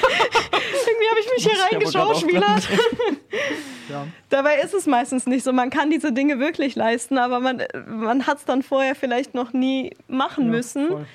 irgendwie 0.87 1.09
habe 1.09 1.19
ich 1.19 1.29
mich 1.35 1.43
hier 1.51 1.63
reingeschauspielert. 1.71 2.69
ja. 3.89 4.07
Dabei 4.29 4.59
ist 4.61 4.73
es 4.73 4.87
meistens 4.87 5.27
nicht 5.27 5.43
so. 5.43 5.53
Man 5.53 5.69
kann 5.69 5.89
diese 5.91 6.11
Dinge 6.11 6.39
wirklich 6.39 6.75
leisten, 6.75 7.17
aber 7.19 7.39
man, 7.39 7.61
man 7.87 8.25
hat 8.25 8.37
es 8.39 8.45
dann 8.45 8.63
vorher 8.63 8.95
vielleicht 8.95 9.35
noch 9.35 9.53
nie 9.53 9.91
machen 10.07 10.45
Ja, 10.45 10.51
müssen. 10.51 10.87
voll. 10.87 11.05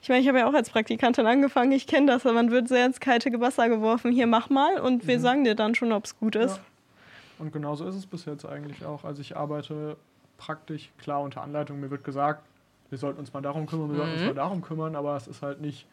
Ich 0.00 0.08
meine, 0.08 0.20
ich 0.20 0.28
habe 0.28 0.38
ja 0.38 0.48
auch 0.48 0.54
als 0.54 0.70
Praktikantin 0.70 1.26
angefangen, 1.26 1.72
ich 1.72 1.86
kenne 1.86 2.06
das, 2.06 2.24
aber 2.24 2.34
man 2.34 2.50
wird 2.50 2.68
sehr 2.68 2.86
ins 2.86 3.00
kalte 3.00 3.30
Wasser 3.40 3.68
geworfen. 3.68 4.12
Hier, 4.12 4.26
mach 4.26 4.50
mal. 4.50 4.80
Und 4.80 5.06
wir 5.06 5.20
sagen 5.20 5.44
dir 5.44 5.54
dann 5.54 5.74
schon, 5.74 5.92
ob 5.92 6.04
es 6.04 6.18
gut 6.18 6.36
ist. 6.36 6.56
Ja. 6.56 6.62
Und 7.38 7.52
genauso 7.52 7.86
ist 7.86 7.94
es 7.94 8.06
bis 8.06 8.24
jetzt 8.24 8.44
eigentlich 8.44 8.84
auch. 8.84 9.04
Also 9.04 9.20
ich 9.20 9.36
arbeite 9.36 9.96
praktisch, 10.36 10.90
klar 10.98 11.20
unter 11.20 11.42
Anleitung, 11.42 11.80
mir 11.80 11.90
wird 11.90 12.04
gesagt, 12.04 12.42
wir 12.90 12.98
sollten 12.98 13.20
uns 13.20 13.32
mal 13.32 13.40
darum 13.40 13.66
kümmern, 13.66 13.90
wir 13.90 13.96
sollten 13.96 14.12
uns 14.14 14.22
mal 14.22 14.34
darum 14.34 14.62
kümmern, 14.62 14.96
aber 14.96 15.16
es 15.16 15.26
ist 15.26 15.42
halt 15.42 15.60
nicht 15.60 15.86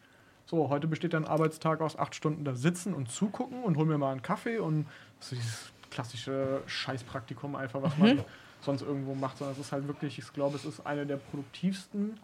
so, 0.46 0.70
heute 0.70 0.86
besteht 0.86 1.14
ein 1.14 1.26
Arbeitstag 1.26 1.80
aus 1.80 1.98
acht 1.98 2.14
Stunden 2.14 2.44
da 2.44 2.54
sitzen 2.54 2.94
und 2.94 3.10
zugucken 3.10 3.62
und 3.64 3.76
hol 3.76 3.84
mir 3.84 3.98
mal 3.98 4.12
einen 4.12 4.22
Kaffee 4.22 4.58
und 4.58 4.86
so 5.18 5.34
dieses 5.34 5.72
klassische 5.90 6.62
Scheißpraktikum 6.66 7.56
einfach, 7.56 7.82
was 7.82 7.98
man 7.98 8.24
sonst 8.60 8.82
irgendwo 8.82 9.14
macht, 9.14 9.38
sondern 9.38 9.54
es 9.54 9.60
ist 9.60 9.72
halt 9.72 9.86
wirklich, 9.88 10.18
ich 10.18 10.32
glaube, 10.32 10.56
es 10.56 10.64
ist 10.64 10.86
eine 10.86 11.04
der 11.04 11.16
produktivsten, 11.16 12.18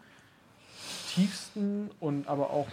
tiefsten 1.15 1.89
und 1.99 2.27
aber 2.27 2.49
auch 2.49 2.67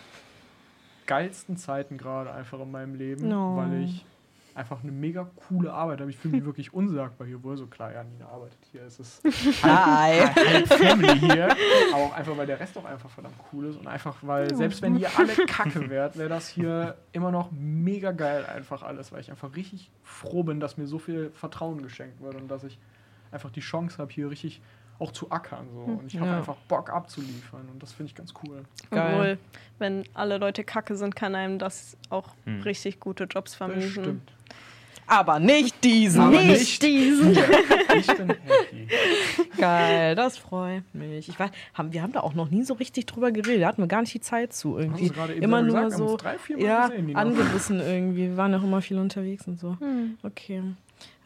geilsten 1.06 1.56
Zeiten 1.56 1.98
gerade 1.98 2.32
einfach 2.32 2.60
in 2.60 2.70
meinem 2.70 2.94
Leben, 2.94 3.32
Oh. 3.32 3.56
weil 3.56 3.82
ich 3.84 4.04
einfach 4.54 4.82
eine 4.82 4.92
mega 4.92 5.28
coole 5.48 5.72
Arbeit 5.72 6.00
habe. 6.00 6.10
Ich 6.10 6.16
fühle 6.18 6.36
mich 6.36 6.44
wirklich 6.44 6.74
unsagbar 6.74 7.26
hier, 7.26 7.42
wohl 7.42 7.56
so 7.56 7.66
klar, 7.66 7.92
ja, 7.92 8.02
Nina 8.04 8.26
arbeitet 8.26 8.58
hier. 8.72 8.82
Es 8.82 8.98
ist 8.98 9.22
Hi. 9.62 10.20
halt 10.26 10.68
Family 10.68 11.18
hier, 11.18 11.44
aber 11.92 12.02
auch 12.04 12.12
einfach, 12.14 12.36
weil 12.36 12.46
der 12.46 12.58
Rest 12.60 12.76
auch 12.76 12.84
einfach 12.84 13.08
verdammt 13.08 13.36
cool 13.52 13.66
ist 13.66 13.76
und 13.76 13.86
einfach, 13.86 14.16
weil 14.22 14.54
selbst 14.54 14.82
wenn 14.82 14.98
ihr 14.98 15.08
alle 15.16 15.32
kacke 15.46 15.88
wärt, 15.88 16.18
wäre 16.18 16.28
das 16.28 16.48
hier 16.48 16.96
immer 17.12 17.30
noch 17.30 17.50
mega 17.52 18.10
geil 18.12 18.44
einfach 18.44 18.82
alles, 18.82 19.12
weil 19.12 19.20
ich 19.20 19.30
einfach 19.30 19.54
richtig 19.56 19.90
froh 20.02 20.42
bin, 20.42 20.60
dass 20.60 20.76
mir 20.76 20.86
so 20.86 20.98
viel 20.98 21.30
Vertrauen 21.34 21.80
geschenkt 21.82 22.20
wird 22.20 22.34
und 22.34 22.48
dass 22.48 22.64
ich 22.64 22.78
einfach 23.32 23.50
die 23.50 23.60
Chance 23.60 23.98
habe, 23.98 24.12
hier 24.12 24.30
richtig 24.30 24.60
auch 25.00 25.12
zu 25.12 25.30
ackern 25.30 25.66
so 25.72 25.80
und 25.80 26.06
ich 26.06 26.20
habe 26.20 26.30
Ja. 26.30 26.36
einfach 26.38 26.56
Bock 26.68 26.90
abzuliefern 26.90 27.68
und 27.72 27.82
das 27.82 27.92
finde 27.92 28.10
ich 28.10 28.14
ganz 28.14 28.32
cool. 28.44 28.62
Geil. 28.90 29.12
Obwohl, 29.14 29.38
wenn 29.78 30.04
alle 30.14 30.38
Leute 30.38 30.62
kacke 30.62 30.94
sind, 30.94 31.16
kann 31.16 31.34
einem 31.34 31.58
das 31.58 31.96
auch 32.10 32.28
Hm. 32.44 32.60
richtig 32.62 33.00
gute 33.00 33.24
Jobs 33.24 33.52
Das 33.52 33.56
vermiesen. 33.56 33.90
stimmt. 33.90 34.32
Aber 35.06 35.40
nicht 35.40 35.82
diesen. 35.82 36.20
Aber 36.20 36.30
Nicht 36.40 36.50
nicht 36.50 36.82
diesen. 36.82 37.36
Ich 37.96 38.06
bin 38.06 38.28
happy. 38.28 38.86
Geil, 39.58 40.14
das 40.14 40.38
freut 40.38 40.84
mich. 40.94 41.28
Ich 41.28 41.38
weiß, 41.40 41.50
haben, 41.74 41.92
wir 41.92 42.02
haben 42.02 42.12
da 42.12 42.20
auch 42.20 42.34
noch 42.34 42.50
nie 42.50 42.62
so 42.62 42.74
richtig 42.74 43.06
drüber 43.06 43.32
geredet. 43.32 43.62
Da 43.62 43.66
hatten 43.68 43.82
wir 43.82 43.88
gar 43.88 44.00
nicht 44.02 44.14
die 44.14 44.20
Zeit 44.20 44.52
zu 44.52 44.76
Hast 44.76 44.84
irgendwie. 44.84 45.08
du 45.08 45.14
gerade 45.14 45.34
eben 45.34 45.42
Immer 45.42 45.62
nur 45.62 45.74
gesagt, 45.82 45.96
so 45.96 46.16
drei, 46.16 46.38
vier 46.38 46.56
Mal 46.58 46.64
ja, 46.64 46.88
gesehen, 46.88 47.16
angerissen 47.16 47.80
irgendwie. 47.80 48.28
Wir 48.28 48.36
waren 48.36 48.54
auch 48.54 48.62
immer 48.62 48.80
viel 48.80 48.98
unterwegs 48.98 49.48
und 49.48 49.58
so. 49.58 49.76
Hm. 49.80 50.16
Okay. 50.22 50.62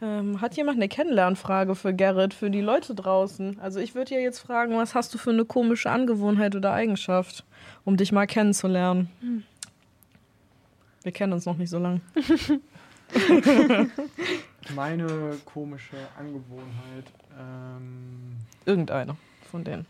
Ähm, 0.01 0.41
hat 0.41 0.55
jemand 0.55 0.77
eine 0.77 0.87
Kennenlernfrage 0.87 1.75
für 1.75 1.93
Gerrit, 1.93 2.33
für 2.33 2.49
die 2.49 2.61
Leute 2.61 2.95
draußen? 2.95 3.59
Also 3.59 3.79
ich 3.79 3.95
würde 3.95 4.15
ja 4.15 4.21
jetzt 4.21 4.39
fragen, 4.39 4.75
was 4.77 4.95
hast 4.95 5.13
du 5.13 5.17
für 5.17 5.31
eine 5.31 5.45
komische 5.45 5.89
Angewohnheit 5.89 6.55
oder 6.55 6.73
Eigenschaft, 6.73 7.45
um 7.83 7.97
dich 7.97 8.11
mal 8.11 8.27
kennenzulernen? 8.27 9.09
Hm. 9.21 9.43
Wir 11.03 11.11
kennen 11.11 11.33
uns 11.33 11.45
noch 11.45 11.57
nicht 11.57 11.69
so 11.69 11.77
lange. 11.77 12.01
Meine 14.75 15.37
komische 15.45 15.97
Angewohnheit. 16.17 17.05
Ähm, 17.39 18.37
Irgendeine 18.65 19.15
von 19.51 19.63
denen. 19.63 19.85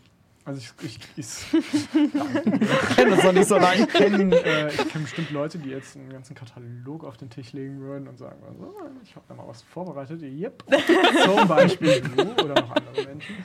Also 0.46 0.60
ich, 0.60 0.84
ich, 0.84 1.00
ich, 1.16 1.50
Kennen 2.94 3.12
uns 3.12 3.24
noch 3.24 3.32
nicht 3.32 3.48
so 3.48 3.56
lange. 3.56 3.82
ich 3.82 3.88
kenne 3.88 4.32
äh, 4.36 4.72
ich 4.72 4.88
kenn 4.88 5.02
bestimmt 5.02 5.32
Leute, 5.32 5.58
die 5.58 5.70
jetzt 5.70 5.96
einen 5.96 6.08
ganzen 6.08 6.36
Katalog 6.36 7.02
auf 7.02 7.16
den 7.16 7.28
Tisch 7.30 7.52
legen 7.52 7.80
würden 7.80 8.06
und 8.06 8.16
sagen, 8.16 8.40
also, 8.48 8.72
ich 9.02 9.16
habe 9.16 9.26
da 9.28 9.34
mal 9.34 9.48
was 9.48 9.62
vorbereitet. 9.62 10.22
Yep. 10.22 10.64
Zum 11.24 11.48
Beispiel 11.48 12.00
du 12.00 12.44
oder 12.44 12.54
noch 12.60 12.70
andere 12.70 13.04
Menschen. 13.06 13.36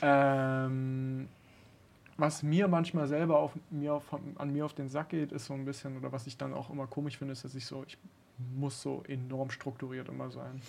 Ähm, 0.00 1.28
was 2.16 2.42
mir 2.42 2.68
manchmal 2.68 3.06
selber 3.06 3.38
auf 3.38 3.52
mir 3.68 3.92
auf, 3.92 4.04
an 4.36 4.50
mir 4.50 4.64
auf 4.64 4.72
den 4.72 4.88
Sack 4.88 5.10
geht, 5.10 5.32
ist 5.32 5.44
so 5.44 5.52
ein 5.52 5.66
bisschen, 5.66 5.98
oder 5.98 6.10
was 6.10 6.26
ich 6.26 6.38
dann 6.38 6.54
auch 6.54 6.70
immer 6.70 6.86
komisch 6.86 7.18
finde, 7.18 7.32
ist, 7.32 7.44
dass 7.44 7.54
ich 7.54 7.66
so, 7.66 7.84
ich 7.86 7.98
muss 8.54 8.80
so 8.80 9.02
enorm 9.06 9.50
strukturiert 9.50 10.08
immer 10.08 10.30
sein. 10.30 10.62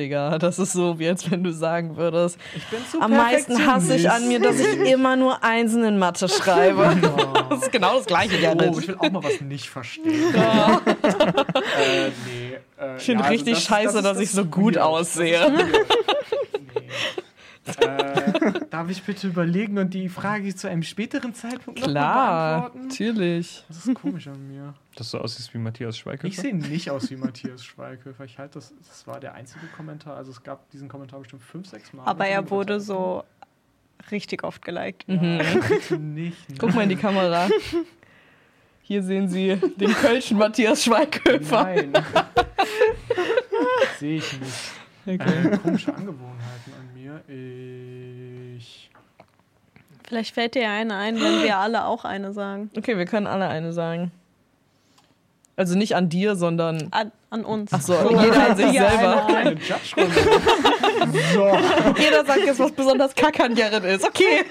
Digga, 0.00 0.38
das 0.38 0.58
ist 0.58 0.72
so, 0.72 0.98
wie 0.98 1.08
als 1.08 1.30
wenn 1.30 1.44
du 1.44 1.52
sagen 1.52 1.96
würdest. 1.96 2.38
Ich 2.56 2.64
bin 2.66 2.78
zu 2.90 3.00
Am 3.02 3.10
meisten 3.10 3.66
hasse 3.66 3.94
ich 3.96 4.10
an 4.10 4.26
mir, 4.28 4.40
dass 4.40 4.58
ich 4.58 4.78
immer 4.92 5.14
nur 5.16 5.44
Einsen 5.44 5.84
in 5.84 5.98
Mathe 5.98 6.28
schreibe. 6.28 6.96
Das 7.50 7.62
ist 7.62 7.72
genau 7.72 7.96
das 7.96 8.06
gleiche, 8.06 8.36
Oh, 8.56 8.78
ich 8.78 8.86
will 8.88 8.96
auch 8.98 9.10
mal 9.10 9.24
was 9.24 9.40
nicht 9.40 9.68
verstehen. 9.68 10.32
Ja. 10.34 10.80
äh, 10.86 12.10
nee. 12.26 12.58
Äh, 12.80 12.96
Ich 12.96 13.02
finde 13.02 13.24
ja, 13.24 13.28
also 13.28 13.32
richtig 13.32 13.54
das- 13.54 13.64
scheiße, 13.64 13.86
das 13.86 13.96
ist- 13.96 14.04
dass 14.04 14.12
das 14.18 14.22
ich 14.22 14.30
so 14.30 14.44
gut 14.44 14.76
weird. 14.76 14.84
aussehe. 14.84 15.50
Nee. 15.50 15.62
äh, 17.86 18.19
darf 18.70 18.90
ich 18.90 19.02
bitte 19.02 19.28
überlegen 19.28 19.78
und 19.78 19.94
die 19.94 20.08
Frage 20.08 20.54
zu 20.54 20.68
einem 20.68 20.82
späteren 20.82 21.34
Zeitpunkt 21.34 21.82
Klar, 21.82 22.72
natürlich. 22.74 23.64
Das 23.68 23.86
ist 23.86 23.94
komisch 23.94 24.28
an 24.28 24.48
mir. 24.48 24.74
Dass 24.96 25.10
du 25.10 25.18
aussiehst 25.18 25.52
wie 25.54 25.58
Matthias 25.58 25.98
Schweighöfer? 25.98 26.26
Ich 26.26 26.36
sehe 26.36 26.54
nicht 26.54 26.90
aus 26.90 27.10
wie 27.10 27.16
Matthias 27.16 27.64
Schweighöfer. 27.64 28.24
Ich 28.24 28.38
halte 28.38 28.54
das, 28.54 28.74
das 28.86 29.06
war 29.06 29.20
der 29.20 29.34
einzige 29.34 29.66
Kommentar. 29.76 30.16
Also 30.16 30.30
es 30.30 30.42
gab 30.42 30.70
diesen 30.70 30.88
Kommentar 30.88 31.20
bestimmt 31.20 31.42
fünf, 31.42 31.68
sechs 31.68 31.92
Mal. 31.92 32.04
Aber 32.04 32.26
er 32.26 32.50
wurde 32.50 32.80
so 32.80 33.24
richtig 34.10 34.44
oft 34.44 34.62
geliked. 34.62 35.08
Mhm. 35.08 35.38
Bitte 35.68 35.98
nicht. 35.98 36.36
Guck 36.58 36.74
mal 36.74 36.82
in 36.82 36.88
die 36.90 36.96
Kamera. 36.96 37.48
Hier 38.82 39.02
sehen 39.02 39.28
Sie 39.28 39.56
den 39.76 39.92
Kölschen 39.92 40.38
Matthias 40.38 40.84
Schweighöfer. 40.84 41.62
Nein. 41.62 41.92
Sehe 43.98 44.16
ich 44.16 44.40
nicht. 44.40 44.52
Okay. 45.06 45.48
Äh, 45.52 45.56
komische 45.58 45.94
Angewohnheiten 45.94 46.72
an 46.78 46.94
mir. 46.94 47.22
Ich. 48.60 48.90
Vielleicht 50.06 50.34
fällt 50.34 50.54
dir 50.54 50.62
ja 50.62 50.72
eine 50.72 50.96
ein, 50.96 51.20
wenn 51.20 51.42
wir 51.42 51.56
alle 51.56 51.86
auch 51.86 52.04
eine 52.04 52.32
sagen. 52.32 52.70
okay, 52.76 52.98
wir 52.98 53.06
können 53.06 53.26
alle 53.26 53.48
eine 53.48 53.72
sagen. 53.72 54.10
Also 55.56 55.76
nicht 55.76 55.94
an 55.94 56.08
dir, 56.08 56.36
sondern. 56.36 56.88
An, 56.90 57.12
an 57.30 57.44
uns. 57.44 57.70
Ach 57.72 57.80
so, 57.80 57.92
jeder 57.94 58.50
an 58.50 58.56
sich 58.56 58.72
selber. 58.72 59.26
Eine 59.26 59.56
so. 61.34 61.46
Jeder 62.02 62.24
sagt 62.24 62.44
jetzt, 62.44 62.58
was 62.58 62.72
besonders 62.72 63.14
kacke 63.14 63.44
an 63.44 63.56
Jared 63.56 63.84
ist. 63.84 64.04
Okay. 64.04 64.44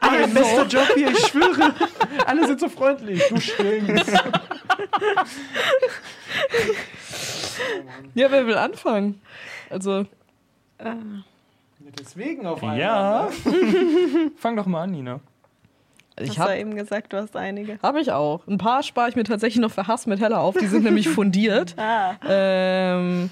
Mein 0.00 0.32
bester 0.34 0.66
Job 0.66 0.88
hier, 0.94 1.10
ich 1.10 1.26
schwöre. 1.26 1.74
Alle 2.26 2.46
sind 2.46 2.60
so 2.60 2.68
freundlich. 2.68 3.22
Du 3.28 3.40
stinkst. 3.40 4.12
Ja, 8.14 8.30
wer 8.30 8.46
will 8.46 8.56
anfangen? 8.56 9.20
Also, 9.70 10.06
Äh, 10.78 10.94
Deswegen 11.98 12.46
auf 12.46 12.62
einmal. 12.62 12.78
Ja. 12.78 13.28
ne? 13.44 14.30
Fang 14.36 14.56
doch 14.56 14.66
mal 14.66 14.82
an, 14.82 14.90
Nina. 14.92 15.20
ich 16.18 16.30
ich 16.30 16.38
habe 16.38 16.50
habe 16.50 16.54
ja 16.54 16.60
eben 16.60 16.74
gesagt, 16.74 17.12
du 17.12 17.16
hast 17.18 17.36
einige. 17.36 17.78
hab 17.82 17.96
ich 17.96 18.12
auch. 18.12 18.46
Ein 18.46 18.58
paar 18.58 18.82
spare 18.82 19.08
ich 19.08 19.16
mir 19.16 19.24
tatsächlich 19.24 19.60
noch 19.60 19.70
für 19.72 19.86
Hass 19.86 20.06
mit 20.06 20.20
Heller 20.20 20.40
auf. 20.40 20.56
Die 20.56 20.66
sind 20.66 20.84
nämlich 20.84 21.08
fundiert. 21.08 21.74
Ah, 21.78 22.14
Ähm, 22.28 23.30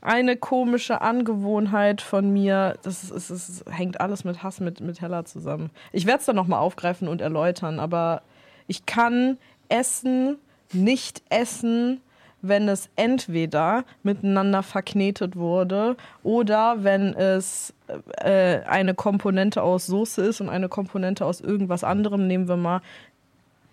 eine 0.00 0.36
komische 0.36 1.00
Angewohnheit 1.00 2.02
von 2.02 2.32
mir, 2.32 2.76
das 2.82 3.04
ist, 3.04 3.30
es 3.30 3.30
ist, 3.30 3.64
hängt 3.70 4.00
alles 4.00 4.24
mit 4.24 4.42
Hass 4.42 4.58
mit, 4.60 4.80
mit 4.80 5.00
Hella 5.00 5.24
zusammen. 5.24 5.70
Ich 5.92 6.06
werde 6.06 6.18
es 6.20 6.26
dann 6.26 6.34
nochmal 6.36 6.58
aufgreifen 6.58 7.06
und 7.06 7.20
erläutern, 7.20 7.78
aber 7.78 8.22
ich 8.66 8.84
kann 8.84 9.38
Essen 9.68 10.38
nicht 10.72 11.22
essen, 11.28 12.00
wenn 12.42 12.68
es 12.68 12.90
entweder 12.96 13.84
miteinander 14.02 14.62
verknetet 14.62 15.36
wurde 15.36 15.96
oder 16.22 16.84
wenn 16.84 17.14
es 17.14 17.72
äh, 18.16 18.60
eine 18.66 18.94
Komponente 18.94 19.62
aus 19.62 19.86
Soße 19.86 20.22
ist 20.22 20.40
und 20.40 20.48
eine 20.48 20.68
Komponente 20.68 21.24
aus 21.24 21.40
irgendwas 21.40 21.84
anderem. 21.84 22.26
Nehmen 22.26 22.48
wir 22.48 22.56
mal 22.56 22.82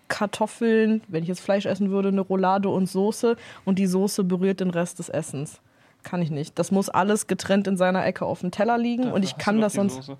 Kartoffeln, 0.08 1.02
wenn 1.08 1.22
ich 1.22 1.28
jetzt 1.28 1.40
Fleisch 1.40 1.66
essen 1.66 1.90
würde, 1.90 2.08
eine 2.08 2.20
Roulade 2.20 2.68
und 2.68 2.86
Soße 2.86 3.36
und 3.64 3.78
die 3.78 3.86
Soße 3.86 4.24
berührt 4.24 4.60
den 4.60 4.70
Rest 4.70 4.98
des 4.98 5.08
Essens. 5.08 5.60
Kann 6.02 6.22
ich 6.22 6.30
nicht. 6.30 6.58
Das 6.58 6.70
muss 6.70 6.88
alles 6.88 7.26
getrennt 7.26 7.66
in 7.66 7.76
seiner 7.76 8.04
Ecke 8.06 8.24
auf 8.24 8.40
dem 8.40 8.50
Teller 8.50 8.78
liegen 8.78 9.04
und 9.04 9.10
Dafür 9.10 9.24
ich 9.24 9.34
hast 9.34 9.44
kann 9.44 9.60
das 9.60 9.72
sonst. 9.74 9.96
Soße. 9.96 10.16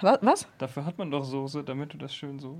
Was? 0.00 0.46
Dafür 0.58 0.86
hat 0.86 0.98
man 0.98 1.10
doch 1.10 1.24
Soße, 1.24 1.62
damit 1.62 1.92
du 1.92 1.98
das 1.98 2.14
schön 2.14 2.38
so. 2.38 2.56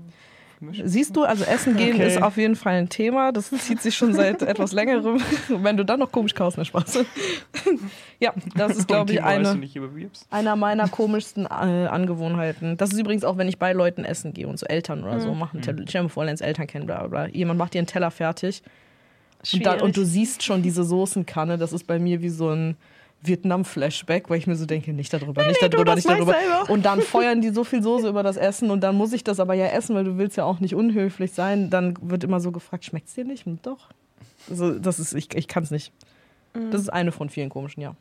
Siehst 0.83 1.15
du, 1.15 1.23
also 1.23 1.43
Essen 1.43 1.75
gehen 1.75 1.95
Okay. 1.95 2.07
ist 2.07 2.21
auf 2.21 2.37
jeden 2.37 2.55
Fall 2.55 2.73
ein 2.75 2.89
Thema. 2.89 3.31
Das 3.31 3.49
zieht 3.49 3.81
sich 3.81 3.95
schon 3.95 4.13
seit 4.13 4.41
etwas 4.43 4.73
längerem. 4.73 5.19
Und 5.49 5.63
wenn 5.63 5.75
du 5.75 5.83
dann 5.83 5.99
noch 5.99 6.11
komisch 6.11 6.35
kaust, 6.35 6.57
ne 6.57 6.65
Spaß. 6.65 7.03
ja, 8.19 8.33
das 8.55 8.77
ist, 8.77 8.87
glaube 8.87 9.11
ich, 9.13 9.23
eine, 9.23 9.59
einer 10.29 10.55
meiner 10.55 10.87
komischsten 10.87 11.45
äh, 11.45 11.47
Angewohnheiten. 11.47 12.77
Das 12.77 12.91
ist 12.91 12.99
übrigens 12.99 13.23
auch, 13.23 13.37
wenn 13.37 13.47
ich 13.47 13.57
bei 13.57 13.73
Leuten 13.73 14.05
essen 14.05 14.33
gehe 14.33 14.47
und 14.47 14.59
so 14.59 14.65
Eltern 14.67 15.03
oder 15.03 15.19
so 15.19 15.33
machen. 15.33 15.61
Stell 15.63 15.75
dir 15.75 16.03
mal 16.03 16.09
vor, 16.09 16.25
lernst 16.25 16.43
Eltern 16.43 16.67
kennen, 16.67 16.85
bla 16.85 16.99
bla. 17.07 17.25
bla. 17.25 17.27
Jemand 17.27 17.57
macht 17.57 17.73
dir 17.73 17.79
einen 17.79 17.87
Teller 17.87 18.11
fertig 18.11 18.61
und, 19.53 19.65
dann, 19.65 19.81
und 19.81 19.97
du 19.97 20.05
siehst 20.05 20.43
schon 20.43 20.61
diese 20.61 20.83
Soßenkanne. 20.83 21.57
Das 21.57 21.73
ist 21.73 21.87
bei 21.87 21.97
mir 21.97 22.21
wie 22.21 22.29
so 22.29 22.49
ein 22.49 22.75
Vietnam-Flashback, 23.23 24.29
weil 24.29 24.37
ich 24.37 24.47
mir 24.47 24.55
so 24.55 24.65
denke, 24.65 24.93
nicht 24.93 25.13
darüber, 25.13 25.45
nicht 25.45 25.61
nee, 25.61 25.69
darüber, 25.69 25.95
nicht 25.95 26.09
darüber. 26.09 26.33
selber. 26.33 26.69
Und 26.69 26.85
dann 26.85 27.01
feuern 27.01 27.41
die 27.41 27.49
so 27.49 27.63
viel 27.63 27.83
Soße 27.83 28.09
über 28.09 28.23
das 28.23 28.37
Essen 28.37 28.71
und 28.71 28.81
dann 28.81 28.95
muss 28.95 29.13
ich 29.13 29.23
das 29.23 29.39
aber 29.39 29.53
ja 29.53 29.67
essen, 29.67 29.95
weil 29.95 30.03
du 30.03 30.17
willst 30.17 30.37
ja 30.37 30.43
auch 30.43 30.59
nicht 30.59 30.75
unhöflich 30.75 31.31
sein. 31.33 31.69
Dann 31.69 31.97
wird 32.01 32.23
immer 32.23 32.39
so 32.39 32.51
gefragt, 32.51 32.85
schmeckt's 32.85 33.13
dir 33.13 33.25
nicht? 33.25 33.45
Und 33.45 33.65
doch. 33.65 33.89
Also 34.49 34.77
das 34.77 34.99
ist, 34.99 35.13
ich, 35.13 35.33
ich 35.35 35.47
kann 35.47 35.63
es 35.63 35.71
nicht. 35.71 35.93
Das 36.53 36.81
ist 36.81 36.89
eine 36.89 37.11
von 37.11 37.29
vielen 37.29 37.49
komischen, 37.49 37.81
ja. 37.81 37.95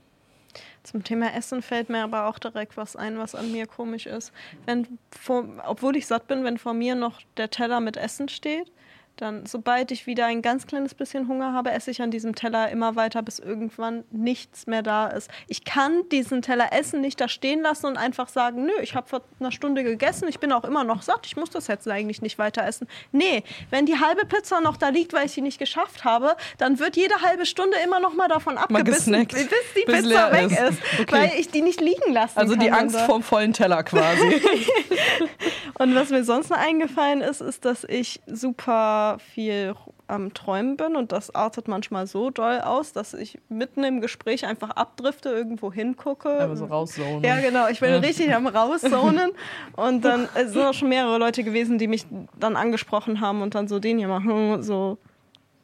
Zum 0.83 1.05
Thema 1.05 1.35
Essen 1.35 1.63
fällt 1.63 1.89
mir 1.89 2.03
aber 2.03 2.27
auch 2.27 2.39
direkt 2.39 2.77
was 2.77 2.97
ein, 2.97 3.19
was 3.19 3.35
an 3.35 3.53
mir 3.53 3.67
komisch 3.67 4.07
ist. 4.07 4.33
Wenn 4.67 4.99
vor, 5.11 5.45
obwohl 5.67 5.97
ich 5.97 6.07
satt 6.07 6.27
bin, 6.27 6.43
wenn 6.43 6.59
vor 6.59 6.75
mir 6.75 6.95
noch 6.95 7.21
der 7.37 7.51
Teller 7.51 7.81
mit 7.81 7.97
Essen 7.97 8.29
steht, 8.29 8.73
dann, 9.21 9.47
sobald 9.47 9.91
ich 9.91 10.07
wieder 10.07 10.27
ein 10.27 10.43
ganz 10.43 10.67
kleines 10.67 10.95
bisschen 10.95 11.29
Hunger 11.29 11.53
habe, 11.53 11.71
esse 11.73 11.91
ich 11.91 12.03
an 12.03 12.11
diesem 12.11 12.35
Teller 12.35 12.71
immer 12.71 12.97
weiter, 12.97 13.23
bis 13.23 13.39
irgendwann 13.39 14.05
nichts 14.11 14.67
mehr 14.67 14.83
da 14.83 15.07
ist. 15.09 15.31
Ich 15.49 15.65
kann 15.65 16.09
diesen 16.11 16.43
Teller 16.43 16.73
essen, 16.73 17.01
nicht 17.01 17.21
da 17.21 17.29
stehen 17.29 17.61
lassen 17.63 17.87
und 17.87 17.97
einfach 17.97 18.29
sagen, 18.29 18.65
nö, 18.65 18.73
ich 18.83 18.95
habe 18.95 19.09
vor 19.09 19.23
einer 19.39 19.53
Stunde 19.53 19.83
gegessen, 19.85 20.29
ich 20.29 20.39
bin 20.41 20.53
auch 20.53 20.65
immer 20.65 20.85
noch 20.85 21.03
satt, 21.03 21.27
ich 21.27 21.37
muss 21.37 21.51
das 21.51 21.67
jetzt 21.67 21.87
eigentlich 21.89 22.23
nicht 22.23 22.39
weiter 22.39 22.65
essen. 22.67 22.87
Nee, 23.13 23.43
wenn 23.71 23.87
die 23.87 23.99
halbe 23.99 24.25
Pizza 24.27 24.61
noch 24.61 24.77
da 24.77 24.89
liegt, 24.89 25.13
weil 25.13 25.27
ich 25.27 25.33
sie 25.33 25.41
nicht 25.43 25.59
geschafft 25.59 26.05
habe, 26.05 26.37
dann 26.59 26.79
wird 26.79 26.97
jede 26.97 27.15
halbe 27.23 27.47
Stunde 27.47 27.77
immer 27.85 28.01
noch 28.01 28.15
mal 28.15 28.29
davon 28.29 28.57
abgebissen, 28.59 29.13
gesnackt, 29.13 29.33
bis 29.33 29.49
die 29.77 29.85
bis 29.87 30.03
Pizza 30.09 30.33
weg 30.33 30.51
ist. 30.51 30.59
ist, 30.61 30.79
Okay. 31.01 31.13
weil 31.13 31.33
ich 31.39 31.49
die 31.51 31.63
nicht 31.63 31.81
liegen 31.81 32.13
lassen 32.13 32.39
Also 32.39 32.53
kann. 32.55 32.61
die 32.61 32.71
Angst 32.71 32.97
da. 32.97 33.05
vorm 33.07 33.23
vollen 33.23 33.53
Teller 33.53 33.83
quasi. 33.83 34.41
Und 35.79 35.95
was 35.95 36.11
mir 36.11 36.25
sonst 36.25 36.51
noch 36.51 36.59
eingefallen 36.59 37.21
ist, 37.23 37.41
ist, 37.41 37.65
dass 37.65 37.85
ich 37.85 38.21
super 38.27 39.10
viel 39.19 39.75
am 40.07 40.35
Träumen 40.35 40.77
bin 40.77 40.97
und 40.97 41.13
das 41.13 41.35
artet 41.35 41.69
manchmal 41.69 42.07
so 42.07 42.31
doll 42.31 42.61
aus, 42.61 42.93
dass 42.93 43.15
ich 43.15 43.39
mitten 43.49 43.85
im 43.85 44.01
Gespräch 44.01 44.45
einfach 44.47 44.71
abdrifte, 44.71 45.29
irgendwo 45.29 45.73
hingucke. 45.73 46.41
Aber 46.41 46.57
so 46.57 46.67
raussauen. 46.67 47.23
Ja, 47.23 47.41
genau. 47.41 47.69
Ich 47.69 47.81
bin 47.81 47.93
richtig 47.95 48.35
am 48.35 48.47
Rauszonen. 48.47 49.33
Und 49.77 50.05
dann 50.05 50.29
es 50.35 50.53
sind 50.53 50.63
auch 50.63 50.75
schon 50.75 50.89
mehrere 50.89 51.19
Leute 51.19 51.45
gewesen, 51.45 51.79
die 51.79 51.87
mich 51.87 52.07
dann 52.39 52.57
angesprochen 52.57 53.21
haben 53.21 53.43
und 53.43 53.55
dann 53.55 53.69
so 53.69 53.79
den 53.79 53.99
hier 53.99 54.09
machen, 54.09 54.63
so, 54.63 54.99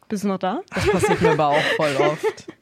bist 0.08 0.24
du 0.24 0.28
noch 0.28 0.38
da? 0.38 0.60
Das 0.74 0.88
passiert 0.88 1.22
mir 1.22 1.32
aber 1.32 1.48
auch 1.48 1.62
voll 1.76 1.96
oft. 1.96 2.46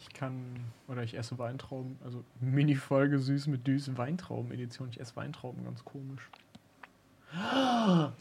Ich 0.00 0.20
kann, 0.20 0.64
oder 0.88 1.04
ich 1.04 1.16
esse 1.16 1.38
Weintrauben, 1.38 1.96
also 2.04 2.24
Mini-Folge 2.40 3.20
süß 3.20 3.46
mit 3.46 3.68
Düsen, 3.68 3.96
Weintrauben-Edition. 3.96 4.88
Ich 4.90 4.98
esse 4.98 5.14
Weintrauben 5.14 5.64
ganz 5.64 5.84
komisch. 5.84 6.28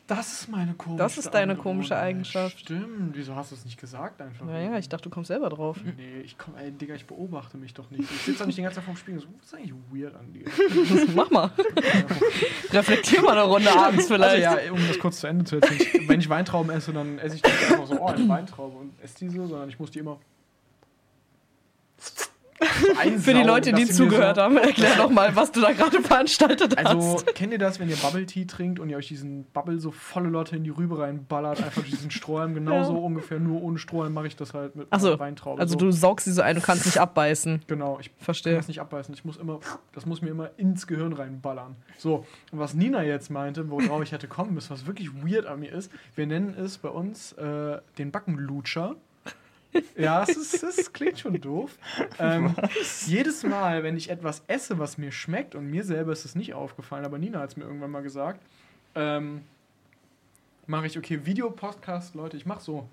Das 0.05 0.34
ist 0.34 0.49
meine 0.49 0.74
komische 0.74 0.97
Das 0.97 1.18
ist 1.18 1.34
deine 1.34 1.55
komische. 1.55 1.97
Eigenschaft. 1.97 2.60
Stimmt, 2.60 3.16
wieso 3.16 3.36
hast 3.36 3.51
du 3.51 3.55
es 3.55 3.64
nicht 3.64 3.80
gesagt 3.80 4.22
einfach? 4.22 4.45
Naja, 4.45 4.78
ich 4.78 4.89
dachte, 4.89 5.03
du 5.03 5.10
kommst 5.10 5.30
selber 5.30 5.49
drauf. 5.49 5.78
Nee, 5.84 6.22
ich 6.24 6.38
komm, 6.38 6.55
ey, 6.58 6.72
Digga, 6.72 6.93
ich 6.95 7.05
beobachte 7.05 7.58
mich 7.58 7.74
doch 7.74 7.89
nicht. 7.89 8.03
Ich 8.03 8.22
sitze 8.22 8.39
doch 8.39 8.45
nicht 8.45 8.58
den 8.58 8.66
ganzen 8.66 8.78
Tag 8.78 8.86
vorm 8.86 8.97
Spiegel. 8.97 9.22
So, 9.22 9.28
was 9.38 9.47
ist 9.47 9.55
eigentlich 9.55 9.74
weird 9.91 10.14
an 10.16 10.34
dir? 10.34 10.45
Mach 11.16 11.30
mal. 11.30 11.51
Reflektier 12.72 13.22
mal 13.22 13.32
eine 13.32 13.43
Runde 13.43 13.72
abends 13.72 14.08
vielleicht. 14.08 14.45
Also 14.45 14.66
ja, 14.66 14.72
um 14.72 14.88
das 14.88 14.99
kurz 14.99 15.22
zu 15.22 15.28
Ende 15.28 15.45
zu 15.45 15.55
erzählen. 15.55 16.08
Wenn 16.08 16.20
ich 16.20 16.30
Weintrauben 16.30 16.70
esse, 16.72 16.91
dann 16.91 17.18
esse 17.20 17.38
ich 17.38 17.43
nicht 17.43 17.72
einfach 17.72 17.88
so, 17.88 17.99
oh, 17.99 18.08
eine 18.08 18.28
Weintraube 18.28 18.78
und 18.78 19.01
esse 19.01 19.20
die 19.20 19.30
so, 19.30 19.47
sondern 19.47 19.70
ich 19.70 19.80
muss 19.80 19.91
die 19.91 19.99
immer. 19.99 20.20
Für 23.20 23.34
die 23.34 23.43
Leute, 23.43 23.72
die 23.72 23.86
zugehört 23.86 24.38
so, 24.38 24.41
haben, 24.41 24.58
erklär 24.58 24.95
doch 24.97 25.10
mal, 25.10 25.36
was 25.36 25.51
du 25.51 25.62
da 25.62 25.72
gerade 25.74 26.01
veranstaltet 26.01 26.78
Also, 26.78 27.14
hast. 27.16 27.36
kennt 27.36 27.53
ihr 27.53 27.60
das, 27.60 27.80
wenn 27.80 27.89
ihr 27.89 27.95
Bubble 27.97 28.26
Tea 28.26 28.45
trinkt 28.45 28.80
und 28.80 28.89
ihr 28.89 28.97
euch 28.97 29.08
diesen 29.08 29.43
Bubble 29.53 29.80
so 29.80 29.91
volle 29.91 30.30
Leute 30.30 30.55
in 30.55 30.64
die 30.64 30.70
Rübe 30.72 30.97
reinballert, 30.97 31.62
einfach 31.64 31.84
diesen 31.84 32.10
Strohhalm, 32.12 32.53
genauso 32.55 32.93
Ja. 32.93 32.99
ungefähr, 32.99 33.39
nur 33.39 33.62
ohne 33.62 33.78
Strohhalm 33.78 34.14
mache 34.14 34.28
ich 34.28 34.36
das 34.36 34.53
halt 34.53 34.76
mit 34.76 34.88
so, 34.97 35.08
meiner 35.10 35.20
Weintraube. 35.20 35.62
Also 35.62 35.74
so. 35.74 35.78
du 35.80 35.91
saugst 35.91 36.26
sie 36.26 36.32
so 36.34 36.41
ein, 36.41 36.55
du 36.55 36.62
kannst 36.62 36.86
nicht 36.86 36.97
abbeißen. 36.97 37.62
Genau, 37.68 37.99
ich 37.99 38.08
kann 38.16 38.26
Verstehe. 38.26 38.55
das 38.55 38.68
nicht 38.68 38.82
abbeißen. 38.82 39.14
Ich 39.14 39.24
muss 39.24 39.38
immer, 39.38 39.60
das 39.93 40.05
muss 40.05 40.22
mir 40.22 40.30
immer 40.30 40.49
ins 40.58 40.88
Gehirn 40.88 41.14
reinballern. 41.14 41.76
So, 41.97 42.26
und 42.51 42.60
was 42.60 42.74
Nina 42.74 43.03
jetzt 43.03 43.30
meinte, 43.30 43.70
worauf 43.70 44.01
ich 44.03 44.12
hätte 44.12 44.28
kommen 44.28 44.53
müssen, 44.53 44.72
was 44.72 44.86
wirklich 44.88 45.12
weird 45.24 45.45
an 45.45 45.60
mir 45.60 45.72
ist, 45.72 45.91
wir 46.16 46.26
nennen 46.26 46.55
es 46.58 46.78
bei 46.80 46.89
uns 46.89 47.34
äh, 47.34 47.78
den 47.97 48.12
Backenlutscher. 48.12 48.95
Ja, 49.97 50.24
es, 50.24 50.30
ist, 50.36 50.63
es 50.63 50.91
klingt 50.93 51.20
schon 51.20 51.39
doof. 51.39 51.78
Ähm, 52.20 52.55
jedes 53.05 53.43
Mal, 53.43 53.84
wenn 53.84 53.95
ich 53.97 54.09
etwas 54.09 54.41
esse, 54.47 54.80
was 54.80 54.97
mir 54.97 55.11
schmeckt, 55.11 55.53
und 55.55 55.70
mir 55.70 55.84
selber 55.84 56.11
ist 56.13 56.26
es 56.26 56.36
nicht 56.36 56.53
aufgefallen, 56.53 57.05
aber 57.05 57.18
Nina 57.20 57.39
hat 57.39 57.51
es 57.51 57.57
mir 57.57 57.65
irgendwann 57.65 57.91
mal 57.91 58.01
gesagt, 58.01 58.41
ähm, 58.95 59.41
mache 60.65 60.88
ich, 60.88 60.97
okay, 60.97 61.26
Videopodcast, 61.26 62.15
Leute, 62.15 62.38
ich 62.38 62.45
mache 62.45 62.61
so. 62.63 62.88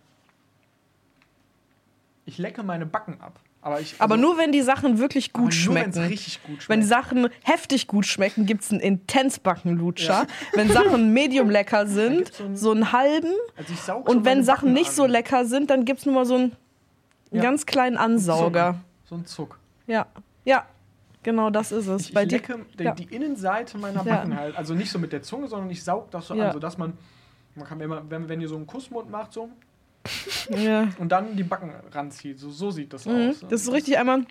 Ich 2.26 2.38
lecke 2.38 2.62
meine 2.62 2.86
Backen 2.86 3.20
ab. 3.20 3.38
Aber, 3.60 3.80
ich, 3.80 3.94
Aber 3.98 4.14
also- 4.16 4.26
nur 4.26 4.36
wenn 4.38 4.52
die 4.52 4.60
Sachen 4.60 4.98
wirklich 4.98 5.30
aber 5.32 5.44
gut 5.44 5.52
nur, 5.52 5.52
schmecken. 5.52 5.98
richtig 6.04 6.42
gut 6.42 6.56
schmeckt. 6.62 6.68
Wenn 6.68 6.80
die 6.80 6.86
Sachen 6.86 7.28
heftig 7.44 7.86
gut 7.86 8.04
schmecken, 8.04 8.44
gibt 8.44 8.62
es 8.62 8.70
einen 8.70 8.80
Intensbackenlutscher. 8.80 10.26
Wenn 10.52 10.70
Sachen 10.70 11.14
medium 11.14 11.48
lecker 11.48 11.86
sind, 11.86 12.32
so 12.34 12.44
einen- 12.44 12.56
so 12.56 12.70
einen 12.72 12.92
halben. 12.92 13.32
also 13.56 13.94
Und 13.96 14.24
wenn 14.26 14.44
Sachen 14.44 14.66
Backen 14.68 14.72
nicht 14.74 14.88
an. 14.90 14.94
so 14.94 15.06
lecker 15.06 15.44
sind, 15.46 15.70
dann 15.70 15.86
gibt 15.86 16.00
es 16.00 16.06
nur 16.06 16.14
mal 16.14 16.26
so 16.26 16.34
einen, 16.34 16.52
einen 17.34 17.42
Ja. 17.42 17.50
ganz 17.50 17.66
kleinen 17.66 17.96
Ansauger. 17.96 18.76
So 19.04 19.14
ein 19.16 19.26
Zuck. 19.26 19.58
Ja, 19.86 20.06
ja, 20.44 20.64
genau 21.22 21.50
das 21.50 21.72
ist 21.72 21.86
es. 21.86 22.08
Ich, 22.08 22.14
Bei 22.14 22.24
ich 22.24 22.30
lecke 22.30 22.60
die, 22.78 22.84
ja. 22.84 22.94
die 22.94 23.04
Innenseite 23.14 23.76
meiner 23.78 24.04
Ja. 24.04 24.16
Backen 24.16 24.36
halt. 24.36 24.56
Also 24.56 24.74
nicht 24.74 24.90
so 24.90 24.98
mit 24.98 25.12
der 25.12 25.22
Zunge, 25.22 25.48
sondern 25.48 25.68
ich 25.70 25.82
saug 25.84 26.10
das 26.10 26.26
so 26.28 26.34
Ja. 26.34 26.46
an, 26.48 26.52
sodass 26.54 26.78
man, 26.78 26.94
man 27.54 27.66
kann 27.66 27.80
immer, 27.80 28.02
wenn, 28.08 28.28
wenn 28.28 28.40
ihr 28.40 28.48
so 28.48 28.56
einen 28.56 28.66
Kussmund 28.66 29.10
macht, 29.10 29.32
so, 29.32 29.48
ja. 30.50 30.88
und 30.98 31.10
dann 31.10 31.36
die 31.36 31.42
Backen 31.44 31.70
ranzieht. 31.92 32.38
So, 32.38 32.50
so 32.50 32.70
sieht 32.70 32.92
das 32.92 33.06
Mhm. 33.06 33.30
aus. 33.30 33.40
Das 33.40 33.52
ist 33.60 33.66
so 33.66 33.72
richtig 33.72 33.98
einmal. 33.98 34.24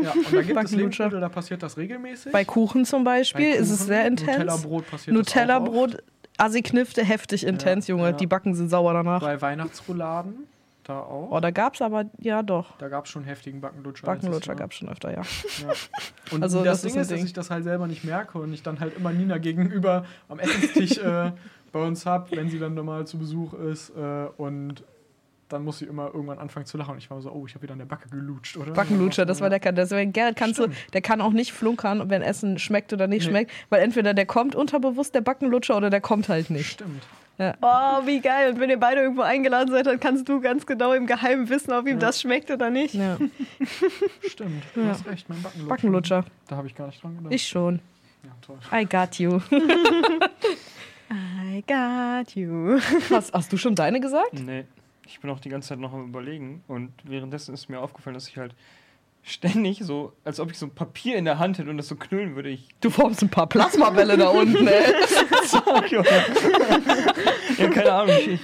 Ja, 0.00 0.12
und 0.12 0.32
da 0.32 0.42
gibt 0.42 0.62
es. 0.64 0.70
Lebensmittel, 0.70 1.20
da 1.20 1.28
passiert 1.28 1.62
das 1.62 1.76
regelmäßig. 1.76 2.30
Bei 2.32 2.44
Kuchen 2.44 2.84
zum 2.84 3.02
Beispiel 3.04 3.52
Bei 3.52 3.58
ist 3.58 3.70
es 3.70 3.78
Kuchen, 3.78 3.86
sehr 3.88 4.06
intens. 4.06 4.28
Nutella-Brot 4.28 4.88
passiert 4.90 5.16
das 5.16 5.26
auch 5.26 5.34
Nutella-Brot, 5.34 6.02
Assi-Knifte, 6.38 7.04
heftig 7.04 7.44
intens, 7.44 7.86
Junge. 7.88 8.04
ja. 8.04 8.12
Die 8.12 8.26
Backen 8.28 8.54
sind 8.54 8.68
sauer 8.70 8.92
danach. 8.94 9.20
Bei 9.20 9.40
Weihnachtsrouladen, 9.42 10.44
da 10.84 11.00
auch. 11.00 11.30
Oh, 11.30 11.40
da 11.40 11.50
gab's 11.50 11.80
aber, 11.82 12.04
ja 12.18 12.42
doch. 12.42 12.76
Da 12.78 12.88
gab 12.88 13.04
es 13.04 13.10
schon 13.10 13.24
heftigen 13.24 13.60
Backenlutscher. 13.60 14.06
Backenlutscher 14.06 14.52
Jahr. 14.52 14.56
gab's 14.56 14.76
schon 14.76 14.88
öfter, 14.88 15.10
ja. 15.10 15.22
Ja. 15.22 15.72
Und 16.32 16.42
Also, 16.42 16.64
das, 16.64 16.82
das 16.82 16.84
ist 16.84 16.94
Ding 16.94 17.00
ist, 17.02 17.10
dass 17.10 17.16
Ding. 17.18 17.26
ich 17.26 17.32
das 17.32 17.50
halt 17.50 17.64
selber 17.64 17.86
nicht 17.86 18.04
merke 18.04 18.38
und 18.38 18.52
ich 18.52 18.62
dann 18.62 18.80
halt 18.80 18.96
immer 18.96 19.12
Nina 19.12 19.38
gegenüber 19.38 20.04
am 20.28 20.38
Essenstisch 20.38 20.98
äh, 20.98 21.32
bei 21.72 21.82
uns 21.82 22.06
habe, 22.06 22.30
wenn 22.36 22.48
sie 22.48 22.58
dann 22.58 22.74
normal 22.74 23.06
zu 23.06 23.18
Besuch 23.18 23.54
ist. 23.54 23.90
Äh, 23.90 24.26
und 24.36 24.82
dann 25.48 25.64
muss 25.64 25.78
sie 25.78 25.84
immer 25.86 26.06
irgendwann 26.14 26.38
anfangen 26.38 26.64
zu 26.66 26.78
lachen. 26.78 26.92
Und 26.92 26.98
ich 26.98 27.10
war 27.10 27.20
so, 27.20 27.32
oh, 27.32 27.44
ich 27.44 27.54
habe 27.54 27.62
wieder 27.64 27.72
an 27.72 27.80
der 27.80 27.86
Backe 27.86 28.08
gelutscht, 28.08 28.56
oder? 28.56 28.72
Backenlutscher, 28.72 29.26
das 29.26 29.40
war 29.40 29.50
der 29.50 29.58
kann. 29.58 29.74
Deswegen 29.74 30.12
Gerrit 30.12 30.36
kannst 30.36 30.60
du, 30.60 30.68
der 30.92 31.00
kann 31.02 31.20
auch 31.20 31.32
nicht 31.32 31.52
flunkern, 31.52 32.08
wenn 32.08 32.22
Essen 32.22 32.58
schmeckt 32.60 32.92
oder 32.92 33.08
nicht 33.08 33.24
Nee. 33.24 33.30
schmeckt, 33.30 33.50
weil 33.68 33.82
entweder 33.82 34.14
der 34.14 34.26
kommt 34.26 34.54
unterbewusst, 34.54 35.12
der 35.14 35.22
Backenlutscher, 35.22 35.76
oder 35.76 35.90
der 35.90 36.00
kommt 36.00 36.28
halt 36.28 36.50
nicht. 36.50 36.70
Stimmt. 36.70 37.02
Oh, 37.62 38.06
wie 38.06 38.20
geil. 38.20 38.52
Und 38.52 38.60
wenn 38.60 38.70
ihr 38.70 38.78
beide 38.78 39.00
irgendwo 39.00 39.22
eingeladen 39.22 39.70
seid, 39.70 39.86
dann 39.86 39.98
kannst 39.98 40.28
du 40.28 40.40
ganz 40.40 40.66
genau 40.66 40.92
im 40.92 41.06
Geheimen 41.06 41.48
wissen, 41.48 41.72
ob 41.72 41.86
ihm 41.86 41.94
Ja. 41.94 41.98
das 41.98 42.20
schmeckt 42.20 42.50
oder 42.50 42.70
nicht. 42.70 42.94
Ja. 42.94 43.16
Stimmt. 44.28 44.62
Du 44.74 44.80
Ja. 44.82 44.88
hast 44.88 45.06
recht, 45.06 45.28
mein 45.28 45.40
Backenlutscher. 45.42 45.68
Backenlutscher. 45.68 46.24
Da 46.48 46.56
habe 46.56 46.66
ich 46.66 46.74
gar 46.74 46.86
nicht 46.88 47.02
dran 47.02 47.16
gedacht. 47.16 47.32
Ich 47.32 47.46
schon. 47.48 47.80
Ja, 48.24 48.30
toll. 48.42 48.58
I 48.72 48.84
got 48.84 49.18
you. 49.18 49.40
I 51.10 51.64
got 51.66 52.34
you. 52.36 52.78
Hast, 53.10 53.32
hast 53.32 53.52
du 53.52 53.56
schon 53.56 53.74
deine 53.74 54.00
gesagt? 54.00 54.34
Nee, 54.34 54.64
ich 55.06 55.18
bin 55.20 55.30
auch 55.30 55.40
die 55.40 55.48
ganze 55.48 55.70
Zeit 55.70 55.78
noch 55.78 55.92
am 55.92 56.04
Überlegen 56.08 56.62
und 56.68 56.92
währenddessen 57.04 57.52
ist 57.54 57.68
mir 57.68 57.80
aufgefallen, 57.80 58.14
dass 58.14 58.28
ich 58.28 58.36
halt 58.38 58.54
ständig 59.22 59.80
so, 59.82 60.12
als 60.24 60.40
ob 60.40 60.50
ich 60.50 60.58
so 60.58 60.66
ein 60.66 60.74
Papier 60.74 61.16
in 61.16 61.24
der 61.24 61.38
Hand 61.38 61.58
hätte 61.58 61.70
und 61.70 61.76
das 61.76 61.88
so 61.88 61.96
knüllen 61.96 62.36
würde. 62.36 62.50
Ich 62.50 62.68
Du 62.80 62.90
formst 62.90 63.22
ein 63.22 63.28
paar 63.28 63.48
Plasmabälle 63.48 64.16
da 64.16 64.28
unten, 64.28 64.66
ey. 64.66 64.94
ja, 67.58 67.68
keine 67.68 67.92
Ahnung. 67.92 68.16
Ich, 68.18 68.28
ich, 68.28 68.40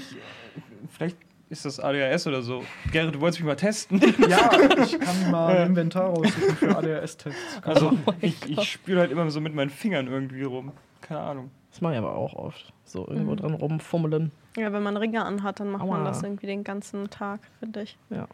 vielleicht 0.97 1.17
ist 1.49 1.65
das 1.65 1.79
ADHS 1.81 2.27
oder 2.27 2.43
so. 2.43 2.65
Gerrit, 2.93 3.15
du 3.15 3.21
wolltest 3.21 3.41
mich 3.41 3.47
mal 3.47 3.57
testen. 3.57 4.01
Ja, 4.29 4.51
ich 4.83 4.99
kann 4.99 5.31
mal 5.31 5.57
ein 5.57 5.69
Inventar 5.69 6.11
raussuchen 6.11 6.57
für 6.57 6.77
ADHS-Tests. 6.77 7.63
Also 7.63 7.93
Oh 8.05 8.13
ich, 8.21 8.35
ich 8.49 8.63
spüle 8.71 9.01
halt 9.01 9.11
immer 9.13 9.31
so 9.31 9.41
mit 9.41 9.55
meinen 9.55 9.71
Fingern 9.71 10.09
irgendwie 10.09 10.43
rum. 10.43 10.73
Keine 11.01 11.21
Ahnung. 11.21 11.51
Das 11.77 11.83
mache 11.83 11.93
ich 11.93 11.99
aber 11.99 12.17
auch 12.17 12.33
oft. 12.33 12.73
So 12.85 13.07
irgendwo 13.07 13.33
Mhm. 13.33 13.37
dran 13.37 13.53
rumfummeln. 13.55 14.33
Ja, 14.57 14.73
wenn 14.73 14.83
man 14.83 14.97
Ringe 14.97 15.23
anhat, 15.23 15.61
dann 15.61 15.73
macht 15.73 15.83
Aua. 15.83 15.97
man 15.99 16.05
das 16.07 16.23
irgendwie 16.23 16.47
den 16.47 16.65
ganzen 16.65 17.11
Tag, 17.11 17.41
finde 17.59 17.83
ich. 17.83 17.99
Ja. 18.09 18.27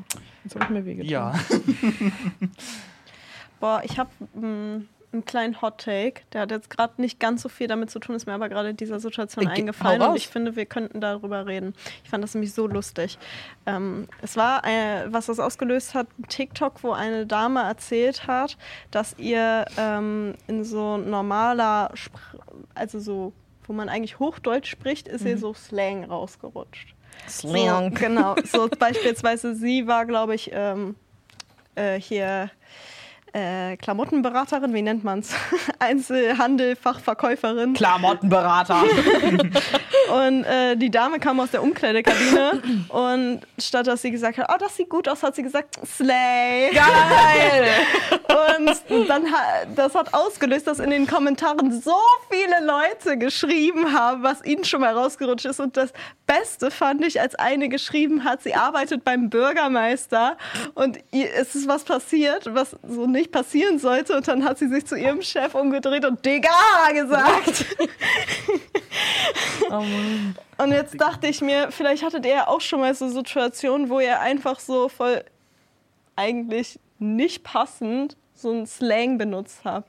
Jetzt 0.45 0.55
habe 0.55 0.67
ich 0.67 0.71
mir 0.71 0.85
wehgetan. 0.87 1.11
Ja. 1.11 1.35
Boah, 3.59 3.83
ich 3.85 3.99
habe 3.99 4.11
einen 5.13 5.25
kleinen 5.25 5.61
Hot 5.61 5.79
Take. 5.79 6.23
Der 6.33 6.43
hat 6.43 6.51
jetzt 6.51 6.71
gerade 6.71 7.01
nicht 7.01 7.21
ganz 7.21 7.43
so 7.43 7.49
viel 7.49 7.67
damit 7.67 7.91
zu 7.91 7.99
tun, 7.99 8.15
ist 8.17 8.27
mir 8.27 8.33
aber 8.33 8.49
gerade 8.49 8.71
in 8.71 8.77
dieser 8.77 8.99
Situation 9.01 9.45
Äh, 9.45 9.49
ge- 9.49 9.59
eingefallen 9.59 10.01
und 10.03 10.17
ich 10.17 10.29
finde, 10.29 10.57
wir 10.57 10.67
könnten 10.67 11.01
darüber 11.01 11.47
reden. 11.47 11.75
Ich 12.05 12.11
fand 12.11 12.25
das 12.25 12.35
nämlich 12.35 12.53
so 12.55 12.67
lustig. 12.67 13.19
Ähm, 13.67 14.09
es 14.23 14.37
war, 14.37 14.65
äh, 14.67 15.05
was 15.13 15.27
das 15.27 15.39
ausgelöst 15.39 15.95
hat, 15.95 16.07
ein 16.19 16.29
TikTok, 16.29 16.83
wo 16.83 16.93
eine 16.93 17.27
Dame 17.27 17.63
erzählt 17.63 18.27
hat, 18.27 18.57
dass 18.91 19.15
ihr 19.19 19.67
ähm, 19.77 20.35
in 20.47 20.65
so 20.65 20.97
normaler, 20.97 21.91
Spr 21.95 22.19
also 22.75 22.99
so, 22.99 23.33
wo 23.67 23.73
man 23.73 23.89
eigentlich 23.89 24.19
Hochdeutsch 24.19 24.69
spricht, 24.71 25.09
ist 25.09 25.25
ihr 25.25 25.39
so 25.39 25.53
Slang 25.55 26.05
rausgerutscht. 26.05 26.95
Slang. 27.29 27.93
So, 27.95 27.99
genau. 28.01 28.35
So 28.45 28.69
beispielsweise 28.79 29.55
sie 29.55 29.87
war, 29.87 30.07
glaube 30.07 30.35
ich, 30.35 30.51
ähm, 30.53 30.97
äh, 31.75 32.01
hier 32.01 32.51
äh, 33.33 33.77
Klamottenberaterin, 33.77 34.75
wie 34.75 34.83
nennt 34.83 35.05
man's? 35.05 35.35
Einzelhandel, 35.79 36.77
Fachverkäuferin. 36.77 37.75
Klamottenberater. 37.75 38.83
Und 40.11 40.45
äh, 40.45 40.77
die 40.77 40.91
Dame 40.91 41.19
kam 41.19 41.41
aus 41.41 41.51
der 41.51 41.63
Umkleidekabine 41.63 42.63
und 42.89 43.41
statt 43.59 43.87
dass 43.87 44.03
sie 44.03 44.11
gesagt 44.11 44.39
hat, 44.39 44.49
oh, 44.53 44.57
das 44.59 44.77
sieht 44.77 44.89
gut 44.89 45.09
aus, 45.09 45.23
hat 45.23 45.35
sie 45.37 45.43
gesagt, 45.43 45.79
Slay. 45.87 46.71
Geil! 46.73 47.71
Und 48.29 49.09
dann 49.09 49.27
das 49.75 49.95
hat 49.95 50.15
ausgelöst, 50.15 50.67
dass 50.67 50.79
in 50.79 50.91
den 50.91 51.07
Kommentaren 51.07 51.81
so 51.81 51.97
viele 52.31 52.65
Leute 52.65 53.19
geschrieben 53.19 53.93
haben, 53.93 54.23
was 54.23 54.45
ihnen 54.45 54.65
schon 54.65 54.81
mal 54.81 54.95
rausgerutscht 54.95 55.47
ist. 55.47 55.61
Und 55.61 55.77
das 55.77 55.93
Beste 56.27 56.71
fand 56.71 57.05
ich, 57.05 57.21
als 57.21 57.35
eine 57.35 57.69
geschrieben 57.69 58.25
hat, 58.25 58.43
sie 58.43 58.55
arbeitet 58.55 59.05
beim 59.05 59.31
Bürgermeister 59.31 60.37
und 60.75 60.99
es 61.13 61.55
ist 61.55 61.69
was 61.69 61.85
passiert, 61.85 62.55
was 62.55 62.77
so 62.87 63.07
nicht 63.07 63.33
passieren 63.33 63.79
sollte. 63.79 64.17
Und 64.17 64.29
dann 64.29 64.45
hat 64.45 64.59
sie 64.59 64.69
sich 64.69 64.87
zu 64.87 64.97
ihrem 64.97 65.23
Chef 65.23 65.55
umgedreht 65.55 66.05
und 66.05 66.25
Digga 66.25 66.51
gesagt. 66.93 67.67
Oh. 69.71 69.83
Und 70.59 70.73
jetzt 70.73 71.01
dachte 71.01 71.27
ich 71.27 71.41
mir, 71.41 71.71
vielleicht 71.71 72.05
hattet 72.05 72.25
ihr 72.27 72.33
ja 72.35 72.49
auch 72.49 72.61
schon 72.61 72.81
mal 72.81 72.95
so 72.95 73.09
Situationen, 73.09 73.89
wo 73.91 74.01
ihr 74.01 74.21
einfach 74.21 74.61
so 74.61 74.89
voll 74.89 75.25
eigentlich 76.17 76.79
nicht 76.99 77.43
passend 77.43 78.17
so 78.35 78.51
einen 78.51 78.67
Slang 78.67 79.19
benutzt 79.19 79.61
habt. 79.65 79.89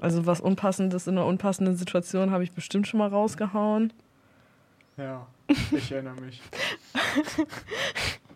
Also 0.00 0.26
was 0.26 0.40
Unpassendes 0.40 1.06
in 1.06 1.18
einer 1.18 1.26
unpassenden 1.26 1.76
Situation 1.76 2.30
habe 2.30 2.44
ich 2.44 2.52
bestimmt 2.52 2.86
schon 2.86 2.98
mal 2.98 3.08
rausgehauen. 3.08 3.92
Ja, 4.96 5.26
ich 5.72 5.90
erinnere 5.92 6.14
mich. 6.20 6.40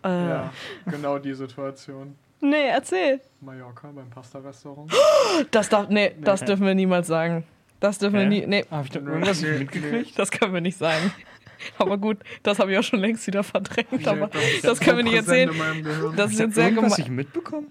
Äh, 0.03 0.07
Ja, 0.29 0.53
genau 0.85 1.17
die 1.17 1.33
Situation. 1.33 2.15
Nee, 2.41 2.67
erzähl. 2.67 3.21
Mallorca 3.39 3.87
beim 3.93 4.09
Pasta-Restaurant. 4.09 4.91
Das 5.51 5.69
darf, 5.69 5.87
nee, 5.89 6.13
das 6.21 6.43
dürfen 6.43 6.65
wir 6.65 6.75
niemals 6.75 7.07
sagen. 7.07 7.45
Das 7.83 7.97
dürfen 7.97 8.13
wir 8.13 8.21
Hä? 8.21 8.29
nie, 8.29 8.45
nee, 8.47 8.63
Habe 8.71 8.85
ich 8.85 8.91
da 8.91 9.01
irgendwas 9.01 9.41
nee, 9.41 9.57
mitgekriegt? 9.59 10.17
das 10.17 10.31
können 10.31 10.53
wir 10.53 10.61
nicht 10.61 10.77
sagen. 10.77 11.11
Aber 11.77 11.97
gut, 11.97 12.17
das 12.41 12.57
habe 12.59 12.71
ich 12.71 12.77
auch 12.77 12.83
schon 12.83 12.99
längst 12.99 13.27
wieder 13.27 13.43
verdrängt. 13.43 14.07
Aber 14.07 14.29
ist 14.55 14.63
das 14.63 14.79
können 14.79 14.97
wir 14.99 15.03
nicht 15.03 15.15
erzählen. 15.15 15.51
Das 16.15 16.31
ist 16.31 16.39
jetzt 16.39 16.55
sehr 16.55 16.71
gemein. 16.71 16.93
ich 16.97 17.09
mitbekommen? 17.09 17.67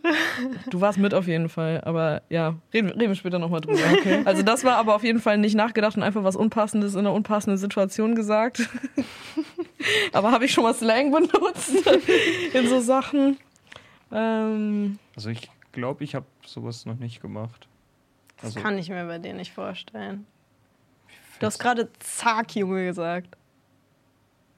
Du 0.69 0.83
warst 0.83 0.99
mit 0.99 1.15
auf 1.15 1.27
jeden 1.27 1.49
Fall, 1.49 1.81
aber 1.85 2.21
ja, 2.29 2.57
reden, 2.75 2.91
reden 2.91 3.09
wir 3.09 3.15
später 3.15 3.39
nochmal 3.39 3.63
drüber. 3.63 3.81
Also 4.27 4.43
das 4.43 4.65
war 4.65 4.77
aber 4.77 4.95
auf 4.95 5.03
jeden 5.03 5.19
Fall 5.19 5.39
nicht 5.39 5.55
nachgedacht 5.55 5.97
und 5.97 6.03
einfach 6.03 6.25
was 6.25 6.37
Unpassendes 6.37 6.93
in 6.93 7.01
einer 7.01 7.13
unpassenden 7.15 7.57
Situation 7.57 8.15
gesagt. 8.15 8.69
aber 10.13 10.31
habe 10.31 10.45
ich 10.45 10.53
schon 10.53 10.65
mal 10.65 10.75
Slang 10.75 11.11
benutzt 11.11 11.73
in 12.53 12.69
so 12.69 12.81
Sachen. 12.81 13.39
Ähm, 14.13 14.99
Also 15.17 15.31
ich 15.31 15.51
glaube, 15.73 16.05
ich 16.05 16.15
habe 16.15 16.27
sowas 16.47 16.85
noch 16.85 16.99
nicht 16.99 17.23
gemacht. 17.23 17.67
Das 18.43 18.57
Also, 18.57 18.61
kann 18.61 18.77
ich 18.79 18.89
mir 18.89 19.05
bei 19.07 19.19
dir 19.19 19.35
nicht 19.35 19.53
vorstellen. 19.53 20.27
Du 21.39 21.47
hast 21.47 21.59
gerade 21.59 21.89
Zack, 22.01 22.55
Junge, 22.55 22.85
gesagt. 22.87 23.37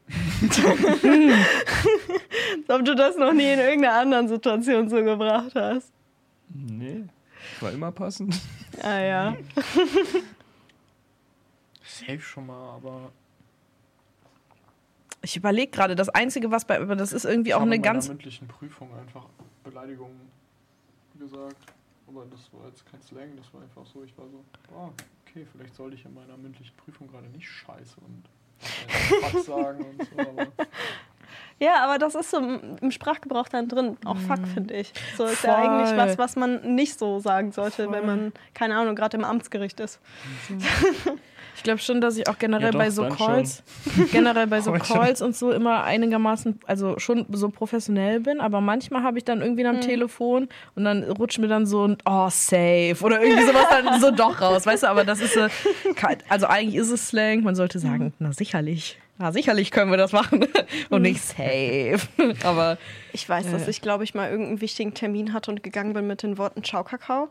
Als 0.08 0.58
ob 2.68 2.84
du 2.84 2.94
das 2.94 3.16
noch 3.16 3.32
nie 3.32 3.52
in 3.52 3.58
irgendeiner 3.58 3.98
anderen 3.98 4.28
Situation 4.28 4.88
so 4.88 5.02
gebracht 5.02 5.54
hast. 5.54 5.92
Nee, 6.48 7.04
war 7.60 7.72
immer 7.72 7.90
passend. 7.92 8.38
Ah 8.82 8.98
ja. 8.98 9.36
Safe 11.82 12.20
schon 12.20 12.46
mal, 12.46 12.74
aber 12.76 13.12
ich 15.22 15.36
überlege 15.36 15.70
gerade, 15.70 15.94
das 15.94 16.08
Einzige, 16.10 16.50
was 16.50 16.66
bei, 16.66 16.78
aber 16.80 16.96
das 16.96 17.12
ist 17.12 17.24
irgendwie 17.24 17.50
ich 17.50 17.54
auch 17.54 17.62
eine 17.62 17.78
ganz, 17.78 18.08
mündlichen 18.08 18.46
Prüfung 18.46 18.90
einfach 18.98 19.26
Beleidigungen 19.62 20.20
gesagt. 21.18 21.73
Aber 22.06 22.26
das 22.26 22.52
war 22.52 22.66
jetzt 22.68 22.84
kein 22.90 23.02
Slang, 23.02 23.36
das 23.36 23.52
war 23.52 23.62
einfach 23.62 23.86
so, 23.86 24.02
ich 24.04 24.16
war 24.18 24.26
so, 24.28 24.44
ah, 24.76 24.90
okay, 25.26 25.46
vielleicht 25.50 25.74
sollte 25.74 25.96
ich 25.96 26.04
in 26.04 26.14
meiner 26.14 26.36
mündlichen 26.36 26.76
Prüfung 26.76 27.08
gerade 27.08 27.26
nicht 27.28 27.48
scheiße 27.48 27.96
und 28.00 28.24
äh, 28.60 29.30
Fuck 29.30 29.44
sagen 29.44 29.84
und 29.84 30.08
so, 30.08 30.18
aber 30.18 30.46
Ja, 31.58 31.84
aber 31.84 31.98
das 31.98 32.14
ist 32.14 32.30
so 32.30 32.38
im 32.38 32.90
Sprachgebrauch 32.90 33.48
dann 33.48 33.68
drin. 33.68 33.96
Auch 34.04 34.18
Fuck, 34.18 34.46
finde 34.46 34.74
ich. 34.74 34.92
So 35.16 35.24
ist 35.24 35.44
ja 35.44 35.54
Voll. 35.54 35.64
eigentlich 35.64 35.96
was, 35.96 36.18
was 36.18 36.36
man 36.36 36.74
nicht 36.74 36.98
so 36.98 37.20
sagen 37.20 37.52
sollte, 37.52 37.90
wenn 37.90 38.04
Voll. 38.04 38.16
man, 38.16 38.32
keine 38.54 38.76
Ahnung, 38.76 38.96
gerade 38.96 39.16
im 39.16 39.24
Amtsgericht 39.24 39.80
ist. 39.80 40.00
ich 41.56 41.62
glaube 41.62 41.78
schon, 41.78 42.00
dass 42.00 42.16
ich 42.16 42.28
auch 42.28 42.38
generell 42.38 42.66
Ja, 42.66 42.70
doch, 42.72 42.78
bei 42.78 42.90
so 42.90 43.08
Calls, 43.08 43.62
generell 44.12 44.46
bei 44.46 44.60
so. 44.60 44.72
Calls 44.72 45.22
und 45.22 45.36
so 45.36 45.50
immer 45.52 45.84
einigermaßen, 45.84 46.60
also 46.66 46.98
schon 46.98 47.26
so 47.30 47.48
professionell 47.48 48.20
bin, 48.20 48.40
aber 48.40 48.60
manchmal 48.60 49.02
habe 49.02 49.18
ich 49.18 49.24
dann 49.24 49.40
irgendwie 49.40 49.66
am 49.66 49.80
Telefon 49.80 50.48
und 50.74 50.84
dann 50.84 51.02
rutscht 51.04 51.38
mir 51.38 51.48
dann 51.48 51.66
so 51.66 51.86
ein 51.88 51.96
Oh, 52.04 52.28
safe 52.30 52.96
oder 53.00 53.22
irgendwie 53.22 53.44
sowas 53.44 53.66
dann 53.70 54.00
so 54.00 54.10
doch 54.10 54.40
raus, 54.40 54.66
weißt 54.66 54.84
du, 54.84 54.88
aber 54.88 55.04
das 55.04 55.20
ist 55.20 55.34
so, 55.34 55.46
also 56.28 56.46
eigentlich 56.46 56.76
ist 56.76 56.90
es 56.90 57.08
Slang, 57.08 57.42
man 57.42 57.54
sollte 57.54 57.78
sagen, 57.78 58.12
na 58.18 58.32
sicherlich. 58.32 58.98
Na, 59.16 59.30
sicherlich 59.30 59.70
können 59.70 59.92
wir 59.92 59.96
das 59.96 60.10
machen 60.10 60.44
und 60.90 61.02
nicht 61.02 61.22
safe. 61.22 62.00
Aber 62.42 62.78
Ich 63.12 63.28
weiß, 63.28 63.48
dass 63.52 63.62
ja. 63.62 63.68
ich, 63.68 63.80
glaube 63.80 64.02
ich, 64.02 64.14
mal 64.14 64.28
irgendeinen 64.28 64.60
wichtigen 64.60 64.92
Termin 64.92 65.32
hatte 65.32 65.52
und 65.52 65.62
gegangen 65.62 65.92
bin 65.92 66.08
mit 66.08 66.24
den 66.24 66.36
Worten 66.36 66.64
Ciao, 66.64 66.82
Kakao. 66.82 67.28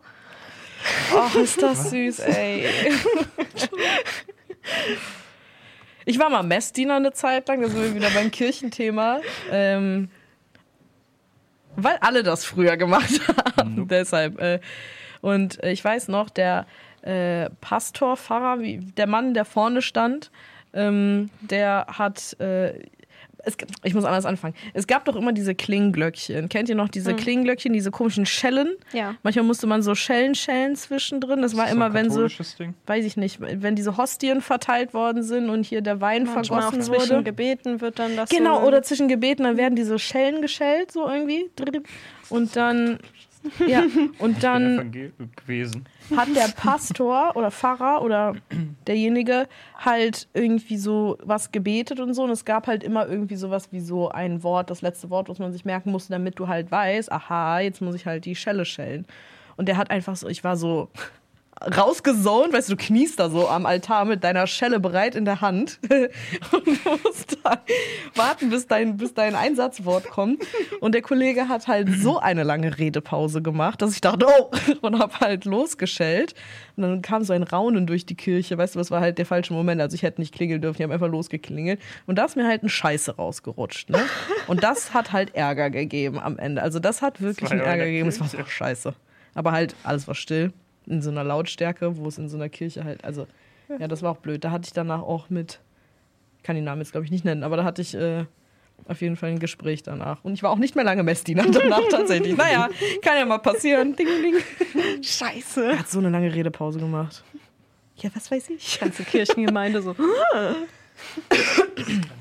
Ach, 1.15 1.35
ist 1.35 1.61
das 1.61 1.89
süß, 1.89 2.19
ey. 2.19 2.65
Ich 6.05 6.19
war 6.19 6.29
mal 6.29 6.43
Messdiener 6.43 6.95
eine 6.95 7.13
Zeit 7.13 7.47
lang, 7.47 7.61
da 7.61 7.69
sind 7.69 7.81
wir 7.81 7.95
wieder 7.95 8.09
beim 8.09 8.29
Kirchenthema. 8.29 9.21
Ähm, 9.51 10.09
Weil 11.75 11.97
alle 12.01 12.23
das 12.23 12.45
früher 12.45 12.77
gemacht 12.77 13.21
haben. 13.57 13.75
Nope. 13.75 13.87
Deshalb. 13.87 14.39
Äh, 14.39 14.59
und 15.21 15.63
äh, 15.63 15.71
ich 15.71 15.83
weiß 15.83 16.09
noch, 16.09 16.29
der 16.29 16.65
äh, 17.03 17.49
Pastor, 17.61 18.17
Pfarrer, 18.17 18.59
wie, 18.59 18.77
der 18.77 19.07
Mann, 19.07 19.33
der 19.33 19.45
vorne 19.45 19.81
stand, 19.81 20.31
ähm, 20.73 21.29
der 21.41 21.87
hat. 21.89 22.39
Äh, 22.39 22.79
es, 23.45 23.57
ich 23.83 23.93
muss 23.93 24.05
anders 24.05 24.25
anfangen. 24.25 24.55
Es 24.73 24.87
gab 24.87 25.05
doch 25.05 25.15
immer 25.15 25.33
diese 25.33 25.53
Klingenglöckchen. 25.53 26.47
Kennt 26.49 26.69
ihr 26.69 26.75
noch 26.75 26.87
diese 26.87 27.13
Klingenglöckchen, 27.13 27.73
diese 27.73 27.91
komischen 27.91 28.25
Schellen? 28.25 28.75
Ja. 28.93 29.15
Manchmal 29.23 29.45
musste 29.45 29.67
man 29.67 29.81
so 29.81 29.95
Schellen 29.95 30.33
schellen 30.33 30.75
zwischendrin. 30.75 31.41
Das 31.41 31.55
war 31.57 31.65
So 31.65 31.71
ein 31.71 31.75
immer, 31.75 31.93
wenn 31.93 32.09
so, 32.09 32.27
Ding. 32.27 32.73
weiß 32.85 33.05
ich 33.05 33.17
nicht, 33.17 33.39
wenn 33.41 33.75
diese 33.75 33.97
Hostien 33.97 34.41
verteilt 34.41 34.93
worden 34.93 35.23
sind 35.23 35.49
und 35.49 35.65
hier 35.65 35.81
der 35.81 35.99
Wein 35.99 36.23
Manchmal 36.23 36.59
auch 36.59 36.71
vergossen 36.71 36.81
zwischen 36.81 37.15
wurde. 37.17 37.23
Gebeten 37.23 37.81
wird 37.81 37.99
dann 37.99 38.15
das 38.15 38.29
Genau, 38.29 38.61
so 38.61 38.67
oder 38.67 38.81
zwischen 38.81 39.07
Gebeten, 39.07 39.43
dann 39.43 39.57
werden 39.57 39.75
diese 39.75 39.99
Schellen 39.99 40.41
geschellt, 40.41 40.91
so 40.91 41.07
irgendwie. 41.07 41.49
Und 42.29 42.55
dann, 42.55 42.99
ja, 43.67 43.83
und 44.19 44.43
dann 44.43 44.91
gewesen. 45.35 45.85
hat 46.15 46.35
der 46.35 46.47
Pastor 46.55 47.35
oder 47.35 47.51
Pfarrer 47.51 48.01
oder 48.01 48.35
derjenige 48.87 49.47
halt 49.77 50.27
irgendwie 50.33 50.77
so 50.77 51.17
was 51.23 51.51
gebetet 51.51 51.99
und 51.99 52.13
so. 52.13 52.23
Und 52.23 52.31
es 52.31 52.45
gab 52.45 52.67
halt 52.67 52.83
immer 52.83 53.07
irgendwie 53.07 53.35
sowas 53.35 53.71
wie 53.71 53.81
so 53.81 54.09
ein 54.09 54.43
Wort, 54.43 54.69
das 54.69 54.81
letzte 54.81 55.09
Wort, 55.09 55.29
was 55.29 55.39
man 55.39 55.51
sich 55.51 55.65
merken 55.65 55.91
musste, 55.91 56.13
damit 56.13 56.39
du 56.39 56.47
halt 56.47 56.71
weißt, 56.71 57.11
aha, 57.11 57.59
jetzt 57.59 57.81
muss 57.81 57.95
ich 57.95 58.05
halt 58.05 58.25
die 58.25 58.35
Schelle 58.35 58.65
schellen. 58.65 59.05
Und 59.55 59.67
der 59.67 59.77
hat 59.77 59.91
einfach 59.91 60.15
so, 60.15 60.27
ich 60.27 60.43
war 60.43 60.57
so 60.57 60.89
rausgesont, 61.61 62.53
weißt 62.53 62.69
du, 62.69 62.75
du 62.75 62.83
kniest 62.83 63.19
da 63.19 63.29
so 63.29 63.47
am 63.47 63.65
Altar 63.65 64.05
mit 64.05 64.23
deiner 64.23 64.47
Schelle 64.47 64.79
bereit 64.79 65.15
in 65.15 65.25
der 65.25 65.41
Hand 65.41 65.79
und 66.51 66.65
du 66.65 66.89
musst 67.03 67.37
dann 67.43 67.59
warten, 68.15 68.49
bis 68.49 68.67
dein, 68.67 68.97
bis 68.97 69.13
dein 69.13 69.35
Einsatzwort 69.35 70.09
kommt. 70.09 70.43
Und 70.81 70.93
der 70.93 71.01
Kollege 71.01 71.47
hat 71.47 71.67
halt 71.67 71.89
so 72.01 72.19
eine 72.19 72.43
lange 72.43 72.77
Redepause 72.77 73.41
gemacht, 73.41 73.81
dass 73.81 73.93
ich 73.93 74.01
dachte, 74.01 74.25
oh, 74.27 74.51
und 74.81 74.99
hab 74.99 75.19
halt 75.19 75.45
losgeschellt. 75.45 76.33
Und 76.75 76.83
dann 76.83 77.01
kam 77.01 77.23
so 77.23 77.33
ein 77.33 77.43
Raunen 77.43 77.87
durch 77.87 78.05
die 78.05 78.15
Kirche, 78.15 78.57
weißt 78.57 78.75
du, 78.75 78.79
das 78.79 78.91
war 78.91 79.01
halt 79.01 79.17
der 79.17 79.25
falsche 79.25 79.53
Moment. 79.53 79.81
Also 79.81 79.95
ich 79.95 80.03
hätte 80.03 80.21
nicht 80.21 80.33
klingeln 80.33 80.61
dürfen, 80.61 80.81
ich 80.81 80.83
habe 80.83 80.93
einfach 80.93 81.09
losgeklingelt. 81.09 81.79
Und 82.07 82.17
da 82.17 82.25
ist 82.25 82.35
mir 82.35 82.47
halt 82.47 82.63
ein 82.63 82.69
Scheiße 82.69 83.15
rausgerutscht, 83.15 83.89
ne? 83.89 83.99
Und 84.47 84.63
das 84.63 84.93
hat 84.93 85.11
halt 85.11 85.35
Ärger 85.35 85.69
gegeben 85.69 86.19
am 86.19 86.37
Ende. 86.37 86.61
Also 86.61 86.79
das 86.79 87.01
hat 87.01 87.21
wirklich 87.21 87.49
war 87.49 87.57
einen 87.57 87.65
Ärger 87.65 87.85
gegeben. 87.85 88.09
Es 88.09 88.19
war 88.19 88.27
so 88.27 88.37
Kirche. 88.37 88.51
scheiße. 88.51 88.93
Aber 89.35 89.51
halt, 89.51 89.75
alles 89.83 90.07
war 90.07 90.15
still. 90.15 90.53
In 90.85 91.01
so 91.01 91.09
einer 91.09 91.23
Lautstärke, 91.23 91.97
wo 91.97 92.07
es 92.07 92.17
in 92.17 92.29
so 92.29 92.37
einer 92.37 92.49
Kirche 92.49 92.83
halt, 92.83 93.03
also, 93.03 93.27
ja, 93.79 93.87
das 93.87 94.01
war 94.01 94.11
auch 94.11 94.17
blöd. 94.17 94.43
Da 94.43 94.51
hatte 94.51 94.67
ich 94.67 94.73
danach 94.73 95.01
auch 95.01 95.29
mit, 95.29 95.59
ich 96.37 96.43
kann 96.43 96.55
den 96.55 96.65
Namen 96.65 96.81
jetzt 96.81 96.91
glaube 96.91 97.05
ich 97.05 97.11
nicht 97.11 97.25
nennen, 97.25 97.43
aber 97.43 97.55
da 97.57 97.63
hatte 97.63 97.81
ich 97.81 97.95
äh, 97.95 98.25
auf 98.87 99.01
jeden 99.01 99.15
Fall 99.15 99.29
ein 99.29 99.39
Gespräch 99.39 99.83
danach. 99.83 100.23
Und 100.23 100.33
ich 100.33 100.43
war 100.43 100.51
auch 100.51 100.57
nicht 100.57 100.75
mehr 100.75 100.83
lange 100.83 101.03
Messdiener 101.03 101.45
danach 101.49 101.81
tatsächlich. 101.89 102.35
Naja, 102.35 102.69
kann 103.01 103.17
ja 103.17 103.25
mal 103.25 103.39
passieren. 103.39 103.95
Ding, 103.95 104.07
ding. 104.07 104.35
Scheiße. 105.03 105.71
Er 105.71 105.79
hat 105.79 105.89
so 105.89 105.99
eine 105.99 106.09
lange 106.09 106.33
Redepause 106.33 106.79
gemacht. 106.79 107.23
Ja, 107.97 108.09
was 108.13 108.29
weiß 108.29 108.49
ich. 108.49 108.79
Ganze 108.79 109.03
Kirchengemeinde 109.03 109.81
so. 109.81 109.95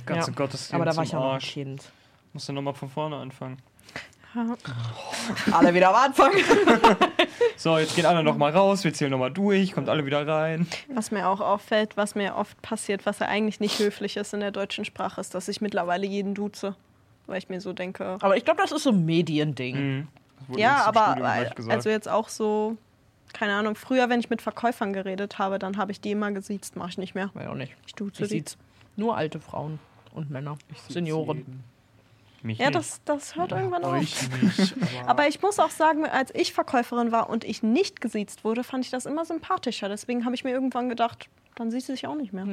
Ganze 0.07 0.31
Ja. 0.31 0.35
Gottesdienst 0.35 0.75
Aber 0.75 0.85
da 0.85 0.97
war 0.97 1.05
ich 1.05 1.15
auch 1.17 1.21
noch 1.21 1.33
ein. 1.35 1.41
Kind. 1.41 1.91
Musst 2.33 2.49
du 2.49 2.53
nochmal 2.53 2.75
von 2.75 2.89
vorne 2.89 3.17
anfangen. 3.17 3.59
Alle 5.53 5.75
wieder 5.75 5.91
am 5.91 5.97
Anfang. 5.97 6.33
So, 7.57 7.79
jetzt 7.79 7.95
gehen 7.95 8.07
alle 8.07 8.25
nochmal 8.25 8.51
raus, 8.51 8.83
wir 8.83 8.93
zählen 8.93 9.13
nochmal 9.13 9.31
durch, 9.31 9.73
kommt 9.73 9.89
alle 9.89 10.05
wieder 10.05 10.27
rein. 10.27 10.67
Was 10.93 11.13
mir 11.13 11.29
auch 11.29 11.41
auffällt, 11.41 11.97
was 11.97 12.17
mir 12.17 12.35
oft 12.35 12.61
passiert, 12.61 13.07
was 13.07 13.21
ja 13.21 13.27
eigentlich 13.27 13.61
nicht 13.61 13.79
höflich 13.79 14.17
ist 14.17 14.35
in 14.35 14.41
der 14.41 14.51
deutschen 14.51 14.85
Sprache, 14.85 15.21
ist, 15.21 15.35
dass 15.37 15.47
ich 15.47 15.61
mittlerweile 15.61 16.05
jeden 16.05 16.35
duze. 16.35 16.75
Weil 17.29 17.39
ich 17.39 17.49
mir 17.49 17.61
so 17.61 17.73
denke. 17.73 18.17
Aber 18.21 18.37
ich 18.37 18.45
glaube, 18.45 18.61
das 18.61 18.73
ist 18.73 18.83
so 18.83 18.91
ein 18.91 19.05
Mediending. 19.05 20.09
Mhm. 20.49 20.59
Ja, 20.59 20.85
aber 20.87 21.13
Studium 21.53 21.71
also 21.71 21.89
jetzt 21.89 22.09
auch 22.09 22.29
so, 22.29 22.77
keine 23.33 23.55
Ahnung, 23.55 23.77
früher, 23.77 24.09
wenn 24.09 24.19
ich 24.19 24.29
mit 24.29 24.43
Verkäufern 24.43 24.93
geredet 24.93 25.39
habe, 25.39 25.61
dann 25.61 25.77
habe 25.77 25.93
ich 25.93 26.01
die 26.01 26.11
immer 26.11 26.33
gesiezt, 26.33 26.75
mache 26.75 26.91
ich 26.91 26.99
nicht 26.99 27.15
mehr. 27.15 27.31
Weiß 27.35 27.47
auch 27.47 27.55
nicht. 27.55 27.77
Ich 27.87 27.95
duze 27.95 28.25
Ich 28.25 28.29
die. 28.29 28.35
sieht's 28.39 28.57
nur 28.97 29.17
alte 29.17 29.39
Frauen 29.39 29.79
und 30.15 30.31
Männer. 30.31 30.59
Senioren. 30.89 31.63
Mich 32.43 32.59
Ja, 32.59 32.71
das, 32.71 33.01
das 33.05 33.37
hört 33.37 33.53
irgendwann 33.53 33.85
auf. 33.85 33.95
Nicht. 34.01 34.17
Aber, 35.03 35.11
Aber 35.11 35.29
ich 35.29 35.41
muss 35.43 35.59
auch 35.61 35.71
sagen, 35.71 36.07
als 36.07 36.35
ich 36.35 36.53
Verkäuferin 36.53 37.13
war 37.13 37.31
und 37.31 37.45
ich 37.45 37.63
nicht 37.63 38.01
gesiezt 38.01 38.45
wurde, 38.45 38.65
fand 38.65 38.85
ich 38.85 38.91
das 38.91 39.07
immer 39.07 39.25
sympathischer. 39.25 39.89
Deswegen 39.89 40.25
habe 40.25 40.35
ich 40.35 40.43
mir 40.43 40.51
irgendwann 40.51 40.89
gedacht, 40.89 41.29
dann 41.55 41.71
siehst 41.71 41.89
du 41.89 41.93
dich 41.93 42.07
auch 42.07 42.17
nicht 42.17 42.33
mehr. 42.33 42.45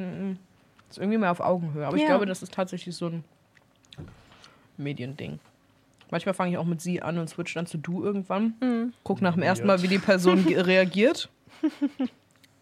Ist 0.88 0.98
irgendwie 0.98 1.18
mehr 1.18 1.32
auf 1.32 1.40
Augenhöhe. 1.40 1.86
Aber 1.86 1.96
ich 1.96 2.02
Ja. 2.02 2.08
glaube, 2.08 2.26
das 2.26 2.42
ist 2.42 2.54
tatsächlich 2.54 2.94
so 2.94 3.06
ein 3.06 3.24
Mediending. 4.76 5.38
Manchmal 6.10 6.34
fange 6.34 6.52
ich 6.52 6.58
auch 6.58 6.64
mit 6.64 6.80
sie 6.80 7.02
an 7.02 7.18
und 7.18 7.28
switch 7.28 7.54
dann 7.54 7.66
zu 7.66 7.78
du 7.78 8.02
irgendwann. 8.04 8.54
Mhm. 8.60 8.92
Guck 9.04 9.22
nach 9.22 9.34
dem 9.34 9.42
ersten 9.42 9.66
Mal, 9.66 9.82
wie 9.82 9.88
die 9.88 9.98
Person 9.98 10.44
reagiert. 10.48 11.28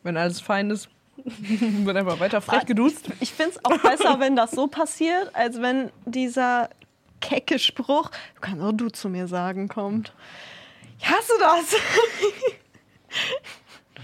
Wenn 0.03 0.17
alles 0.17 0.41
fein 0.41 0.71
ist, 0.71 0.89
wird 1.25 1.97
einfach 1.97 2.21
weiter 2.21 2.41
frech 2.41 2.67
geduzt. 2.67 3.09
Ich 3.21 3.33
finde 3.33 3.53
es 3.53 3.65
auch 3.65 3.79
besser, 3.79 4.21
wenn 4.21 4.37
das 4.37 4.51
so 4.53 4.67
passiert, 4.67 5.35
als 5.35 5.61
wenn 5.61 5.91
dieser 6.05 6.69
kecke 7.21 7.59
Spruch, 7.59 8.11
du 8.35 8.41
kannst 8.41 8.63
auch 8.63 8.73
du 8.73 8.89
zu 8.89 9.09
mir 9.09 9.27
sagen, 9.27 9.69
kommt. 9.69 10.13
Ich 10.99 11.09
hasse 11.09 11.33
das. 11.41 11.75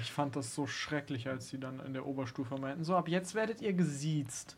ich 0.03 0.11
fand 0.13 0.37
das 0.37 0.55
so 0.55 0.67
schrecklich, 0.67 1.29
als 1.29 1.49
sie 1.49 1.59
dann 1.59 1.81
in 1.87 1.93
der 1.93 2.07
Oberstufe 2.07 2.57
meinten, 2.59 2.85
so 2.85 2.97
ab 2.97 3.09
jetzt 3.09 3.35
werdet 3.35 3.61
ihr 3.63 3.73
gesiezt. 3.73 4.57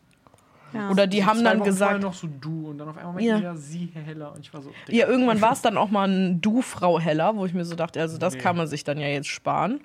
Ja. 0.73 0.89
Oder 0.89 1.07
die 1.07 1.21
So 1.21 1.25
haben 1.27 1.37
zwei 1.39 1.43
dann 1.45 1.59
Wochen 1.59 1.65
gesagt, 1.65 2.01
noch 2.01 2.13
so 2.13 2.27
du 2.27 2.69
und 2.69 2.77
dann 2.77 2.89
auf 2.89 2.97
einmal 2.97 3.13
meinten 3.13 3.29
Ja. 3.29 3.37
ja. 3.39 3.55
sie, 3.55 3.89
Herr 3.93 4.03
Heller. 4.03 4.33
Und 4.33 4.41
ich 4.41 4.53
war 4.53 4.61
so, 4.61 4.71
ja, 4.89 5.07
irgendwann 5.07 5.39
war 5.41 5.53
es 5.53 5.61
dann 5.61 5.77
auch 5.77 5.89
mal 5.89 6.09
ein 6.09 6.41
Du, 6.41 6.61
Frau 6.61 6.99
Heller, 6.99 7.35
wo 7.37 7.45
ich 7.45 7.53
mir 7.53 7.63
so 7.63 7.75
dachte, 7.75 8.01
also 8.01 8.17
das 8.17 8.33
Nee. 8.33 8.39
kann 8.41 8.57
man 8.57 8.67
sich 8.67 8.83
dann 8.83 8.99
ja 8.99 9.07
jetzt 9.07 9.27
sparen. 9.29 9.79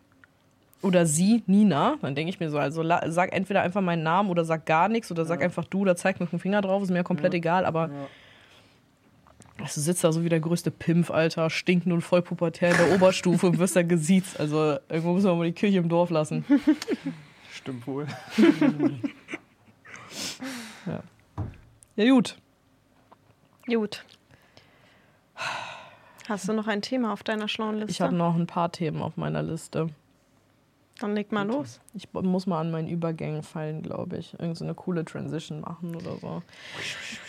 Oder 0.82 1.07
sie, 1.07 1.44
Nina. 1.47 1.94
Dann 2.03 2.16
denke 2.16 2.31
ich 2.31 2.40
mir 2.40 2.51
so, 2.51 2.59
also 2.59 2.82
sag 3.07 3.32
entweder 3.32 3.62
einfach 3.62 3.81
meinen 3.81 4.03
Namen 4.03 4.28
oder 4.28 4.44
sag 4.44 4.66
gar 4.66 4.89
nichts 4.89 5.09
oder 5.12 5.24
sag 5.24 5.39
Ja. 5.39 5.44
einfach 5.44 5.65
du 5.66 5.82
oder 5.82 5.94
zeig 5.94 6.19
mit 6.19 6.32
dem 6.32 6.40
Finger 6.40 6.61
drauf, 6.61 6.82
ist 6.82 6.90
mir 6.90 7.05
komplett 7.05 7.32
Ja. 7.35 7.39
egal, 7.39 7.65
aber 7.65 7.82
Ja. 7.89 7.94
Also, 9.63 9.81
du 9.81 9.85
sitzt 9.85 10.05
da 10.05 10.13
so 10.13 10.25
wie 10.25 10.29
der 10.29 10.41
größte 10.41 10.71
Pimpf, 10.71 11.11
Alter, 11.11 11.49
stinkend 11.51 11.93
und 11.93 12.01
voll 12.01 12.23
pubertär 12.23 12.71
in 12.71 12.77
der 12.77 12.95
Oberstufe 12.95 13.47
und 13.47 13.59
wirst 13.59 13.77
da 13.77 13.83
gesiezt. 13.83 14.39
Also 14.41 14.79
irgendwo 14.89 15.13
müssen 15.15 15.27
wir 15.27 15.35
mal 15.35 15.47
die 15.47 15.53
Kirche 15.53 15.79
im 15.79 15.89
Dorf 15.89 16.11
lassen. 16.11 16.45
Stimmt 17.53 17.87
wohl. 17.87 18.07
Ja 21.95 22.11
gut. 22.11 22.37
Gut. 23.67 24.05
Hast 26.29 26.49
du 26.49 26.53
noch 26.53 26.67
ein 26.67 26.83
Thema 26.83 27.13
auf 27.13 27.23
deiner 27.23 27.49
schlauen 27.49 27.77
Liste? 27.77 27.91
Ich 27.91 28.01
habe 28.01 28.15
noch 28.15 28.35
ein 28.35 28.47
paar 28.47 28.73
Themen 28.73 29.03
auf 29.03 29.17
meiner 29.17 29.43
Liste. 29.43 29.89
Dann 31.03 31.16
leg 31.16 31.33
mal 31.33 31.45
los. 31.45 31.81
Ich 31.95 32.09
muss 32.12 32.47
mal 32.47 32.61
an 32.61 32.70
meinen 32.70 32.87
Übergängen 32.87 33.43
fallen, 33.43 33.83
glaube 33.83 34.19
ich. 34.19 34.39
Irgend 34.39 34.57
so 34.57 34.65
eine 34.65 34.74
coole 34.74 35.05
Transition 35.05 35.61
machen 35.61 35.97
oder 35.97 36.16
so. 36.20 36.43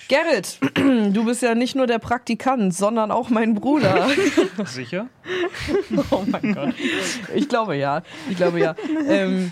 Gerrit, 0.08 0.60
du 0.76 1.26
bist 1.26 1.42
ja 1.42 1.56
nicht 1.56 1.76
nur 1.76 1.88
der 1.88 1.98
Praktikant, 1.98 2.76
sondern 2.76 3.10
auch 3.10 3.32
mein 3.32 3.56
Bruder. 3.56 4.10
Sicher? 4.66 5.08
Oh 6.12 6.24
mein 6.28 6.54
Gott. 6.54 6.76
Ich 7.34 7.50
glaube 7.50 7.76
ja. 7.76 8.04
Ich 8.30 8.38
glaube 8.38 8.60
ja. 8.60 8.76
Ähm, 9.08 9.52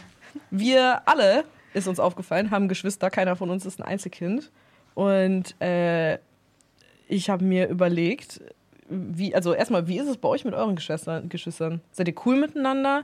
wir 0.52 1.02
alle, 1.07 1.45
ist 1.73 1.88
uns 1.88 1.99
aufgefallen, 1.99 2.52
haben 2.52 2.68
Geschwister. 2.68 3.10
Keiner 3.10 3.35
von 3.35 3.49
uns 3.49 3.65
ist 3.65 3.80
ein 3.80 3.84
Einzelkind. 3.84 4.52
Und 4.93 5.60
äh, 5.60 6.19
ich 7.07 7.31
habe 7.31 7.43
mir 7.43 7.69
überlegt, 7.69 8.39
wie, 8.88 9.34
also 9.34 9.53
erstmal, 9.53 9.88
wie 9.88 9.98
ist 9.98 10.07
es 10.07 10.18
bei 10.18 10.30
euch 10.30 10.45
mit 10.45 10.53
euren 10.53 10.76
Geschwistern? 10.76 11.27
Geschwistern? 11.30 11.81
Seid 11.91 12.07
ihr 12.07 12.15
cool 12.26 12.35
miteinander? 12.35 13.03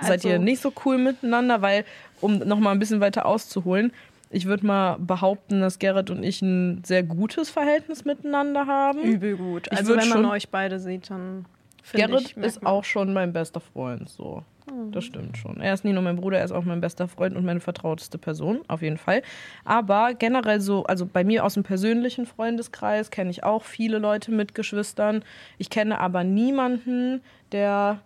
Seid 0.00 0.10
Also- 0.12 0.28
ihr 0.28 0.38
nicht 0.38 0.60
so 0.60 0.72
cool 0.84 0.98
miteinander? 0.98 1.62
Weil, 1.62 1.84
um 2.20 2.38
nochmal 2.38 2.72
ein 2.74 2.78
bisschen 2.78 3.00
weiter 3.00 3.26
auszuholen, 3.26 3.92
ich 4.30 4.46
würde 4.46 4.66
mal 4.66 4.96
behaupten, 4.98 5.60
dass 5.60 5.78
Gerrit 5.78 6.10
und 6.10 6.22
ich 6.24 6.42
ein 6.42 6.82
sehr 6.84 7.02
gutes 7.02 7.50
Verhältnis 7.50 8.04
miteinander 8.04 8.66
haben. 8.66 9.00
Übel 9.00 9.36
gut. 9.36 9.68
Ich 9.70 9.78
Also 9.78 9.90
wenn 9.96 10.08
man 10.08 10.18
schon- 10.22 10.24
euch 10.26 10.48
beide 10.48 10.80
sieht, 10.80 11.10
dann 11.10 11.44
finde 11.82 12.06
Gerrit 12.08 12.22
ich, 12.30 12.36
merkt 12.36 12.48
ist 12.56 12.66
auch 12.66 12.82
schon 12.84 13.12
mein 13.12 13.32
bester 13.32 13.60
Freund, 13.60 14.08
so. 14.08 14.42
Das 14.90 15.04
stimmt 15.04 15.36
schon. 15.36 15.60
Er 15.60 15.74
ist 15.74 15.84
nicht 15.84 15.92
nur 15.92 16.02
mein 16.02 16.16
Bruder, 16.16 16.38
er 16.38 16.44
ist 16.44 16.50
auch 16.50 16.64
mein 16.64 16.80
bester 16.80 17.06
Freund 17.06 17.36
und 17.36 17.44
meine 17.44 17.60
vertrauteste 17.60 18.16
Person, 18.16 18.60
auf 18.66 18.80
jeden 18.80 18.96
Fall. 18.96 19.22
Aber 19.64 20.14
generell 20.14 20.60
so, 20.60 20.84
also 20.84 21.04
bei 21.06 21.22
mir 21.22 21.44
aus 21.44 21.54
dem 21.54 21.62
persönlichen 21.62 22.24
Freundeskreis 22.26 23.10
kenne 23.10 23.30
ich 23.30 23.44
auch 23.44 23.62
viele 23.62 23.98
Leute 23.98 24.32
mit 24.32 24.54
Geschwistern. 24.54 25.22
Ich 25.58 25.68
kenne 25.70 26.00
aber 26.00 26.24
niemanden, 26.24 27.20
der. 27.52 28.00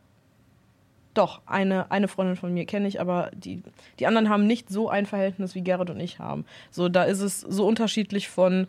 Doch, 1.15 1.41
eine, 1.47 1.91
eine 1.91 2.09
Freundin 2.09 2.37
von 2.37 2.53
mir 2.53 2.65
kenne 2.65 2.87
ich, 2.87 3.01
aber 3.01 3.31
die, 3.35 3.63
die 3.99 4.07
anderen 4.07 4.29
haben 4.29 4.47
nicht 4.47 4.71
so 4.71 4.89
ein 4.89 5.07
Verhältnis, 5.07 5.55
wie 5.55 5.63
Gerrit 5.63 5.91
und 5.91 6.01
ich 6.01 6.19
haben. 6.19 6.45
So, 6.71 6.89
da 6.89 7.05
ist 7.05 7.21
es 7.21 7.41
so 7.41 7.67
unterschiedlich 7.67 8.29
von 8.29 8.67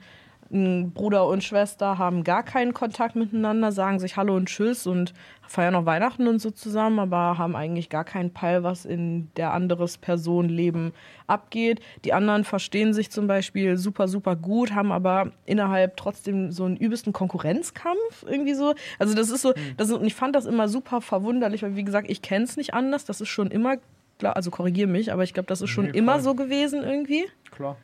Bruder 0.51 1.27
und 1.27 1.43
Schwester 1.43 1.99
haben 1.99 2.23
gar 2.23 2.41
keinen 2.41 2.73
Kontakt 2.73 3.15
miteinander, 3.15 3.71
sagen 3.71 3.99
sich 3.99 4.17
Hallo 4.17 4.35
und 4.35 4.47
Tschüss 4.47 4.87
und 4.87 5.13
feiern 5.47 5.75
auch 5.75 5.85
Weihnachten 5.85 6.27
und 6.27 6.39
so 6.39 6.49
zusammen, 6.49 6.97
aber 6.97 7.37
haben 7.37 7.55
eigentlich 7.55 7.89
gar 7.89 8.03
keinen 8.03 8.31
Peil, 8.31 8.63
was 8.63 8.85
in 8.85 9.29
der 9.35 9.53
anderes 9.53 9.99
Person 9.99 10.49
Leben 10.49 10.93
abgeht. 11.27 11.81
Die 12.03 12.13
anderen 12.13 12.43
verstehen 12.45 12.93
sich 12.93 13.11
zum 13.11 13.27
Beispiel 13.27 13.77
super, 13.77 14.07
super 14.07 14.35
gut, 14.35 14.73
haben 14.73 14.91
aber 14.91 15.31
innerhalb 15.45 15.97
trotzdem 15.97 16.51
so 16.51 16.65
einen 16.65 16.77
übelsten 16.77 17.13
Konkurrenzkampf 17.13 18.25
irgendwie 18.27 18.55
so. 18.55 18.73
Also 18.97 19.13
das 19.13 19.29
ist 19.29 19.43
so, 19.43 19.53
das 19.77 19.89
ist, 19.89 19.95
und 19.95 20.05
ich 20.05 20.15
fand 20.15 20.35
das 20.35 20.47
immer 20.47 20.67
super 20.67 21.01
verwunderlich, 21.01 21.61
weil 21.61 21.75
wie 21.75 21.83
gesagt, 21.83 22.09
ich 22.09 22.23
kenne 22.23 22.45
es 22.45 22.57
nicht 22.57 22.73
anders. 22.73 23.05
Das 23.05 23.21
ist 23.21 23.29
schon 23.29 23.51
immer, 23.51 23.77
klar, 24.17 24.35
also 24.35 24.49
korrigiere 24.49 24.87
mich, 24.89 25.13
aber 25.13 25.23
ich 25.23 25.35
glaube, 25.35 25.47
das 25.47 25.61
ist 25.61 25.69
schon 25.69 25.85
Nee, 25.85 25.97
immer 25.97 26.19
so 26.19 26.33
gewesen 26.33 26.81
irgendwie. 26.83 27.25
Klar. 27.51 27.77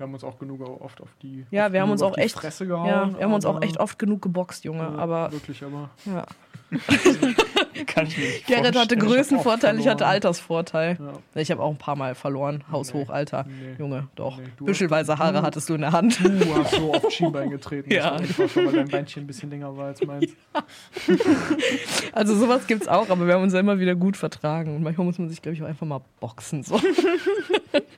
Wir 0.00 0.06
haben 0.06 0.14
uns 0.14 0.24
auch 0.24 0.38
genug 0.38 0.62
oft 0.80 0.98
auf 1.02 1.10
die 1.20 1.44
Ja, 1.50 1.66
oft 1.66 1.74
wir 1.74 1.82
haben 1.82 1.90
uns 1.90 2.00
auf 2.00 2.14
auch 2.14 2.16
echt, 2.16 2.34
Fresse 2.34 2.64
ja, 2.64 2.70
gehauen. 2.70 3.18
wir 3.18 3.22
haben 3.22 3.34
uns 3.34 3.44
auch 3.44 3.60
echt 3.60 3.76
oft 3.78 3.98
genug 3.98 4.22
geboxt, 4.22 4.64
Junge. 4.64 4.80
Ja, 4.84 4.94
aber 4.94 5.30
Wirklich, 5.30 5.62
aber. 5.62 5.90
ja. 6.06 6.24
Kann 7.86 8.06
ich 8.06 8.16
nicht 8.16 8.46
Gerrit 8.46 8.76
hatte. 8.78 8.96
Größenvorteil, 8.96 9.78
ich 9.78 9.88
hatte. 9.88 10.06
Altersvorteil. 10.06 10.96
Ja. 10.98 11.40
Ich 11.40 11.50
habe 11.50 11.60
auch 11.62 11.70
ein 11.70 11.76
paar 11.76 11.96
Mal 11.96 12.14
verloren. 12.14 12.64
Haushoch, 12.72 13.08
Nee. 13.08 13.12
Alter. 13.12 13.44
Nee. 13.46 13.74
Junge, 13.78 14.08
doch. 14.14 14.38
Nee, 14.38 14.44
Büschelweise 14.64 15.18
Haare 15.18 15.34
du- 15.40 15.42
hattest 15.42 15.68
du 15.68 15.74
in 15.74 15.82
der 15.82 15.92
Hand. 15.92 16.18
Du 16.24 16.54
hast 16.54 16.74
so 16.76 16.94
auf 16.94 17.10
Schienbein 17.10 17.50
getreten. 17.50 17.92
Ja. 17.92 18.12
War 18.18 18.20
weil 18.56 18.72
dein 18.72 18.88
Beinchen 18.88 19.24
ein 19.24 19.26
bisschen 19.26 19.50
länger 19.50 19.76
war 19.76 19.88
als 19.88 20.02
meins. 20.06 20.32
Also 22.12 22.34
sowas 22.36 22.66
gibt's 22.66 22.88
auch, 22.88 23.08
aber 23.10 23.26
wir 23.26 23.34
haben 23.34 23.42
uns 23.42 23.52
ja 23.52 23.60
immer 23.60 23.78
wieder 23.78 23.94
gut 23.94 24.16
vertragen. 24.16 24.74
Und 24.76 24.82
manchmal 24.82 25.06
muss 25.06 25.18
man 25.18 25.28
sich, 25.28 25.42
glaube 25.42 25.54
ich, 25.56 25.62
auch 25.62 25.66
einfach 25.66 25.86
mal 25.86 26.00
boxen. 26.20 26.62
So. 26.62 26.80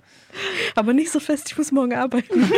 aber 0.75 0.93
nicht 0.93 1.11
so 1.11 1.21
fest, 1.21 1.51
ich 1.51 1.59
muss 1.59 1.73
morgen 1.73 1.95
arbeiten. 1.95 2.41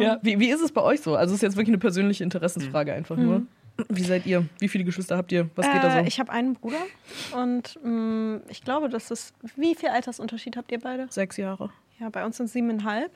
ja, 0.00 0.18
wie, 0.22 0.38
wie 0.38 0.50
ist 0.50 0.60
es 0.62 0.72
bei 0.72 0.82
euch 0.82 1.00
so? 1.00 1.16
Also 1.16 1.32
es 1.32 1.38
ist 1.38 1.42
jetzt 1.42 1.56
wirklich 1.56 1.68
eine 1.70 1.78
persönliche 1.78 2.24
Interessensfrage 2.24 2.92
einfach 2.92 3.16
nur. 3.16 3.42
Wie 3.88 4.02
seid 4.02 4.26
ihr? 4.26 4.44
Wie 4.58 4.68
viele 4.68 4.84
Geschwister 4.84 5.16
habt 5.16 5.32
ihr? 5.32 5.48
Was 5.54 5.66
geht 5.70 5.82
da 5.82 5.96
Äh, 5.98 6.02
so? 6.02 6.06
ich 6.08 6.20
habe 6.20 6.30
einen 6.32 6.54
Bruder 6.54 6.82
und 7.34 7.78
mh, 7.82 8.40
ich 8.48 8.62
glaube, 8.62 8.90
das 8.90 9.10
ist. 9.10 9.34
Wie 9.56 9.74
viel 9.74 9.88
Altersunterschied 9.88 10.56
habt 10.58 10.70
ihr 10.70 10.80
beide? 10.80 11.06
Sechs 11.08 11.38
Jahre. 11.38 11.70
Ja, 11.98 12.10
bei 12.10 12.24
uns 12.26 12.36
sind 12.36 12.48
siebeneinhalb. 12.50 13.10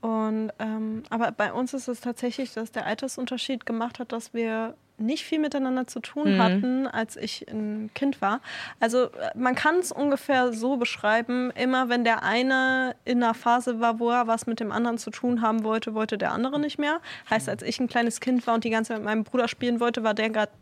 Und 0.00 0.50
ähm, 0.60 1.02
aber 1.10 1.32
bei 1.32 1.52
uns 1.52 1.74
ist 1.74 1.88
es 1.88 2.00
tatsächlich, 2.00 2.54
dass 2.54 2.70
der 2.70 2.86
Altersunterschied 2.86 3.66
gemacht 3.66 3.98
hat, 3.98 4.12
dass 4.12 4.32
wir 4.32 4.74
nicht 4.98 5.24
viel 5.24 5.38
miteinander 5.38 5.86
zu 5.86 6.00
tun 6.00 6.34
Mhm. 6.36 6.42
hatten, 6.42 6.86
als 6.86 7.16
ich 7.16 7.46
ein 7.48 7.90
Kind 7.94 8.20
war. 8.20 8.40
Also 8.80 9.04
äh, 9.04 9.08
man 9.36 9.54
kann 9.54 9.76
es 9.78 9.92
ungefähr 9.92 10.52
so 10.52 10.76
beschreiben, 10.76 11.50
immer 11.52 11.88
wenn 11.88 12.04
der 12.04 12.22
eine 12.22 12.94
in 13.04 13.22
einer 13.22 13.34
Phase 13.34 13.80
war, 13.80 14.00
wo 14.00 14.10
er 14.10 14.26
was 14.26 14.46
mit 14.46 14.60
dem 14.60 14.72
anderen 14.72 14.98
zu 14.98 15.10
tun 15.10 15.40
haben 15.42 15.62
wollte, 15.64 15.94
wollte 15.94 16.18
der 16.18 16.32
andere 16.32 16.58
nicht 16.60 16.78
mehr. 16.78 17.00
Heißt, 17.30 17.48
als 17.48 17.62
ich 17.62 17.78
ein 17.80 17.88
kleines 17.88 18.20
Kind 18.20 18.46
war 18.46 18.54
und 18.54 18.64
die 18.64 18.70
ganze 18.70 18.88
Zeit 18.88 18.98
mit 18.98 19.06
meinem 19.06 19.24
Bruder 19.24 19.48
spielen 19.48 19.80
wollte, 19.80 20.02
war 20.02 20.14
der 20.14 20.30
gerade 20.30 20.52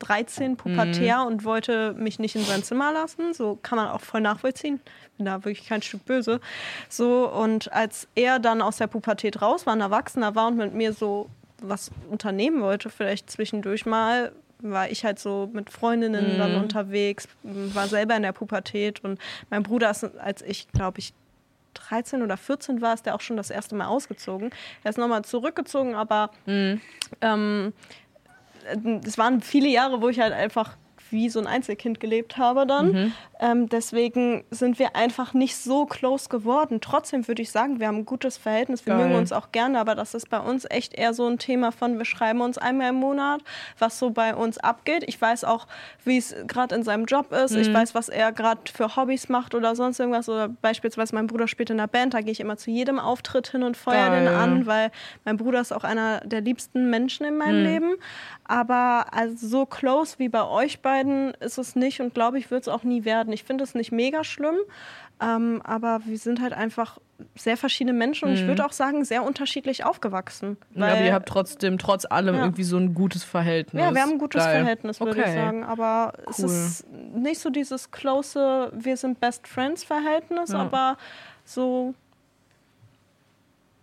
13, 0.00 0.56
pubertär 0.56 1.24
und 1.24 1.44
wollte 1.44 1.92
mich 1.92 2.18
nicht 2.18 2.34
in 2.34 2.42
sein 2.44 2.64
Zimmer 2.64 2.92
lassen. 2.92 3.34
So 3.34 3.56
kann 3.62 3.76
man 3.76 3.88
auch 3.88 4.00
voll 4.00 4.20
nachvollziehen. 4.20 4.80
Bin 5.16 5.26
da 5.26 5.44
wirklich 5.44 5.68
kein 5.68 5.80
Stück 5.80 6.04
böse. 6.06 6.40
So, 6.88 7.30
und 7.30 7.72
als 7.72 8.08
er 8.16 8.40
dann 8.40 8.62
aus 8.62 8.78
der 8.78 8.88
Pubertät 8.88 9.40
raus 9.40 9.64
war, 9.64 9.74
ein 9.74 9.80
Erwachsener 9.80 10.34
war 10.34 10.48
und 10.48 10.56
mit 10.56 10.74
mir 10.74 10.92
so 10.92 11.30
was 11.62 11.90
unternehmen 12.10 12.62
wollte, 12.62 12.90
vielleicht 12.90 13.30
zwischendurch 13.30 13.86
mal, 13.86 14.32
war 14.60 14.90
ich 14.90 15.04
halt 15.04 15.18
so 15.18 15.50
mit 15.52 15.70
Freundinnen 15.70 16.38
dann 16.38 16.56
unterwegs, 16.56 17.26
war 17.42 17.88
selber 17.88 18.16
in 18.16 18.22
der 18.22 18.32
Pubertät 18.32 19.02
und 19.04 19.18
mein 19.50 19.62
Bruder 19.62 19.90
ist, 19.90 20.04
als 20.18 20.42
ich, 20.42 20.68
glaube 20.68 21.00
ich, 21.00 21.12
13 21.74 22.22
oder 22.22 22.36
14 22.36 22.80
war, 22.80 22.94
ist 22.94 23.06
der 23.06 23.14
auch 23.14 23.20
schon 23.20 23.36
das 23.36 23.50
erste 23.50 23.74
Mal 23.74 23.86
ausgezogen. 23.86 24.50
Er 24.84 24.90
ist 24.90 24.98
nochmal 24.98 25.24
zurückgezogen, 25.24 25.94
aber 25.94 26.30
ähm, 27.20 27.72
es 29.04 29.18
waren 29.18 29.40
viele 29.40 29.68
Jahre, 29.68 30.00
wo 30.00 30.08
ich 30.08 30.20
halt 30.20 30.32
einfach 30.32 30.76
wie 31.10 31.28
so 31.28 31.40
ein 31.40 31.46
Einzelkind 31.46 31.98
gelebt 32.00 32.36
habe 32.36 32.66
dann. 32.66 33.12
Ähm, 33.42 33.68
deswegen 33.68 34.44
sind 34.52 34.78
wir 34.78 34.94
einfach 34.94 35.34
nicht 35.34 35.56
so 35.56 35.84
close 35.84 36.28
geworden. 36.28 36.80
Trotzdem 36.80 37.26
würde 37.26 37.42
ich 37.42 37.50
sagen, 37.50 37.80
wir 37.80 37.88
haben 37.88 37.98
ein 37.98 38.06
gutes 38.06 38.36
Verhältnis. 38.36 38.86
Wir 38.86 38.94
Geil. 38.94 39.08
mögen 39.08 39.18
uns 39.18 39.32
auch 39.32 39.50
gerne, 39.50 39.80
aber 39.80 39.96
das 39.96 40.14
ist 40.14 40.30
bei 40.30 40.38
uns 40.38 40.64
echt 40.70 40.94
eher 40.94 41.12
so 41.12 41.26
ein 41.26 41.38
Thema 41.38 41.72
von, 41.72 41.98
wir 41.98 42.04
schreiben 42.04 42.40
uns 42.40 42.56
einmal 42.56 42.90
im 42.90 42.94
Monat, 42.94 43.42
was 43.80 43.98
so 43.98 44.10
bei 44.10 44.36
uns 44.36 44.58
abgeht. 44.58 45.02
Ich 45.08 45.20
weiß 45.20 45.42
auch, 45.42 45.66
wie 46.04 46.18
es 46.18 46.36
gerade 46.46 46.76
in 46.76 46.84
seinem 46.84 47.04
Job 47.04 47.32
ist. 47.32 47.54
Mhm. 47.54 47.62
Ich 47.62 47.74
weiß, 47.74 47.96
was 47.96 48.08
er 48.08 48.30
gerade 48.30 48.60
für 48.72 48.94
Hobbys 48.94 49.28
macht 49.28 49.56
oder 49.56 49.74
sonst 49.74 49.98
irgendwas. 49.98 50.28
Oder 50.28 50.48
beispielsweise 50.48 51.12
mein 51.12 51.26
Bruder 51.26 51.48
spielt 51.48 51.70
in 51.70 51.78
der 51.78 51.88
Band, 51.88 52.14
da 52.14 52.20
gehe 52.20 52.30
ich 52.30 52.38
immer 52.38 52.58
zu 52.58 52.70
jedem 52.70 53.00
Auftritt 53.00 53.48
hin 53.48 53.64
und 53.64 53.76
feuer 53.76 54.10
den 54.10 54.26
Geil. 54.26 54.36
an, 54.36 54.66
weil 54.66 54.92
mein 55.24 55.36
Bruder 55.36 55.60
ist 55.60 55.72
auch 55.72 55.82
einer 55.82 56.20
der 56.20 56.42
liebsten 56.42 56.90
Menschen 56.90 57.26
in 57.26 57.36
meinem 57.38 57.64
Leben. 57.64 57.96
Aber 58.44 59.06
also 59.10 59.48
so 59.48 59.66
close 59.66 60.20
wie 60.20 60.28
bei 60.28 60.44
euch 60.44 60.80
beiden 60.80 61.32
ist 61.40 61.58
es 61.58 61.74
nicht 61.74 62.00
und 62.00 62.14
glaube 62.14 62.38
ich, 62.38 62.52
wird 62.52 62.62
es 62.62 62.68
auch 62.68 62.84
nie 62.84 63.04
werden. 63.04 63.31
Ich 63.32 63.44
finde 63.44 63.64
es 63.64 63.74
nicht 63.74 63.92
mega 63.92 64.24
schlimm, 64.24 64.56
ähm, 65.20 65.60
aber 65.64 66.00
wir 66.04 66.18
sind 66.18 66.40
halt 66.40 66.52
einfach 66.52 66.98
sehr 67.36 67.56
verschiedene 67.56 67.96
Menschen 67.96 68.28
und 68.28 68.34
ich 68.34 68.46
würde 68.46 68.64
auch 68.66 68.72
sagen, 68.72 69.04
sehr 69.04 69.22
unterschiedlich 69.22 69.84
aufgewachsen. 69.84 70.56
aber 70.74 70.86
Weil- 70.86 71.04
ihr 71.06 71.14
habt 71.14 71.28
trotzdem, 71.28 71.78
trotz 71.78 72.04
allem, 72.04 72.34
Ja. 72.34 72.40
irgendwie 72.42 72.64
so 72.64 72.76
ein 72.76 72.94
gutes 72.94 73.22
Verhältnis. 73.22 73.80
ja, 73.82 73.94
wir 73.94 74.02
haben 74.02 74.12
ein 74.12 74.18
gutes 74.18 74.42
Geil. 74.42 74.58
Verhältnis, 74.60 74.98
würde 75.00 75.12
ich 75.12 75.26
Okay. 75.26 75.34
sagen. 75.34 75.64
Aber 75.64 76.14
es 76.28 76.38
Cool. 76.40 76.44
ist 76.46 76.86
nicht 77.14 77.40
so 77.40 77.50
dieses 77.50 77.90
close, 77.92 78.72
wir 78.74 78.96
sind 78.96 79.20
Best 79.20 79.46
Friends 79.46 79.84
Verhältnis, 79.84 80.50
Ja. 80.50 80.58
aber 80.62 80.96
so, 81.44 81.94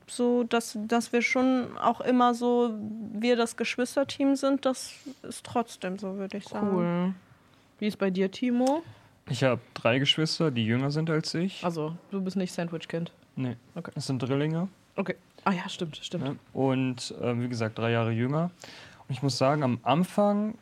so 0.08 0.44
dass, 0.44 0.78
dass 0.88 1.14
wir 1.14 1.22
schon 1.22 1.78
auch 1.78 2.02
immer 2.02 2.34
so, 2.34 2.74
wir 3.14 3.36
das 3.36 3.56
Geschwisterteam 3.58 4.36
sind, 4.36 4.66
das 4.66 4.92
ist 5.22 5.46
trotzdem 5.46 6.00
so, 6.00 6.18
würde 6.18 6.38
ich 6.38 6.48
sagen. 6.48 6.70
Cool. 6.76 7.14
Wie 7.80 7.88
ist 7.88 7.98
bei 7.98 8.10
dir, 8.10 8.30
Timo? 8.32 8.82
Ich 9.30 9.44
habe 9.44 9.62
drei 9.74 10.00
Geschwister, 10.00 10.52
die 10.52 10.66
jünger 10.66 10.92
sind 10.92 11.10
als 11.10 11.34
ich. 11.34 11.64
Also, 11.64 11.96
du 12.12 12.22
bist 12.22 12.36
nicht 12.38 12.52
Sandwich-Kind. 12.54 13.12
Nee, 13.36 13.56
Okay. 13.76 13.92
das 13.96 14.08
sind 14.08 14.22
Drillinge. 14.22 14.68
Okay. 14.96 15.16
Ah 15.46 15.52
ja, 15.52 15.70
stimmt, 15.70 15.98
stimmt. 15.98 16.24
Ne? 16.26 16.36
Und 16.54 17.14
ähm, 17.22 17.42
wie 17.42 17.48
gesagt, 17.48 17.78
drei 17.78 17.92
Jahre 17.92 18.12
jünger. 18.12 18.52
Und 19.08 19.14
ich 19.16 19.24
muss 19.24 19.38
sagen, 19.38 19.64
am 19.64 19.80
Anfang 19.84 20.56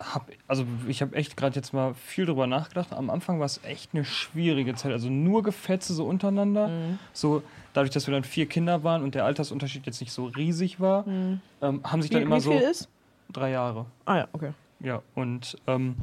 habe 0.00 0.32
also 0.46 0.64
ich 0.86 1.02
habe 1.02 1.16
echt 1.16 1.36
gerade 1.36 1.56
jetzt 1.56 1.72
mal 1.72 1.94
viel 1.94 2.24
drüber 2.26 2.46
nachgedacht. 2.46 2.92
Am 2.92 3.10
Anfang 3.10 3.40
war 3.40 3.46
es 3.46 3.60
echt 3.64 3.90
eine 3.94 4.04
schwierige 4.04 4.74
Zeit. 4.76 4.92
Also 4.92 5.10
nur 5.10 5.42
Gefetze 5.42 5.92
so 5.92 6.04
untereinander. 6.04 6.68
Mhm. 6.68 6.98
So 7.12 7.42
dadurch, 7.72 7.90
dass 7.90 8.06
wir 8.06 8.14
dann 8.14 8.22
vier 8.22 8.46
Kinder 8.46 8.84
waren 8.84 9.02
und 9.02 9.16
der 9.16 9.24
Altersunterschied 9.24 9.86
jetzt 9.86 10.00
nicht 10.00 10.12
so 10.12 10.26
riesig 10.26 10.78
war, 10.78 11.04
ähm, 11.08 11.40
haben 11.82 12.00
sich 12.02 12.10
Wie, 12.12 12.14
dann 12.14 12.22
immer 12.22 12.36
wie 12.36 12.40
so 12.40 12.52
viel 12.52 12.60
ist? 12.60 12.88
drei 13.32 13.50
Jahre. 13.50 13.86
Ah 14.04 14.18
ja, 14.18 14.28
okay. 14.32 14.52
Ja, 14.78 15.02
und 15.16 15.56
ähm, 15.66 15.96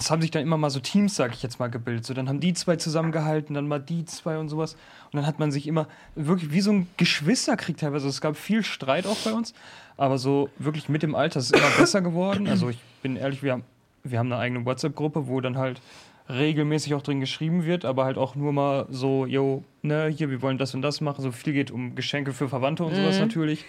es 0.00 0.10
haben 0.10 0.22
sich 0.22 0.30
dann 0.30 0.42
immer 0.42 0.56
mal 0.56 0.70
so 0.70 0.80
Teams, 0.80 1.14
sag 1.14 1.34
ich 1.34 1.42
jetzt 1.42 1.58
mal, 1.58 1.68
gebildet. 1.68 2.04
So, 2.04 2.14
dann 2.14 2.28
haben 2.28 2.40
die 2.40 2.52
zwei 2.52 2.76
zusammengehalten, 2.76 3.54
dann 3.54 3.68
mal 3.68 3.78
die 3.78 4.04
zwei 4.04 4.38
und 4.38 4.48
sowas. 4.48 4.74
Und 5.12 5.18
dann 5.18 5.26
hat 5.26 5.38
man 5.38 5.52
sich 5.52 5.66
immer 5.66 5.86
wirklich 6.14 6.52
wie 6.52 6.60
so 6.60 6.72
ein 6.72 6.88
Geschwisterkrieg 6.96 7.76
teilweise. 7.76 8.08
Es 8.08 8.20
gab 8.20 8.36
viel 8.36 8.64
Streit 8.64 9.06
auch 9.06 9.18
bei 9.18 9.32
uns, 9.32 9.54
aber 9.96 10.18
so 10.18 10.50
wirklich 10.58 10.88
mit 10.88 11.02
dem 11.02 11.14
Alter 11.14 11.38
ist 11.38 11.46
es 11.46 11.60
immer 11.60 11.70
besser 11.78 12.02
geworden. 12.02 12.48
Also 12.48 12.70
ich 12.70 12.78
bin 13.02 13.16
ehrlich, 13.16 13.42
wir 13.42 13.52
haben, 13.52 13.64
wir 14.02 14.18
haben 14.18 14.32
eine 14.32 14.40
eigene 14.40 14.64
WhatsApp-Gruppe, 14.64 15.28
wo 15.28 15.40
dann 15.40 15.58
halt 15.58 15.80
regelmäßig 16.28 16.94
auch 16.94 17.02
drin 17.02 17.20
geschrieben 17.20 17.64
wird, 17.64 17.84
aber 17.84 18.04
halt 18.04 18.16
auch 18.16 18.34
nur 18.34 18.52
mal 18.52 18.86
so, 18.90 19.26
yo, 19.26 19.62
ne, 19.82 20.08
hier, 20.08 20.30
wir 20.30 20.40
wollen 20.42 20.58
das 20.58 20.74
und 20.74 20.82
das 20.82 21.00
machen. 21.00 21.22
So 21.22 21.30
viel 21.30 21.52
geht 21.52 21.70
um 21.70 21.94
Geschenke 21.94 22.32
für 22.32 22.48
Verwandte 22.48 22.84
und 22.84 22.94
sowas 22.94 23.18
natürlich. 23.18 23.64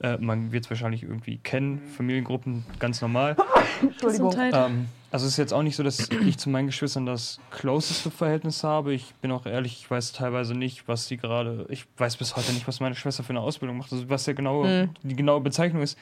Äh, 0.00 0.18
man 0.18 0.52
wird 0.52 0.64
es 0.64 0.70
wahrscheinlich 0.70 1.02
irgendwie 1.02 1.38
kennen, 1.38 1.80
Familiengruppen, 1.96 2.64
ganz 2.78 3.00
normal. 3.00 3.36
Gesundheit. 4.00 4.54
Ähm, 4.54 4.86
also 5.10 5.26
es 5.26 5.32
ist 5.32 5.38
jetzt 5.38 5.52
auch 5.52 5.62
nicht 5.62 5.74
so, 5.74 5.82
dass 5.82 6.10
ich 6.10 6.38
zu 6.38 6.50
meinen 6.50 6.66
Geschwistern 6.66 7.06
das 7.06 7.40
closeste 7.50 8.10
Verhältnis 8.10 8.62
habe. 8.62 8.92
Ich 8.92 9.14
bin 9.22 9.32
auch 9.32 9.46
ehrlich, 9.46 9.80
ich 9.80 9.90
weiß 9.90 10.12
teilweise 10.12 10.54
nicht, 10.54 10.86
was 10.86 11.06
die 11.06 11.16
gerade. 11.16 11.66
Ich 11.70 11.86
weiß 11.96 12.16
bis 12.18 12.36
heute 12.36 12.52
nicht, 12.52 12.68
was 12.68 12.80
meine 12.80 12.94
Schwester 12.94 13.22
für 13.22 13.30
eine 13.30 13.40
Ausbildung 13.40 13.78
macht. 13.78 13.92
Also 13.92 14.08
was 14.10 14.24
der 14.24 14.34
genaue, 14.34 14.90
die 15.02 15.16
genaue 15.16 15.40
Bezeichnung 15.40 15.82
ist. 15.82 15.98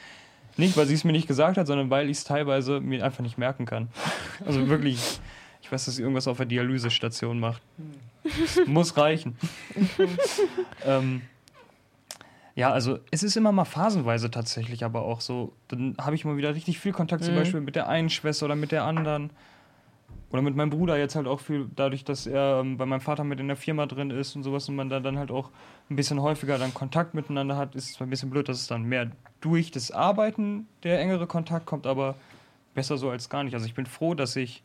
Nicht, 0.57 0.75
weil 0.75 0.87
sie 0.87 0.95
es 0.95 1.03
mir 1.03 1.11
nicht 1.11 1.27
gesagt 1.27 1.57
hat, 1.57 1.67
sondern 1.67 1.89
weil 1.89 2.09
ich 2.09 2.17
es 2.17 2.23
teilweise 2.23 2.81
mir 2.81 3.05
einfach 3.05 3.23
nicht 3.23 3.37
merken 3.37 3.65
kann. 3.65 3.89
Also 4.45 4.67
wirklich, 4.67 5.19
ich 5.61 5.71
weiß, 5.71 5.85
dass 5.85 5.95
sie 5.95 6.01
irgendwas 6.01 6.27
auf 6.27 6.37
der 6.37 6.47
Dialysestation 6.47 7.39
macht. 7.39 7.61
Das 8.23 8.67
muss 8.67 8.97
reichen. 8.97 9.37
ähm, 10.85 11.21
ja, 12.57 12.71
also 12.71 12.97
es 13.11 13.21
ist 13.21 13.37
immer 13.37 13.51
mal 13.51 13.65
phasenweise 13.65 14.31
tatsächlich, 14.31 14.83
aber 14.83 15.03
auch 15.03 15.21
so. 15.21 15.53
Dann 15.67 15.95
habe 16.01 16.15
ich 16.15 16.25
mal 16.25 16.37
wieder 16.37 16.55
richtig 16.55 16.79
viel 16.79 16.91
Kontakt, 16.91 17.23
zum 17.23 17.35
Mhm. 17.35 17.39
Beispiel 17.39 17.61
mit 17.61 17.75
der 17.75 17.87
einen 17.87 18.09
Schwester 18.09 18.45
oder 18.47 18.55
mit 18.55 18.71
der 18.71 18.83
anderen. 18.83 19.29
Oder 20.31 20.41
mit 20.41 20.55
meinem 20.55 20.71
Bruder 20.71 20.97
jetzt 20.97 21.15
halt 21.15 21.27
auch 21.27 21.39
viel, 21.39 21.69
dadurch, 21.75 22.03
dass 22.03 22.25
er 22.25 22.61
ähm, 22.61 22.77
bei 22.77 22.87
meinem 22.87 22.99
Vater 22.99 23.23
mit 23.23 23.39
in 23.39 23.47
der 23.47 23.57
Firma 23.57 23.85
drin 23.85 24.09
ist 24.09 24.35
und 24.35 24.41
sowas 24.41 24.67
und 24.67 24.75
man 24.75 24.89
da 24.89 24.99
dann 24.99 25.19
halt 25.19 25.29
auch 25.29 25.51
ein 25.91 25.95
bisschen 25.95 26.19
häufiger 26.19 26.57
dann 26.57 26.73
Kontakt 26.73 27.13
miteinander 27.13 27.57
hat, 27.57 27.75
ist 27.75 27.85
es 27.85 27.93
zwar 27.93 28.07
ein 28.07 28.09
bisschen 28.09 28.31
blöd, 28.31 28.49
dass 28.49 28.59
es 28.59 28.65
dann 28.67 28.83
mehr 28.83 29.11
durch 29.39 29.69
das 29.69 29.91
Arbeiten 29.91 30.67
der 30.81 30.99
engere 30.99 31.27
Kontakt 31.27 31.67
kommt, 31.67 31.85
aber 31.85 32.15
besser 32.73 32.97
so 32.97 33.11
als 33.11 33.29
gar 33.29 33.43
nicht. 33.43 33.53
Also 33.53 33.67
ich 33.67 33.75
bin 33.75 33.85
froh, 33.85 34.15
dass 34.15 34.35
ich 34.35 34.63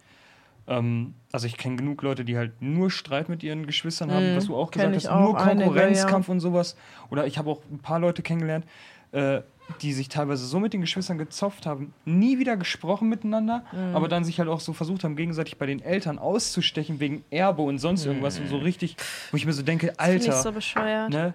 Ähm, 0.69 1.15
also 1.33 1.47
ich 1.47 1.57
kenne 1.57 1.77
genug 1.77 2.03
Leute, 2.03 2.25
die 2.25 2.37
halt 2.37 2.61
nur 2.63 2.91
Streit 2.91 3.29
mit 3.29 3.43
ihren 3.43 3.67
Geschwistern 3.67 4.11
haben, 4.13 4.33
Mhm, 4.33 4.37
was 4.37 4.47
du 4.47 4.57
auch 4.57 4.71
gesagt 4.71 4.95
hast, 4.95 5.07
auch 5.09 5.21
nur 5.21 5.41
einige, 5.41 5.65
Konkurrenzkampf 5.67 6.29
und 6.29 6.41
sowas. 6.41 6.77
Oder 7.11 7.27
ich 7.27 7.37
habe 7.39 7.51
auch 7.51 7.61
ein 7.71 7.79
paar 7.81 7.99
Leute 7.99 8.23
kennengelernt, 8.23 8.65
äh, 9.13 9.43
die 9.81 9.93
sich 9.93 10.09
teilweise 10.09 10.45
so 10.47 10.61
mit 10.61 10.73
den 10.73 10.81
Geschwistern 10.83 11.19
gezopft 11.19 11.67
haben, 11.67 11.95
nie 12.05 12.39
wieder 12.39 12.57
gesprochen 12.57 13.09
miteinander, 13.09 13.65
Mhm. 13.73 13.97
aber 13.97 14.07
dann 14.09 14.23
sich 14.25 14.39
halt 14.39 14.49
auch 14.49 14.61
so 14.61 14.73
versucht 14.73 15.03
haben, 15.03 15.17
gegenseitig 15.17 15.57
bei 15.59 15.67
den 15.67 15.81
Eltern 15.83 16.19
auszustechen 16.19 17.01
wegen 17.01 17.25
Erbe 17.31 17.63
und 17.63 17.79
sonst 17.79 18.05
irgendwas 18.05 18.39
und 18.39 18.49
so 18.49 18.59
richtig, 18.59 18.97
wo 19.31 19.37
ich 19.37 19.47
mir 19.47 19.53
so 19.53 19.63
denke, 19.63 19.95
Finde 19.99 20.17
ich 20.17 20.29
Alter, 20.31 20.43
so 20.43 20.53
bescheuert. 20.53 21.11
ne? 21.11 21.35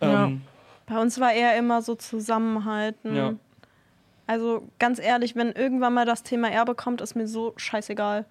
Ja. 0.00 0.24
Ähm, 0.26 0.42
Bei 0.86 0.98
uns 1.00 1.20
war 1.20 1.32
eher 1.32 1.56
immer 1.58 1.82
so 1.82 1.94
Zusammenhalten. 1.96 3.14
Ja. 3.14 3.34
Also 4.26 4.66
ganz 4.78 4.98
ehrlich, 4.98 5.36
wenn 5.36 5.52
irgendwann 5.52 5.94
mal 5.94 6.04
das 6.06 6.22
Thema 6.22 6.50
Erbe 6.50 6.74
kommt, 6.74 7.00
ist 7.00 7.14
mir 7.14 7.28
so 7.28 7.52
scheißegal. 7.56 8.24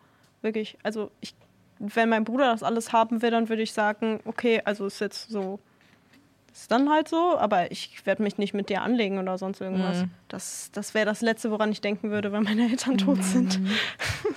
Wirklich. 0.46 0.78
Also 0.84 1.10
ich, 1.22 1.34
wenn 1.80 2.08
mein 2.08 2.24
Bruder 2.24 2.52
das 2.52 2.62
alles 2.62 2.94
haben 2.94 3.24
will, 3.24 3.32
dann 3.32 3.50
würde 3.50 3.64
ich 3.64 3.74
sagen, 3.74 4.20
okay, 4.26 4.62
also 4.64 4.86
ist 4.86 5.02
jetzt 5.02 5.28
so, 5.28 5.60
ist 6.54 6.70
dann 6.72 6.88
halt 6.88 7.08
so, 7.08 7.36
aber 7.36 7.72
ich 7.72 8.06
werde 8.06 8.22
mich 8.22 8.38
nicht 8.38 8.54
mit 8.54 8.70
dir 8.70 8.84
anlegen 8.84 9.18
oder 9.18 9.40
sonst 9.40 9.60
irgendwas. 9.60 10.04
Mhm. 10.04 10.12
Das, 10.28 10.70
das 10.72 10.94
wäre 10.94 11.08
das 11.08 11.22
Letzte, 11.22 11.50
woran 11.50 11.72
ich 11.72 11.82
denken 11.82 12.12
würde, 12.12 12.32
wenn 12.32 12.44
meine 12.44 12.70
Eltern 12.70 13.00
tot 13.00 13.24
sind. 13.24 13.60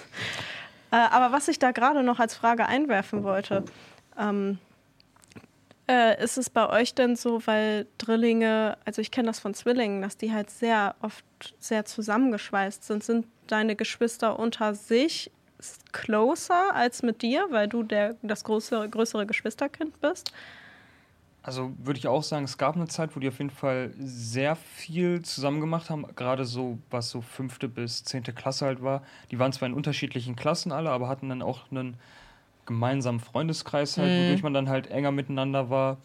äh, 0.91 0.97
aber 0.97 1.31
was 1.31 1.49
ich 1.49 1.59
da 1.59 1.73
gerade 1.73 2.03
noch 2.03 2.21
als 2.21 2.35
Frage 2.35 2.65
einwerfen 2.65 3.23
wollte, 3.23 3.65
ähm, 4.19 4.57
äh, 5.91 6.25
ist 6.25 6.39
es 6.39 6.49
bei 6.49 6.71
euch 6.71 6.95
denn 6.95 7.17
so, 7.17 7.47
weil 7.47 7.87
Drillinge, 7.99 8.79
also 8.87 9.03
ich 9.03 9.11
kenne 9.11 9.27
das 9.27 9.41
von 9.41 9.53
Zwillingen, 9.53 10.01
dass 10.01 10.17
die 10.17 10.33
halt 10.33 10.49
sehr 10.49 10.95
oft 11.03 11.25
sehr 11.59 11.85
zusammengeschweißt 11.85 12.83
sind. 12.83 13.05
Sind 13.05 13.27
deine 13.47 13.77
Geschwister 13.77 14.39
unter 14.39 14.75
sich 14.75 15.31
closer 15.93 16.75
als 16.75 17.03
mit 17.03 17.23
dir, 17.23 17.47
weil 17.51 17.69
du 17.69 17.83
der, 17.83 18.17
das 18.23 18.45
größere, 18.45 18.89
größere 18.89 19.27
Geschwisterkind 19.27 20.01
bist? 20.01 20.33
Also 21.43 21.73
würde 21.79 21.99
ich 21.99 22.07
auch 22.09 22.23
sagen, 22.23 22.45
es 22.45 22.59
gab 22.59 22.77
eine 22.77 22.89
Zeit, 22.89 23.17
wo 23.17 23.21
die 23.21 23.29
auf 23.29 23.39
jeden 23.39 23.51
Fall 23.51 23.93
sehr 23.99 24.55
viel 24.57 25.23
zusammen 25.23 25.61
gemacht 25.61 25.89
haben, 25.89 26.05
gerade 26.15 26.45
so, 26.45 26.79
was 26.91 27.11
so 27.11 27.23
fünfte 27.23 27.69
bis 27.69 28.05
zehnte 28.05 28.33
Klasse 28.33 28.67
halt 28.67 28.83
war. 28.83 29.03
Die 29.31 29.39
waren 29.39 29.53
zwar 29.53 29.69
in 29.69 29.75
unterschiedlichen 29.75 30.37
Klassen 30.37 30.73
alle, 30.73 30.91
aber 30.91 31.09
hatten 31.09 31.29
dann 31.29 31.41
auch 31.41 31.71
einen 31.71 31.97
gemeinsamen 32.67 33.21
Freundeskreis 33.21 33.97
halt, 33.97 34.13
Mhm. 34.13 34.25
wodurch 34.25 34.43
man 34.43 34.53
dann 34.53 34.69
halt 34.69 34.89
enger 34.89 35.11
miteinander 35.11 35.71
war. 35.71 35.97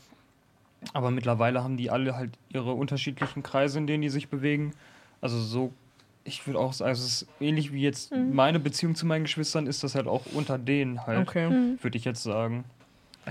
Aber 0.94 1.12
mittlerweile 1.12 1.64
haben 1.64 1.76
die 1.78 1.90
alle 1.90 2.16
halt 2.16 2.38
ihre 2.50 2.74
unterschiedlichen 2.74 3.44
Kreise, 3.44 3.80
in 3.80 3.88
denen 3.88 4.02
die 4.02 4.10
sich 4.10 4.30
bewegen. 4.30 4.74
Also 5.20 5.40
so, 5.42 5.74
ich 6.26 6.46
würde 6.48 6.60
auch 6.60 6.74
sagen, 6.74 6.90
also 6.90 7.04
es 7.06 7.22
ist 7.24 7.28
ähnlich 7.40 7.74
wie 7.74 7.82
jetzt 7.82 8.12
Mhm. 8.12 8.34
meine 8.34 8.60
Beziehung 8.60 8.96
zu 8.96 9.06
meinen 9.06 9.24
Geschwistern, 9.24 9.68
ist 9.68 9.84
das 9.84 9.96
halt 9.96 10.08
auch 10.08 10.26
unter 10.34 10.58
denen 10.58 11.06
halt, 11.06 11.28
Okay. 11.28 11.48
Hm. 11.50 11.78
würde 11.82 11.98
ich 11.98 12.06
jetzt 12.06 12.24
sagen. 12.24 12.64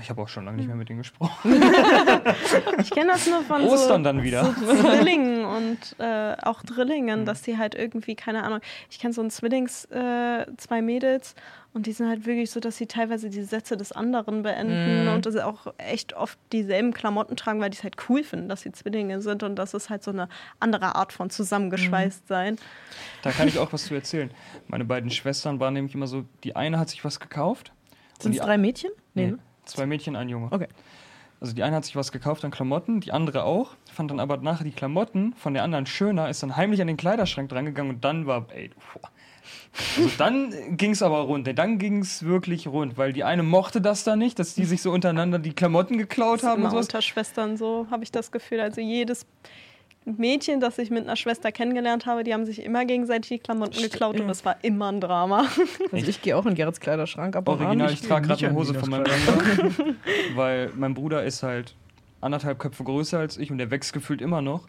Ich 0.01 0.09
habe 0.09 0.21
auch 0.21 0.27
schon 0.27 0.45
lange 0.45 0.57
nicht 0.57 0.67
mehr 0.67 0.75
mit 0.75 0.89
denen 0.89 0.99
gesprochen. 0.99 1.61
Ich 2.79 2.89
kenne 2.91 3.11
das 3.11 3.27
nur 3.27 3.41
von 3.43 3.61
Ostern 3.63 3.99
so, 4.01 4.03
dann 4.03 4.23
wieder. 4.23 4.43
so 4.45 4.51
Zwillingen 4.75 5.45
und 5.45 5.95
äh, 5.99 6.35
auch 6.41 6.61
Drillingen, 6.63 7.25
dass 7.25 7.41
die 7.43 7.57
halt 7.57 7.75
irgendwie, 7.75 8.15
keine 8.15 8.43
Ahnung, 8.43 8.59
ich 8.89 8.99
kenne 8.99 9.13
so 9.13 9.21
einen 9.21 9.29
Zwillings, 9.29 9.85
äh, 9.85 10.45
zwei 10.57 10.81
Mädels 10.81 11.35
und 11.73 11.85
die 11.85 11.91
sind 11.91 12.07
halt 12.09 12.25
wirklich 12.25 12.51
so, 12.51 12.59
dass 12.59 12.77
sie 12.77 12.87
teilweise 12.87 13.29
die 13.29 13.43
Sätze 13.43 13.77
des 13.77 13.91
anderen 13.91 14.43
beenden 14.43 15.03
Mhm. 15.07 15.13
und 15.13 15.25
dass 15.25 15.33
sie 15.33 15.45
auch 15.45 15.73
echt 15.77 16.13
oft 16.13 16.37
dieselben 16.51 16.93
Klamotten 16.93 17.35
tragen, 17.35 17.59
weil 17.61 17.69
die 17.69 17.77
es 17.77 17.83
halt 17.83 17.95
cool 18.09 18.23
finden, 18.23 18.49
dass 18.49 18.61
sie 18.61 18.71
Zwillinge 18.71 19.21
sind 19.21 19.43
und 19.43 19.55
das 19.55 19.73
ist 19.73 19.89
halt 19.89 20.03
so 20.03 20.11
eine 20.11 20.27
andere 20.59 20.95
Art 20.95 21.13
von 21.13 21.29
zusammengeschweißt 21.29 22.27
sein. 22.27 22.57
Da 23.21 23.31
kann 23.31 23.47
ich 23.47 23.59
auch 23.59 23.71
was 23.73 23.85
zu 23.85 23.93
erzählen. 23.95 24.31
Meine 24.67 24.85
beiden 24.85 25.09
Schwestern 25.11 25.59
waren 25.59 25.73
nämlich 25.73 25.95
immer 25.95 26.07
so, 26.07 26.25
die 26.43 26.55
eine 26.55 26.79
hat 26.79 26.89
sich 26.89 27.03
was 27.05 27.19
gekauft. 27.19 27.71
Sind 28.19 28.35
es 28.35 28.41
drei 28.41 28.57
Mädchen? 28.57 28.91
Nee, 29.13 29.27
ne? 29.31 29.39
Zwei 29.65 29.85
Mädchen, 29.85 30.15
ein 30.15 30.29
Junge. 30.29 30.47
Okay. 30.51 30.67
Also 31.41 31.53
die 31.53 31.63
eine 31.63 31.75
hat 31.75 31.83
sich 31.83 31.95
was 31.97 32.13
gekauft 32.13 32.45
an 32.45 32.51
Klamotten, 32.51 33.01
die 33.01 33.11
andere 33.11 33.43
auch, 33.43 33.71
fand 33.91 34.09
dann 34.09 34.21
aber 34.21 34.37
nachher 34.37 34.63
die 34.63 34.71
Klamotten 34.71 35.33
von 35.33 35.53
der 35.53 35.63
anderen 35.63 35.85
schöner, 35.85 36.29
ist 36.29 36.41
dann 36.41 36.55
heimlich 36.55 36.79
an 36.81 36.87
den 36.87 36.95
Kleiderschrank 36.95 37.49
drangegangen 37.49 37.95
und 37.95 38.05
dann 38.05 38.25
war, 38.25 38.45
ey, 38.55 38.69
boah. 38.93 39.09
Also 39.97 40.09
dann 40.17 40.77
ging 40.77 40.91
es 40.91 41.01
aber 41.01 41.19
rund, 41.19 41.45
ey, 41.47 41.53
dann 41.53 41.79
ging 41.79 41.99
es 41.99 42.23
wirklich 42.23 42.67
rund, 42.67 42.97
weil 42.97 43.11
die 43.11 43.25
eine 43.25 43.43
mochte 43.43 43.81
das 43.81 44.05
da 44.05 44.15
nicht, 44.15 44.39
dass 44.39 44.55
die 44.55 44.63
sich 44.63 44.81
so 44.81 44.91
untereinander 44.91 45.37
die 45.37 45.51
Klamotten 45.53 45.97
geklaut 45.97 46.35
Das 46.35 46.43
ist 46.43 46.47
haben 46.47 46.53
und 46.53 46.61
immer 46.61 46.71
sowas. 46.71 46.85
unter 46.85 47.01
Schwestern 47.01 47.57
so, 47.57 47.87
habe 47.91 48.03
ich 48.03 48.11
das 48.11 48.31
Gefühl. 48.31 48.61
Also 48.61 48.79
jedes 48.79 49.25
Mädchen, 50.05 50.59
das 50.59 50.77
ich 50.77 50.89
mit 50.89 51.03
einer 51.03 51.15
Schwester 51.15 51.51
kennengelernt 51.51 52.05
habe, 52.05 52.23
die 52.23 52.33
haben 52.33 52.45
sich 52.45 52.63
immer 52.63 52.85
gegenseitig 52.85 53.29
die 53.29 53.39
Klamotten 53.39 53.81
geklaut 53.81 54.19
und 54.19 54.27
das 54.27 54.43
war 54.45 54.57
immer 54.63 54.91
ein 54.91 54.99
Drama. 55.01 55.45
Also 55.91 56.07
ich 56.07 56.21
gehe 56.21 56.35
auch 56.35 56.45
in 56.45 56.55
Gerrits 56.55 56.79
Kleiderschrank, 56.79 57.35
aber 57.35 57.53
Original, 57.53 57.91
ich 57.91 58.01
trage 58.01 58.27
nicht 58.27 58.39
gerade 58.39 58.47
eine 58.47 58.57
Hose 58.57 58.73
von 58.73 58.89
meinem 58.89 59.03
Bruder, 59.03 59.95
weil 60.35 60.71
mein 60.75 60.93
Bruder 60.93 61.23
ist 61.23 61.43
halt 61.43 61.75
anderthalb 62.21 62.59
Köpfe 62.59 62.83
größer 62.83 63.19
als 63.19 63.37
ich 63.37 63.51
und 63.51 63.57
der 63.59 63.69
wächst 63.71 63.93
gefühlt 63.93 64.21
immer 64.21 64.41
noch. 64.41 64.67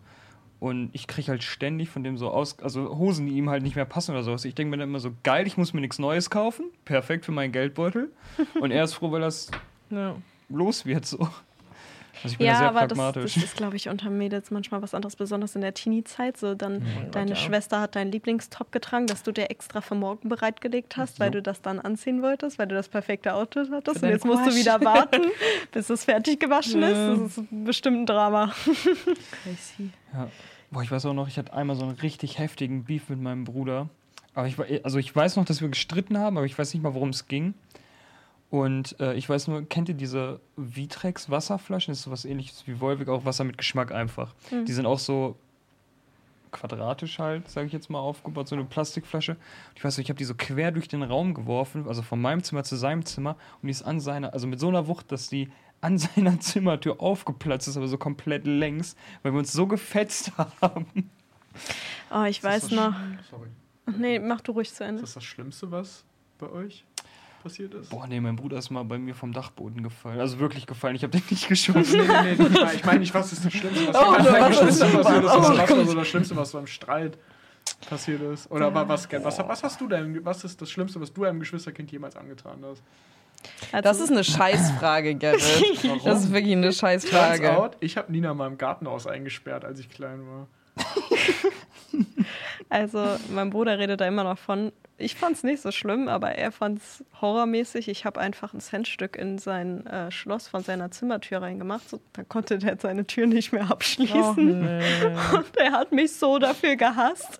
Und 0.61 0.91
ich 0.93 1.07
kriege 1.07 1.29
halt 1.29 1.43
ständig 1.43 1.91
von 1.91 2.05
dem 2.05 2.17
so 2.17 2.31
aus, 2.31 2.59
also 2.61 2.97
Hosen, 2.97 3.27
die 3.27 3.33
ihm 3.33 3.51
halt 3.51 3.63
nicht 3.63 3.77
mehr 3.77 3.85
passen 3.85 4.13
oder 4.13 4.23
sowas. 4.23 4.45
Ich 4.45 4.55
denke 4.55 4.71
mir 4.71 4.79
dann 4.79 4.89
immer 4.89 5.01
so, 5.01 5.11
geil, 5.23 5.47
ich 5.47 5.57
muss 5.59 5.75
mir 5.75 5.81
nichts 5.81 5.99
Neues 5.99 6.31
kaufen. 6.31 6.67
Perfekt 6.85 7.25
für 7.27 7.33
meinen 7.33 7.53
Geldbeutel. 7.53 8.11
Und 8.61 8.71
er 8.71 8.85
ist 8.85 8.95
froh, 8.95 9.11
weil 9.13 9.21
das 9.21 9.51
Ja. 9.91 10.15
los 10.49 10.87
wird 10.87 11.05
so. 11.05 11.29
Also 12.25 12.33
ich 12.33 12.39
bin 12.39 12.47
Ja, 12.47 12.57
sehr 12.59 12.69
aber 12.71 12.87
das, 12.89 12.99
pragmatisch. 12.99 13.35
das 13.35 13.45
ist, 13.45 13.57
glaube 13.57 13.77
ich, 13.77 13.89
unter 13.91 14.09
Mädels 14.11 14.51
manchmal 14.51 14.81
was 14.83 14.95
anderes, 14.95 15.15
besonders 15.15 15.55
in 15.55 15.61
der 15.61 15.75
Teenie-Zeit. 15.75 16.37
So, 16.39 16.55
dann 16.55 16.83
deine 17.13 17.31
ja. 17.33 17.37
Schwester 17.37 17.81
hat 17.81 17.95
deinen 17.97 18.11
Lieblingstop 18.11 18.73
getragen, 18.73 19.07
dass 19.07 19.23
du 19.23 19.31
dir 19.31 19.51
extra 19.51 19.83
für 19.83 19.95
morgen 19.95 20.29
bereitgelegt 20.31 20.97
hast, 20.97 21.21
weil 21.21 21.31
du 21.31 21.43
das 21.43 21.61
dann 21.61 21.79
anziehen 21.79 22.23
wolltest, 22.23 22.59
weil 22.59 22.67
du 22.67 22.75
das 22.75 22.89
perfekte 22.89 23.35
Outfit 23.35 23.69
hattest. 23.71 24.03
Und 24.03 24.09
jetzt 24.09 24.25
musst 24.25 24.47
du 24.47 24.55
wieder 24.55 24.81
warten, 24.83 25.23
bis 25.73 25.91
es 25.91 26.05
fertig 26.05 26.41
gewaschen 26.41 26.81
Ja. 26.83 26.89
ist. 26.89 27.21
Das 27.21 27.39
ist 27.39 27.45
bestimmt 27.51 27.99
ein 27.99 28.07
Drama. 28.07 28.53
Crazy. 29.43 29.91
Ja. 30.13 30.29
Boah, 30.71 30.83
ich 30.83 30.91
weiß 30.91 31.07
auch 31.07 31.15
noch, 31.15 31.29
ich 31.29 31.37
hatte 31.39 31.53
einmal 31.53 31.77
so 31.77 31.85
einen 31.85 31.97
richtig 31.99 32.39
heftigen 32.39 32.85
Beef 32.85 33.09
mit 33.09 33.21
meinem 33.21 33.45
Bruder. 33.45 33.89
Aber 34.35 34.47
ich, 34.49 34.57
also 34.85 34.99
ich 34.99 35.15
weiß 35.15 35.37
noch, 35.37 35.45
dass 35.45 35.61
wir 35.61 35.69
gestritten 35.69 36.19
haben, 36.19 36.37
aber 36.37 36.47
ich 36.47 36.59
weiß 36.59 36.75
nicht 36.75 36.83
mal, 36.83 36.95
worum 36.95 37.11
es 37.11 37.29
ging. 37.29 37.55
Und 38.55 39.01
äh, 39.01 39.15
ich 39.15 39.29
weiß 39.29 39.49
nur, 39.49 39.69
kennt 39.69 39.89
ihr 39.89 39.97
diese 39.97 40.39
Vitrex 40.55 41.29
Wasserflaschen? 41.29 41.91
Das 41.91 41.99
ist 41.99 42.05
sowas 42.05 42.25
ähnliches 42.25 42.69
wie 42.69 42.79
Wolwig, 42.79 43.09
auch 43.09 43.25
Wasser 43.25 43.43
mit 43.43 43.59
Geschmack 43.59 43.91
einfach. 43.91 44.33
Mhm. 44.53 44.65
Die 44.65 44.73
sind 44.73 44.87
auch 44.87 45.01
so 45.01 45.35
quadratisch 46.53 47.19
halt, 47.19 47.51
sage 47.51 47.67
ich 47.67 47.73
jetzt 47.73 47.91
mal, 47.91 47.99
aufgebaut, 47.99 48.47
so 48.47 48.55
eine 48.55 48.65
Plastikflasche. 48.65 49.33
Und 49.33 49.39
ich 49.75 49.83
weiß 49.83 49.99
nicht, 49.99 50.07
ich 50.07 50.09
habe 50.09 50.19
die 50.19 50.25
so 50.25 50.37
quer 50.37 50.71
durch 50.71 50.87
den 50.87 51.03
Raum 51.03 51.35
geworfen, 51.35 51.89
also 51.89 52.03
von 52.03 52.23
meinem 52.23 52.45
Zimmer 52.45 52.63
zu 52.63 52.77
seinem 52.77 53.05
Zimmer 53.05 53.31
und 53.61 53.67
die 53.67 53.73
ist 53.73 53.83
an 53.83 53.99
seiner, 53.99 54.33
also 54.33 54.47
mit 54.47 54.61
so 54.61 54.69
einer 54.69 54.87
Wucht, 54.87 55.11
dass 55.11 55.29
die 55.29 55.51
an 55.81 55.99
seiner 56.15 56.39
Zimmertür 56.39 57.01
aufgeplatzt 57.01 57.67
ist, 57.67 57.77
aber 57.77 57.89
so 57.89 57.99
komplett 57.99 58.47
längs, 58.47 58.95
weil 59.25 59.33
wir 59.33 59.41
uns 59.41 59.53
so 59.53 59.67
gefetzt 59.67 60.31
haben. 60.61 61.11
Oh, 62.09 62.23
ich 62.23 62.37
Ist 62.37 62.45
das 62.45 62.53
weiß 62.53 62.71
noch. 62.71 62.95
Sorry. 63.29 63.49
Nee, 63.99 64.21
mach 64.21 64.43
du 64.43 64.53
ruhig 64.53 64.69
zu 64.69 64.85
Ist 64.85 64.89
Ende. 64.89 65.01
das 65.01 65.15
das 65.15 65.25
Schlimmste, 65.25 65.73
was 65.73 66.05
bei 66.39 66.49
euch 66.49 66.85
passiert 67.45 67.73
ist? 67.75 67.91
Boah, 67.91 68.07
nee, 68.09 68.19
mein 68.21 68.35
Bruder 68.35 68.59
ist 68.59 68.71
mal 68.71 68.83
bei 68.85 68.99
mir 68.99 69.15
vom 69.15 69.33
Dachboden 69.33 69.83
gefallen. 69.85 70.19
Also 70.19 70.41
wirklich 70.41 70.67
gefallen, 70.67 70.97
ich 70.97 71.03
habe 71.05 71.13
den 71.13 71.23
nicht 71.31 71.47
geschossen. 71.49 72.01
Nee, 72.01 72.35
nee, 72.35 72.35
nee, 72.37 72.45
ich 72.47 72.51
meine 72.59 72.73
ich 72.75 72.85
mein 72.85 72.99
nicht, 73.01 73.15
was 73.15 73.33
ist 73.33 73.45
das 73.45 73.53
Schlimmste, 73.53 73.87
was 73.89 73.97
Oh, 73.97 74.13
was 74.13 74.25
das 74.27 74.57
Schlimmste 74.59 74.87
passiert 74.87 75.25
ist, 75.25 75.31
Oh, 75.31 75.41
was 75.43 75.87
so 75.87 75.95
das 75.95 76.09
Schlimmste, 76.09 76.37
was 76.37 76.53
beim 76.53 76.67
Streit 76.67 77.19
passiert 77.89 78.21
ist? 78.23 78.51
Oder 78.51 78.75
wa- 78.75 78.89
was, 78.89 79.09
was, 79.13 79.39
was 79.39 79.63
hast 79.63 79.81
du 79.81 79.87
deinem, 79.87 80.25
was 80.25 80.43
ist 80.43 80.61
das 80.61 80.71
Schlimmste, 80.71 81.01
was 81.01 81.13
du 81.13 81.25
einem 81.25 81.39
Geschwisterkind 81.39 81.93
jemals 81.93 82.17
angetan 82.17 82.59
hast? 82.69 82.83
Also, 83.73 83.83
Das 83.83 84.01
ist 84.01 84.11
eine 84.11 84.25
Scheißfrage, 84.25 85.15
Gerrit. 85.17 85.43
Das 86.05 86.25
ist 86.25 86.33
wirklich 86.33 86.53
eine 86.57 86.73
Scheißfrage. 86.73 87.57
out, 87.57 87.77
ich 87.81 87.97
habe 87.97 88.11
Nina 88.11 88.33
mal 88.35 88.47
im 88.47 88.57
Gartenhaus 88.59 89.07
eingesperrt, 89.07 89.65
als 89.65 89.79
ich 89.81 89.89
klein 89.91 90.21
war. 90.27 90.47
Also, 92.69 93.17
mein 93.31 93.51
Bruder 93.51 93.79
redet 93.79 94.01
da 94.01 94.07
immer 94.07 94.25
noch 94.25 94.39
von. 94.39 94.73
Ich 94.97 95.17
fand 95.17 95.37
es 95.37 95.43
nicht 95.43 95.61
so 95.61 95.73
schlimm, 95.73 96.07
aber 96.07 96.37
er 96.37 96.53
fand 96.53 96.79
es 96.79 97.05
horrormäßig. 97.21 97.89
Ich 97.89 98.05
habe 98.05 98.21
einfach 98.21 98.55
ein 98.55 98.61
Centstück 98.61 99.17
in 99.17 99.39
sein 99.39 99.85
äh, 99.87 100.13
Schloss 100.13 100.47
von 100.47 100.63
seiner 100.63 100.93
Zimmertür 100.93 101.43
reingemacht. 101.43 101.91
So, 101.91 102.01
dann 102.13 102.29
konnte 102.29 102.59
der 102.59 102.79
seine 102.79 103.05
Tür 103.05 103.27
nicht 103.27 103.53
mehr 103.53 103.71
abschließen. 103.73 104.23
Och, 104.23 104.37
nee. 104.37 105.07
Und 105.37 105.57
er 105.57 105.73
hat 105.73 105.91
mich 105.91 106.13
so 106.15 106.39
dafür 106.39 106.77
gehasst. 106.77 107.39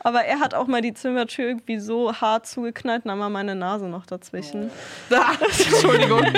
Aber 0.00 0.24
er 0.24 0.40
hat 0.40 0.54
auch 0.54 0.66
mal 0.66 0.82
die 0.82 0.94
Zimmertür 0.94 1.46
irgendwie 1.46 1.78
so 1.78 2.12
hart 2.12 2.48
zugeknallt, 2.48 3.04
und 3.04 3.10
dann 3.10 3.20
war 3.20 3.30
meine 3.30 3.54
Nase 3.54 3.86
noch 3.86 4.06
dazwischen. 4.06 4.70
Ah, 5.10 5.32
Entschuldigung. 5.40 6.24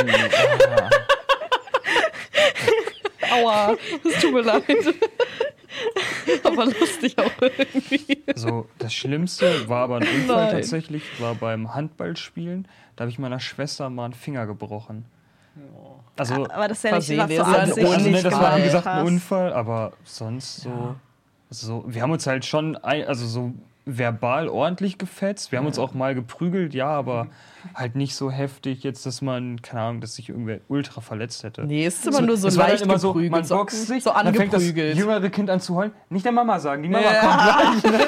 Aua. 3.31 3.77
Es 4.05 4.21
tut 4.21 4.33
mir 4.33 4.43
leid. 4.43 4.65
Aber 6.45 6.67
lustig 6.67 7.17
auch 7.19 7.31
irgendwie. 7.41 8.25
So, 8.35 8.69
das 8.79 8.93
Schlimmste 8.93 9.69
war 9.69 9.85
aber 9.85 9.97
ein 9.97 10.03
Unfall 10.03 10.45
Nein. 10.45 10.51
tatsächlich, 10.51 11.03
war 11.21 11.35
beim 11.35 11.75
Handballspielen. 11.75 12.69
Da 12.97 13.03
habe 13.03 13.11
ich 13.11 13.19
meiner 13.19 13.41
Schwester 13.41 13.91
mal 13.91 14.07
einen 14.07 14.15
Finger 14.15 14.47
gebrochen. 14.47 15.05
Also, 16.17 16.49
Aber 16.51 16.69
das 16.69 16.79
ist 16.79 16.85
ja 16.85 16.97
nicht 16.97 17.07
sind 17.07 17.21
also, 17.21 17.45
also 17.45 18.11
ne, 18.11 18.23
das 18.23 18.35
war 18.35 18.59
wie 18.59 18.63
gesagt 18.63 18.87
ein. 18.87 19.07
Unfall, 19.07 19.53
aber 19.53 19.93
sonst 20.05 20.57
so, 20.57 20.97
so. 21.51 21.85
Wir 21.87 22.03
haben 22.03 22.11
uns 22.11 22.27
halt 22.27 22.45
schon, 22.45 22.77
ein, 22.77 23.05
also 23.07 23.27
so 23.27 23.53
verbal 23.91 24.49
ordentlich 24.49 24.99
gefetzt. 24.99 25.51
Wir 25.51 25.59
haben 25.59 25.67
uns 25.67 25.79
auch 25.79 25.95
mal 25.95 26.15
geprügelt, 26.15 26.75
ja, 26.75 26.89
aber 26.89 27.29
halt 27.75 27.97
nicht 27.97 28.15
so 28.15 28.31
heftig 28.31 28.83
jetzt, 28.83 29.07
dass 29.07 29.23
man, 29.23 29.63
keine 29.63 29.81
Ahnung, 29.83 30.01
dass 30.03 30.15
sich 30.15 30.29
irgendwer 30.29 30.59
ultra 30.69 31.01
verletzt 31.01 31.43
hätte. 31.43 31.65
Nee, 31.65 31.87
es 31.87 31.97
ist 31.99 32.07
immer 32.07 32.21
nur 32.21 32.37
so 32.37 32.49
es 32.49 32.57
war 32.57 32.65
dann 32.65 32.73
leicht 32.73 32.85
immer 32.85 32.99
so, 32.99 33.09
geprügelt. 33.09 33.33
man 33.33 33.45
so, 33.45 33.57
boxt 33.57 33.87
sich, 33.87 34.03
so 34.05 34.11
dann 34.13 34.35
fängt 34.35 34.53
das 34.53 34.65
jüngere 34.65 35.31
Kind 35.31 35.49
an 35.51 35.61
zu 35.61 35.75
heulen. 35.75 35.93
Nicht 36.11 36.25
der 36.25 36.33
Mama 36.33 36.61
sagen, 36.61 36.83
die 36.83 36.89
Mama 36.91 37.05
Ja. 37.05 37.21
kommt 37.21 37.83
gleich. 37.83 37.99
Ne? 37.99 38.07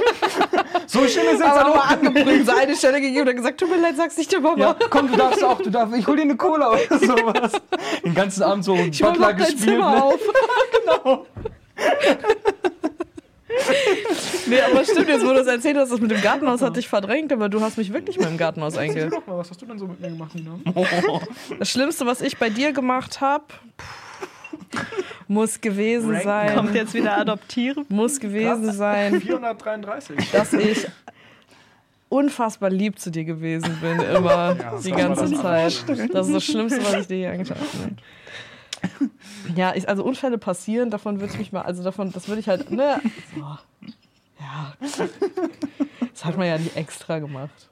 So 0.86 0.98
schlimm 1.07 1.27
ist 1.27 1.39
jetzt 1.40 1.44
aber 1.44 1.69
nur 1.69 1.78
auch. 1.78 1.90
angeprügelt, 1.90 2.47
so 2.47 2.52
eine 2.57 2.74
Stelle 2.77 3.01
gegeben 3.01 3.20
und 3.20 3.27
dann 3.27 3.36
gesagt, 3.36 3.61
tut 3.61 3.70
mir 3.70 3.81
leid, 3.81 3.97
sag's 3.97 4.16
nicht 4.19 4.31
der 4.32 4.40
Mama. 4.40 4.59
Ja, 4.59 4.77
komm, 4.90 5.09
du 5.11 5.16
darfst 5.16 5.43
auch, 5.44 5.61
du 5.61 5.70
darfst, 5.70 5.97
ich 5.97 6.07
hol 6.07 6.16
dir 6.16 6.23
eine 6.23 6.36
Cola 6.36 6.70
oder 6.70 6.98
sowas. 6.98 7.52
Den 8.05 8.15
ganzen 8.15 8.43
Abend 8.43 8.65
so 8.65 8.74
Ich 8.74 9.01
Butler 9.01 9.35
gespielt. 9.35 9.61
Zimmer 9.61 9.90
Ne? 9.94 10.02
auf. 10.05 10.20
Genau. 10.85 11.27
Nee, 14.51 14.61
aber 14.61 14.85
stimmt, 14.85 15.09
jetzt 15.09 15.25
wo 15.25 15.29
du 15.29 15.35
das 15.37 15.47
erzählt 15.47 15.77
hast, 15.77 15.93
das 15.93 16.01
mit 16.01 16.11
dem 16.11 16.21
Gartenhaus 16.21 16.61
hat 16.63 16.77
dich 16.77 16.89
verdrängt, 16.89 17.33
aber 17.33 17.49
du 17.49 17.61
hast 17.61 17.79
mich 17.79 17.93
wirklich 17.93 18.19
mal 18.19 18.29
im 18.29 18.37
Gartenhaus 18.37 18.75
Erzähl 18.77 19.05
einge... 19.05 19.11
doch 19.11 19.27
mal, 19.27 19.39
was 19.39 19.51
hast 19.51 19.63
du 19.63 19.67
denn 19.67 19.79
so 19.79 19.87
mit 19.87 20.01
mir 20.01 20.09
gemacht, 20.11 20.35
Nina? 20.35 20.59
Das 21.59 21.71
Schlimmste, 21.71 22.07
was 22.07 22.21
ich 22.21 22.37
bei 22.39 22.51
dir 22.51 22.73
gemacht 22.73 23.21
habe, 23.21 23.45
muss 25.29 25.61
gewesen 25.61 26.11
Ranken. 26.11 26.25
sein, 26.25 26.55
Kommt 26.57 26.75
jetzt 26.75 26.95
wieder 26.95 27.17
adoptieren. 27.17 27.87
muss 27.89 28.21
gewesen 28.21 28.65
Krass. 28.67 28.77
sein, 28.77 29.21
433. 29.21 30.31
dass 30.33 30.53
ich 30.53 30.87
unfassbar 32.09 32.71
lieb 32.71 32.99
zu 32.99 33.11
dir 33.11 33.25
gewesen 33.25 33.79
bin, 33.81 34.01
immer 34.01 34.57
Ja, 34.59 34.79
die 34.85 34.91
ganze 34.91 35.33
Zeit. 35.33 35.85
Das 36.13 36.27
ist 36.27 36.35
das 36.35 36.45
Schlimmste, 36.45 36.83
was 36.85 36.95
ich 36.95 37.07
dir 37.07 37.17
je 37.19 37.27
angetan 37.29 37.57
habe. 37.59 39.11
Ja, 39.55 39.75
ich, 39.75 39.89
also 39.89 40.05
Unfälle 40.05 40.39
passieren, 40.39 40.91
davon 40.91 41.21
würde 41.21 41.33
ich 41.33 41.39
mich 41.39 41.53
mal, 41.53 41.63
also 41.63 41.83
davon, 41.83 42.13
das 42.13 42.29
würde 42.29 42.41
ich 42.41 42.49
halt, 42.49 42.71
ne, 42.71 43.01
so, 43.35 43.43
ja, 44.41 44.75
das 46.12 46.25
hat 46.25 46.37
man 46.37 46.47
ja 46.47 46.59
nicht 46.59 46.77
extra 46.77 47.19
gemacht. 47.19 47.71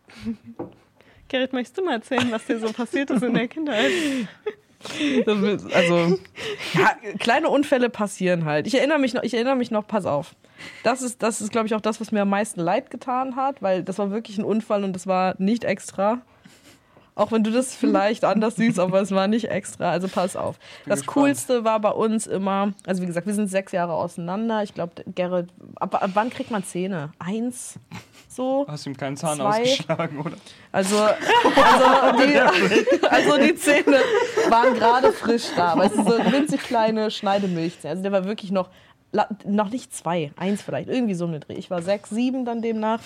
Gerrit, 1.28 1.53
möchtest 1.53 1.78
du 1.78 1.85
mal 1.85 1.95
erzählen, 1.95 2.31
was 2.31 2.47
dir 2.47 2.59
so 2.59 2.73
passiert 2.73 3.11
ist 3.11 3.23
in 3.23 3.35
der 3.35 3.49
Kindheit? 3.49 3.90
Also, 5.74 6.19
ja, 6.74 6.97
kleine 7.19 7.49
Unfälle 7.49 7.90
passieren 7.90 8.45
halt. 8.45 8.66
Ich 8.66 8.77
erinnere 8.77 8.99
mich 8.99 9.12
noch, 9.12 9.23
ich 9.23 9.35
erinnere 9.35 9.57
mich 9.57 9.70
noch, 9.70 9.86
pass 9.86 10.07
auf. 10.07 10.36
Das 10.82 11.03
ist, 11.03 11.23
das 11.23 11.40
ist, 11.40 11.51
glaube 11.51 11.66
ich, 11.66 11.74
auch 11.74 11.81
das, 11.81 12.01
was 12.01 12.12
mir 12.12 12.23
am 12.23 12.31
meisten 12.31 12.61
leid 12.61 12.90
getan 12.90 13.36
hat, 13.36 13.61
weil 13.62 13.82
das 13.82 13.99
war 13.99 14.11
wirklich 14.11 14.39
ein 14.39 14.45
Unfall 14.45 14.85
und 14.85 14.93
das 14.93 15.07
war 15.07 15.35
nicht 15.39 15.65
extra. 15.65 16.23
Auch 17.19 17.32
wenn 17.32 17.43
du 17.43 17.51
das 17.51 17.74
vielleicht 17.77 18.24
anders 18.24 18.57
siehst, 18.57 18.78
aber 18.78 19.01
es 19.01 19.11
war 19.11 19.27
nicht 19.27 19.51
extra. 19.51 19.90
Also 19.90 20.07
pass 20.09 20.36
auf. 20.36 20.57
Das 20.86 21.01
gespannt. 21.01 21.07
Coolste 21.07 21.65
war 21.65 21.81
bei 21.81 21.90
uns 21.90 22.27
immer, 22.28 22.73
also 22.86 23.03
wie 23.03 23.07
gesagt, 23.07 23.27
wir 23.27 23.35
sind 23.35 23.49
sechs 23.49 23.73
Jahre 23.73 23.93
auseinander. 23.93 24.62
Ich 24.62 24.73
glaube, 24.73 25.03
Gerrit, 25.15 25.49
ab, 25.77 26.01
ab 26.01 26.11
wann 26.15 26.31
kriegt 26.31 26.53
man 26.53 26.62
Zähne? 26.62 27.12
Eins? 27.19 27.74
So? 28.28 28.65
Hast 28.69 28.86
du 28.86 28.90
ihm 28.90 28.97
keinen 28.97 29.16
Zahn 29.16 29.39
Zwei. 29.39 29.62
ausgeschlagen, 29.62 30.20
oder? 30.20 30.36
Also, 30.70 30.97
also, 30.97 32.23
die, 32.24 33.07
also 33.09 33.36
die 33.39 33.55
Zähne 33.57 33.99
waren 34.49 34.74
gerade 34.74 35.12
frisch 35.12 35.47
da. 35.57 35.77
Weißt 35.77 35.97
du, 35.97 36.05
so 36.05 36.32
winzig 36.32 36.62
kleine 36.62 37.11
Schneidemilchzähne. 37.11 37.90
Also 37.90 38.03
der 38.05 38.12
war 38.12 38.27
wirklich 38.27 38.53
noch, 38.53 38.70
noch 39.45 39.70
nicht 39.70 39.93
zwei, 39.93 40.31
eins 40.36 40.62
vielleicht, 40.62 40.89
irgendwie 40.89 41.15
so 41.15 41.27
eine 41.27 41.40
Dreh. 41.40 41.55
Ich 41.55 41.69
war 41.69 41.82
sechs, 41.82 42.11
sieben 42.11 42.45
dann 42.45 42.62
demnach. 42.62 43.01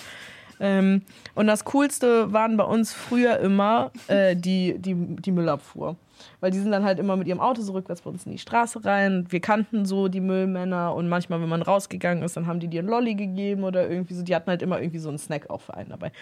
Ähm, 0.63 1.01
und 1.35 1.47
das 1.47 1.65
Coolste 1.65 2.31
waren 2.31 2.55
bei 2.55 2.63
uns 2.63 2.93
früher 2.93 3.37
immer 3.39 3.91
äh, 4.07 4.33
die, 4.33 4.79
die, 4.79 4.95
die 4.95 5.31
Müllabfuhr. 5.31 5.97
Weil 6.39 6.51
die 6.51 6.59
sind 6.59 6.71
dann 6.71 6.85
halt 6.85 6.99
immer 6.99 7.17
mit 7.17 7.27
ihrem 7.27 7.41
Auto 7.41 7.61
so 7.61 7.73
rückwärts 7.73 8.01
bei 8.01 8.09
uns 8.09 8.25
in 8.25 8.31
die 8.31 8.37
Straße 8.37 8.85
rein. 8.85 9.25
Wir 9.27 9.41
kannten 9.41 9.85
so 9.85 10.07
die 10.07 10.21
Müllmänner 10.21 10.95
und 10.95 11.09
manchmal, 11.09 11.41
wenn 11.41 11.49
man 11.49 11.61
rausgegangen 11.61 12.23
ist, 12.23 12.37
dann 12.37 12.47
haben 12.47 12.61
die 12.61 12.69
dir 12.69 12.79
einen 12.79 12.87
Lolli 12.87 13.15
gegeben 13.15 13.65
oder 13.65 13.89
irgendwie 13.89 14.13
so. 14.13 14.23
Die 14.23 14.33
hatten 14.33 14.49
halt 14.49 14.61
immer 14.61 14.79
irgendwie 14.79 14.99
so 14.99 15.09
einen 15.09 15.17
Snack 15.17 15.49
auch 15.49 15.59
für 15.59 15.73
einen 15.73 15.89
dabei. 15.89 16.13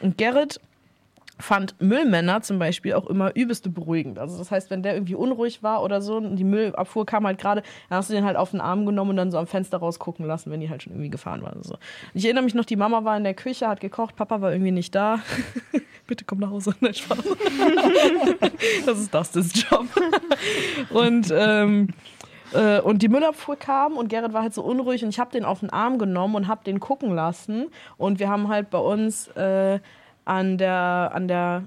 Und 0.00 0.16
Gerrit 0.16 0.60
fand 1.40 1.80
Müllmänner 1.80 2.42
zum 2.42 2.58
Beispiel 2.58 2.94
auch 2.94 3.06
immer 3.06 3.34
übelste 3.34 3.70
beruhigend. 3.70 4.18
Also 4.18 4.38
das 4.38 4.50
heißt, 4.50 4.70
wenn 4.70 4.82
der 4.82 4.94
irgendwie 4.94 5.14
unruhig 5.14 5.62
war 5.62 5.82
oder 5.82 6.00
so 6.00 6.16
und 6.16 6.36
die 6.36 6.44
Müllabfuhr 6.44 7.06
kam 7.06 7.26
halt 7.26 7.38
gerade, 7.38 7.62
dann 7.88 7.98
hast 7.98 8.10
du 8.10 8.14
den 8.14 8.24
halt 8.24 8.36
auf 8.36 8.50
den 8.50 8.60
Arm 8.60 8.86
genommen 8.86 9.10
und 9.10 9.16
dann 9.16 9.30
so 9.30 9.38
am 9.38 9.46
Fenster 9.46 9.78
rausgucken 9.78 10.26
lassen, 10.26 10.50
wenn 10.50 10.60
die 10.60 10.70
halt 10.70 10.82
schon 10.82 10.92
irgendwie 10.92 11.10
gefahren 11.10 11.42
waren. 11.42 11.62
So. 11.62 11.76
Ich 12.14 12.24
erinnere 12.24 12.44
mich 12.44 12.54
noch, 12.54 12.64
die 12.64 12.76
Mama 12.76 13.04
war 13.04 13.16
in 13.16 13.24
der 13.24 13.34
Küche, 13.34 13.68
hat 13.68 13.80
gekocht, 13.80 14.16
Papa 14.16 14.40
war 14.40 14.52
irgendwie 14.52 14.72
nicht 14.72 14.94
da. 14.94 15.20
Bitte 16.06 16.24
komm 16.24 16.38
nach 16.38 16.50
Hause. 16.50 16.74
Nein, 16.80 16.94
Spaß. 16.94 17.18
das 18.86 18.98
ist 18.98 19.14
Dustins 19.14 19.52
Job. 19.70 19.86
und 20.90 21.32
ähm, 21.32 21.88
äh, 22.52 22.80
und 22.80 23.02
die 23.02 23.08
Müllabfuhr 23.08 23.56
kam 23.56 23.96
und 23.96 24.08
Gerrit 24.08 24.32
war 24.32 24.42
halt 24.42 24.54
so 24.54 24.62
unruhig 24.62 25.04
und 25.04 25.10
ich 25.10 25.20
habe 25.20 25.30
den 25.30 25.44
auf 25.44 25.60
den 25.60 25.70
Arm 25.70 25.98
genommen 25.98 26.34
und 26.34 26.48
habe 26.48 26.64
den 26.64 26.80
gucken 26.80 27.14
lassen 27.14 27.68
und 27.96 28.18
wir 28.18 28.28
haben 28.28 28.48
halt 28.48 28.70
bei 28.70 28.78
uns 28.78 29.28
äh, 29.28 29.78
an 30.30 30.58
der 30.58 31.10
an 31.12 31.26
der 31.26 31.64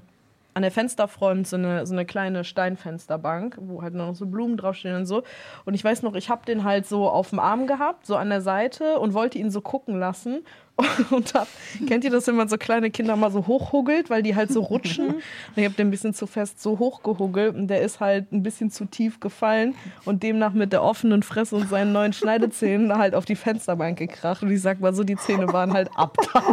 an 0.54 0.62
der 0.62 0.70
Fensterfront 0.70 1.46
so 1.46 1.56
eine, 1.56 1.84
so 1.84 1.94
eine 1.94 2.06
kleine 2.06 2.44
Steinfensterbank, 2.44 3.56
wo 3.60 3.82
halt 3.82 3.94
noch 3.94 4.14
so 4.14 4.24
Blumen 4.24 4.56
draufstehen 4.56 4.94
und 4.94 5.06
so. 5.06 5.24
Und 5.64 5.74
ich 5.74 5.82
weiß 5.82 6.02
noch, 6.02 6.14
ich 6.14 6.30
habe 6.30 6.46
den 6.46 6.62
halt 6.62 6.86
so 6.86 7.08
auf 7.08 7.30
dem 7.30 7.40
Arm 7.40 7.66
gehabt, 7.66 8.06
so 8.06 8.14
an 8.14 8.30
der 8.30 8.40
Seite 8.40 9.00
und 9.00 9.14
wollte 9.14 9.38
ihn 9.38 9.50
so 9.50 9.60
gucken 9.60 9.98
lassen. 9.98 10.44
Und 11.10 11.34
hab, 11.34 11.46
kennt 11.86 12.02
ihr 12.04 12.10
das, 12.10 12.26
wenn 12.26 12.34
man 12.34 12.48
so 12.48 12.56
kleine 12.56 12.90
Kinder 12.90 13.14
mal 13.14 13.30
so 13.30 13.46
hochhuggelt, 13.46 14.10
weil 14.10 14.22
die 14.22 14.34
halt 14.34 14.50
so 14.50 14.60
rutschen? 14.60 15.06
Und 15.06 15.22
ich 15.54 15.64
habe 15.64 15.74
den 15.74 15.88
ein 15.88 15.90
bisschen 15.90 16.14
zu 16.14 16.26
fest 16.26 16.60
so 16.60 16.78
hochgehuggelt 16.78 17.54
und 17.54 17.68
der 17.68 17.82
ist 17.82 18.00
halt 18.00 18.32
ein 18.32 18.42
bisschen 18.42 18.70
zu 18.70 18.84
tief 18.84 19.20
gefallen 19.20 19.76
und 20.04 20.22
demnach 20.22 20.52
mit 20.52 20.72
der 20.72 20.82
offenen 20.82 21.22
Fresse 21.22 21.54
und 21.56 21.68
seinen 21.68 21.92
neuen 21.92 22.12
Schneidezähnen 22.12 22.92
halt 22.98 23.14
auf 23.14 23.24
die 23.24 23.36
Fensterbank 23.36 23.98
gekracht. 23.98 24.42
Und 24.42 24.50
ich 24.50 24.62
sag 24.62 24.80
mal 24.80 24.94
so, 24.94 25.04
die 25.04 25.16
Zähne 25.16 25.52
waren 25.52 25.72
halt 25.72 25.90
ab. 25.94 26.16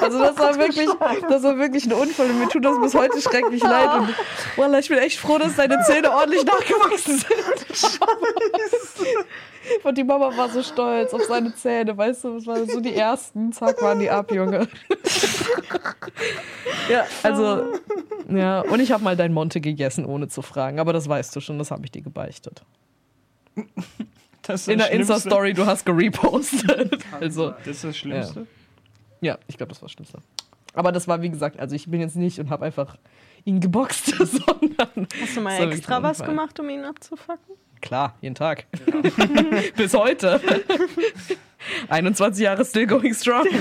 Also 0.00 0.18
das 0.18 0.36
war 0.36 0.56
wirklich, 0.58 0.88
das 1.28 1.42
war 1.42 1.58
wirklich 1.58 1.86
ein 1.86 1.92
Unfall 1.92 2.28
und 2.30 2.40
mir 2.40 2.48
tut 2.48 2.64
das 2.64 2.78
bis 2.80 2.94
heute 2.94 3.20
schrecklich 3.20 3.62
leid. 3.62 3.88
Und 3.94 4.14
Wallah, 4.56 4.80
ich 4.80 4.88
bin 4.88 4.98
echt 4.98 5.18
froh, 5.18 5.38
dass 5.38 5.54
deine 5.54 5.80
Zähne 5.84 6.10
ordentlich 6.10 6.44
nachgewachsen 6.44 7.18
sind. 7.18 8.06
Und 9.84 9.96
die 9.98 10.04
Mama 10.04 10.36
war 10.36 10.48
so 10.48 10.62
stolz 10.62 11.12
auf 11.14 11.22
seine 11.24 11.54
Zähne, 11.54 11.96
weißt 11.96 12.24
du, 12.24 12.34
das 12.34 12.46
waren 12.46 12.68
so 12.68 12.80
die 12.80 12.94
ersten, 12.94 13.52
zack, 13.52 13.80
waren 13.82 13.98
die 14.00 14.10
ab, 14.10 14.32
Junge. 14.32 14.68
Ja, 16.90 17.04
also, 17.22 17.72
ja, 18.28 18.60
und 18.60 18.80
ich 18.80 18.92
habe 18.92 19.04
mal 19.04 19.16
dein 19.16 19.32
Monte 19.32 19.60
gegessen, 19.60 20.04
ohne 20.04 20.28
zu 20.28 20.42
fragen, 20.42 20.80
aber 20.80 20.92
das 20.92 21.08
weißt 21.08 21.34
du 21.34 21.40
schon, 21.40 21.58
das 21.58 21.70
habe 21.70 21.84
ich 21.84 21.90
dir 21.92 22.02
gebeichtet. 22.02 22.62
Das 24.42 24.62
ist 24.62 24.68
In 24.68 24.78
das 24.78 24.88
der. 24.88 24.96
Insta-Story, 24.98 25.54
du 25.54 25.64
hast 25.66 25.86
gerepostet. 25.86 27.04
Also, 27.20 27.50
Das 27.64 27.68
ist 27.68 27.84
das 27.84 27.96
Schlimmste. 27.96 28.46
ja, 29.20 29.38
ich 29.46 29.56
glaube, 29.56 29.70
das 29.70 29.80
war 29.80 29.86
das 29.86 29.92
Schlimmste. 29.92 30.18
Aber 30.74 30.90
das 30.90 31.06
war, 31.06 31.22
wie 31.22 31.30
gesagt, 31.30 31.60
also 31.60 31.76
ich 31.76 31.88
bin 31.88 32.00
jetzt 32.00 32.16
nicht 32.16 32.38
und 32.40 32.50
habe 32.50 32.64
einfach 32.64 32.96
ihn 33.44 33.60
geboxt, 33.60 34.06
sondern 34.18 35.06
Hast 35.20 35.36
du 35.36 35.40
mal 35.40 35.58
Das 35.66 35.76
extra 35.76 36.02
was 36.02 36.22
gemacht, 36.24 36.58
um 36.58 36.68
ihn 36.68 36.84
abzufacken? 36.84 37.54
Klar, 37.82 38.14
jeden 38.20 38.34
Tag. 38.34 38.64
Bis 39.76 39.92
heute. 39.94 40.40
21 41.88 42.42
Jahre 42.42 42.64
still 42.64 42.86
going 42.86 43.14
strong. 43.14 43.46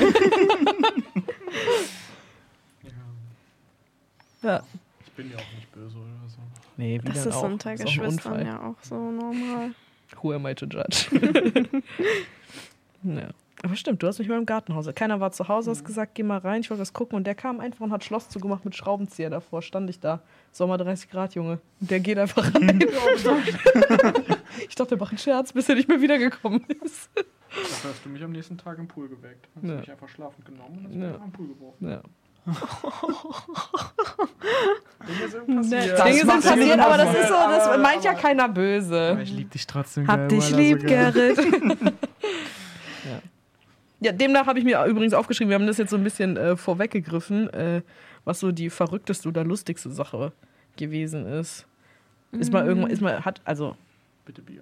ja. 4.42 4.64
Ich 5.06 5.12
bin 5.14 5.30
ja 5.32 5.38
auch 5.38 5.54
nicht 5.56 5.72
böse 5.72 5.98
oder 5.98 6.06
so. 6.28 6.38
Nee, 6.78 7.00
wie 7.04 7.08
Das 7.10 7.26
ist 7.26 7.36
auch? 7.36 7.44
unter 7.44 7.74
Ist 7.74 7.84
Geschwistern 7.86 8.34
Unfall. 8.34 8.46
ja 8.48 8.60
auch 8.64 8.76
so 8.82 8.96
normal. 8.96 9.74
Who 10.22 10.34
am 10.34 10.48
I 10.48 10.56
to 10.56 10.66
judge? 10.66 11.06
ja. 13.04 13.30
Aber 13.64 13.76
stimmt, 13.76 14.02
du 14.02 14.08
hast 14.08 14.18
mich 14.20 14.28
mal 14.28 14.38
im 14.40 14.46
Gartenhaus. 14.48 14.88
Keiner 14.96 15.20
war 15.20 15.32
zu 15.32 15.48
Hause, 15.48 15.70
hast 15.72 15.86
gesagt, 15.86 16.16
geh 16.16 16.24
mal 16.24 16.40
rein, 16.40 16.62
ich 16.62 16.70
wollte 16.72 16.82
was 16.82 16.94
gucken. 16.94 17.16
Und 17.18 17.26
der 17.26 17.36
kam 17.36 17.60
einfach 17.60 17.82
und 17.82 17.92
hat 17.92 18.04
Schloss 18.04 18.28
zugemacht 18.30 18.66
mit 18.66 18.76
Schraubenzieher 18.76 19.30
davor. 19.30 19.62
Stand 19.62 19.90
ich 19.90 20.00
da. 20.00 20.22
Sommer 20.52 20.78
30 20.78 21.10
Grad, 21.12 21.36
Junge. 21.36 21.60
Und 21.80 21.92
der 21.92 22.00
geht 22.00 22.18
einfach 22.18 22.54
rein. 22.56 22.80
ich 24.68 24.76
dachte, 24.76 24.90
der 24.90 24.98
macht 24.98 25.12
einen 25.12 25.20
Scherz, 25.20 25.54
bis 25.54 25.70
er 25.70 25.76
nicht 25.76 25.88
mehr 25.88 26.02
wiedergekommen 26.02 26.66
ist. 26.84 27.10
Dafür 27.16 27.90
hast 27.92 28.04
du 28.06 28.10
mich 28.10 28.24
am 28.24 28.32
nächsten 28.32 28.58
Tag 28.58 28.80
im 28.80 28.88
Pool 28.88 29.10
geweckt. 29.10 29.48
Hast 29.56 29.64
Ja. 29.64 29.72
du 29.74 29.78
mich 29.80 29.92
einfach 29.92 30.10
schlafend 30.10 30.46
genommen 30.46 30.78
und 30.80 30.86
hast 30.86 30.94
Ja. 30.94 31.00
mich 31.00 31.08
einfach 31.14 31.26
im 31.26 31.32
Pool 31.32 31.48
geworfen. 31.50 31.90
Ja. 31.90 32.02
Dinge 35.08 35.30
sind 35.30 35.48
Nee. 35.48 35.56
passiert. 35.58 35.92
Das 36.00 36.04
Dinge 36.06 36.18
sind 36.18 36.28
ja 36.28 36.50
passiert, 36.52 36.80
aber 36.80 36.98
das 36.98 37.14
ist 37.16 37.28
so, 37.28 37.34
das 37.34 37.68
Aber- 37.68 37.78
meint 37.78 38.04
ja 38.04 38.12
aber- 38.12 38.20
keiner 38.20 38.50
böse. 38.50 39.10
Aber 39.12 39.22
ich 39.22 39.32
lieb 39.32 39.52
dich 39.52 39.68
trotzdem. 39.68 40.08
Hab 40.08 40.18
geil, 40.18 40.28
dich 40.30 40.50
lieb, 40.52 40.82
so 40.82 40.88
geil. 40.88 41.12
Gerrit. 41.12 41.94
Ja. 44.02 44.08
ja, 44.08 44.12
demnach 44.12 44.48
habe 44.48 44.60
ich 44.60 44.66
mir 44.66 44.84
übrigens 44.86 45.14
aufgeschrieben, 45.14 45.50
wir 45.50 45.56
haben 45.56 45.68
das 45.68 45.78
jetzt 45.78 45.92
so 45.92 45.98
ein 45.98 46.04
bisschen 46.04 46.36
äh, 46.36 46.58
vorweggegriffen, 46.58 47.50
äh, 47.54 47.82
was 48.26 48.40
so 48.40 48.52
die 48.52 48.70
verrückteste 48.70 49.30
oder 49.30 49.44
lustigste 49.44 49.90
Sache 49.90 50.34
gewesen 50.76 51.26
ist. 51.26 51.66
Ist 52.32 52.54
mal 52.54 52.66
irgendwann, 52.66 52.92
ist 52.92 53.02
mal, 53.02 53.26
hat, 53.26 53.42
also, 53.46 53.76
Bitte 54.26 54.42
Bier. 54.42 54.62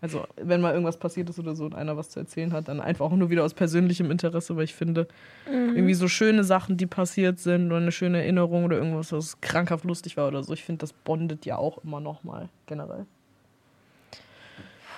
also, 0.00 0.26
wenn 0.36 0.60
mal 0.60 0.72
irgendwas 0.72 0.96
passiert 0.96 1.28
ist 1.28 1.38
oder 1.38 1.54
so 1.54 1.64
und 1.64 1.74
einer 1.74 1.96
was 1.96 2.08
zu 2.08 2.20
erzählen 2.20 2.52
hat, 2.52 2.68
dann 2.68 2.80
einfach 2.80 3.06
auch 3.06 3.16
nur 3.16 3.30
wieder 3.30 3.44
aus 3.44 3.52
persönlichem 3.52 4.10
Interesse, 4.10 4.56
weil 4.56 4.64
ich 4.64 4.74
finde, 4.74 5.06
irgendwie 5.46 5.94
so 5.94 6.08
schöne 6.08 6.44
Sachen, 6.44 6.76
die 6.76 6.86
passiert 6.86 7.38
sind 7.38 7.66
oder 7.66 7.76
eine 7.76 7.92
schöne 7.92 8.18
Erinnerung 8.18 8.64
oder 8.64 8.78
irgendwas, 8.78 9.12
was 9.12 9.40
krankhaft 9.40 9.84
lustig 9.84 10.16
war 10.16 10.28
oder 10.28 10.42
so, 10.42 10.52
ich 10.52 10.64
finde, 10.64 10.80
das 10.80 10.92
bondet 10.92 11.44
ja 11.46 11.58
auch 11.58 11.78
immer 11.84 12.00
noch 12.00 12.24
mal 12.24 12.48
generell. 12.66 13.06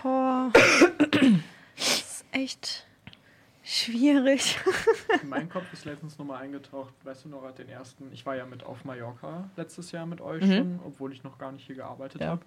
Boah. 0.03 0.53
Echt 2.37 2.87
Schwierig. 3.69 4.61
In 5.23 5.29
meinen 5.29 5.49
Kopf 5.49 5.73
ist 5.73 5.85
letztens 5.87 6.17
nochmal 6.19 6.41
eingetaucht, 6.43 6.93
weißt 7.03 7.25
du 7.25 7.29
noch, 7.31 7.51
den 7.53 7.69
ersten, 7.69 8.13
ich 8.13 8.25
war 8.25 8.37
ja 8.37 8.47
mit 8.47 8.63
auf 8.63 8.85
Mallorca 8.85 9.51
letztes 9.57 9.91
Jahr 9.91 10.07
mit 10.07 10.21
euch 10.21 10.45
Mhm. 10.45 10.53
schon, 10.57 10.81
obwohl 10.85 11.13
ich 11.13 11.25
noch 11.25 11.37
gar 11.37 11.51
nicht 11.51 11.67
hier 11.67 11.75
gearbeitet 11.75 12.21
Ja. 12.21 12.29
habe. 12.29 12.43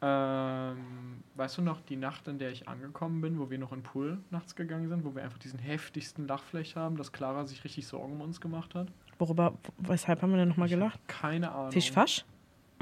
Ähm, 0.00 1.22
weißt 1.34 1.58
du 1.58 1.62
noch, 1.62 1.82
die 1.82 1.96
Nacht, 1.96 2.26
in 2.28 2.38
der 2.38 2.52
ich 2.52 2.68
angekommen 2.68 3.20
bin, 3.20 3.38
wo 3.38 3.50
wir 3.50 3.58
noch 3.58 3.72
in 3.72 3.80
den 3.80 3.84
Pool 3.84 4.18
nachts 4.30 4.56
gegangen 4.56 4.88
sind, 4.88 5.04
wo 5.04 5.14
wir 5.14 5.22
einfach 5.24 5.38
diesen 5.38 5.58
heftigsten 5.58 6.26
Lachfläch 6.26 6.74
haben, 6.76 6.96
dass 6.96 7.12
Clara 7.12 7.44
sich 7.44 7.62
richtig 7.64 7.86
Sorgen 7.86 8.14
um 8.14 8.22
uns 8.22 8.40
gemacht 8.40 8.74
hat? 8.74 8.88
Worüber, 9.18 9.52
weshalb 9.76 10.22
haben 10.22 10.30
wir 10.30 10.38
denn 10.38 10.48
nochmal 10.48 10.68
gelacht? 10.70 11.00
Keine 11.06 11.52
Ahnung. 11.52 11.72
Fischfasch? 11.72 12.24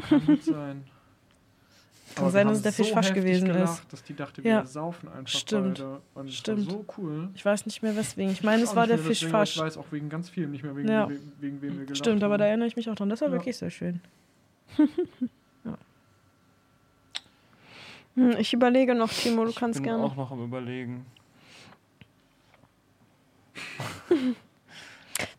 Kann 0.09 0.25
gut 0.27 0.43
sein. 0.45 0.85
Kann 2.15 2.25
Aber 2.25 2.31
sein, 2.31 2.47
dass 2.47 2.59
es 2.59 2.63
der 2.63 2.73
so 2.73 2.85
Fischfasch 2.85 3.13
gewesen 3.13 3.49
gelacht, 3.49 3.83
ist. 3.83 3.93
dass 3.93 4.03
die 4.05 4.15
dachte, 4.15 4.45
wir 4.45 4.51
Ja. 4.51 4.65
saufen 4.65 5.09
einfach 5.09 5.29
Stimmt. 5.37 5.79
beide. 5.79 6.01
Und 6.15 6.31
Stimmt. 6.33 6.67
war 6.67 6.73
so 6.75 6.85
cool. 6.99 7.29
Ich 7.35 7.45
weiß 7.45 7.67
nicht 7.67 7.83
mehr 7.83 7.97
weswegen. 7.97 8.31
Ich 8.33 8.43
meine, 8.45 8.63
es 8.63 8.77
war 8.77 8.87
der 8.87 8.97
aber 8.99 9.05
Fischfasch. 9.05 9.57
Ich 9.57 9.63
weiß 9.63 9.77
auch 9.79 9.87
wegen 9.91 10.09
ganz 10.09 10.29
viel, 10.31 10.47
nicht 10.47 10.63
mehr 10.63 10.77
wegen, 10.77 10.89
Ja. 10.89 11.09
wegen, 11.09 11.33
wegen 11.41 11.61
wem 11.63 11.79
wir 11.79 11.87
gelacht 11.87 11.99
Stimmt, 11.99 12.23
aber 12.23 12.35
haben. 12.35 12.39
da 12.41 12.47
erinnere 12.47 12.69
ich 12.69 12.77
mich 12.77 12.89
auch 12.89 12.95
dran. 12.95 13.09
Das 13.09 13.21
war 13.21 13.29
Ja. 13.29 13.33
wirklich 13.35 13.57
sehr 13.57 13.71
schön. 13.71 14.01
Hm, 18.17 18.37
Ich 18.39 18.53
überlege 18.53 18.95
noch, 18.95 19.11
Timo, 19.13 19.43
du 19.45 19.51
ich 19.51 19.57
kannst 19.57 19.79
bin 19.81 19.85
gerne. 19.89 20.05
auch 20.05 20.15
noch 20.15 20.31
am 20.31 20.45
überlegen. 20.45 21.05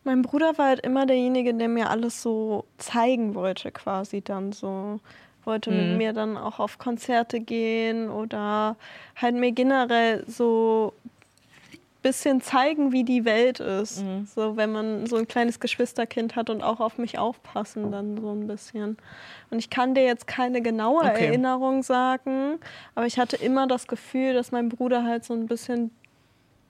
Mein 0.04 0.22
Bruder 0.22 0.56
war 0.58 0.66
halt 0.68 0.80
immer 0.80 1.06
derjenige, 1.06 1.54
der 1.54 1.68
mir 1.68 1.88
alles 1.90 2.20
so 2.22 2.64
zeigen 2.78 3.34
wollte, 3.34 3.72
quasi 3.72 4.20
dann 4.20 4.52
so. 4.52 5.00
Wollte 5.46 5.70
mit 5.70 5.88
Mhm. 5.92 5.96
mir 5.96 6.12
dann 6.12 6.36
auch 6.36 6.58
auf 6.58 6.78
Konzerte 6.78 7.40
gehen 7.40 8.10
oder 8.10 8.76
halt 9.16 9.34
mir 9.36 9.52
generell 9.52 10.24
so 10.26 10.92
bisschen 12.02 12.40
zeigen, 12.40 12.92
wie 12.92 13.02
die 13.02 13.24
Welt 13.24 13.58
ist. 13.58 14.04
Mhm. 14.04 14.26
So, 14.26 14.56
wenn 14.56 14.70
man 14.70 15.06
so 15.06 15.16
ein 15.16 15.26
kleines 15.26 15.58
Geschwisterkind 15.58 16.36
hat 16.36 16.50
und 16.50 16.62
auch 16.62 16.78
auf 16.78 16.98
mich 16.98 17.18
aufpassen, 17.18 17.90
dann 17.90 18.20
so 18.20 18.30
ein 18.30 18.46
bisschen. 18.46 18.96
Und 19.50 19.58
ich 19.58 19.70
kann 19.70 19.94
dir 19.94 20.04
jetzt 20.04 20.28
keine 20.28 20.62
genaue 20.62 21.02
Okay. 21.04 21.26
Erinnerung 21.26 21.82
sagen, 21.82 22.58
aber 22.94 23.06
ich 23.06 23.18
hatte 23.18 23.34
immer 23.36 23.66
das 23.66 23.88
Gefühl, 23.88 24.34
dass 24.34 24.52
mein 24.52 24.68
Bruder 24.68 25.02
halt 25.02 25.24
so 25.24 25.34
ein 25.34 25.46
bisschen 25.46 25.90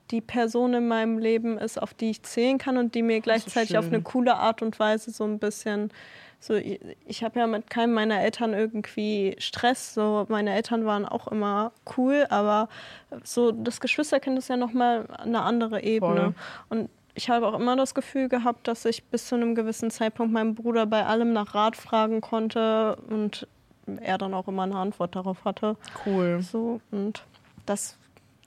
die 0.09 0.21
Person 0.21 0.73
in 0.73 0.87
meinem 0.87 1.19
Leben 1.19 1.57
ist, 1.59 1.79
auf 1.79 1.93
die 1.93 2.09
ich 2.09 2.23
zählen 2.23 2.57
kann 2.57 2.77
und 2.77 2.95
die 2.95 3.03
mir 3.03 3.19
gleichzeitig 3.21 3.77
auf 3.77 3.87
eine 3.89 4.01
coole 4.01 4.35
Art 4.37 4.61
und 4.63 4.79
Weise 4.79 5.11
so 5.11 5.23
ein 5.25 5.37
bisschen 5.37 5.91
so 6.39 6.53
ich, 6.55 6.79
ich 7.05 7.23
habe 7.23 7.39
ja 7.39 7.47
mit 7.47 7.69
keinem 7.69 7.93
meiner 7.93 8.21
Eltern 8.21 8.53
irgendwie 8.53 9.35
Stress 9.39 9.93
so 9.93 10.25
meine 10.29 10.53
Eltern 10.53 10.85
waren 10.85 11.05
auch 11.05 11.27
immer 11.27 11.71
cool 11.97 12.25
aber 12.29 12.69
so 13.23 13.51
das 13.51 13.79
Geschwisterkind 13.81 14.37
ist 14.37 14.49
ja 14.49 14.57
noch 14.57 14.73
mal 14.73 15.05
eine 15.17 15.41
andere 15.41 15.83
Ebene 15.83 16.33
und 16.69 16.89
ich 17.15 17.31
habe 17.31 17.47
auch 17.47 17.55
immer 17.59 17.75
das 17.75 17.95
Gefühl 17.95 18.29
gehabt, 18.29 18.67
dass 18.67 18.85
ich 18.85 19.03
bis 19.05 19.27
zu 19.27 19.35
einem 19.35 19.55
gewissen 19.55 19.89
Zeitpunkt 19.89 20.31
meinen 20.31 20.53
Bruder 20.53 20.85
bei 20.85 21.03
allem 21.03 21.33
nach 21.33 21.55
Rat 21.55 21.75
fragen 21.75 22.21
konnte 22.21 22.95
und 23.09 23.47
er 24.01 24.19
dann 24.19 24.35
auch 24.35 24.47
immer 24.47 24.63
eine 24.63 24.75
Antwort 24.75 25.15
darauf 25.15 25.43
hatte. 25.43 25.77
Cool. 26.05 26.41
So, 26.41 26.79
und 26.91 27.23
das, 27.65 27.97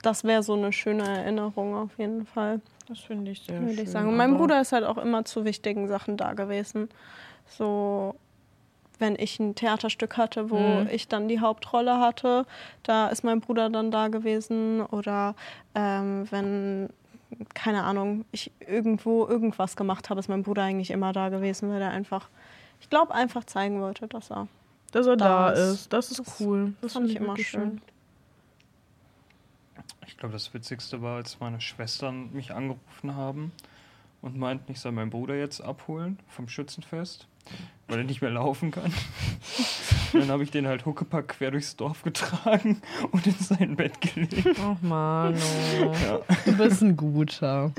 das 0.03 0.23
wäre 0.23 0.45
so 0.45 0.55
eine 0.55 0.73
schöne 0.73 1.03
Erinnerung 1.03 1.75
auf 1.75 1.91
jeden 1.99 2.27
Fall, 2.27 2.61
Das 2.89 3.01
finde 3.01 3.33
ich 3.33 3.43
sehr 3.43 3.61
würde 3.61 3.75
schön. 3.75 3.85
ich 3.85 3.91
sagen. 3.91 4.17
Mein 4.17 4.37
Bruder 4.37 4.61
ist 4.61 4.71
halt 4.71 4.85
auch 4.85 4.99
immer 4.99 5.25
zu 5.25 5.45
wichtigen 5.45 5.89
Sachen 5.89 6.17
da 6.17 6.35
gewesen. 6.35 6.91
So, 7.51 8.15
wenn 8.99 9.17
ich 9.17 9.39
ein 9.41 9.55
Theaterstück 9.55 10.17
hatte, 10.17 10.51
wo 10.51 10.81
Mhm. 10.81 10.89
ich 10.91 11.09
dann 11.09 11.29
die 11.29 11.41
Hauptrolle 11.41 11.99
hatte, 12.01 12.47
da 12.83 13.09
ist 13.09 13.25
mein 13.25 13.41
Bruder 13.41 13.69
dann 13.71 13.91
da 13.91 14.09
gewesen. 14.09 14.83
Oder 14.83 15.35
ähm, 15.75 16.27
wenn, 16.31 16.89
keine 17.55 17.83
Ahnung, 17.85 18.25
ich 18.33 18.51
irgendwo 18.61 19.27
irgendwas 19.27 19.77
gemacht 19.77 20.11
habe, 20.11 20.21
ist 20.21 20.29
mein 20.29 20.43
Bruder 20.43 20.63
eigentlich 20.65 20.91
immer 20.91 21.13
da 21.13 21.29
gewesen, 21.31 21.71
weil 21.71 21.81
er 21.83 21.91
einfach, 21.91 22.29
ich 22.81 22.91
glaube, 22.91 23.15
einfach 23.15 23.45
zeigen 23.45 23.81
wollte, 23.81 24.07
dass 24.09 24.31
er. 24.31 24.49
Dass 24.93 25.07
er 25.07 25.17
da 25.17 25.25
da 25.47 25.51
ist. 25.51 25.59
ist. 25.83 25.93
Das 25.93 26.11
ist 26.11 26.21
Das 26.21 26.41
cool. 26.41 26.75
Das 26.83 26.93
fand 26.95 27.09
ich 27.09 27.17
immer 27.17 27.29
wirklich 27.29 27.49
schön. 27.49 27.81
Ich 30.07 30.17
glaube, 30.17 30.33
das 30.33 30.53
Witzigste 30.53 31.01
war, 31.01 31.17
als 31.17 31.41
meine 31.41 31.61
Schwestern 31.61 32.33
mich 32.33 32.53
angerufen 32.53 33.15
haben 33.15 33.53
und 34.21 34.37
meinten, 34.37 34.73
ich 34.73 34.81
soll 34.81 34.93
meinen 34.93 35.11
Bruder 35.11 35.37
jetzt 35.37 35.61
abholen 35.63 36.19
vom 36.29 36.49
Schützenfest, 36.49 37.27
weil 37.89 37.99
er 37.99 38.05
nicht 38.05 38.23
mehr 38.23 38.31
laufen 38.31 38.71
kann. 38.71 38.93
Und 40.13 40.21
dann 40.21 40.31
habe 40.31 40.43
ich 40.43 40.51
den 40.51 40.67
halt 40.67 40.87
Huckepack 40.87 41.29
quer 41.29 41.51
durchs 41.51 41.77
Dorf 41.77 42.03
getragen 42.03 42.81
und 43.11 43.27
in 43.27 43.35
sein 43.35 43.77
Bett 43.77 44.01
gelegt. 44.01 44.59
Ach 44.63 44.81
Manu. 44.81 45.39
Ja. 46.05 46.21
Du 46.45 46.57
bist 46.57 46.83
ein 46.83 46.97
guter. 46.97 47.73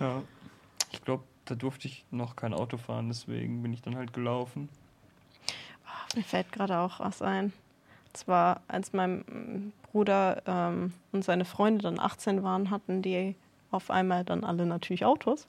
Ja. 0.00 0.22
Ich 0.92 1.04
glaube, 1.04 1.24
da 1.44 1.54
durfte 1.54 1.88
ich 1.88 2.04
noch 2.10 2.36
kein 2.36 2.54
Auto 2.54 2.76
fahren, 2.76 3.08
deswegen 3.08 3.62
bin 3.62 3.72
ich 3.72 3.82
dann 3.82 3.96
halt 3.96 4.12
gelaufen. 4.12 4.68
Mir 6.14 6.22
fällt 6.22 6.52
gerade 6.52 6.78
auch 6.78 7.00
was 7.00 7.22
ein. 7.22 7.52
Zwar, 8.12 8.60
als 8.68 8.92
mein 8.92 9.72
Bruder 9.90 10.42
ähm, 10.46 10.92
und 11.10 11.24
seine 11.24 11.44
Freunde 11.44 11.82
dann 11.82 11.98
18 11.98 12.42
waren, 12.44 12.70
hatten 12.70 13.02
die 13.02 13.34
auf 13.72 13.90
einmal 13.90 14.24
dann 14.24 14.44
alle 14.44 14.66
natürlich 14.66 15.04
Autos. 15.04 15.48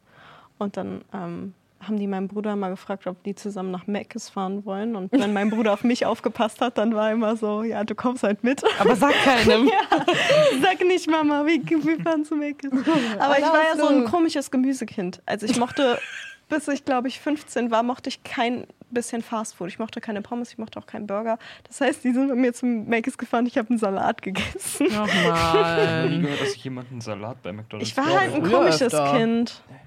Und 0.57 0.77
dann 0.77 1.03
ähm, 1.13 1.53
haben 1.79 1.97
die 1.99 2.07
meinen 2.07 2.27
Bruder 2.27 2.55
mal 2.55 2.69
gefragt, 2.69 3.05
ob 3.07 3.21
die 3.23 3.35
zusammen 3.35 3.71
nach 3.71 3.87
Meckes 3.87 4.29
fahren 4.29 4.65
wollen. 4.65 4.95
Und 4.95 5.11
wenn 5.11 5.33
mein 5.33 5.49
Bruder 5.49 5.73
auf 5.73 5.83
mich 5.83 6.05
aufgepasst 6.05 6.61
hat, 6.61 6.77
dann 6.77 6.95
war 6.95 7.11
immer 7.11 7.35
so, 7.35 7.63
ja, 7.63 7.83
du 7.83 7.95
kommst 7.95 8.23
halt 8.23 8.43
mit. 8.43 8.63
Aber 8.79 8.95
sag 8.95 9.13
keinem. 9.23 9.69
Sag 10.61 10.79
nicht, 10.85 11.09
Mama, 11.09 11.45
wir, 11.45 11.61
wir 11.63 11.99
fahren 12.01 12.25
zu 12.25 12.35
Meckes. 12.35 12.71
Aber 13.19 13.37
ich 13.37 13.45
war 13.45 13.63
ja 13.63 13.77
so 13.77 13.87
ein 13.87 14.05
komisches 14.05 14.51
Gemüsekind. 14.51 15.21
Also 15.25 15.45
ich 15.45 15.57
mochte, 15.57 15.99
bis 16.49 16.67
ich 16.67 16.85
glaube 16.85 17.07
ich 17.07 17.19
15 17.19 17.71
war, 17.71 17.83
mochte 17.83 18.09
ich 18.09 18.23
kein 18.23 18.65
bisschen 18.91 19.21
Fastfood. 19.21 19.67
Ich 19.69 19.79
mochte 19.79 20.01
keine 20.01 20.21
Pommes, 20.21 20.51
ich 20.51 20.57
mochte 20.57 20.79
auch 20.79 20.85
keinen 20.85 21.07
Burger. 21.07 21.37
Das 21.67 21.81
heißt, 21.81 22.03
die 22.03 22.13
sind 22.13 22.29
mit 22.29 22.37
mir 22.37 22.53
zum 22.53 22.85
Meckes 22.85 23.17
gefahren, 23.17 23.45
ich 23.45 23.57
habe 23.57 23.69
einen 23.69 23.79
Salat 23.79 24.21
gegessen. 24.21 24.87
Ach 24.95 25.07
Ich 25.07 25.25
habe 25.25 26.09
nie 26.09 26.21
gehört, 26.21 26.41
dass 26.41 26.63
jemand 26.63 26.91
einen 26.91 27.01
Salat 27.01 27.41
bei 27.43 27.51
McDonalds 27.51 27.89
Ich 27.89 27.97
war 27.97 28.07
halt 28.19 28.33
ein 28.33 28.43
komisches. 28.43 28.93
Kind. 29.11 29.61
Ich 29.69 29.85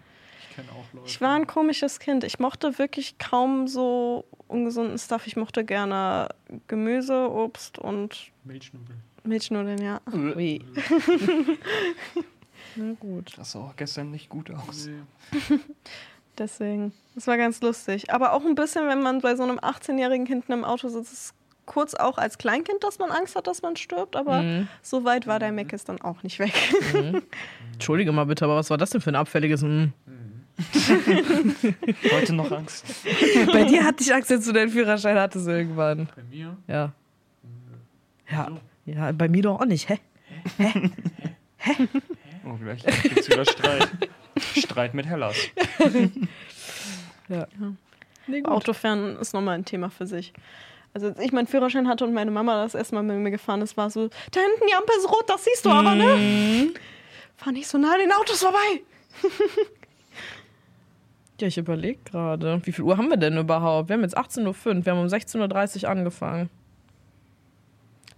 kenne 0.59 0.69
auch 0.79 0.93
Leute. 0.93 1.07
Ich 1.07 1.21
war 1.21 1.35
ein 1.37 1.47
komisches 1.47 2.01
Kind. 2.01 2.25
Ich 2.25 2.39
mochte 2.39 2.79
wirklich 2.79 3.19
kaum 3.19 3.69
so 3.69 4.25
ungesunden 4.49 4.99
Stuff. 4.99 5.27
Ich 5.27 5.37
mochte 5.37 5.65
gerne 5.65 6.29
Gemüse, 6.67 7.31
Obst 7.31 7.79
und 7.79 8.31
Milchnudeln. 8.45 9.01
Milchnudeln, 9.25 9.83
ja. 9.83 10.01
Ui. 10.13 10.61
Na 12.77 12.93
gut. 13.01 13.33
Das 13.37 13.53
sah 13.53 13.61
auch 13.61 13.77
gestern 13.77 14.11
nicht 14.11 14.29
gut 14.29 14.51
aus. 14.51 14.87
Nee. 14.87 15.57
Deswegen. 16.39 16.93
Das 17.15 17.27
war 17.27 17.37
ganz 17.37 17.61
lustig. 17.61 18.13
Aber 18.13 18.33
auch 18.33 18.45
ein 18.45 18.55
bisschen, 18.55 18.87
wenn 18.89 19.03
man 19.03 19.21
bei 19.21 19.37
so 19.37 19.43
einem 19.43 19.59
18-jährigen 19.59 20.27
Kind 20.27 20.49
im 20.49 20.65
Auto 20.65 20.89
sitzt, 20.89 21.13
ist 21.13 21.35
kurz 21.67 21.95
auch 21.95 22.17
als 22.17 22.39
Kleinkind, 22.39 22.83
dass 22.85 22.99
man 22.99 23.11
Angst 23.11 23.37
hat, 23.37 23.47
dass 23.47 23.63
man 23.63 23.77
stirbt. 23.77 24.17
Aber 24.17 24.43
Mhm. 24.43 24.69
so 24.83 25.05
weit 25.05 25.27
war 25.27 25.39
der 25.39 25.53
Meckes 25.53 25.85
dann 25.85 26.01
auch 26.01 26.23
nicht 26.23 26.39
weg. 26.39 26.53
Entschuldige 27.73 28.13
mal 28.13 28.25
bitte, 28.25 28.45
aber 28.45 28.57
was 28.57 28.71
war 28.71 28.79
das 28.79 28.91
denn 28.91 29.01
für 29.01 29.11
ein 29.11 29.17
abfälliges? 29.17 29.63
Mm. 29.63 29.87
Heute 32.13 32.33
noch 32.33 32.51
Angst. 32.51 32.85
Bei 33.53 33.65
dir 33.65 33.85
hatte 33.85 34.03
ich 34.03 34.13
Angst, 34.13 34.31
als 34.33 34.45
du 34.45 34.53
deinen 34.53 34.71
Führerschein 34.71 35.17
hattest 35.17 35.47
irgendwann. 35.47 36.09
Bei 36.17 36.23
mir? 36.25 36.57
Ja. 36.67 36.93
Ja. 38.31 38.49
So. 38.49 38.93
Ja, 38.93 39.13
bei 39.13 39.29
mir 39.29 39.43
doch 39.43 39.61
auch 39.61 39.67
nicht, 39.67 39.89
hä? 39.89 39.99
Oh, 42.45 42.55
gleich 42.55 42.83
gibt's 43.03 43.29
wieder 43.29 43.45
Streit. 43.45 43.89
Streit 44.57 44.95
mit 44.95 45.07
Hellas. 45.07 45.37
Ja. 47.29 47.47
Nee, 48.27 48.43
Autofahren 48.45 49.19
ist 49.19 49.35
nochmal 49.35 49.57
ein 49.57 49.65
Thema 49.67 49.91
für 49.91 50.07
sich. 50.07 50.33
Also 50.95 51.09
als 51.09 51.19
ich 51.19 51.31
meinen 51.31 51.47
Führerschein 51.47 51.87
hatte 51.87 52.07
und 52.07 52.15
meine 52.15 52.31
Mama 52.31 52.63
das 52.63 52.75
erste 52.75 52.95
Mal 52.95 53.03
mit 53.03 53.19
mir 53.19 53.31
gefahren 53.31 53.61
ist, 53.61 53.77
war 53.77 53.91
so, 53.91 54.09
da 54.09 54.41
hinten 54.41 54.67
die 54.67 54.75
Ampel 54.75 54.95
ist 54.97 55.11
rot, 55.11 55.25
das 55.29 55.45
siehst 55.45 55.67
du 55.67 55.71
aber, 55.71 55.95
ne? 55.95 56.17
Mhm. 56.17 56.75
Fahr 57.37 57.53
nicht 57.53 57.69
so 57.69 57.77
nah 57.77 57.93
an 57.93 57.99
den 58.01 58.13
Autos 58.13 58.41
vorbei. 58.41 58.81
Ja, 61.41 61.47
ich 61.47 61.59
überlege 61.59 62.01
gerade. 62.05 62.61
Wie 62.65 62.73
viel 62.73 62.85
Uhr 62.85 62.97
haben 62.97 63.11
wir 63.11 63.17
denn 63.17 63.39
überhaupt? 63.39 63.89
Wir 63.89 63.95
haben 63.95 64.03
jetzt 64.03 64.19
18.05 64.19 64.47
Uhr. 64.47 64.85
Wir 64.85 64.93
haben 64.93 65.01
um 65.01 65.07
16.30 65.07 65.85
Uhr 65.85 65.91
angefangen. 65.91 66.51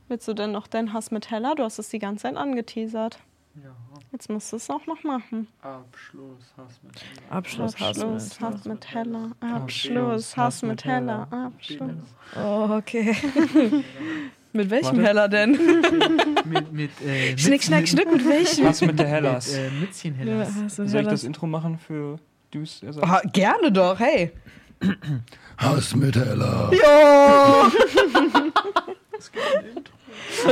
Willst 0.08 0.26
du 0.26 0.34
denn 0.34 0.52
noch 0.52 0.66
deinen 0.66 0.92
Hass 0.92 1.10
mit 1.10 1.30
Hella? 1.30 1.54
Du 1.54 1.62
hast 1.62 1.78
es 1.78 1.90
die 1.90 1.98
ganze 1.98 2.22
Zeit 2.22 2.36
angeteasert. 2.36 3.20
Ja. 3.62 3.70
Jetzt 4.10 4.28
musst 4.28 4.52
du 4.52 4.56
es 4.56 4.68
auch 4.70 4.86
noch 4.86 5.04
machen. 5.04 5.46
Abschluss, 5.60 6.52
Hass 6.56 6.80
mit 6.82 7.00
Hella. 7.00 7.30
Abschluss, 7.30 7.78
Hass 7.78 7.98
Abschluss, 8.00 8.40
mit 8.40 8.40
Hass 8.40 8.64
mit 8.64 8.94
Hella. 8.94 9.30
Abschluss, 9.40 9.52
Abschluss, 9.52 10.36
Hass 10.36 10.62
mit 10.62 10.84
Hella. 10.84 11.28
Abschluss. 11.30 11.90
Oh, 12.36 12.68
okay. 12.70 13.14
mit 14.52 14.70
welchem 14.70 14.96
Warte. 14.96 15.02
Heller 15.02 15.28
denn? 15.28 15.52
mit, 16.46 16.72
mit, 16.72 17.00
äh, 17.02 17.36
Schnick, 17.36 17.62
schnack, 17.62 17.86
schnuck, 17.86 18.10
mit 18.10 18.26
welchem? 18.26 18.64
Was 18.64 18.80
mit 18.80 18.98
der 18.98 19.06
Hellas? 19.06 19.52
Mit, 19.52 19.60
äh, 19.60 19.70
Mützchen 19.80 20.14
Ja, 20.18 20.24
Hellas. 20.24 20.76
du 20.76 20.88
Soll 20.88 21.02
ich 21.02 21.08
das? 21.08 21.22
Intro 21.22 21.46
machen 21.46 21.78
für 21.78 22.18
Düs? 22.52 22.82
Er 22.82 22.92
sagt- 22.92 23.06
Ah, 23.08 23.20
gerne 23.32 23.70
doch, 23.72 23.98
hey. 23.98 24.32
Hass 25.58 25.94
mit 25.94 26.16
Hella. 26.16 26.70
Jo! 26.72 27.70
Es 29.18 29.30
gibt 29.30 29.44
ein 29.54 29.66
Intro. 29.76 29.92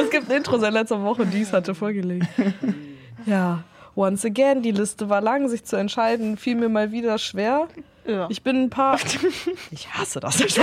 Es 0.05 0.11
gibt 0.11 0.31
ein 0.31 0.37
Intro 0.37 0.59
seit 0.59 0.73
letzter 0.75 1.03
Woche, 1.03 1.25
dies 1.27 1.53
hatte 1.53 1.75
vorgelegt. 1.75 2.27
Ja. 3.27 3.65
once 3.97 4.25
again, 4.25 4.63
die 4.63 4.71
Liste 4.71 5.09
war 5.11 5.21
lang, 5.21 5.49
sich 5.49 5.65
zu 5.65 5.77
entscheiden, 5.77 6.37
fiel 6.37 6.55
mir 6.55 6.69
mal 6.69 6.93
wieder 6.93 7.19
schwer. 7.19 7.69
Ja. 8.07 8.27
Ich 8.31 8.43
bin 8.43 8.63
ein 8.65 8.71
paar. 8.71 8.99
Ich 9.71 9.91
hasse 9.93 10.21
das. 10.21 10.41
Ich 10.41 10.55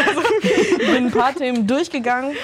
bin 0.77 1.07
ein 1.07 1.11
paar 1.11 1.33
Themen 1.35 1.67
durchgegangen 1.67 2.35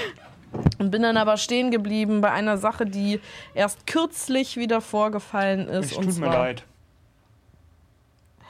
und 0.80 0.92
bin 0.92 1.02
dann 1.04 1.18
aber 1.18 1.38
stehen 1.38 1.72
geblieben 1.72 2.22
bei 2.22 2.32
einer 2.32 2.58
Sache, 2.58 2.86
die 2.86 3.20
erst 3.56 3.88
kürzlich 3.88 4.58
wieder 4.58 4.82
vorgefallen 4.82 5.68
ist. 5.68 5.92
Es 5.92 5.98
und 5.98 6.06
tut 6.06 6.18
mir 6.20 6.26
zwar, 6.28 6.56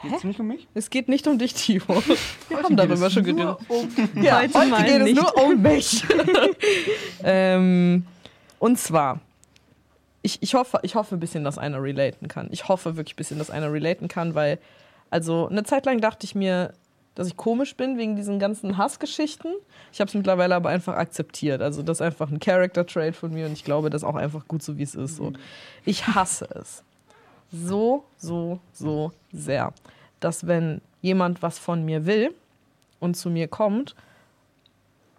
leid. 0.03 0.11
Geht's 0.11 0.23
nicht 0.23 0.39
um 0.39 0.47
mich? 0.47 0.67
Es 0.73 0.89
geht 0.89 1.09
nicht 1.09 1.27
um 1.27 1.37
dich, 1.37 1.53
Timo. 1.53 1.85
Wir 2.49 2.63
haben 2.63 2.75
darüber 2.75 3.09
schon 3.09 3.23
geredet. 3.23 3.57
Ja, 4.21 4.39
Heute 4.41 4.59
heute 4.59 4.83
geht 4.83 4.97
es 4.97 5.03
nicht. 5.03 5.15
nur 5.21 5.37
um 5.37 5.61
mich. 5.61 6.03
ähm, 7.23 8.05
und 8.59 8.79
zwar, 8.79 9.19
ich, 10.21 10.41
ich, 10.41 10.53
hoffe, 10.53 10.79
ich 10.83 10.95
hoffe 10.95 11.15
ein 11.15 11.19
bisschen, 11.19 11.43
dass 11.43 11.57
einer 11.57 11.81
relaten 11.81 12.27
kann. 12.27 12.49
Ich 12.51 12.67
hoffe 12.67 12.95
wirklich 12.97 13.15
ein 13.15 13.17
bisschen, 13.17 13.39
dass 13.39 13.49
einer 13.49 13.71
relaten 13.71 14.07
kann, 14.07 14.35
weil, 14.35 14.59
also 15.09 15.47
eine 15.47 15.63
Zeit 15.63 15.85
lang 15.85 15.99
dachte 16.01 16.25
ich 16.25 16.35
mir, 16.35 16.73
dass 17.15 17.27
ich 17.27 17.35
komisch 17.35 17.75
bin 17.75 17.97
wegen 17.97 18.15
diesen 18.15 18.39
ganzen 18.39 18.77
Hassgeschichten. 18.77 19.53
Ich 19.91 19.99
habe 19.99 20.07
es 20.07 20.13
mittlerweile 20.13 20.55
aber 20.55 20.69
einfach 20.69 20.95
akzeptiert. 20.95 21.61
Also 21.61 21.83
das 21.83 21.97
ist 21.97 22.01
einfach 22.01 22.31
ein 22.31 22.39
Character-Trait 22.39 23.15
von 23.15 23.33
mir 23.33 23.47
und 23.47 23.53
ich 23.53 23.65
glaube, 23.65 23.89
das 23.89 24.03
ist 24.03 24.07
auch 24.07 24.15
einfach 24.15 24.47
gut 24.47 24.63
so, 24.63 24.77
wie 24.77 24.83
es 24.83 24.95
ist. 24.95 25.17
So. 25.17 25.33
Ich 25.83 26.07
hasse 26.07 26.47
es 26.55 26.83
so, 27.51 28.05
so, 28.17 28.59
so 28.71 29.11
sehr, 29.31 29.73
dass 30.19 30.47
wenn 30.47 30.81
jemand 31.01 31.41
was 31.41 31.59
von 31.59 31.83
mir 31.83 32.05
will 32.05 32.33
und 32.99 33.15
zu 33.15 33.29
mir 33.29 33.47
kommt 33.47 33.95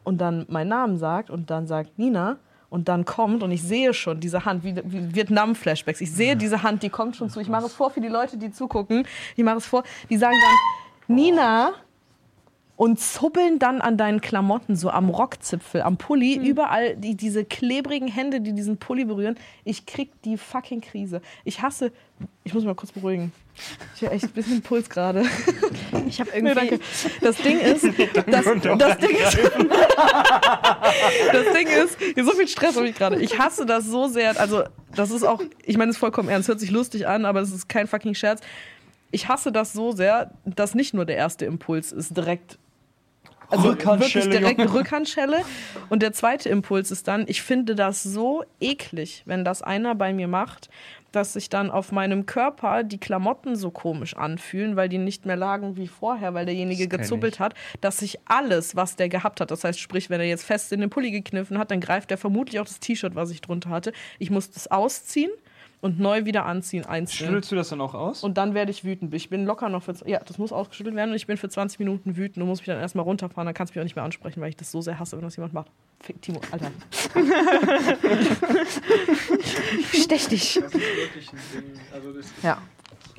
und 0.04 0.18
dann 0.18 0.46
meinen 0.48 0.68
Namen 0.68 0.98
sagt 0.98 1.30
und 1.30 1.50
dann 1.50 1.66
sagt 1.66 1.98
Nina 1.98 2.38
und 2.70 2.88
dann 2.88 3.04
kommt 3.04 3.42
und 3.42 3.50
ich 3.50 3.62
sehe 3.62 3.92
schon 3.92 4.20
diese 4.20 4.44
Hand, 4.44 4.64
wie, 4.64 4.76
wie 4.84 5.14
Vietnam-Flashbacks, 5.14 6.00
ich 6.00 6.10
sehe 6.10 6.36
diese 6.36 6.62
Hand, 6.62 6.82
die 6.82 6.88
kommt 6.88 7.16
schon 7.16 7.28
zu. 7.28 7.40
Ich 7.40 7.48
mache 7.48 7.66
es 7.66 7.74
vor 7.74 7.90
für 7.90 8.00
die 8.00 8.08
Leute, 8.08 8.38
die 8.38 8.50
zugucken. 8.50 9.06
Ich 9.36 9.44
mache 9.44 9.58
es 9.58 9.66
vor, 9.66 9.82
die 10.08 10.16
sagen 10.16 10.36
dann, 10.40 11.16
Nina, 11.16 11.74
und 12.82 12.98
zuppeln 12.98 13.60
dann 13.60 13.80
an 13.80 13.96
deinen 13.96 14.20
Klamotten, 14.20 14.74
so 14.74 14.90
am 14.90 15.08
Rockzipfel, 15.08 15.82
am 15.82 15.98
Pulli, 15.98 16.34
überall 16.34 16.96
die, 16.96 17.14
diese 17.14 17.44
klebrigen 17.44 18.08
Hände, 18.08 18.40
die 18.40 18.54
diesen 18.54 18.76
Pulli 18.76 19.04
berühren. 19.04 19.36
Ich 19.62 19.86
krieg 19.86 20.10
die 20.24 20.36
fucking 20.36 20.80
Krise. 20.80 21.22
Ich 21.44 21.62
hasse. 21.62 21.92
Ich 22.42 22.52
muss 22.52 22.64
mich 22.64 22.66
mal 22.66 22.74
kurz 22.74 22.90
beruhigen. 22.90 23.32
Ich 23.94 24.02
habe 24.02 24.12
echt 24.12 24.24
ein 24.24 24.30
bisschen 24.32 24.62
Puls 24.62 24.90
gerade. 24.90 25.24
Ich 26.08 26.18
habe 26.18 26.30
Nee, 26.34 26.38
irgendwie. 26.38 26.54
danke. 26.54 26.80
Das 27.20 27.36
Ding 27.36 27.60
ist, 27.60 27.84
das, 28.14 28.24
das 28.24 28.98
Ding 28.98 29.16
ist, 29.16 29.38
das 31.32 31.52
Ding 31.54 31.68
ist, 31.68 31.98
so 32.16 32.32
viel 32.32 32.48
Stress 32.48 32.74
habe 32.74 32.88
ich 32.88 32.96
gerade. 32.96 33.22
Ich 33.22 33.38
hasse 33.38 33.64
das 33.64 33.86
so 33.86 34.08
sehr. 34.08 34.40
Also, 34.40 34.64
das 34.96 35.12
ist 35.12 35.22
auch, 35.22 35.40
ich 35.64 35.76
meine, 35.76 35.90
es 35.90 35.98
ist 35.98 36.00
vollkommen 36.00 36.28
ernst, 36.28 36.48
hört 36.48 36.58
sich 36.58 36.72
lustig 36.72 37.06
an, 37.06 37.26
aber 37.26 37.42
es 37.42 37.52
ist 37.52 37.68
kein 37.68 37.86
fucking 37.86 38.16
Scherz. 38.16 38.40
Ich 39.12 39.28
hasse 39.28 39.52
das 39.52 39.72
so 39.72 39.92
sehr, 39.92 40.32
dass 40.44 40.74
nicht 40.74 40.94
nur 40.94 41.04
der 41.04 41.16
erste 41.16 41.44
Impuls 41.44 41.92
ist 41.92 42.16
direkt. 42.16 42.58
Also 43.52 43.68
wirklich 44.00 44.28
direkt 44.28 44.60
Junge. 44.60 44.72
Rückhandschelle. 44.72 45.44
Und 45.88 46.02
der 46.02 46.12
zweite 46.12 46.48
Impuls 46.48 46.90
ist 46.90 47.06
dann, 47.06 47.24
ich 47.28 47.42
finde 47.42 47.74
das 47.74 48.02
so 48.02 48.44
eklig, 48.60 49.22
wenn 49.26 49.44
das 49.44 49.62
einer 49.62 49.94
bei 49.94 50.12
mir 50.12 50.28
macht, 50.28 50.68
dass 51.12 51.34
sich 51.34 51.50
dann 51.50 51.70
auf 51.70 51.92
meinem 51.92 52.26
Körper 52.26 52.82
die 52.82 52.98
Klamotten 52.98 53.54
so 53.54 53.70
komisch 53.70 54.16
anfühlen, 54.16 54.76
weil 54.76 54.88
die 54.88 54.98
nicht 54.98 55.26
mehr 55.26 55.36
lagen 55.36 55.76
wie 55.76 55.86
vorher, 55.86 56.34
weil 56.34 56.46
derjenige 56.46 56.88
gezuppelt 56.88 57.38
hat, 57.38 57.54
dass 57.80 57.98
sich 57.98 58.18
alles, 58.24 58.74
was 58.76 58.96
der 58.96 59.08
gehabt 59.10 59.40
hat, 59.40 59.50
das 59.50 59.64
heißt, 59.64 59.78
sprich, 59.78 60.10
wenn 60.10 60.20
er 60.20 60.26
jetzt 60.26 60.44
fest 60.44 60.72
in 60.72 60.80
den 60.80 60.90
Pulli 60.90 61.10
gekniffen 61.10 61.58
hat, 61.58 61.70
dann 61.70 61.80
greift 61.80 62.10
er 62.10 62.18
vermutlich 62.18 62.58
auch 62.60 62.64
das 62.64 62.80
T-Shirt, 62.80 63.14
was 63.14 63.30
ich 63.30 63.42
drunter 63.42 63.70
hatte. 63.70 63.92
Ich 64.18 64.30
muss 64.30 64.50
das 64.50 64.70
ausziehen 64.70 65.30
und 65.82 66.00
neu 66.00 66.24
wieder 66.24 66.46
anziehen, 66.46 66.86
einzeln. 66.86 67.26
Schüttelst 67.26 67.52
du 67.52 67.56
das 67.56 67.68
dann 67.68 67.82
auch 67.82 67.92
aus? 67.92 68.24
Und 68.24 68.38
dann 68.38 68.54
werde 68.54 68.70
ich 68.70 68.84
wütend. 68.84 69.12
Ich 69.12 69.28
bin 69.28 69.44
locker 69.44 69.68
noch 69.68 69.82
für. 69.82 69.94
Ja, 70.06 70.20
das 70.20 70.38
muss 70.38 70.52
ausgeschüttelt 70.52 70.96
werden 70.96 71.10
und 71.10 71.16
ich 71.16 71.26
bin 71.26 71.36
für 71.36 71.48
20 71.50 71.78
Minuten 71.80 72.16
wütend 72.16 72.38
und 72.42 72.48
muss 72.48 72.60
mich 72.60 72.66
dann 72.66 72.78
erstmal 72.80 73.04
runterfahren. 73.04 73.44
Dann 73.46 73.54
kannst 73.54 73.74
du 73.74 73.78
mich 73.78 73.82
auch 73.82 73.84
nicht 73.84 73.96
mehr 73.96 74.04
ansprechen, 74.04 74.40
weil 74.40 74.48
ich 74.48 74.56
das 74.56 74.70
so 74.70 74.80
sehr 74.80 74.98
hasse, 74.98 75.16
wenn 75.16 75.24
das 75.24 75.36
jemand 75.36 75.52
macht. 75.52 75.70
Fick, 76.00 76.20
Timo, 76.22 76.40
Alter. 76.50 76.70
Stech 79.92 80.28
dich. 80.28 80.58
Das 80.62 80.74
ist 80.74 80.80
wirklich 80.80 81.32
ein 81.32 81.38
Ding. 81.54 81.64
Also 81.92 82.12
das 82.12 82.26
ist, 82.26 82.34
Ja. 82.42 82.58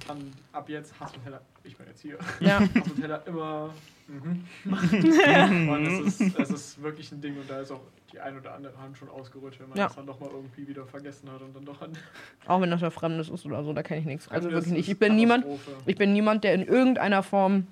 kann 0.08 0.18
ab 0.52 0.70
jetzt 0.70 0.94
Hass 1.00 1.12
und 1.16 1.24
Heller, 1.26 1.42
ich 1.64 1.76
bin 1.78 1.88
jetzt 1.88 2.02
hier, 2.02 2.18
Ja. 2.40 2.60
Hass 2.60 2.70
und 2.92 3.02
Heller 3.02 3.24
immer 3.28 3.70
mhm. 4.08 4.44
Und 5.70 5.86
es 6.08 6.20
ist, 6.22 6.40
es 6.40 6.50
ist 6.50 6.82
wirklich 6.84 7.12
ein 7.12 7.22
Ding 7.22 7.38
und 7.38 7.50
da 7.50 7.60
ist 7.62 7.72
auch 7.72 7.82
die 8.12 8.20
ein 8.20 8.38
oder 8.38 8.54
andere 8.54 8.78
Hand 8.78 8.98
schon 8.98 9.10
ausgerutscht, 9.10 9.60
wenn 9.60 9.70
man 9.70 9.78
Ja. 9.78 9.86
das 9.88 9.96
dann 9.96 10.06
doch 10.06 10.20
mal 10.20 10.30
irgendwie 10.32 10.68
wieder 10.68 10.86
vergessen 10.86 11.30
hat 11.32 11.42
und 11.42 11.56
dann 11.56 11.66
doch 11.66 11.82
an 11.82 11.92
Auch 12.48 12.62
wenn 12.62 12.70
das 12.72 12.82
ja 12.82 12.90
Fremdes 12.90 13.30
ist 13.30 13.46
oder 13.46 13.64
so, 13.64 13.74
da 13.74 13.82
kenne 13.84 14.02
ich 14.02 14.06
nichts. 14.06 14.28
Also 14.30 14.50
Das 14.50 14.56
wirklich 14.66 14.74
nicht. 14.74 14.90
Ich 14.90 15.00
bin 15.00 15.16
niemand, 15.16 15.46
ich 15.86 15.96
bin 15.96 16.14
niemand, 16.14 16.44
der 16.44 16.54
in 16.54 16.64
irgendeiner 16.66 17.24
Form 17.24 17.68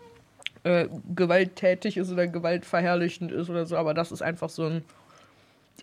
äh, 0.64 0.88
gewalttätig 1.16 1.98
ist 1.98 2.12
oder 2.12 2.28
gewaltverherrlichend 2.28 3.32
ist 3.32 3.50
oder 3.50 3.66
so, 3.66 3.78
aber 3.78 3.94
das 3.94 4.12
ist 4.12 4.22
einfach 4.22 4.50
so 4.50 4.66
ein 4.66 4.84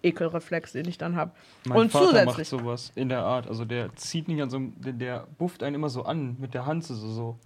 Ekelreflex, 0.02 0.72
den 0.72 0.86
ich 0.88 0.98
dann 0.98 1.16
habe. 1.16 1.32
Und 1.68 1.90
Vater 1.90 2.06
zusätzlich- 2.06 2.36
macht 2.36 2.46
sowas 2.46 2.92
in 2.94 3.08
der 3.08 3.20
Art. 3.24 3.48
Also 3.48 3.64
der 3.64 3.94
zieht 3.96 4.28
nicht 4.28 4.40
an 4.40 4.50
so 4.50 4.58
einem, 4.58 4.80
der, 4.80 4.92
der 4.92 5.26
bufft 5.38 5.62
einen 5.62 5.74
immer 5.74 5.88
so 5.88 6.04
an 6.04 6.36
mit 6.38 6.54
der 6.54 6.66
Hand 6.66 6.84
so. 6.84 6.94
so. 6.94 7.38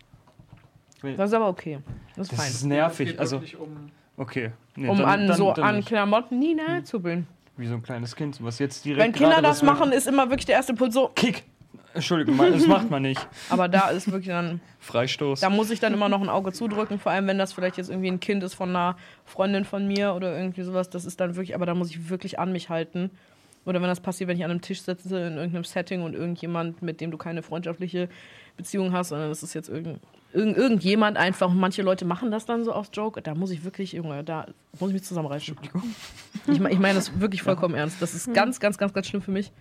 Das 1.17 1.31
ist 1.31 1.35
aber 1.35 1.49
okay. 1.49 1.79
Das 2.17 2.27
ist 2.29 2.33
Das 2.33 2.39
fein. 2.41 2.51
ist 2.51 2.65
nervig. 2.65 3.09
geht 3.11 3.19
Also, 3.19 3.39
um 3.59 3.91
okay. 4.17 4.53
Nee, 4.77 4.89
um 4.89 4.99
dann- 4.99 5.07
an 5.09 5.27
dann- 5.29 5.37
so 5.37 5.53
dann 5.53 5.65
an. 5.77 5.85
Klamotten 5.85 6.39
nie 6.39 6.55
nahe 6.55 6.83
zu 6.85 7.01
bilden. 7.01 7.27
Wie 7.57 7.67
so 7.67 7.75
ein 7.75 7.83
kleines 7.83 8.17
Kind, 8.17 8.43
was 8.43 8.59
jetzt 8.59 8.85
direkt. 8.85 9.03
Wenn 9.05 9.13
Kinder 9.13 9.43
das 9.43 9.61
will. 9.63 9.69
machen, 9.69 9.93
ist 9.93 10.07
immer 10.07 10.29
wirklich 10.31 10.47
der 10.47 10.57
erste 10.57 10.73
Impuls 10.73 10.95
so. 10.95 11.09
Kick! 11.15 11.45
Entschuldigung, 11.95 12.37
man- 12.37 12.53
das 12.53 12.67
macht 12.67 12.89
man 12.89 13.03
nicht. 13.03 13.21
Aber 13.51 13.69
da 13.69 13.91
ist 13.91 14.07
wirklich 14.11 14.29
dann, 14.29 14.63
Freistoß. 14.81 15.41
da 15.41 15.51
muss 15.51 15.71
ich 15.71 15.79
dann 15.79 15.93
immer 15.93 16.09
noch 16.09 16.23
ein 16.23 16.31
Auge 16.31 16.53
zudrücken, 16.53 16.99
vor 16.99 17.13
allem 17.13 17.27
wenn 17.27 17.37
das 17.37 17.53
vielleicht 17.53 17.77
jetzt 17.77 17.91
irgendwie 17.91 18.09
ein 18.11 18.19
Kind 18.21 18.43
ist 18.43 18.55
von 18.55 18.71
einer 18.71 18.97
Freundin 19.27 19.67
von 19.67 19.87
mir 19.87 20.15
oder 20.15 20.35
irgendwie 20.35 20.63
sowas. 20.63 20.89
Das 20.89 21.05
ist 21.05 21.21
dann 21.21 21.37
wirklich, 21.37 21.55
aber 21.55 21.67
da 21.67 21.75
muss 21.75 21.91
ich 21.91 22.09
wirklich 22.09 22.39
an 22.39 22.51
mich 22.53 22.71
halten. 22.71 23.11
Oder 23.67 23.81
wenn 23.83 23.89
das 23.89 24.01
passiert, 24.01 24.29
wenn 24.29 24.39
ich 24.39 24.45
an 24.45 24.51
einem 24.51 24.63
Tisch 24.63 24.81
sitze 24.83 25.19
in 25.19 25.37
irgendeinem 25.37 25.65
Setting 25.65 26.03
und 26.03 26.15
irgendjemand, 26.15 26.81
mit 26.81 27.01
dem 27.03 27.11
du 27.11 27.19
keine 27.19 27.43
freundschaftliche 27.43 28.09
Beziehung 28.57 28.93
hast, 28.93 29.11
sondern 29.11 29.29
das 29.29 29.43
ist 29.43 29.53
jetzt 29.55 29.69
irgend, 29.69 30.01
irgend, 30.33 30.57
irgendjemand 30.57 31.17
einfach. 31.17 31.49
Und 31.49 31.59
manche 31.59 31.83
Leute 31.83 32.05
machen 32.05 32.31
das 32.31 32.47
dann 32.47 32.65
so 32.65 32.73
aus 32.73 32.89
Joke. 32.93 33.23
Da 33.23 33.35
muss 33.35 33.51
ich 33.51 33.65
wirklich, 33.65 33.93
Junge, 33.93 34.25
da 34.25 34.47
muss 34.79 34.91
ich 34.91 34.95
mich 34.95 35.05
zusammenreißen. 35.05 35.57
Ich, 36.47 36.61
ich 36.61 36.61
meine 36.79 36.95
das 36.95 37.21
wirklich 37.21 37.43
vollkommen 37.43 37.75
ernst. 37.75 38.01
Das 38.01 38.15
ist 38.15 38.33
ganz, 38.35 38.61
ganz, 38.61 38.79
ganz, 38.79 38.93
ganz 38.93 39.07
schlimm 39.07 39.23
für 39.23 39.31
mich. 39.31 39.53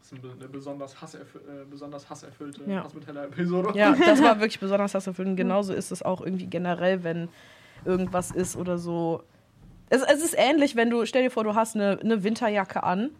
das 0.00 0.12
ist 0.12 0.24
eine 0.24 0.48
besonders, 0.48 1.00
hasserfü 1.00 1.38
äh, 1.38 1.64
besonders 1.70 2.08
hasserfüllte 2.08 2.62
Ja. 2.66 2.86
Episode. 3.24 3.70
Ja, 3.74 3.94
das 3.94 4.22
war 4.22 4.36
wirklich 4.40 4.60
besonders 4.60 4.94
hasserfüllt. 4.94 5.28
Und 5.28 5.36
genauso 5.36 5.72
ist 5.72 5.90
es 5.92 6.02
auch 6.02 6.20
irgendwie 6.20 6.46
generell, 6.46 7.04
wenn 7.04 7.28
irgendwas 7.84 8.30
ist 8.30 8.56
oder 8.56 8.78
so. 8.78 9.22
Es, 9.90 10.02
es 10.02 10.22
ist 10.22 10.34
ähnlich, 10.38 10.76
wenn 10.76 10.90
du, 10.90 11.04
stell 11.06 11.22
dir 11.22 11.30
vor, 11.30 11.44
du 11.44 11.54
hast 11.54 11.74
eine, 11.74 11.98
eine 12.00 12.22
Winterjacke 12.24 12.82
an 12.82 13.10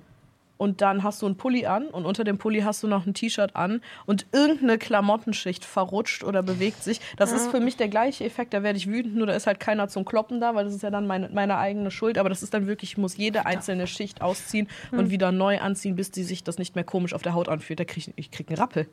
und 0.63 0.81
dann 0.81 1.03
hast 1.03 1.21
du 1.23 1.27
einen 1.27 1.37
Pulli 1.37 1.67
an 1.67 1.89
und 1.89 2.07
unter 2.07 2.23
dem 2.23 2.39
Pulli 2.39 2.61
hast 2.61 2.85
du 2.85 2.87
noch 2.87 3.05
ein 3.05 3.15
T-Shirt 3.15 3.57
an 3.57 3.83
und 4.07 4.27
irgendeine 4.31 4.79
Klamottenschicht 4.79 5.65
verrutscht 5.65 6.23
oder 6.23 6.41
bewegt 6.41 6.85
sich. 6.85 7.01
Das 7.17 7.33
ist 7.33 7.51
für 7.51 7.59
mich 7.59 7.77
der 7.77 7.89
gleiche 7.89 8.23
Effekt, 8.25 8.55
da 8.55 8.63
werde 8.63 8.77
ich 8.77 8.87
wütend, 8.87 9.17
nur 9.17 9.27
da 9.27 9.33
ist 9.33 9.49
halt 9.49 9.59
keiner 9.59 9.89
zum 9.89 10.05
Kloppen 10.05 10.41
da, 10.41 10.55
weil 10.55 10.65
das 10.65 10.73
ist 10.73 10.85
ja 10.85 10.91
dann 10.91 11.09
meine, 11.09 11.31
meine 11.31 11.59
eigene 11.59 11.91
Schuld. 11.91 12.17
Aber 12.17 12.29
das 12.29 12.45
ist 12.45 12.55
dann 12.55 12.69
wirklich, 12.69 12.93
ich 12.93 12.97
muss 12.97 13.17
jede 13.17 13.45
einzelne 13.45 13.89
Schicht 13.89 14.23
ausziehen 14.23 14.69
und 14.93 15.11
wieder 15.11 15.33
neu 15.33 15.59
anziehen, 15.59 15.97
bis 15.97 16.13
die 16.13 16.23
sich 16.23 16.45
das 16.45 16.59
nicht 16.59 16.77
mehr 16.77 16.85
komisch 16.85 17.13
auf 17.13 17.23
der 17.23 17.35
Haut 17.35 17.49
anfühlt. 17.49 17.81
Da 17.81 17.85
krieg 17.85 18.07
ich, 18.07 18.13
ich 18.15 18.31
krieg 18.31 18.49
einen 18.49 18.59
Rappel. 18.59 18.87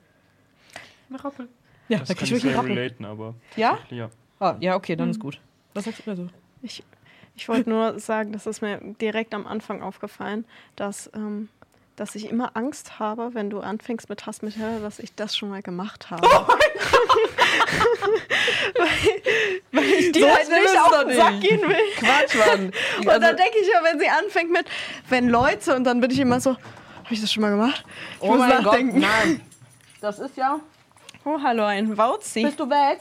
Ein 1.12 1.18
Rappel. 1.18 1.48
Ja, 1.88 2.00
das 2.00 2.08
da 2.08 2.14
krieg 2.16 2.24
ich 2.24 2.30
ich 2.30 2.38
wirklich 2.38 2.54
einen 2.54 2.62
Rappel. 2.62 2.78
relaten, 2.80 3.06
aber. 3.06 3.36
Ja? 3.56 3.78
Ja. 3.92 4.10
Ah, 4.40 4.56
ja, 4.60 4.76
okay, 4.76 4.96
dann 4.96 5.12
ist 5.12 5.20
gut. 5.20 5.40
Was 5.76 5.86
sagst 5.86 6.08
du 6.08 6.10
also? 6.10 6.30
Ich, 6.64 6.84
ich 7.36 7.48
wollte 7.48 7.70
nur 7.70 8.00
sagen, 8.00 8.32
das 8.32 8.48
ist 8.48 8.62
mir 8.62 8.80
direkt 9.00 9.36
am 9.36 9.46
Anfang 9.46 9.82
aufgefallen, 9.82 10.46
dass, 10.76 11.12
ähm, 11.14 11.48
dass 12.00 12.16
ich 12.16 12.30
immer 12.30 12.56
Angst 12.56 12.98
habe, 13.00 13.34
wenn 13.34 13.50
du 13.50 13.60
anfängst 13.60 14.08
mit 14.08 14.26
Hass 14.26 14.42
mit 14.42 14.58
Hölle, 14.58 14.80
dass 14.80 15.00
ich 15.00 15.14
das 15.16 15.36
schon 15.36 15.50
mal 15.50 15.62
gemacht 15.62 16.10
habe. 16.10 16.26
weil, 18.78 18.88
weil 19.74 19.84
ich 19.84 20.14
die 20.14 20.22
So 20.22 20.30
halt 20.30 20.48
nicht 20.48 20.80
auf 20.80 20.98
den 21.06 21.16
Sack 21.16 21.42
gehen 21.42 21.62
will. 21.62 21.76
Quatsch, 21.98 22.36
Mann. 22.36 22.72
Und 23.00 23.06
dann 23.06 23.36
denke 23.36 23.60
ich 23.62 23.68
ja, 23.68 23.84
wenn 23.84 24.00
sie 24.00 24.08
anfängt 24.08 24.50
mit, 24.50 24.66
wenn 25.10 25.28
Leute, 25.28 25.76
und 25.76 25.84
dann 25.84 26.00
bin 26.00 26.10
ich 26.12 26.20
immer 26.20 26.40
so, 26.40 26.52
habe 26.52 26.62
ich 27.10 27.20
das 27.20 27.34
schon 27.34 27.42
mal 27.42 27.52
gemacht? 27.52 27.84
Ich 28.16 28.22
oh 28.22 28.28
muss 28.28 28.40
mein 28.40 28.50
Gott, 28.50 28.64
nachdenken. 28.64 29.00
nein. 29.00 29.42
Das 30.00 30.20
ist 30.20 30.38
ja. 30.38 30.62
Oh, 31.26 31.38
hallo, 31.44 31.66
ein 31.66 31.98
Wauzi. 31.98 32.44
Bist 32.44 32.62
du 32.62 32.70
weg? 32.70 33.00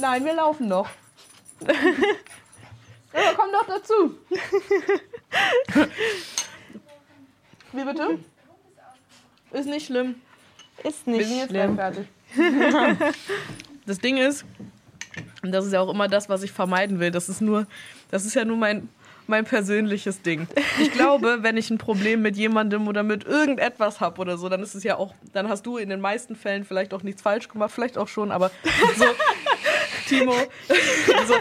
Nein, 0.00 0.24
wir 0.24 0.32
laufen 0.32 0.68
noch. 0.68 0.88
ja, 1.66 3.34
komm 3.36 3.52
doch 3.52 3.66
dazu. 3.66 4.16
Wie 7.72 7.84
bitte? 7.84 8.18
Ist 9.52 9.66
nicht 9.66 9.86
schlimm. 9.86 10.16
Ist 10.84 11.06
Wir 11.06 11.14
nicht 11.16 11.28
sind 11.28 11.38
jetzt 11.38 11.50
schlimm. 11.50 11.76
fertig. 11.76 12.06
das 13.86 13.98
Ding 13.98 14.16
ist, 14.18 14.44
und 15.42 15.52
das 15.52 15.66
ist 15.66 15.72
ja 15.72 15.80
auch 15.80 15.90
immer 15.90 16.08
das, 16.08 16.28
was 16.28 16.42
ich 16.42 16.52
vermeiden 16.52 17.00
will, 17.00 17.10
das 17.10 17.28
ist 17.28 17.40
nur, 17.40 17.66
das 18.10 18.24
ist 18.26 18.34
ja 18.34 18.44
nur 18.44 18.56
mein, 18.56 18.88
mein 19.26 19.44
persönliches 19.44 20.22
Ding. 20.22 20.46
Ich 20.80 20.92
glaube, 20.92 21.38
wenn 21.42 21.56
ich 21.56 21.70
ein 21.70 21.78
Problem 21.78 22.22
mit 22.22 22.36
jemandem 22.36 22.86
oder 22.88 23.02
mit 23.02 23.24
irgendetwas 23.24 24.00
habe 24.00 24.20
oder 24.20 24.36
so, 24.38 24.48
dann 24.48 24.62
ist 24.62 24.74
es 24.74 24.84
ja 24.84 24.96
auch, 24.96 25.14
dann 25.32 25.48
hast 25.48 25.64
du 25.66 25.78
in 25.78 25.88
den 25.88 26.00
meisten 26.00 26.36
Fällen 26.36 26.64
vielleicht 26.64 26.92
auch 26.94 27.02
nichts 27.02 27.22
falsch 27.22 27.48
gemacht, 27.48 27.70
vielleicht 27.74 27.98
auch 27.98 28.08
schon, 28.08 28.30
aber 28.30 28.50
so, 28.96 29.04
Timo, 30.08 30.32
so, 31.26 31.34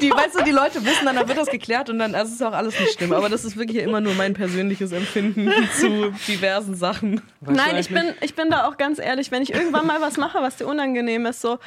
die, 0.00 0.10
weißt 0.10 0.38
du, 0.38 0.44
die 0.44 0.50
Leute 0.50 0.84
wissen 0.84 1.04
dann, 1.04 1.16
dann 1.16 1.28
wird 1.28 1.38
das 1.38 1.48
geklärt 1.48 1.90
und 1.90 1.98
dann 1.98 2.14
also 2.14 2.32
ist 2.32 2.42
auch 2.42 2.52
alles 2.52 2.78
nicht 2.78 2.92
schlimm. 2.94 3.12
Aber 3.12 3.28
das 3.28 3.44
ist 3.44 3.56
wirklich 3.56 3.82
immer 3.82 4.00
nur 4.00 4.14
mein 4.14 4.34
persönliches 4.34 4.92
Empfinden 4.92 5.50
zu 5.78 6.12
diversen 6.26 6.74
Sachen. 6.74 7.20
Nein, 7.40 7.76
ich 7.76 7.88
bin, 7.88 8.14
ich 8.20 8.34
bin 8.34 8.50
da 8.50 8.68
auch 8.68 8.76
ganz 8.76 8.98
ehrlich, 8.98 9.30
wenn 9.30 9.42
ich 9.42 9.52
irgendwann 9.52 9.86
mal 9.86 10.00
was 10.00 10.16
mache, 10.16 10.38
was 10.40 10.56
dir 10.56 10.66
unangenehm 10.66 11.26
ist, 11.26 11.40
so, 11.40 11.58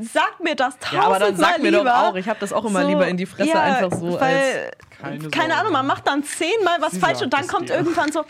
sag 0.00 0.40
mir 0.42 0.54
das 0.54 0.78
tausendmal 0.78 1.00
Ja, 1.02 1.06
aber 1.06 1.18
dann 1.18 1.36
sag 1.36 1.58
mir 1.60 1.72
doch 1.72 1.78
lieber. 1.80 2.08
auch, 2.08 2.14
ich 2.16 2.28
habe 2.28 2.40
das 2.40 2.52
auch 2.52 2.64
immer 2.64 2.82
So, 2.82 2.88
lieber 2.88 3.06
in 3.08 3.16
die 3.16 3.26
Fresse 3.26 3.50
ja, 3.50 3.62
einfach 3.62 3.96
so 3.98 4.18
als 4.18 4.70
Keine 4.98 5.28
keine. 5.30 5.56
Ahnung, 5.56 5.72
man 5.72 5.86
macht 5.86 6.06
dann 6.06 6.24
zehnmal 6.24 6.80
was 6.80 6.92
Sie 6.92 7.00
falsch 7.00 7.22
und 7.22 7.32
dann 7.32 7.46
kommt 7.46 7.68
dir. 7.68 7.76
irgendwann 7.76 8.10
so, 8.10 8.24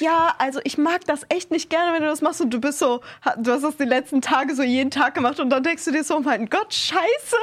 ja, 0.00 0.34
also 0.38 0.60
ich 0.64 0.78
mag 0.78 1.04
das 1.04 1.26
echt 1.28 1.50
nicht 1.50 1.68
gerne, 1.68 1.92
wenn 1.92 2.02
du 2.02 2.08
das 2.08 2.22
machst 2.22 2.40
und 2.40 2.50
du 2.50 2.60
bist 2.60 2.78
so, 2.78 3.02
du 3.38 3.52
hast 3.52 3.62
das 3.62 3.76
die 3.76 3.84
letzten 3.84 4.22
Tage 4.22 4.54
so 4.54 4.62
jeden 4.62 4.90
Tag 4.90 5.14
gemacht 5.14 5.38
und 5.40 5.50
dann 5.50 5.62
denkst 5.62 5.84
du 5.84 5.92
dir 5.92 6.04
so, 6.04 6.18
mein 6.20 6.48
Gott, 6.48 6.72
scheiße, 6.72 7.36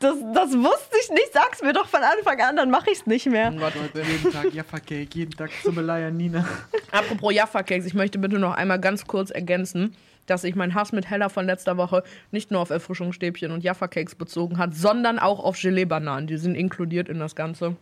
das, 0.00 0.16
das 0.34 0.52
wusste 0.52 0.96
ich 1.02 1.10
nicht, 1.10 1.32
sag's 1.32 1.62
mir 1.62 1.72
doch 1.72 1.86
von 1.86 2.00
Anfang 2.02 2.40
an, 2.40 2.56
dann 2.56 2.70
mache 2.70 2.90
ich's 2.90 3.06
nicht 3.06 3.26
mehr. 3.26 3.52
Oh 3.54 3.58
Gott. 3.58 3.74
Leute, 3.76 4.02
jeden 4.08 4.32
Tag 4.32 4.52
Jaffa 4.52 4.78
Cake, 4.80 5.08
jeden 5.14 5.32
Tag 5.32 5.50
Zubeleier 5.62 6.10
Nina. 6.10 6.44
Apropos 6.90 7.32
Jaffa-Cakes, 7.34 7.86
ich 7.86 7.94
möchte 7.94 8.18
bitte 8.18 8.38
noch 8.38 8.54
einmal 8.54 8.80
ganz 8.80 9.06
kurz 9.06 9.30
ergänzen, 9.30 9.94
dass 10.26 10.42
sich 10.42 10.54
mein 10.54 10.74
Hass 10.74 10.92
mit 10.92 11.08
Hella 11.08 11.28
von 11.28 11.46
letzter 11.46 11.76
Woche 11.76 12.02
nicht 12.30 12.50
nur 12.50 12.60
auf 12.60 12.70
Erfrischungsstäbchen 12.70 13.52
und 13.52 13.62
Jaffa-Cakes 13.62 14.14
bezogen 14.16 14.58
hat, 14.58 14.74
sondern 14.74 15.18
auch 15.18 15.38
auf 15.40 15.60
Gelee-Bananen. 15.60 16.26
Die 16.26 16.36
sind 16.36 16.54
inkludiert 16.54 17.08
in 17.08 17.18
das 17.18 17.36
Ganze. 17.36 17.76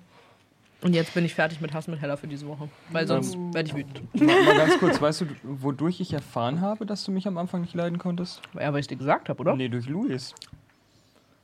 Und 0.85 0.93
jetzt 0.93 1.15
bin 1.15 1.25
ich 1.25 1.35
fertig 1.35 1.63
mit 1.63 1.73
Hass 1.73 1.89
mit 1.89 2.03
Hella 2.03 2.19
für 2.19 2.27
diese 2.27 2.47
Woche, 2.47 2.69
weil 2.91 3.07
sonst 3.07 3.39
werde 3.55 3.71
ich 3.71 3.75
wütend. 3.75 4.03
Mal, 4.21 4.45
mal 4.45 4.55
ganz 4.59 4.79
kurz, 4.79 5.01
weißt 5.01 5.23
du, 5.23 5.27
wodurch 5.43 5.99
ich 5.99 6.13
erfahren 6.13 6.61
habe, 6.61 6.85
dass 6.85 7.05
du 7.05 7.11
mich 7.11 7.27
am 7.27 7.39
Anfang 7.39 7.63
nicht 7.63 7.75
leiden 7.75 7.97
konntest? 7.97 8.43
Ja, 8.53 8.71
weil 8.71 8.81
ich 8.81 8.87
dir 8.87 8.97
gesagt 8.97 9.31
habe, 9.31 9.41
oder? 9.41 9.57
Nee, 9.57 9.71
durch 9.71 9.89
Luis. 9.89 10.35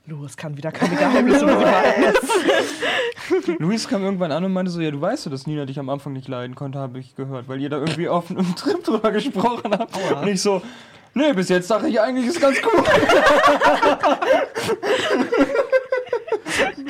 Du, 0.06 0.26
es 0.26 0.36
kann 0.36 0.58
wieder 0.58 0.70
keine 0.70 0.94
Geheimnisse 0.94 1.46
mehr. 1.46 1.56
Luis 3.58 3.88
kam 3.88 4.02
irgendwann 4.02 4.30
an 4.30 4.44
und 4.44 4.52
meinte 4.52 4.70
so, 4.70 4.78
ja, 4.78 4.90
du 4.90 5.00
weißt 5.00 5.24
ja, 5.24 5.30
dass 5.30 5.46
Nina 5.46 5.64
dich 5.64 5.78
am 5.78 5.88
Anfang 5.88 6.12
nicht 6.12 6.28
leiden 6.28 6.54
konnte, 6.54 6.78
habe 6.78 6.98
ich 6.98 7.16
gehört, 7.16 7.48
weil 7.48 7.62
ihr 7.62 7.70
da 7.70 7.78
irgendwie 7.78 8.10
auf 8.10 8.30
einem 8.30 8.54
Trip 8.56 8.84
drüber 8.84 9.10
gesprochen 9.10 9.72
habt. 9.72 9.96
Und 10.20 10.28
ich 10.28 10.42
so, 10.42 10.60
nee, 11.14 11.32
bis 11.32 11.48
jetzt 11.48 11.70
dachte 11.70 11.88
ich 11.88 11.98
eigentlich, 11.98 12.26
ist 12.26 12.42
ganz 12.42 12.58
cool. 12.62 12.84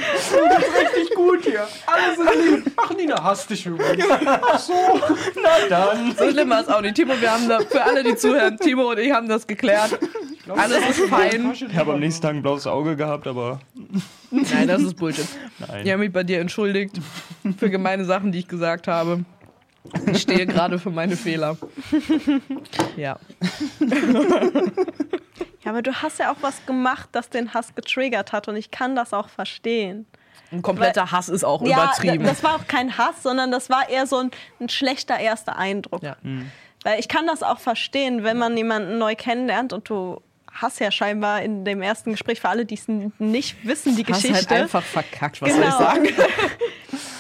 Richtig 0.01 1.15
gut 1.15 1.45
hier. 1.45 1.67
Alles 1.87 2.19
in 2.19 2.55
Liebe. 2.57 2.71
Ach, 2.77 2.91
Nina, 2.97 3.23
hasst 3.23 3.51
dich 3.51 3.67
übrigens. 3.67 4.05
Ach 4.27 4.59
so. 4.59 4.73
Na 5.43 5.69
dann. 5.69 6.15
So 6.17 6.31
schlimm 6.31 6.51
war 6.51 6.61
es 6.63 6.69
auch 6.69 6.81
nicht. 6.81 6.95
Timo, 6.97 7.15
wir 7.21 7.33
haben 7.33 7.49
da, 7.49 7.61
für 7.61 7.83
alle, 7.83 8.03
die 8.03 8.17
zuhören, 8.17 8.57
Timo 8.59 8.91
und 8.91 8.99
ich 8.99 9.13
haben 9.13 9.29
das 9.29 9.47
geklärt. 9.47 9.99
Alles 10.49 10.99
ist 10.99 11.09
fein. 11.09 11.53
Ich 11.53 11.77
habe 11.77 11.93
am 11.93 12.01
nächsten 12.01 12.23
Tag 12.23 12.35
ein 12.35 12.43
blaues 12.43 12.67
Auge 12.67 12.97
gehabt, 12.97 13.27
aber 13.29 13.61
Nein, 14.31 14.67
das 14.69 14.83
ist 14.83 14.97
Bullshit. 14.97 15.27
nein. 15.59 15.85
Ich 15.87 15.93
habe 15.93 16.01
mich 16.03 16.13
bei 16.13 16.25
dir 16.25 16.41
entschuldigt 16.41 16.97
für 17.59 17.71
gemeine 17.71 18.05
Sachen, 18.05 18.33
die 18.33 18.41
ich 18.41 18.49
gesagt 18.49 18.89
habe. 18.89 19.25
Ich 20.13 20.23
stehe 20.23 20.47
gerade 20.47 20.79
für 20.79 20.91
meine 20.91 21.17
Fehler. 21.17 21.57
Ja. 22.97 23.19
Ja, 25.71 25.75
aber 25.75 25.83
du 25.83 25.93
hast 26.03 26.19
ja 26.19 26.33
auch 26.33 26.37
was 26.41 26.67
gemacht, 26.67 27.09
das 27.13 27.31
den 27.31 27.55
Hass 27.55 27.75
getriggert 27.77 28.33
hat 28.33 28.49
und 28.49 28.57
ich 28.57 28.71
kann 28.73 28.97
das 28.97 29.13
auch 29.13 29.29
verstehen. 29.29 30.05
Ein 30.53 30.63
kompletter 30.63 31.13
Hass 31.13 31.29
ist 31.29 31.45
auch 31.45 31.63
Ja, 31.63 31.85
übertrieben. 31.85 32.25
das 32.25 32.43
war 32.43 32.57
auch 32.57 32.67
kein 32.67 32.99
Hass, 32.99 33.23
sondern 33.23 33.53
das 33.53 33.71
war 33.71 33.89
eher 33.89 34.07
so 34.09 34.17
ein, 34.19 34.31
ein 34.61 34.69
schlechter 34.69 35.17
erster 35.21 35.57
Eindruck. 35.57 36.03
Ja. 36.03 36.17
Weil 36.83 36.99
ich 36.99 37.07
kann 37.09 37.27
das 37.29 37.45
auch 37.45 37.61
verstehen, 37.61 38.25
wenn 38.25 38.37
man 38.37 38.57
jemanden 38.57 38.99
neu 38.99 39.15
kennenlernt 39.15 39.73
und 39.73 39.89
du 39.89 40.21
hast 40.53 40.81
ja 40.81 40.91
scheinbar 40.91 41.43
in 41.43 41.65
dem 41.65 41.81
ersten 41.83 42.11
Gespräch, 42.11 42.41
für 42.41 42.49
alle, 42.49 42.65
die 42.67 42.75
es 42.75 42.89
nicht 42.89 43.65
wissen, 43.65 43.95
die 43.95 44.05
Hast 44.05 44.23
Geschichte. 44.23 44.51
halt 44.51 44.63
einfach 44.65 44.83
verkackt, 44.83 45.41
was 45.41 45.51
Genau. 45.55 45.71
soll 45.71 46.05
ich 46.05 46.17
sagen? 46.17 46.31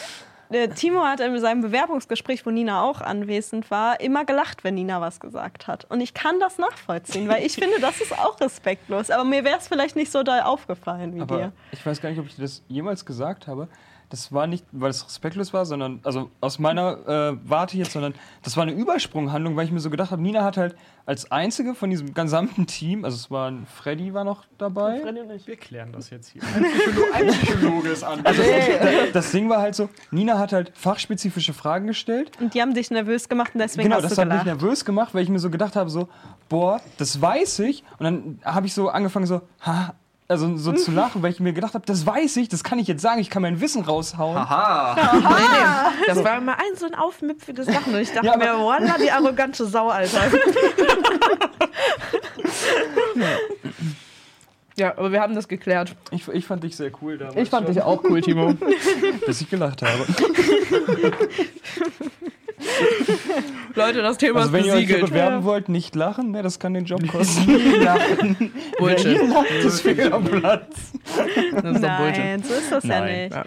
Äh, 0.50 0.68
Timo 0.68 1.04
hat 1.04 1.20
in 1.20 1.38
seinem 1.38 1.62
Bewerbungsgespräch, 1.62 2.44
wo 2.44 2.50
Nina 2.50 2.82
auch 2.82 3.00
anwesend 3.00 3.70
war, 3.70 4.00
immer 4.00 4.24
gelacht, 4.24 4.64
wenn 4.64 4.74
Nina 4.74 5.00
was 5.00 5.20
gesagt 5.20 5.66
hat. 5.66 5.86
Und 5.88 6.00
ich 6.00 6.12
kann 6.12 6.40
das 6.40 6.58
nachvollziehen, 6.58 7.28
weil 7.28 7.44
ich 7.44 7.54
finde, 7.54 7.80
das 7.80 8.00
ist 8.00 8.18
auch 8.18 8.40
respektlos. 8.40 9.10
Aber 9.10 9.24
mir 9.24 9.44
wäre 9.44 9.58
es 9.58 9.68
vielleicht 9.68 9.94
nicht 9.96 10.10
so 10.10 10.22
doll 10.22 10.40
aufgefallen 10.40 11.14
wie 11.14 11.20
Aber 11.20 11.36
dir. 11.36 11.52
ich 11.72 11.84
weiß 11.84 12.00
gar 12.00 12.10
nicht, 12.10 12.18
ob 12.18 12.26
ich 12.26 12.34
dir 12.34 12.42
das 12.42 12.62
jemals 12.68 13.04
gesagt 13.04 13.46
habe. 13.46 13.68
Das 14.10 14.32
war 14.32 14.48
nicht, 14.48 14.64
weil 14.72 14.90
es 14.90 15.06
respektlos 15.06 15.52
war, 15.52 15.64
sondern, 15.64 16.00
also 16.02 16.30
aus 16.40 16.58
meiner 16.58 16.98
äh, 17.32 17.36
Warte 17.48 17.76
jetzt, 17.76 17.92
sondern 17.92 18.12
das 18.42 18.56
war 18.56 18.64
eine 18.64 18.72
Übersprunghandlung, 18.72 19.54
weil 19.54 19.66
ich 19.66 19.70
mir 19.70 19.78
so 19.78 19.88
gedacht 19.88 20.10
habe, 20.10 20.20
Nina 20.20 20.42
hat 20.42 20.56
halt 20.56 20.74
als 21.06 21.30
einzige 21.30 21.76
von 21.76 21.90
diesem 21.90 22.12
gesamten 22.12 22.66
Team, 22.66 23.04
also 23.04 23.14
es 23.16 23.30
war 23.30 23.48
ein 23.50 23.66
Freddy 23.66 24.12
war 24.12 24.24
noch 24.24 24.44
dabei. 24.58 25.00
Wir 25.46 25.56
klären 25.56 25.92
das 25.92 26.10
jetzt 26.10 26.28
hier. 26.32 26.42
Ein, 26.42 26.64
Psycholo 26.64 27.06
ein 27.14 27.26
Psychologe 27.28 27.88
ist 27.90 28.02
an. 28.02 28.20
Also 28.26 28.42
da- 28.42 28.88
das 29.12 29.30
Ding 29.30 29.48
war 29.48 29.60
halt 29.60 29.76
so, 29.76 29.88
Nina 30.10 30.38
hat 30.38 30.52
halt 30.52 30.72
fachspezifische 30.76 31.52
Fragen 31.52 31.86
gestellt. 31.86 32.32
Und 32.40 32.54
die 32.54 32.62
haben 32.62 32.74
dich 32.74 32.90
nervös 32.90 33.28
gemacht 33.28 33.54
und 33.54 33.60
deswegen 33.60 33.84
genau, 33.90 33.96
hast 34.02 34.10
das 34.10 34.14
du 34.16 34.22
hat 34.22 34.28
mich 34.28 34.44
nervös 34.44 34.84
gemacht, 34.84 35.14
weil 35.14 35.22
ich 35.22 35.28
mir 35.28 35.38
so 35.38 35.50
gedacht 35.50 35.76
habe, 35.76 35.88
so, 35.88 36.08
boah, 36.48 36.80
das 36.98 37.20
weiß 37.22 37.60
ich. 37.60 37.84
Und 37.98 38.04
dann 38.04 38.40
habe 38.44 38.66
ich 38.66 38.74
so 38.74 38.88
angefangen, 38.88 39.26
so, 39.26 39.42
ha, 39.64 39.94
also 40.30 40.56
so 40.56 40.72
zu 40.72 40.90
lachen, 40.92 41.22
weil 41.22 41.32
ich 41.32 41.40
mir 41.40 41.52
gedacht 41.52 41.74
habe, 41.74 41.84
das 41.84 42.06
weiß 42.06 42.36
ich, 42.36 42.48
das 42.48 42.62
kann 42.62 42.78
ich 42.78 42.86
jetzt 42.86 43.02
sagen, 43.02 43.20
ich 43.20 43.30
kann 43.30 43.42
mein 43.42 43.60
Wissen 43.60 43.82
raushauen. 43.82 44.36
Aha. 44.36 45.92
Das 46.06 46.24
war 46.24 46.38
immer 46.38 46.54
ein 46.54 46.76
so 46.76 46.86
ein 46.86 46.94
aufmüpfiges 46.94 47.66
Lachen. 47.66 47.94
Und 47.94 48.00
ich 48.00 48.12
dachte 48.12 48.26
Ja, 48.26 48.36
mir, 48.36 48.58
voila, 48.58 48.96
die 48.98 49.10
arrogante 49.10 49.66
Sau, 49.66 49.88
Alter. 49.88 50.20
ja, 54.76 54.96
aber 54.96 55.12
wir 55.12 55.20
haben 55.20 55.34
das 55.34 55.46
geklärt. 55.48 55.94
Ich, 56.10 56.26
ich 56.28 56.46
fand 56.46 56.64
dich 56.64 56.76
sehr 56.76 56.90
cool 57.02 57.18
damals. 57.18 57.36
Ich 57.36 57.50
fand 57.50 57.66
schon, 57.66 57.74
dich 57.74 57.82
auch 57.82 58.02
cool, 58.04 58.20
Timo. 58.20 58.54
Bis 59.26 59.40
ich 59.40 59.50
gelacht 59.50 59.82
habe. 59.82 60.06
Leute, 63.74 64.02
das 64.02 64.18
Thema 64.18 64.40
Also 64.40 64.52
wenn 64.52 64.60
ist 64.60 64.66
ihr 64.66 64.72
euch 64.74 64.78
hier 64.80 64.86
besiegelt. 65.00 65.10
bewerben 65.12 65.44
wollt, 65.44 65.68
nicht 65.68 65.94
lachen, 65.94 66.30
ne, 66.32 66.42
das 66.42 66.58
kann 66.58 66.74
den 66.74 66.84
Job 66.84 67.06
kosten. 67.08 67.46
Bullshit. 68.78 69.20
Das 69.62 69.74
ist 69.74 69.80
fehl 69.82 70.12
am 70.12 70.24
Platz. 70.24 70.92
Das 71.52 71.74
ist. 71.76 71.80
Nein, 71.82 72.42
so 72.42 72.54
ist 72.54 72.72
das 72.72 72.84
ja 72.84 73.00
Nein. 73.00 73.22
nicht. 73.24 73.34
Ja. 73.34 73.44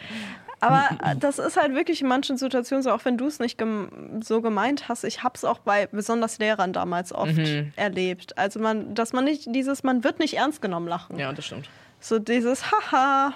Aber 0.62 0.88
äh, 1.04 1.16
das 1.20 1.40
ist 1.40 1.58
halt 1.58 1.76
wirklich 1.76 2.02
in 2.02 2.08
manchen 2.08 2.38
Situationen 2.38 2.84
so, 2.84 2.92
auch 2.92 3.04
wenn 3.04 3.18
du 3.18 3.28
es 3.28 3.40
nicht 3.40 3.58
gem 3.58 4.22
so 4.24 4.42
gemeint 4.42 4.88
hast. 4.88 5.04
Ich 5.04 5.22
habe 5.22 5.34
es 5.36 5.44
auch 5.44 5.60
bei 5.60 5.88
besonders 5.88 6.40
Lehrern 6.40 6.72
damals 6.72 7.14
oft 7.14 7.36
Mhm. 7.36 7.74
erlebt. 7.76 8.38
Also 8.38 8.62
man, 8.62 8.96
dass 8.96 9.12
man 9.12 9.26
nicht 9.26 9.54
dieses, 9.54 9.84
man 9.84 10.06
wird 10.06 10.20
nicht 10.20 10.36
ernst 10.38 10.62
genommen 10.62 10.88
lachen. 10.88 11.20
Ja, 11.20 11.34
das 11.34 11.46
stimmt. 11.46 11.68
So 12.00 12.18
dieses 12.18 12.72
Haha. 12.72 13.34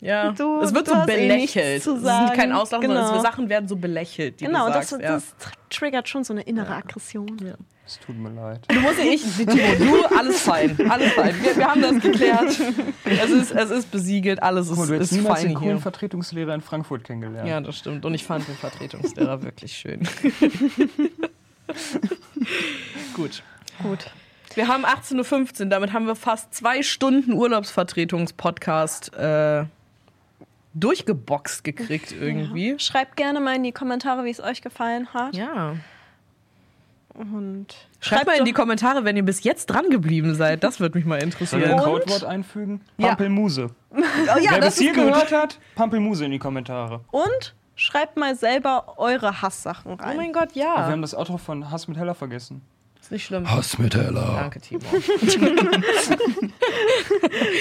Ja, 0.00 0.32
Du- 0.32 0.60
es 0.60 0.74
wird 0.74 0.88
du 0.88 0.92
so 0.92 1.02
eh 1.02 1.06
belächelt. 1.06 1.82
zu 1.82 1.92
es 1.96 2.02
ist 2.02 2.04
nicht 2.04 2.34
kein. 2.34 2.52
Auslachen, 2.52 2.86
sondern 2.86 3.04
Genau. 3.06 3.16
es, 3.16 3.22
Sachen 3.22 3.48
werden 3.48 3.66
so 3.68 3.76
belächelt, 3.76 4.40
die 4.40 4.44
Genau, 4.44 4.66
du 4.66 4.72
das, 4.74 4.90
sagst. 4.90 5.04
das 5.04 5.22
tr- 5.40 5.52
triggert 5.70 6.08
schon 6.08 6.22
so 6.22 6.34
eine 6.34 6.42
innere 6.42 6.74
Aggression. 6.74 7.54
Es 7.86 7.98
tut 8.00 8.16
mir 8.18 8.30
leid. 8.30 8.60
ja. 8.68 8.74
Du 8.76 8.80
musst 8.82 8.98
nicht 8.98 9.24
ich, 9.24 9.46
Timo, 9.46 9.54
du, 9.78 10.16
alles 10.18 10.40
fein. 10.40 10.76
Alles 10.90 11.12
fein. 11.12 11.34
Wir, 11.42 11.56
wir 11.56 11.66
haben 11.66 11.80
das 11.80 12.00
geklärt. 12.00 12.60
Es 13.04 13.30
ist, 13.30 13.52
es 13.52 13.70
ist 13.70 13.90
besiegelt, 13.92 14.42
alles 14.42 14.68
Guck 14.68 14.76
mal, 14.78 14.82
ist, 14.84 14.90
du 14.90 14.96
ist 14.96 15.12
niemals 15.12 15.40
fein 15.40 15.48
den 15.50 15.56
coolen. 15.58 15.78
Vertretungslehrer 15.80 16.52
in 16.54 16.60
Frankfurt 16.62 17.04
kennengelernt. 17.04 17.48
Ja, 17.48 17.60
das 17.60 17.78
stimmt. 17.78 18.04
Und 18.04 18.12
ich 18.12 18.24
fand 18.24 18.46
den 18.48 18.56
Vertretungslehrer 18.56 19.42
wirklich 19.44 19.72
schön. 19.72 20.00
Gut. 23.14 23.42
Gut. 23.82 24.10
Wir 24.54 24.68
haben 24.68 24.84
18.15 24.84 25.60
Uhr, 25.60 25.66
damit 25.66 25.92
haben 25.92 26.06
wir 26.06 26.16
fast 26.16 26.54
zwei 26.54 26.82
Stunden 26.82 27.32
Urlaubsvertretungspodcast 27.34 29.14
äh, 29.14 29.64
durchgeboxt 30.78 31.64
gekriegt 31.64 32.12
irgendwie. 32.12 32.78
Schreibt 32.78 33.16
gerne 33.16 33.40
mal 33.40 33.56
in 33.56 33.62
die 33.64 33.72
Kommentare, 33.72 34.24
wie 34.24 34.30
es 34.30 34.40
euch 34.40 34.62
gefallen 34.62 35.12
hat. 35.14 35.34
Ja. 35.34 35.76
Und 37.14 37.68
Schreibt 38.00 38.26
mal 38.26 38.36
in 38.36 38.44
die 38.44 38.52
Kommentare, 38.52 39.04
wenn 39.04 39.16
ihr 39.16 39.24
bis 39.24 39.42
jetzt 39.42 39.66
dran 39.66 39.88
geblieben 39.88 40.34
seid. 40.34 40.62
Das 40.62 40.80
würde 40.80 40.98
mich 40.98 41.06
mal 41.06 41.18
Soll 41.18 41.24
interessieren. 41.24 41.62
ich 41.62 41.70
ein? 41.70 41.78
Codewort 41.78 42.24
einfügen? 42.24 42.80
Ja. 42.98 43.08
Pampelmuse. 43.08 43.70
Oh 43.96 44.38
ja, 44.38 44.50
Wer 44.52 44.60
das 44.60 44.74
bis 44.76 44.82
hier 44.84 44.92
gehört 44.92 45.32
hat, 45.32 45.58
Pampelmuse 45.74 46.26
in 46.26 46.30
die 46.30 46.38
Kommentare. 46.38 47.00
Und 47.10 47.54
schreibt 47.76 48.18
mal 48.18 48.36
selber 48.36 48.98
eure 48.98 49.40
Hasssachen 49.40 49.92
Oh 49.92 50.02
rein. 50.02 50.16
mein 50.18 50.32
Gott, 50.34 50.48
Aber 50.50 50.54
wir 50.54 50.62
ja. 50.62 50.86
haben 50.90 51.00
das 51.00 51.14
Outro 51.14 51.38
von 51.38 51.70
Hass 51.70 51.88
mit 51.88 51.96
Heller 51.96 52.14
vergessen. 52.14 52.60
Ist 53.06 53.12
nicht 53.12 53.26
schlimm. 53.26 53.48
Hass 53.48 53.78
mit 53.78 53.94
Heller. 53.94 54.34
Danke, 54.36 54.60
Timo. 54.60 54.80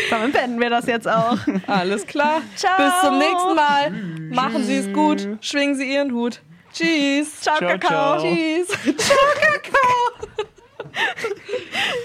Damit 0.09 0.33
beenden 0.33 0.59
wir 0.59 0.71
das 0.71 0.87
jetzt 0.87 1.07
auch. 1.07 1.37
Alles 1.67 2.07
klar. 2.07 2.41
Ciao. 2.55 2.71
Bis 2.77 3.01
zum 3.01 3.19
nächsten 3.19 3.53
Mal. 3.53 3.91
Machen 4.31 4.63
Sie 4.63 4.77
es 4.77 4.91
gut. 4.91 5.27
Schwingen 5.41 5.75
Sie 5.75 5.93
Ihren 5.93 6.13
Hut. 6.13 6.41
Tschüss. 6.73 7.41
Ciao, 7.41 7.57
Ciao, 7.57 7.69
Kakao. 7.77 8.19
ciao. 8.19 8.23
Tschüss. 8.23 8.69
Ciao, 8.97 9.17
Kakao. 9.39 10.29